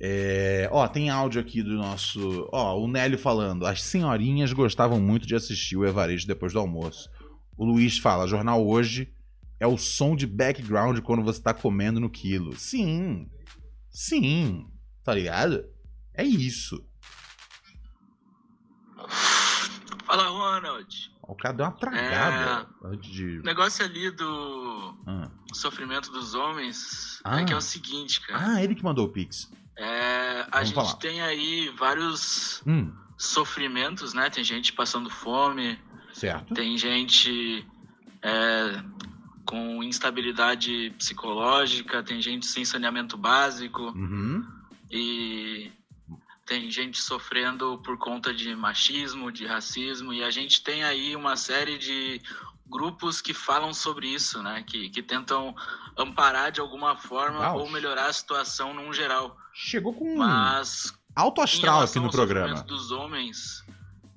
É, 0.00 0.68
ó, 0.70 0.86
tem 0.86 1.10
áudio 1.10 1.40
aqui 1.40 1.62
do 1.62 1.74
nosso. 1.74 2.48
Ó, 2.52 2.78
o 2.78 2.86
Nélio 2.86 3.18
falando. 3.18 3.66
As 3.66 3.82
senhorinhas 3.82 4.52
gostavam 4.52 5.00
muito 5.00 5.26
de 5.26 5.34
assistir 5.34 5.76
o 5.76 5.84
Evaristo 5.84 6.28
depois 6.28 6.52
do 6.52 6.60
almoço. 6.60 7.10
O 7.56 7.64
Luiz 7.64 7.98
fala: 7.98 8.28
jornal 8.28 8.64
hoje 8.64 9.12
é 9.58 9.66
o 9.66 9.76
som 9.76 10.14
de 10.14 10.26
background 10.26 11.00
quando 11.00 11.24
você 11.24 11.42
tá 11.42 11.52
comendo 11.52 11.98
no 11.98 12.08
quilo. 12.08 12.56
Sim. 12.56 13.28
Sim. 13.90 14.66
Tá 15.02 15.12
ligado? 15.12 15.64
É 16.14 16.22
isso. 16.22 16.86
Fala, 20.06 20.28
Ronald. 20.28 21.17
O 21.28 21.34
cara 21.34 21.54
deu 21.54 21.66
uma 21.66 21.72
tragada 21.72 22.66
é... 22.82 22.86
antes 22.86 23.10
de. 23.10 23.38
O 23.40 23.42
negócio 23.42 23.84
ali 23.84 24.10
do 24.10 24.94
ah. 25.06 25.30
sofrimento 25.52 26.10
dos 26.10 26.34
homens 26.34 27.20
ah. 27.22 27.42
é 27.42 27.44
que 27.44 27.52
é 27.52 27.56
o 27.56 27.60
seguinte, 27.60 28.26
cara. 28.26 28.54
Ah, 28.54 28.64
ele 28.64 28.74
que 28.74 28.82
mandou 28.82 29.04
o 29.04 29.08
Pix. 29.10 29.52
É, 29.76 30.40
a 30.40 30.48
Vamos 30.50 30.68
gente 30.68 30.74
falar. 30.74 30.94
tem 30.94 31.20
aí 31.20 31.68
vários 31.76 32.62
hum. 32.66 32.90
sofrimentos, 33.18 34.14
né? 34.14 34.30
Tem 34.30 34.42
gente 34.42 34.72
passando 34.72 35.10
fome. 35.10 35.78
Certo. 36.14 36.54
Tem 36.54 36.78
gente 36.78 37.64
é, 38.22 38.82
com 39.44 39.82
instabilidade 39.82 40.94
psicológica, 40.98 42.02
tem 42.02 42.22
gente 42.22 42.46
sem 42.46 42.64
saneamento 42.64 43.18
básico. 43.18 43.82
Uhum. 43.82 44.46
E 44.90 45.70
tem 46.48 46.70
gente 46.70 46.98
sofrendo 46.98 47.78
por 47.84 47.98
conta 47.98 48.32
de 48.32 48.56
machismo, 48.56 49.30
de 49.30 49.46
racismo, 49.46 50.14
e 50.14 50.24
a 50.24 50.30
gente 50.30 50.62
tem 50.62 50.82
aí 50.82 51.14
uma 51.14 51.36
série 51.36 51.76
de 51.76 52.22
grupos 52.66 53.20
que 53.20 53.34
falam 53.34 53.74
sobre 53.74 54.08
isso, 54.08 54.42
né? 54.42 54.64
Que, 54.66 54.88
que 54.88 55.02
tentam 55.02 55.54
amparar 55.96 56.50
de 56.50 56.60
alguma 56.60 56.96
forma 56.96 57.52
ou 57.52 57.68
melhorar 57.70 58.06
a 58.06 58.12
situação 58.12 58.72
num 58.72 58.92
geral. 58.94 59.36
Chegou 59.52 59.92
com 59.92 60.16
Mas, 60.16 60.94
alto 61.14 61.42
astral 61.42 61.82
aqui 61.82 62.00
no 62.00 62.10
programa. 62.10 62.62
dos 62.62 62.90
homens, 62.90 63.62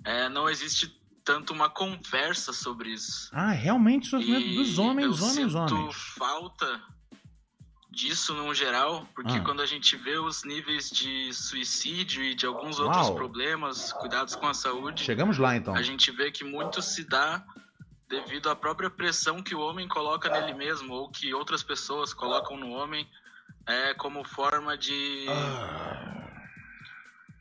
é, 0.06 0.30
não 0.30 0.50
existe 0.50 0.98
tanto 1.26 1.52
uma 1.52 1.70
conversa 1.70 2.54
sobre 2.54 2.92
isso. 2.94 3.30
Ah, 3.34 3.52
realmente 3.52 4.08
sofrimento 4.08 4.48
E 4.48 4.56
dos 4.56 4.78
homens, 4.80 5.20
eu 5.20 5.28
homens, 5.28 5.52
sinto 5.52 5.76
homens. 5.76 5.96
falta 6.18 6.82
disso 7.92 8.34
no 8.34 8.54
geral, 8.54 9.06
porque 9.14 9.34
Ah. 9.38 9.42
quando 9.44 9.62
a 9.62 9.66
gente 9.66 9.98
vê 9.98 10.18
os 10.18 10.44
níveis 10.46 10.90
de 10.90 11.34
suicídio 11.34 12.24
e 12.24 12.34
de 12.34 12.46
alguns 12.46 12.80
Uau. 12.80 12.88
outros 12.88 13.10
problemas, 13.10 13.92
cuidados 13.94 14.34
com 14.36 14.48
a 14.48 14.54
saúde, 14.54 15.04
Chegamos 15.04 15.38
lá 15.38 15.56
então. 15.58 15.76
a 15.76 15.82
gente 15.82 16.10
vê 16.12 16.32
que 16.32 16.44
muito 16.44 16.82
se 16.82 17.04
dá 17.04 17.44
devido 18.08 18.50
à 18.50 18.56
própria 18.56 18.90
pressão 18.90 19.44
que 19.44 19.54
o 19.54 19.60
homem 19.60 19.88
coloca 19.88 20.30
nele 20.30 20.54
mesmo 20.54 20.94
ou 20.94 21.10
que 21.10 21.34
outras 21.34 21.64
pessoas 21.64 22.14
colocam 22.14 22.58
no 22.58 22.70
homem 22.72 23.08
é 23.66 23.94
como 23.94 24.24
forma 24.24 24.78
de 24.78 25.26
Ah, 25.30 26.18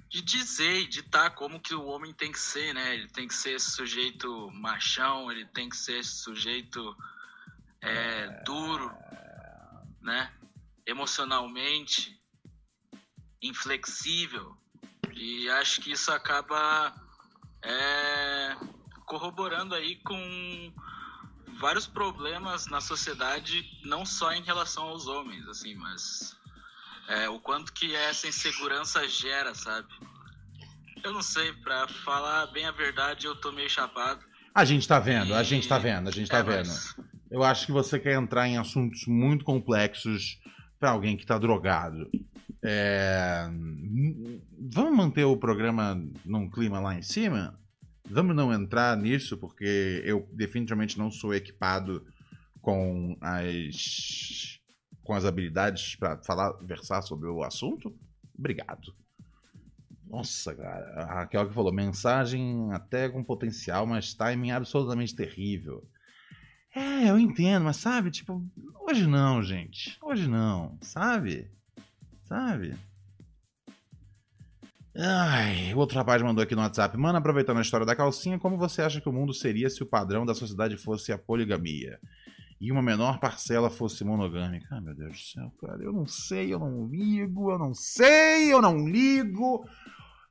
de 0.08 0.20
dizer 0.22 0.80
e 0.80 0.86
ditar 0.88 1.30
como 1.36 1.60
que 1.60 1.72
o 1.72 1.86
homem 1.86 2.12
tem 2.12 2.32
que 2.32 2.38
ser, 2.40 2.74
né? 2.74 2.94
Ele 2.94 3.06
tem 3.08 3.28
que 3.28 3.34
ser 3.34 3.52
esse 3.52 3.70
sujeito 3.70 4.50
machão, 4.50 5.30
ele 5.30 5.44
tem 5.46 5.68
que 5.68 5.76
ser 5.76 5.98
esse 6.00 6.16
sujeito 6.16 6.96
é, 7.80 8.42
duro, 8.44 8.90
né? 10.02 10.30
Emocionalmente 10.86 12.18
inflexível. 13.42 14.56
E 15.12 15.48
acho 15.50 15.80
que 15.80 15.92
isso 15.92 16.10
acaba 16.12 16.94
é, 17.64 18.56
corroborando 19.06 19.74
aí 19.74 19.96
com 20.02 20.72
vários 21.58 21.86
problemas 21.86 22.66
na 22.66 22.80
sociedade, 22.80 23.64
não 23.84 24.04
só 24.06 24.32
em 24.32 24.42
relação 24.42 24.84
aos 24.84 25.06
homens, 25.06 25.46
assim, 25.48 25.74
mas 25.74 26.36
é, 27.08 27.28
o 27.28 27.38
quanto 27.40 27.72
que 27.72 27.94
essa 27.94 28.26
insegurança 28.28 29.06
gera, 29.08 29.54
sabe? 29.54 29.88
Eu 31.02 31.12
não 31.12 31.22
sei, 31.22 31.52
pra 31.54 31.88
falar 31.88 32.46
bem 32.48 32.66
a 32.66 32.70
verdade, 32.70 33.26
eu 33.26 33.34
tô 33.34 33.52
meio 33.52 33.68
chapado. 33.68 34.24
A 34.54 34.64
gente 34.64 34.86
tá 34.86 34.98
vendo, 34.98 35.34
a 35.34 35.42
gente 35.42 35.66
tá 35.68 35.78
vendo, 35.78 36.08
a 36.08 36.12
gente 36.12 36.28
tá 36.28 36.38
É, 36.38 36.42
vendo. 36.42 36.68
mas 36.68 36.94
Eu 37.30 37.42
acho 37.42 37.66
que 37.66 37.72
você 37.72 37.98
quer 37.98 38.14
entrar 38.14 38.46
em 38.48 38.58
assuntos 38.58 39.06
muito 39.06 39.44
complexos 39.44 40.38
pra 40.80 40.90
alguém 40.90 41.16
que 41.16 41.26
tá 41.26 41.38
drogado. 41.38 42.10
É, 42.64 43.48
Vamos 44.72 44.96
manter 44.96 45.24
o 45.24 45.36
programa 45.36 46.02
num 46.24 46.48
clima 46.50 46.80
lá 46.80 46.94
em 46.94 47.02
cima? 47.02 47.58
Vamos 48.08 48.34
não 48.34 48.52
entrar 48.52 48.96
nisso, 48.96 49.38
porque 49.38 50.02
eu 50.04 50.28
definitivamente 50.32 50.98
não 50.98 51.10
sou 51.10 51.34
equipado 51.34 52.04
com 52.60 53.16
as 53.20 54.58
com 55.02 55.14
as 55.14 55.24
habilidades 55.24 55.96
pra 55.96 56.18
falar, 56.18 56.52
versar 56.62 57.02
sobre 57.02 57.28
o 57.28 57.42
assunto. 57.42 57.92
Obrigado. 58.38 58.94
Nossa, 60.06 60.54
cara. 60.54 61.02
A 61.02 61.14
Raquel 61.14 61.48
que 61.48 61.54
falou, 61.54 61.72
mensagem 61.72 62.72
até 62.72 63.08
com 63.08 63.24
potencial, 63.24 63.86
mas 63.86 64.14
timing 64.14 64.50
absolutamente 64.50 65.14
terrível. 65.14 65.88
É, 66.74 67.10
eu 67.10 67.18
entendo, 67.18 67.64
mas 67.64 67.76
sabe, 67.76 68.10
tipo, 68.10 68.44
hoje 68.88 69.06
não, 69.06 69.42
gente. 69.42 69.98
Hoje 70.02 70.28
não, 70.28 70.78
sabe? 70.80 71.50
Sabe? 72.24 72.76
Ai, 74.96 75.72
o 75.74 75.78
outro 75.78 75.96
rapaz 75.96 76.20
mandou 76.20 76.42
aqui 76.42 76.54
no 76.54 76.62
WhatsApp. 76.62 76.96
Mano, 76.96 77.18
aproveitando 77.18 77.58
a 77.58 77.62
história 77.62 77.86
da 77.86 77.96
calcinha, 77.96 78.38
como 78.38 78.56
você 78.56 78.82
acha 78.82 79.00
que 79.00 79.08
o 79.08 79.12
mundo 79.12 79.32
seria 79.32 79.70
se 79.70 79.82
o 79.82 79.86
padrão 79.86 80.26
da 80.26 80.34
sociedade 80.34 80.76
fosse 80.76 81.12
a 81.12 81.18
poligamia? 81.18 81.98
E 82.60 82.70
uma 82.70 82.82
menor 82.82 83.18
parcela 83.18 83.70
fosse 83.70 84.04
monogâmica? 84.04 84.66
Ah, 84.70 84.80
meu 84.80 84.94
Deus 84.94 85.12
do 85.12 85.18
céu, 85.18 85.52
cara. 85.60 85.82
Eu 85.82 85.92
não 85.92 86.06
sei, 86.06 86.52
eu 86.52 86.58
não 86.58 86.86
ligo, 86.86 87.50
eu 87.50 87.58
não 87.58 87.72
sei, 87.72 88.52
eu 88.52 88.60
não 88.60 88.86
ligo. 88.86 89.64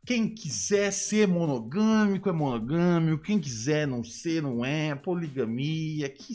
Quem 0.10 0.28
quiser 0.28 0.92
ser 0.92 1.28
monogâmico 1.28 2.28
é 2.30 2.32
monogâmico. 2.32 3.22
Quem 3.22 3.40
quiser 3.40 3.86
não 3.86 4.04
ser, 4.04 4.42
não 4.42 4.66
é. 4.66 4.96
Poligamia. 4.96 6.10
Que 6.10 6.34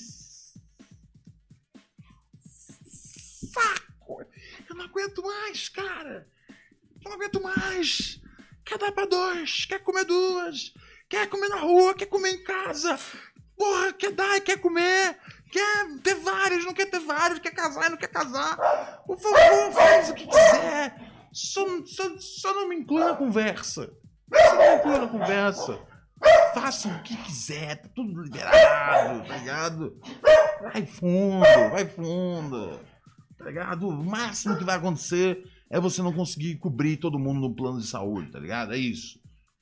saco! 3.51 4.25
Eu 4.71 4.77
não 4.77 4.85
aguento 4.85 5.21
mais, 5.23 5.69
cara! 5.69 6.29
Eu 7.05 7.11
não 7.11 7.15
aguento 7.15 7.43
mais! 7.43 8.21
Quer 8.65 8.79
dar 8.79 8.93
pra 8.93 9.07
dois, 9.07 9.65
quer 9.65 9.81
comer 9.81 10.05
duas, 10.05 10.73
quer 11.09 11.29
comer 11.29 11.49
na 11.49 11.59
rua, 11.59 11.97
quer 11.97 12.07
comer 12.07 12.31
em 12.31 12.45
casa. 12.45 12.97
Porra, 13.57 13.93
quer 13.93 14.13
dar 14.13 14.37
e 14.37 14.41
quer 14.41 14.61
comer. 14.61 15.19
Quer 15.51 15.99
ter 16.01 16.15
vários, 16.15 16.65
não 16.65 16.75
quer 16.75 16.87
ter 16.87 17.01
vários, 17.01 17.41
quer 17.41 17.51
casar 17.51 17.87
e 17.87 17.91
não 17.91 17.97
quer 17.97 18.07
casar. 18.07 19.03
Por 19.05 19.19
favor, 19.19 19.73
faz 19.73 20.11
o 20.11 20.15
que 20.15 20.29
quiser. 20.29 21.14
Só, 21.35 21.67
só, 21.85 22.17
só 22.19 22.55
não 22.55 22.69
me 22.69 22.77
inclua 22.77 23.09
na 23.09 23.17
conversa. 23.17 23.93
Só 24.33 24.55
não 24.55 24.71
me 24.71 24.77
inclua 24.77 24.99
na 25.01 25.09
conversa. 25.09 25.79
Faça 26.55 26.89
o 26.89 27.03
que 27.03 27.17
quiser, 27.25 27.83
tá 27.83 27.89
tudo 27.93 28.23
liberado, 28.23 29.27
tá 29.27 29.37
ligado? 29.37 30.01
Vai 30.63 30.87
fundo, 30.87 31.45
vai 31.73 31.87
fundo. 31.87 32.81
Tá 33.37 33.47
ligado? 33.47 33.89
O 33.89 34.05
máximo 34.05 34.57
que 34.57 34.65
vai 34.65 34.77
acontecer 34.77 35.45
é 35.69 35.81
você 35.81 36.01
não 36.01 36.13
conseguir 36.13 36.57
cobrir 36.59 36.99
todo 36.99 37.19
mundo 37.19 37.41
no 37.41 37.55
plano 37.55 37.81
de 37.81 37.87
saúde, 37.87 38.31
tá 38.31 38.39
ligado? 38.39 38.73
É 38.73 38.79
isso. 38.79 39.19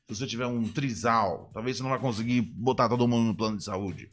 Se 0.06 0.16
você 0.16 0.26
tiver 0.26 0.46
um 0.46 0.68
trisal, 0.68 1.50
talvez 1.54 1.78
você 1.78 1.82
não 1.82 1.90
vai 1.90 1.98
conseguir 1.98 2.42
botar 2.42 2.88
todo 2.88 3.08
mundo 3.08 3.28
no 3.28 3.36
plano 3.36 3.56
de 3.56 3.64
saúde. 3.64 4.10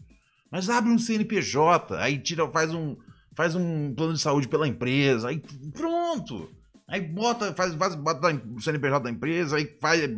Mas 0.50 0.70
abre 0.70 0.92
um 0.92 0.98
CNPJ, 0.98 1.98
aí 1.98 2.18
tira, 2.18 2.50
faz 2.50 2.74
um, 2.74 2.96
faz 3.36 3.54
um 3.54 3.94
plano 3.94 4.14
de 4.14 4.22
saúde 4.22 4.48
pela 4.48 4.68
empresa, 4.68 5.28
aí 5.28 5.44
pronto. 5.74 6.50
Aí 6.90 7.02
bota, 7.02 7.54
faz, 7.54 7.74
faz 7.76 7.96
bota 7.96 8.34
o 8.34 8.60
CNPJ 8.60 9.04
da 9.04 9.12
empresa, 9.12 9.58
aí 9.58 9.78
faz, 9.80 10.10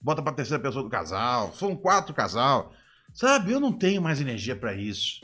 bota 0.00 0.22
pra 0.22 0.32
terceira 0.32 0.62
pessoa 0.62 0.84
do 0.84 0.90
casal. 0.90 1.52
São 1.54 1.76
quatro 1.76 2.14
casal. 2.14 2.72
Sabe, 3.12 3.52
eu 3.52 3.60
não 3.60 3.72
tenho 3.72 4.00
mais 4.00 4.20
energia 4.20 4.56
pra 4.56 4.74
isso. 4.74 5.20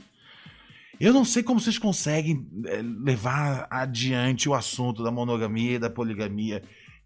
Eu 1.00 1.12
não 1.12 1.24
sei 1.24 1.42
como 1.44 1.60
vocês 1.60 1.78
conseguem 1.78 2.46
eh, 2.66 2.82
levar 2.82 3.68
adiante 3.70 4.48
o 4.48 4.54
assunto 4.54 5.04
da 5.04 5.12
monogamia 5.12 5.76
e 5.76 5.78
da 5.78 5.88
poligamia. 5.88 6.62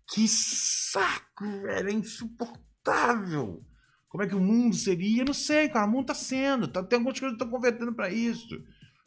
Que 0.08 0.26
saco, 0.26 1.44
velho. 1.62 1.88
É 1.88 1.92
insuportável. 1.92 3.62
Como 4.08 4.24
é 4.24 4.26
que 4.26 4.34
o 4.34 4.40
mundo 4.40 4.74
seria? 4.74 5.20
Eu 5.20 5.26
não 5.26 5.34
sei, 5.34 5.68
cara. 5.68 5.86
O 5.86 5.90
mundo 5.90 6.06
tá 6.06 6.14
sendo. 6.14 6.68
Tá, 6.68 6.82
tem 6.82 6.96
algumas 6.96 7.20
coisas 7.20 7.36
que 7.36 7.44
estão 7.44 7.54
convertendo 7.54 7.92
pra 7.92 8.10
isso. 8.10 8.62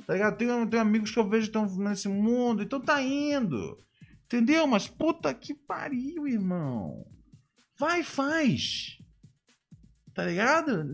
Tá 0.06 0.14
ligado? 0.14 0.38
Tem, 0.38 0.68
tem 0.68 0.80
amigos 0.80 1.10
que 1.10 1.20
eu 1.20 1.28
vejo 1.28 1.49
que 1.52 1.57
estão 1.57 1.66
nesse 1.78 2.07
mundo. 2.07 2.62
Então 2.62 2.80
tá 2.80 3.02
indo. 3.02 3.80
Entendeu? 4.26 4.65
Mas 4.68 4.88
puta 4.88 5.34
que 5.34 5.53
pariu, 5.53 6.27
irmão. 6.27 7.06
Vai, 7.80 8.03
faz. 8.03 8.97
Tá 10.14 10.26
ligado? 10.26 10.88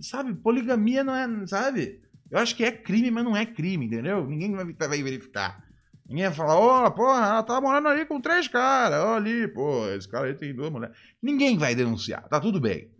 Sabe? 0.00 0.34
Poligamia 0.34 1.02
não 1.04 1.14
é. 1.14 1.46
Sabe? 1.46 2.02
Eu 2.30 2.38
acho 2.38 2.56
que 2.56 2.64
é 2.64 2.72
crime, 2.72 3.10
mas 3.10 3.24
não 3.24 3.36
é 3.36 3.44
crime, 3.44 3.86
entendeu? 3.86 4.26
Ninguém 4.26 4.54
vai, 4.54 5.02
verificar. 5.02 5.62
Ninguém 6.06 6.24
vai 6.26 6.34
falar, 6.34 6.58
ó, 6.58 6.90
porra, 6.90 7.26
ela 7.26 7.42
tá 7.42 7.60
morando 7.60 7.88
ali 7.88 8.06
com 8.06 8.20
três 8.20 8.48
caras, 8.48 9.04
ó 9.04 9.14
ali, 9.14 9.46
pô, 9.48 9.86
esse 9.90 10.08
cara 10.08 10.26
aí 10.26 10.34
tem 10.34 10.54
duas 10.54 10.70
mulheres. 10.70 10.96
Ninguém 11.22 11.58
vai 11.58 11.74
denunciar, 11.74 12.26
tá 12.28 12.40
tudo 12.40 12.58
bem. 12.58 12.90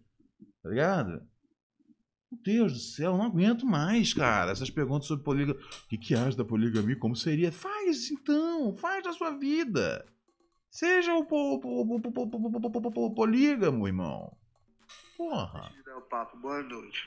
Tá 0.62 0.68
ligado? 0.68 1.22
Meu 2.32 2.38
Deus 2.42 2.72
do 2.72 2.78
céu, 2.78 3.16
não 3.16 3.26
aguento 3.26 3.66
mais, 3.66 4.14
cara. 4.14 4.52
Essas 4.52 4.70
perguntas 4.70 5.06
sobre 5.06 5.22
poligamia. 5.22 5.60
O 5.60 5.88
que, 5.88 5.98
que 5.98 6.14
acha 6.14 6.36
da 6.36 6.44
poligamia? 6.44 6.96
Como 6.96 7.14
seria? 7.14 7.52
Faz 7.52 8.10
então, 8.10 8.74
faz 8.74 9.06
a 9.06 9.12
sua 9.12 9.32
vida. 9.32 10.06
Seja 10.70 11.14
o 11.14 11.26
polígamo, 13.14 13.86
irmão. 13.86 14.34
Porra. 15.16 15.70
O 15.94 16.00
papo. 16.00 16.38
Boa 16.38 16.62
noite. 16.62 17.06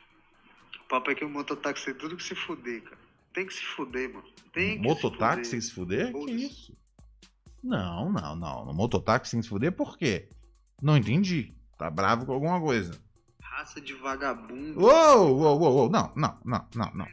O 0.85 0.88
papo 0.88 1.10
é 1.10 1.15
que 1.15 1.26
o 1.26 1.30
mototáxi 1.30 1.85
tem 1.85 1.95
tudo 1.95 2.15
que 2.15 2.23
se 2.23 2.35
fuder, 2.35 2.84
cara. 2.84 3.02
Tem 3.34 3.47
que 3.47 3.53
se 3.53 3.65
fuder, 3.65 4.14
mano. 4.14 4.27
Tem 4.53 4.80
que 4.80 4.88
mototáxi 4.88 5.60
se 5.61 5.72
fuder. 5.72 6.14
tem 6.14 6.14
que 6.14 6.19
se 6.19 6.22
fuder? 6.22 6.38
Que 6.39 6.45
isso? 6.45 6.77
Não, 7.64 8.11
não, 8.11 8.35
não. 8.35 8.65
No 8.65 8.73
mototáxi 8.76 9.31
tem 9.31 9.39
que 9.39 9.45
se 9.45 9.49
fuder 9.49 9.72
por 9.72 9.97
quê? 9.97 10.30
Não 10.80 10.95
entendi. 10.95 11.56
Tá 11.80 11.89
bravo 11.89 12.27
com 12.27 12.34
alguma 12.34 12.61
coisa. 12.61 13.03
Raça 13.65 13.81
de 13.81 13.93
vagabundo. 13.95 14.79
Uou, 14.79 15.35
uou, 15.39 15.59
uou, 15.59 15.73
uou. 15.75 15.89
Não, 15.89 16.13
não, 16.15 16.39
não, 16.45 16.67
não, 16.75 16.91
não. 16.93 17.07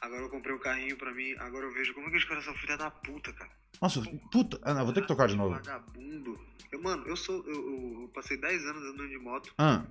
Agora 0.00 0.22
eu 0.22 0.28
comprei 0.28 0.52
um 0.52 0.58
carrinho 0.58 0.96
pra 0.98 1.14
mim. 1.14 1.32
Agora 1.38 1.66
eu 1.66 1.72
vejo 1.72 1.94
como 1.94 2.08
é 2.08 2.10
que 2.10 2.16
os 2.16 2.24
caras 2.24 2.44
são 2.44 2.52
filha 2.56 2.76
da 2.76 2.90
puta, 2.90 3.32
cara. 3.32 3.50
Nossa, 3.80 4.02
puta. 4.32 4.58
Ah, 4.64 4.74
não, 4.74 4.84
vou 4.84 4.92
ter 4.92 5.02
que 5.02 5.06
tocar 5.06 5.28
de 5.28 5.36
novo. 5.36 5.54
Vagabundo. 5.54 6.36
Eu, 6.72 6.82
mano, 6.82 7.06
eu 7.06 7.16
sou. 7.16 7.44
Eu, 7.46 7.54
eu- 7.54 8.02
eu 8.02 8.08
passei 8.08 8.36
10 8.36 8.64
anos 8.66 8.82
andando 8.82 9.08
de 9.08 9.18
moto. 9.18 9.54
Ah, 9.56 9.84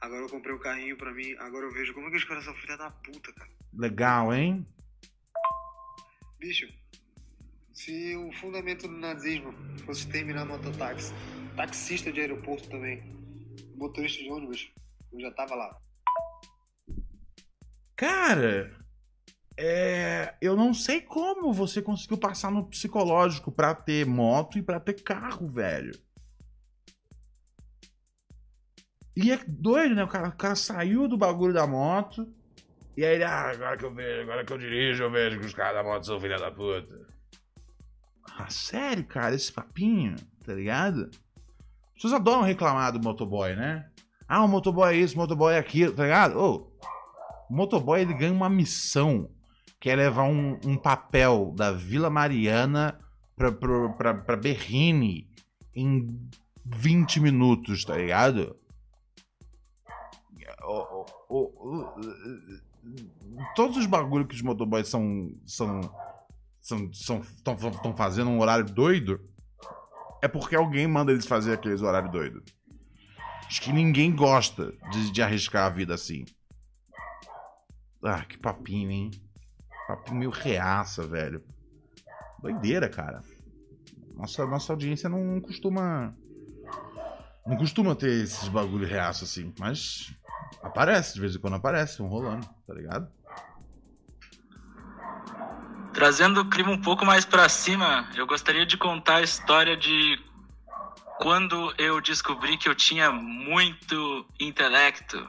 Agora 0.00 0.22
eu 0.22 0.28
comprei 0.30 0.54
um 0.54 0.58
carrinho 0.58 0.96
pra 0.96 1.12
mim. 1.12 1.34
Agora 1.38 1.66
eu 1.66 1.72
vejo 1.72 1.92
como 1.92 2.06
é 2.06 2.10
que 2.10 2.16
os 2.16 2.24
caras 2.24 2.44
são 2.44 2.54
filha 2.54 2.78
da 2.78 2.90
puta, 2.90 3.30
cara. 3.34 3.50
legal, 3.74 4.32
hein? 4.32 4.66
Bicho, 6.38 6.66
se 7.74 8.16
o 8.16 8.32
fundamento 8.40 8.88
do 8.88 8.96
nazismo 8.96 9.52
fosse 9.84 10.06
terminar 10.08 10.46
mototáxi, 10.46 11.12
taxista 11.56 12.12
de 12.12 12.20
aeroporto 12.20 12.68
também, 12.68 13.02
motorista 13.74 14.22
de 14.22 14.30
ônibus, 14.30 14.70
eu 15.12 15.20
já 15.20 15.32
tava 15.32 15.54
lá. 15.54 15.76
Cara, 17.96 18.76
é, 19.58 20.36
eu 20.40 20.54
não 20.54 20.74
sei 20.74 21.00
como 21.00 21.52
você 21.52 21.80
conseguiu 21.80 22.18
passar 22.18 22.50
no 22.50 22.68
psicológico 22.68 23.50
pra 23.50 23.74
ter 23.74 24.04
moto 24.04 24.58
e 24.58 24.62
pra 24.62 24.78
ter 24.78 25.02
carro, 25.02 25.48
velho. 25.48 25.98
E 29.16 29.32
é 29.32 29.40
doido, 29.48 29.94
né? 29.94 30.04
O 30.04 30.08
cara, 30.08 30.28
o 30.28 30.36
cara 30.36 30.54
saiu 30.54 31.08
do 31.08 31.16
bagulho 31.16 31.54
da 31.54 31.66
moto. 31.66 32.30
E 32.94 33.04
aí 33.04 33.14
ele, 33.14 33.24
ah, 33.24 33.50
agora 33.50 33.76
que 33.78 33.84
eu 33.84 33.94
vejo, 33.94 34.22
agora 34.22 34.44
que 34.44 34.52
eu 34.52 34.58
dirijo, 34.58 35.02
eu 35.02 35.10
vejo 35.10 35.40
que 35.40 35.46
os 35.46 35.54
caras 35.54 35.74
da 35.74 35.82
moto 35.82 36.04
são 36.04 36.20
filha 36.20 36.38
da 36.38 36.50
puta. 36.50 37.06
Ah, 38.38 38.50
sério, 38.50 39.06
cara, 39.06 39.34
esse 39.34 39.50
papinho, 39.50 40.16
tá 40.44 40.52
ligado? 40.52 41.10
As 41.96 42.02
pessoas 42.02 42.12
adoram 42.12 42.42
reclamar 42.42 42.92
do 42.92 43.02
motoboy, 43.02 43.56
né? 43.56 43.88
Ah, 44.28 44.44
o 44.44 44.48
motoboy 44.48 44.94
é 44.94 44.98
isso, 44.98 45.14
o 45.14 45.18
motoboy 45.18 45.54
é 45.54 45.58
aquilo, 45.58 45.94
tá 45.94 46.02
ligado? 46.02 46.38
O 46.38 47.54
motoboy 47.54 48.00
ele 48.02 48.12
ganha 48.12 48.32
uma 48.32 48.50
missão 48.50 49.30
que 49.80 49.88
é 49.88 49.96
levar 49.96 50.24
um, 50.24 50.58
um 50.64 50.76
papel 50.76 51.52
da 51.56 51.72
Vila 51.72 52.10
Mariana 52.10 53.00
pra, 53.34 53.50
pra, 53.50 53.88
pra, 53.90 54.14
pra 54.14 54.36
Berrine 54.36 55.30
em 55.74 56.28
20 56.66 57.20
minutos, 57.20 57.84
tá 57.84 57.96
ligado? 57.96 58.56
Todos 63.54 63.78
os 63.78 63.86
bagulhos 63.86 64.28
que 64.28 64.34
os 64.34 64.42
motoboys 64.42 64.88
são. 64.88 65.32
são. 65.46 65.80
são. 66.60 67.20
estão 67.20 67.96
fazendo 67.96 68.28
um 68.28 68.40
horário 68.40 68.66
doido. 68.66 69.20
É 70.22 70.28
porque 70.28 70.56
alguém 70.56 70.86
manda 70.86 71.12
eles 71.12 71.26
fazer 71.26 71.52
aqueles 71.52 71.82
horários 71.82 72.10
doidos. 72.10 72.42
Acho 73.46 73.60
que 73.60 73.72
ninguém 73.72 74.14
gosta 74.14 74.72
de, 74.90 75.10
de 75.10 75.22
arriscar 75.22 75.66
a 75.66 75.70
vida 75.70 75.94
assim. 75.94 76.24
Ah, 78.02 78.24
que 78.24 78.36
papinho, 78.38 78.90
hein? 78.90 79.10
Papinho 79.86 80.18
meio 80.18 80.30
reaça, 80.30 81.06
velho. 81.06 81.44
Doideira, 82.40 82.88
cara. 82.88 83.22
Nossa, 84.14 84.46
nossa 84.46 84.72
audiência 84.72 85.08
não 85.08 85.40
costuma. 85.40 86.14
Não 87.46 87.56
costuma 87.56 87.94
ter 87.94 88.24
esses 88.24 88.48
bagulho 88.48 88.86
reaço 88.86 89.24
assim, 89.24 89.52
mas 89.58 90.10
aparece, 90.62 91.14
de 91.14 91.20
vez 91.20 91.36
em 91.36 91.38
quando 91.38 91.54
aparece, 91.54 92.02
um 92.02 92.08
rolando, 92.08 92.46
tá 92.66 92.74
ligado? 92.74 93.08
Trazendo 95.96 96.42
o 96.42 96.44
clima 96.44 96.70
um 96.70 96.78
pouco 96.80 97.06
mais 97.06 97.24
pra 97.24 97.48
cima, 97.48 98.06
eu 98.14 98.26
gostaria 98.26 98.66
de 98.66 98.76
contar 98.76 99.16
a 99.16 99.22
história 99.22 99.74
de 99.74 100.20
quando 101.18 101.72
eu 101.78 102.02
descobri 102.02 102.58
que 102.58 102.68
eu 102.68 102.74
tinha 102.74 103.10
muito 103.10 104.26
intelecto, 104.38 105.26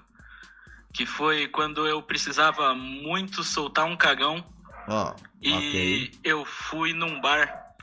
que 0.94 1.06
foi 1.06 1.48
quando 1.48 1.88
eu 1.88 2.02
precisava 2.02 2.76
muito 2.76 3.46
soltar 3.46 3.86
um 3.86 3.96
cagão 3.96 4.44
Ó, 4.90 5.16
e 5.42 6.12
eu 6.22 6.44
fui 6.44 6.92
num 6.92 7.22
bar 7.22 7.74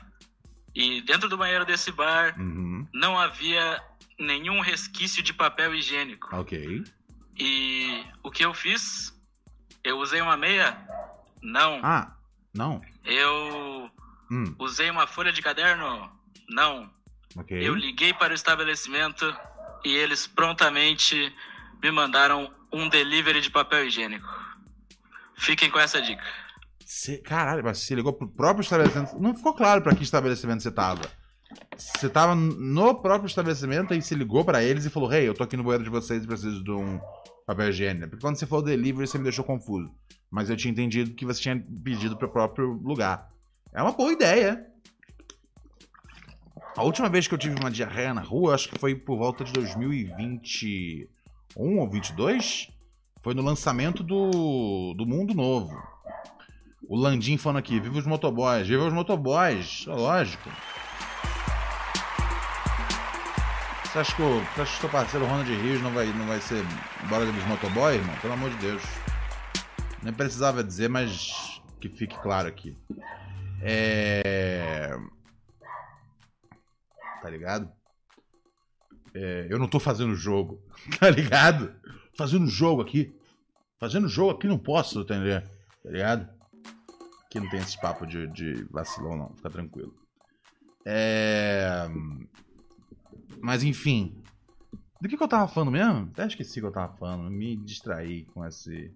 e 0.75 1.01
dentro 1.01 1.27
do 1.27 1.37
banheiro 1.37 1.65
desse 1.65 1.91
bar 1.91 2.39
Uhum, 2.39 2.87
não 2.93 3.17
havia 3.17 3.81
nenhum 4.19 4.59
resquício 4.59 5.23
de 5.23 5.33
papel 5.33 5.73
higiênico. 5.73 6.29
ok. 6.35 6.83
E 7.39 8.05
o 8.21 8.29
que 8.29 8.45
eu 8.45 8.53
fiz? 8.53 9.11
Eu 9.83 9.97
usei 9.97 10.21
uma 10.21 10.37
meia? 10.37 10.77
Não. 11.41 11.79
Ah, 11.83 12.14
não. 12.55 12.81
Eu 13.03 13.89
Hum, 14.31 14.55
usei 14.59 14.89
uma 14.89 15.05
folha 15.05 15.31
de 15.31 15.41
caderno? 15.41 16.09
Não. 16.49 16.89
ok. 17.37 17.57
Eu 17.67 17.75
liguei 17.75 18.13
para 18.13 18.31
o 18.31 18.35
estabelecimento 18.35 19.25
e 19.83 19.93
eles 19.95 20.25
prontamente 20.25 21.31
me 21.83 21.91
mandaram 21.91 22.51
um 22.73 22.89
delivery 22.89 23.41
de 23.41 23.51
papel 23.51 23.85
higiênico. 23.85 24.27
Fiquem 25.37 25.69
com 25.69 25.79
essa 25.79 26.01
dica. 26.01 26.23
Cê- 26.85 27.17
caralho, 27.19 27.63
mas 27.63 27.79
você 27.79 27.93
ligou 27.95 28.13
pro 28.13 28.27
próprio 28.27 28.63
estabelecimento. 28.63 29.19
Não 29.19 29.35
ficou 29.35 29.53
claro 29.53 29.81
pra 29.81 29.93
que 29.95 30.03
estabelecimento 30.03 30.63
você 30.63 30.71
tava. 30.71 31.01
Você 31.77 32.09
tava 32.09 32.33
no 32.35 32.95
próprio 33.01 33.27
estabelecimento 33.27 33.93
e 33.93 34.01
se 34.01 34.15
ligou 34.15 34.43
pra 34.43 34.63
eles 34.63 34.85
e 34.85 34.89
falou: 34.89 35.11
Hey, 35.13 35.27
eu 35.27 35.33
tô 35.33 35.43
aqui 35.43 35.55
no 35.57 35.63
banheiro 35.63 35.83
de 35.83 35.89
vocês 35.89 36.23
e 36.23 36.27
preciso 36.27 36.63
de 36.63 36.71
um 36.71 36.99
papel 37.45 37.69
higiênico. 37.69 38.09
Porque 38.09 38.21
quando 38.21 38.37
você 38.37 38.45
falou 38.45 38.63
delivery, 38.65 39.07
você 39.07 39.17
me 39.17 39.23
deixou 39.23 39.45
confuso. 39.45 39.91
Mas 40.29 40.49
eu 40.49 40.57
tinha 40.57 40.71
entendido 40.71 41.13
que 41.13 41.25
você 41.25 41.41
tinha 41.41 41.63
pedido 41.83 42.17
pro 42.17 42.29
próprio 42.29 42.73
lugar. 42.83 43.31
É 43.73 43.81
uma 43.81 43.91
boa 43.91 44.11
ideia. 44.11 44.65
A 46.75 46.83
última 46.83 47.07
vez 47.07 47.27
que 47.27 47.33
eu 47.33 47.37
tive 47.37 47.55
uma 47.59 47.71
diarreia 47.71 48.13
na 48.13 48.21
rua, 48.21 48.53
acho 48.55 48.69
que 48.69 48.77
foi 48.77 48.95
por 48.95 49.17
volta 49.17 49.43
de 49.43 49.53
2021 49.53 51.07
ou 51.79 51.89
22. 51.89 52.69
Foi 53.21 53.33
no 53.33 53.41
lançamento 53.41 54.03
do, 54.03 54.93
do 54.93 55.05
Mundo 55.05 55.33
Novo. 55.33 55.73
O 56.87 56.95
Landim 56.95 57.37
falando 57.37 57.59
aqui, 57.59 57.79
viva 57.79 57.97
os 57.97 58.05
motoboys, 58.05 58.67
viva 58.67 58.85
os 58.85 58.93
motoboys, 58.93 59.85
lógico. 59.87 60.49
Você 63.95 63.99
acha 63.99 64.15
que 64.17 64.21
o, 64.23 64.39
você 64.41 64.61
acha 64.61 64.71
que 64.71 64.77
o 64.77 64.81
seu 64.81 64.89
parceiro 64.89 65.25
Ronald 65.25 65.49
Rios 65.49 65.81
não 65.81 65.93
vai, 65.93 66.05
não 66.07 66.27
vai 66.27 66.41
ser 66.41 66.61
bora 67.07 67.25
dos 67.25 67.45
motoboys, 67.45 67.95
irmão? 67.95 68.13
Pelo 68.17 68.33
amor 68.33 68.49
de 68.49 68.57
Deus. 68.57 68.83
Nem 70.03 70.11
precisava 70.11 70.61
dizer, 70.61 70.89
mas 70.89 71.61
que 71.79 71.87
fique 71.87 72.13
claro 72.19 72.45
aqui. 72.45 72.77
É... 73.61 74.89
Tá 77.21 77.29
ligado? 77.29 77.71
É, 79.13 79.47
eu 79.49 79.57
não 79.57 79.67
tô 79.69 79.79
fazendo 79.79 80.13
jogo, 80.13 80.61
tá 80.99 81.09
ligado? 81.09 81.73
Fazendo 82.17 82.47
jogo 82.47 82.81
aqui. 82.81 83.17
Fazendo 83.79 84.09
jogo 84.09 84.31
aqui 84.31 84.45
não 84.45 84.59
posso, 84.59 84.99
entender? 84.99 85.41
Tá 85.81 85.89
ligado? 85.89 86.29
Aqui 87.27 87.39
não 87.39 87.49
tem 87.49 87.61
esse 87.61 87.79
papo 87.79 88.05
de, 88.05 88.27
de 88.27 88.65
vacilão, 88.65 89.15
não. 89.15 89.33
Fica 89.37 89.49
tranquilo. 89.49 89.95
É... 90.85 91.87
Mas 93.45 93.63
enfim. 93.63 94.23
Do 94.99 95.07
que, 95.07 95.15
que 95.15 95.21
eu 95.21 95.27
tava 95.27 95.47
falando 95.47 95.71
mesmo? 95.71 96.09
Até 96.11 96.25
esqueci 96.25 96.57
o 96.57 96.63
que 96.63 96.67
eu 96.67 96.71
tava 96.71 96.97
falando. 96.97 97.29
Me 97.29 97.55
distraí 97.55 98.25
com 98.25 98.43
esse. 98.43 98.91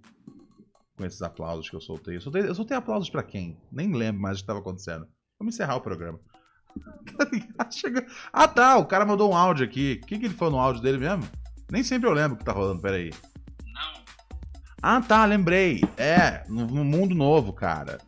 Com 0.97 1.05
esses 1.05 1.21
aplausos 1.21 1.69
que 1.69 1.75
eu 1.75 1.81
soltei. 1.81 2.15
Eu 2.15 2.21
soltei, 2.21 2.41
eu 2.41 2.55
soltei 2.55 2.75
aplausos 2.75 3.11
pra 3.11 3.21
quem? 3.21 3.61
Nem 3.71 3.93
lembro 3.93 4.19
mais 4.19 4.37
o 4.37 4.41
que 4.41 4.47
tava 4.47 4.57
acontecendo. 4.57 5.07
Vamos 5.37 5.53
encerrar 5.53 5.75
o 5.75 5.81
programa. 5.81 6.19
Ah 8.31 8.47
tá, 8.47 8.77
o 8.77 8.85
cara 8.85 9.05
mandou 9.05 9.31
um 9.31 9.35
áudio 9.35 9.65
aqui. 9.65 9.99
O 10.01 10.05
que, 10.05 10.17
que 10.17 10.25
ele 10.25 10.33
falou 10.33 10.55
no 10.55 10.59
áudio 10.59 10.81
dele 10.81 10.97
mesmo? 10.97 11.23
Nem 11.69 11.83
sempre 11.83 12.09
eu 12.09 12.13
lembro 12.13 12.35
o 12.35 12.37
que 12.37 12.45
tá 12.45 12.51
rolando, 12.51 12.81
peraí. 12.81 13.11
Não. 13.73 14.03
Ah, 14.81 15.01
tá, 15.01 15.25
lembrei. 15.25 15.81
É, 15.97 16.43
no, 16.47 16.65
no 16.65 16.85
Mundo 16.85 17.13
Novo, 17.13 17.53
cara. 17.53 17.99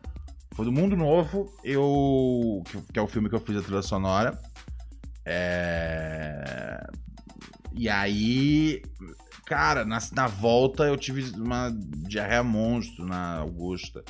Foi 0.54 0.64
do 0.64 0.72
Mundo 0.72 0.96
Novo, 0.96 1.52
eu. 1.62 2.62
Que, 2.66 2.92
que 2.92 2.98
é 2.98 3.02
o 3.02 3.08
filme 3.08 3.28
que 3.28 3.34
eu 3.34 3.40
fiz 3.40 3.56
a 3.56 3.62
trilha 3.62 3.82
sonora. 3.82 4.40
É. 5.24 6.86
E 7.74 7.88
aí. 7.88 8.82
Cara, 9.46 9.84
na, 9.84 9.98
na 10.12 10.26
volta 10.26 10.84
eu 10.84 10.96
tive 10.96 11.36
uma 11.38 11.70
diarreia 12.08 12.42
monstro 12.42 13.04
na 13.04 13.38
Augusta. 13.38 14.04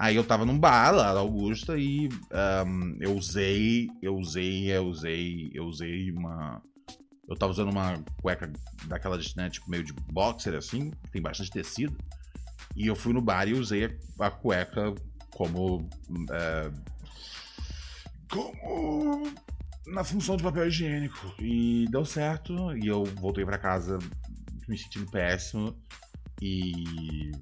Aí 0.00 0.16
eu 0.16 0.24
tava 0.24 0.46
num 0.46 0.58
bar 0.58 0.92
lá 0.92 1.12
na 1.12 1.20
Augusta 1.20 1.76
e 1.76 2.08
ahn, 2.30 2.96
eu 3.00 3.14
usei, 3.14 3.90
eu 4.00 4.16
usei, 4.16 4.70
eu 4.70 4.86
usei, 4.86 5.50
eu 5.52 5.64
usei 5.66 6.10
uma. 6.10 6.62
Eu 7.28 7.36
tava 7.36 7.52
usando 7.52 7.70
uma 7.70 8.02
cueca 8.20 8.50
daquelas, 8.86 9.34
né, 9.34 9.50
tipo, 9.50 9.70
meio 9.70 9.84
de 9.84 9.92
boxer, 9.92 10.54
assim, 10.54 10.90
tem 11.12 11.20
bastante 11.20 11.50
tecido. 11.50 11.96
E 12.74 12.86
eu 12.86 12.96
fui 12.96 13.12
no 13.12 13.20
bar 13.20 13.46
e 13.46 13.52
usei 13.52 13.84
a, 14.18 14.26
a 14.26 14.30
cueca 14.30 14.94
como. 15.34 15.86
é, 16.30 16.70
como. 18.30 19.30
Na 19.90 20.04
função 20.04 20.36
de 20.36 20.42
papel 20.42 20.68
higiênico. 20.68 21.34
E 21.38 21.86
deu 21.90 22.04
certo. 22.04 22.54
E 22.76 22.86
eu 22.86 23.04
voltei 23.04 23.44
pra 23.44 23.58
casa 23.58 23.98
me 24.68 24.78
sentindo 24.78 25.10
péssimo. 25.10 25.76
E. 26.40 27.32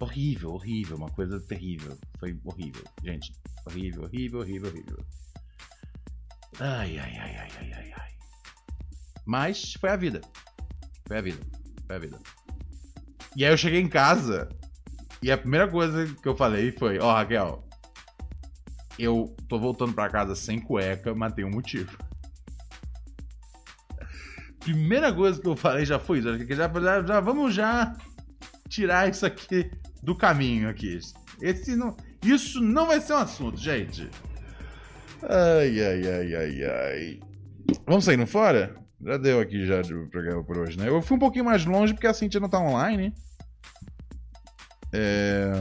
Horrível, 0.00 0.52
horrível, 0.52 0.96
uma 0.96 1.10
coisa 1.10 1.40
terrível. 1.40 1.98
Foi 2.18 2.38
horrível, 2.44 2.84
gente. 3.04 3.32
Horrível, 3.66 4.04
horrível, 4.04 4.40
horrível, 4.40 4.70
horrível. 4.70 5.04
Ai, 6.60 6.98
ai, 6.98 7.16
ai, 7.18 7.36
ai, 7.36 7.50
ai, 7.58 7.72
ai, 7.72 7.92
ai. 7.96 8.10
Mas 9.26 9.74
foi 9.74 9.90
a 9.90 9.96
vida. 9.96 10.20
Foi 11.06 11.18
a 11.18 11.20
vida. 11.20 11.44
Foi 11.86 11.96
a 11.96 11.98
vida. 11.98 12.18
E 13.36 13.44
aí 13.44 13.52
eu 13.52 13.56
cheguei 13.56 13.80
em 13.80 13.88
casa 13.88 14.48
e 15.20 15.32
a 15.32 15.38
primeira 15.38 15.68
coisa 15.68 16.06
que 16.14 16.28
eu 16.28 16.36
falei 16.36 16.72
foi: 16.72 16.98
Ó, 17.00 17.12
Raquel, 17.12 17.67
eu 18.98 19.34
tô 19.48 19.58
voltando 19.58 19.92
pra 19.92 20.08
casa 20.08 20.34
sem 20.34 20.60
cueca, 20.60 21.14
mas 21.14 21.32
tem 21.32 21.44
um 21.44 21.50
motivo. 21.50 21.96
Primeira 24.60 25.12
coisa 25.12 25.40
que 25.40 25.46
eu 25.46 25.56
falei 25.56 25.84
já 25.86 25.98
foi 25.98 26.18
isso. 26.18 26.38
Já, 26.54 26.68
já, 26.68 27.02
já 27.02 27.20
vamos 27.20 27.54
já 27.54 27.96
tirar 28.68 29.08
isso 29.08 29.24
aqui 29.24 29.70
do 30.02 30.14
caminho 30.14 30.68
aqui. 30.68 30.98
Esse 31.40 31.76
não, 31.76 31.96
isso 32.22 32.60
não 32.60 32.86
vai 32.86 33.00
ser 33.00 33.14
um 33.14 33.18
assunto, 33.18 33.56
gente. 33.56 34.10
Ai, 35.22 35.80
ai, 35.80 36.02
ai, 36.06 36.34
ai, 36.34 36.64
ai. 36.64 37.20
Vamos 37.86 38.04
saindo 38.04 38.26
fora? 38.26 38.76
Já 39.00 39.16
deu 39.16 39.40
aqui 39.40 39.64
já 39.64 39.80
de 39.80 39.94
programa 40.10 40.42
por 40.42 40.58
hoje, 40.58 40.76
né? 40.76 40.88
Eu 40.88 41.00
fui 41.00 41.16
um 41.16 41.20
pouquinho 41.20 41.44
mais 41.44 41.64
longe 41.64 41.94
porque 41.94 42.06
a 42.06 42.14
Cintia 42.14 42.40
não 42.40 42.48
tá 42.48 42.58
online. 42.58 43.14
É... 44.92 45.52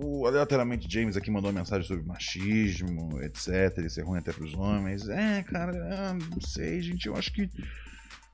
O 0.00 0.26
aleatoriamente 0.26 0.90
James 0.90 1.16
aqui 1.16 1.30
mandou 1.30 1.50
uma 1.50 1.60
mensagem 1.60 1.86
sobre 1.86 2.06
machismo, 2.06 3.20
etc. 3.22 3.78
Isso 3.84 4.00
é 4.00 4.02
ruim 4.02 4.18
até 4.18 4.32
pros 4.32 4.54
homens. 4.54 5.08
É, 5.08 5.42
cara, 5.42 5.72
ah, 5.92 6.14
não 6.14 6.40
sei, 6.40 6.80
gente. 6.80 7.06
Eu 7.06 7.16
acho 7.16 7.32
que 7.32 7.50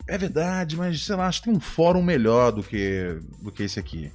é 0.07 0.19
verdade, 0.19 0.77
mas 0.77 1.03
sei 1.03 1.17
lá, 1.17 1.27
acho 1.27 1.41
que 1.41 1.49
tem 1.49 1.57
um 1.57 1.61
fórum 1.61 2.03
melhor 2.03 2.53
do 2.53 2.63
que, 2.63 3.19
do 3.43 3.51
que 3.51 3.63
esse 3.63 3.81
aqui. 3.81 4.13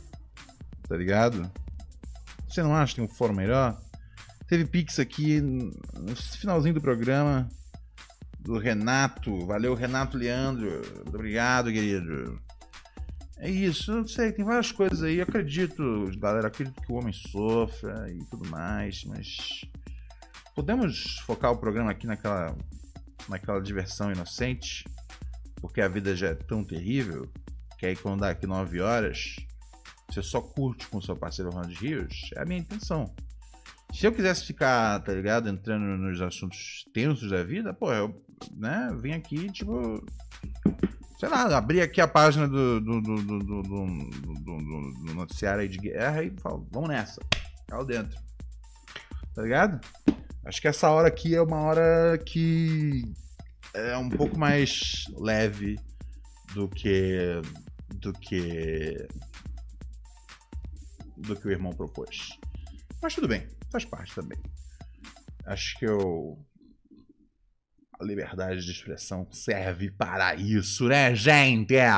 Tá 0.87 0.95
ligado? 0.95 1.51
Você 2.47 2.63
não 2.63 2.75
acha 2.75 2.93
que 2.93 3.01
tem 3.01 3.05
um 3.05 3.15
fórum 3.15 3.33
melhor? 3.33 3.79
Teve 4.47 4.65
Pix 4.65 4.99
aqui 4.99 5.41
no 5.41 6.15
finalzinho 6.39 6.73
do 6.73 6.81
programa 6.81 7.47
do 8.39 8.57
Renato. 8.57 9.45
Valeu, 9.45 9.75
Renato 9.75 10.17
Leandro. 10.17 10.81
Obrigado, 11.07 11.71
querido. 11.71 12.39
É 13.41 13.49
isso, 13.49 13.93
não 13.93 14.05
sei, 14.05 14.33
tem 14.33 14.43
várias 14.43 14.71
coisas 14.71 15.01
aí. 15.01 15.21
Acredito, 15.21 16.11
galera, 16.17 16.47
acredito 16.47 16.81
que 16.81 16.91
o 16.91 16.95
homem 16.95 17.13
sofra 17.13 18.11
e 18.11 18.23
tudo 18.25 18.49
mais, 18.49 19.05
mas 19.05 19.61
podemos 20.53 21.19
focar 21.25 21.51
o 21.51 21.57
programa 21.57 21.91
aqui 21.91 22.05
naquela, 22.05 22.53
naquela 23.29 23.61
diversão 23.61 24.11
inocente, 24.11 24.83
porque 25.61 25.79
a 25.79 25.87
vida 25.87 26.13
já 26.17 26.27
é 26.27 26.35
tão 26.35 26.65
terrível 26.65 27.31
que 27.77 27.85
aí 27.85 27.95
quando 27.95 28.19
dá 28.19 28.31
aqui 28.31 28.45
9 28.45 28.81
horas, 28.81 29.37
você 30.09 30.21
só 30.21 30.41
curte 30.41 30.85
com 30.87 31.01
seu 31.01 31.15
parceiro 31.15 31.49
Ronald 31.49 31.73
Rios, 31.75 32.31
é 32.35 32.41
a 32.41 32.45
minha 32.45 32.59
intenção. 32.59 33.15
Se 33.93 34.05
eu 34.05 34.11
quisesse 34.11 34.45
ficar, 34.45 34.99
tá 34.99 35.13
ligado, 35.13 35.47
entrando 35.47 35.85
nos 35.97 36.21
assuntos 36.21 36.83
tensos 36.93 37.31
da 37.31 37.41
vida, 37.41 37.73
pô, 37.73 37.93
eu, 37.93 38.21
né, 38.51 38.89
vim 39.01 39.13
aqui, 39.13 39.49
tipo, 39.49 40.05
sei 41.19 41.27
lá, 41.27 41.57
abrir 41.57 41.81
aqui 41.81 41.99
a 41.99 42.07
página 42.07 42.47
do, 42.47 42.79
do, 42.79 43.01
do, 43.01 43.21
do, 43.21 43.61
do, 43.61 45.13
noticiário 45.13 45.61
aí 45.61 45.67
de 45.67 45.77
guerra 45.77 46.23
e 46.23 46.31
falo, 46.39 46.65
vamos 46.71 46.87
nessa. 46.87 47.21
Caiu 47.67 47.83
dentro. 47.83 48.17
Tá 49.35 49.41
ligado? 49.41 49.85
Acho 50.45 50.61
que 50.61 50.67
essa 50.69 50.89
hora 50.89 51.09
aqui 51.09 51.35
é 51.35 51.41
uma 51.41 51.57
hora 51.57 52.17
que 52.25 53.03
é 53.73 53.97
um 53.97 54.09
pouco 54.09 54.39
mais 54.39 55.03
leve 55.17 55.77
do 56.53 56.69
que 56.69 57.41
do 57.95 58.13
que 58.13 59.05
do 61.17 61.35
que 61.35 61.47
o 61.47 61.51
irmão 61.51 61.73
propôs. 61.73 62.29
Mas 63.01 63.13
tudo 63.13 63.27
bem, 63.27 63.45
faz 63.69 63.83
parte 63.83 64.15
também. 64.15 64.39
Acho 65.45 65.77
que 65.77 65.85
eu 65.85 66.39
a 67.99 68.05
liberdade 68.05 68.63
de 68.63 68.71
expressão 68.71 69.27
serve 69.31 69.91
para 69.91 70.33
isso, 70.35 70.87
né, 70.87 71.13
gente? 71.13 71.75
É. 71.75 71.89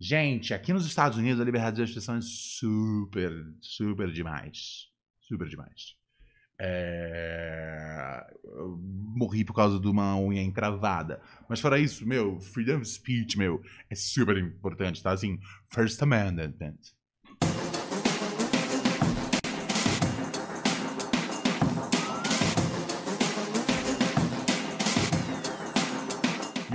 Gente, 0.00 0.54
aqui 0.54 0.72
nos 0.72 0.86
Estados 0.86 1.18
Unidos 1.18 1.40
a 1.40 1.44
liberdade 1.44 1.76
de 1.76 1.82
expressão 1.82 2.16
é 2.16 2.20
super, 2.22 3.30
super 3.60 4.10
demais. 4.10 4.86
Super 5.20 5.48
demais. 5.48 5.96
É... 6.60 8.24
Morri 9.14 9.44
por 9.44 9.54
causa 9.54 9.78
de 9.78 9.86
uma 9.86 10.16
unha 10.18 10.42
encravada. 10.42 11.20
Mas 11.48 11.60
fora 11.60 11.78
isso, 11.78 12.06
meu, 12.06 12.40
freedom 12.40 12.78
of 12.78 12.88
speech, 12.88 13.36
meu, 13.36 13.60
é 13.90 13.94
super 13.94 14.38
importante, 14.38 15.02
tá? 15.02 15.12
Assim, 15.12 15.38
First 15.66 16.00
Amendment. 16.02 16.78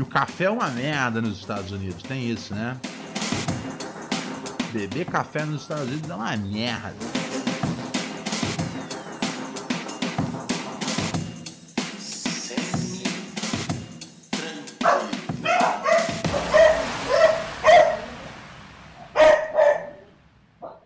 O 0.04 0.06
café 0.06 0.44
é 0.46 0.50
uma 0.50 0.68
merda 0.68 1.22
nos 1.22 1.40
Estados 1.40 1.72
Unidos, 1.72 2.04
tem 2.04 2.30
isso, 2.30 2.54
né? 2.54 2.76
Beber 4.74 5.06
café 5.06 5.46
nos 5.46 5.62
Estados 5.62 5.88
Unidos 5.88 6.10
é 6.10 6.14
uma 6.14 6.36
merda. 6.36 7.33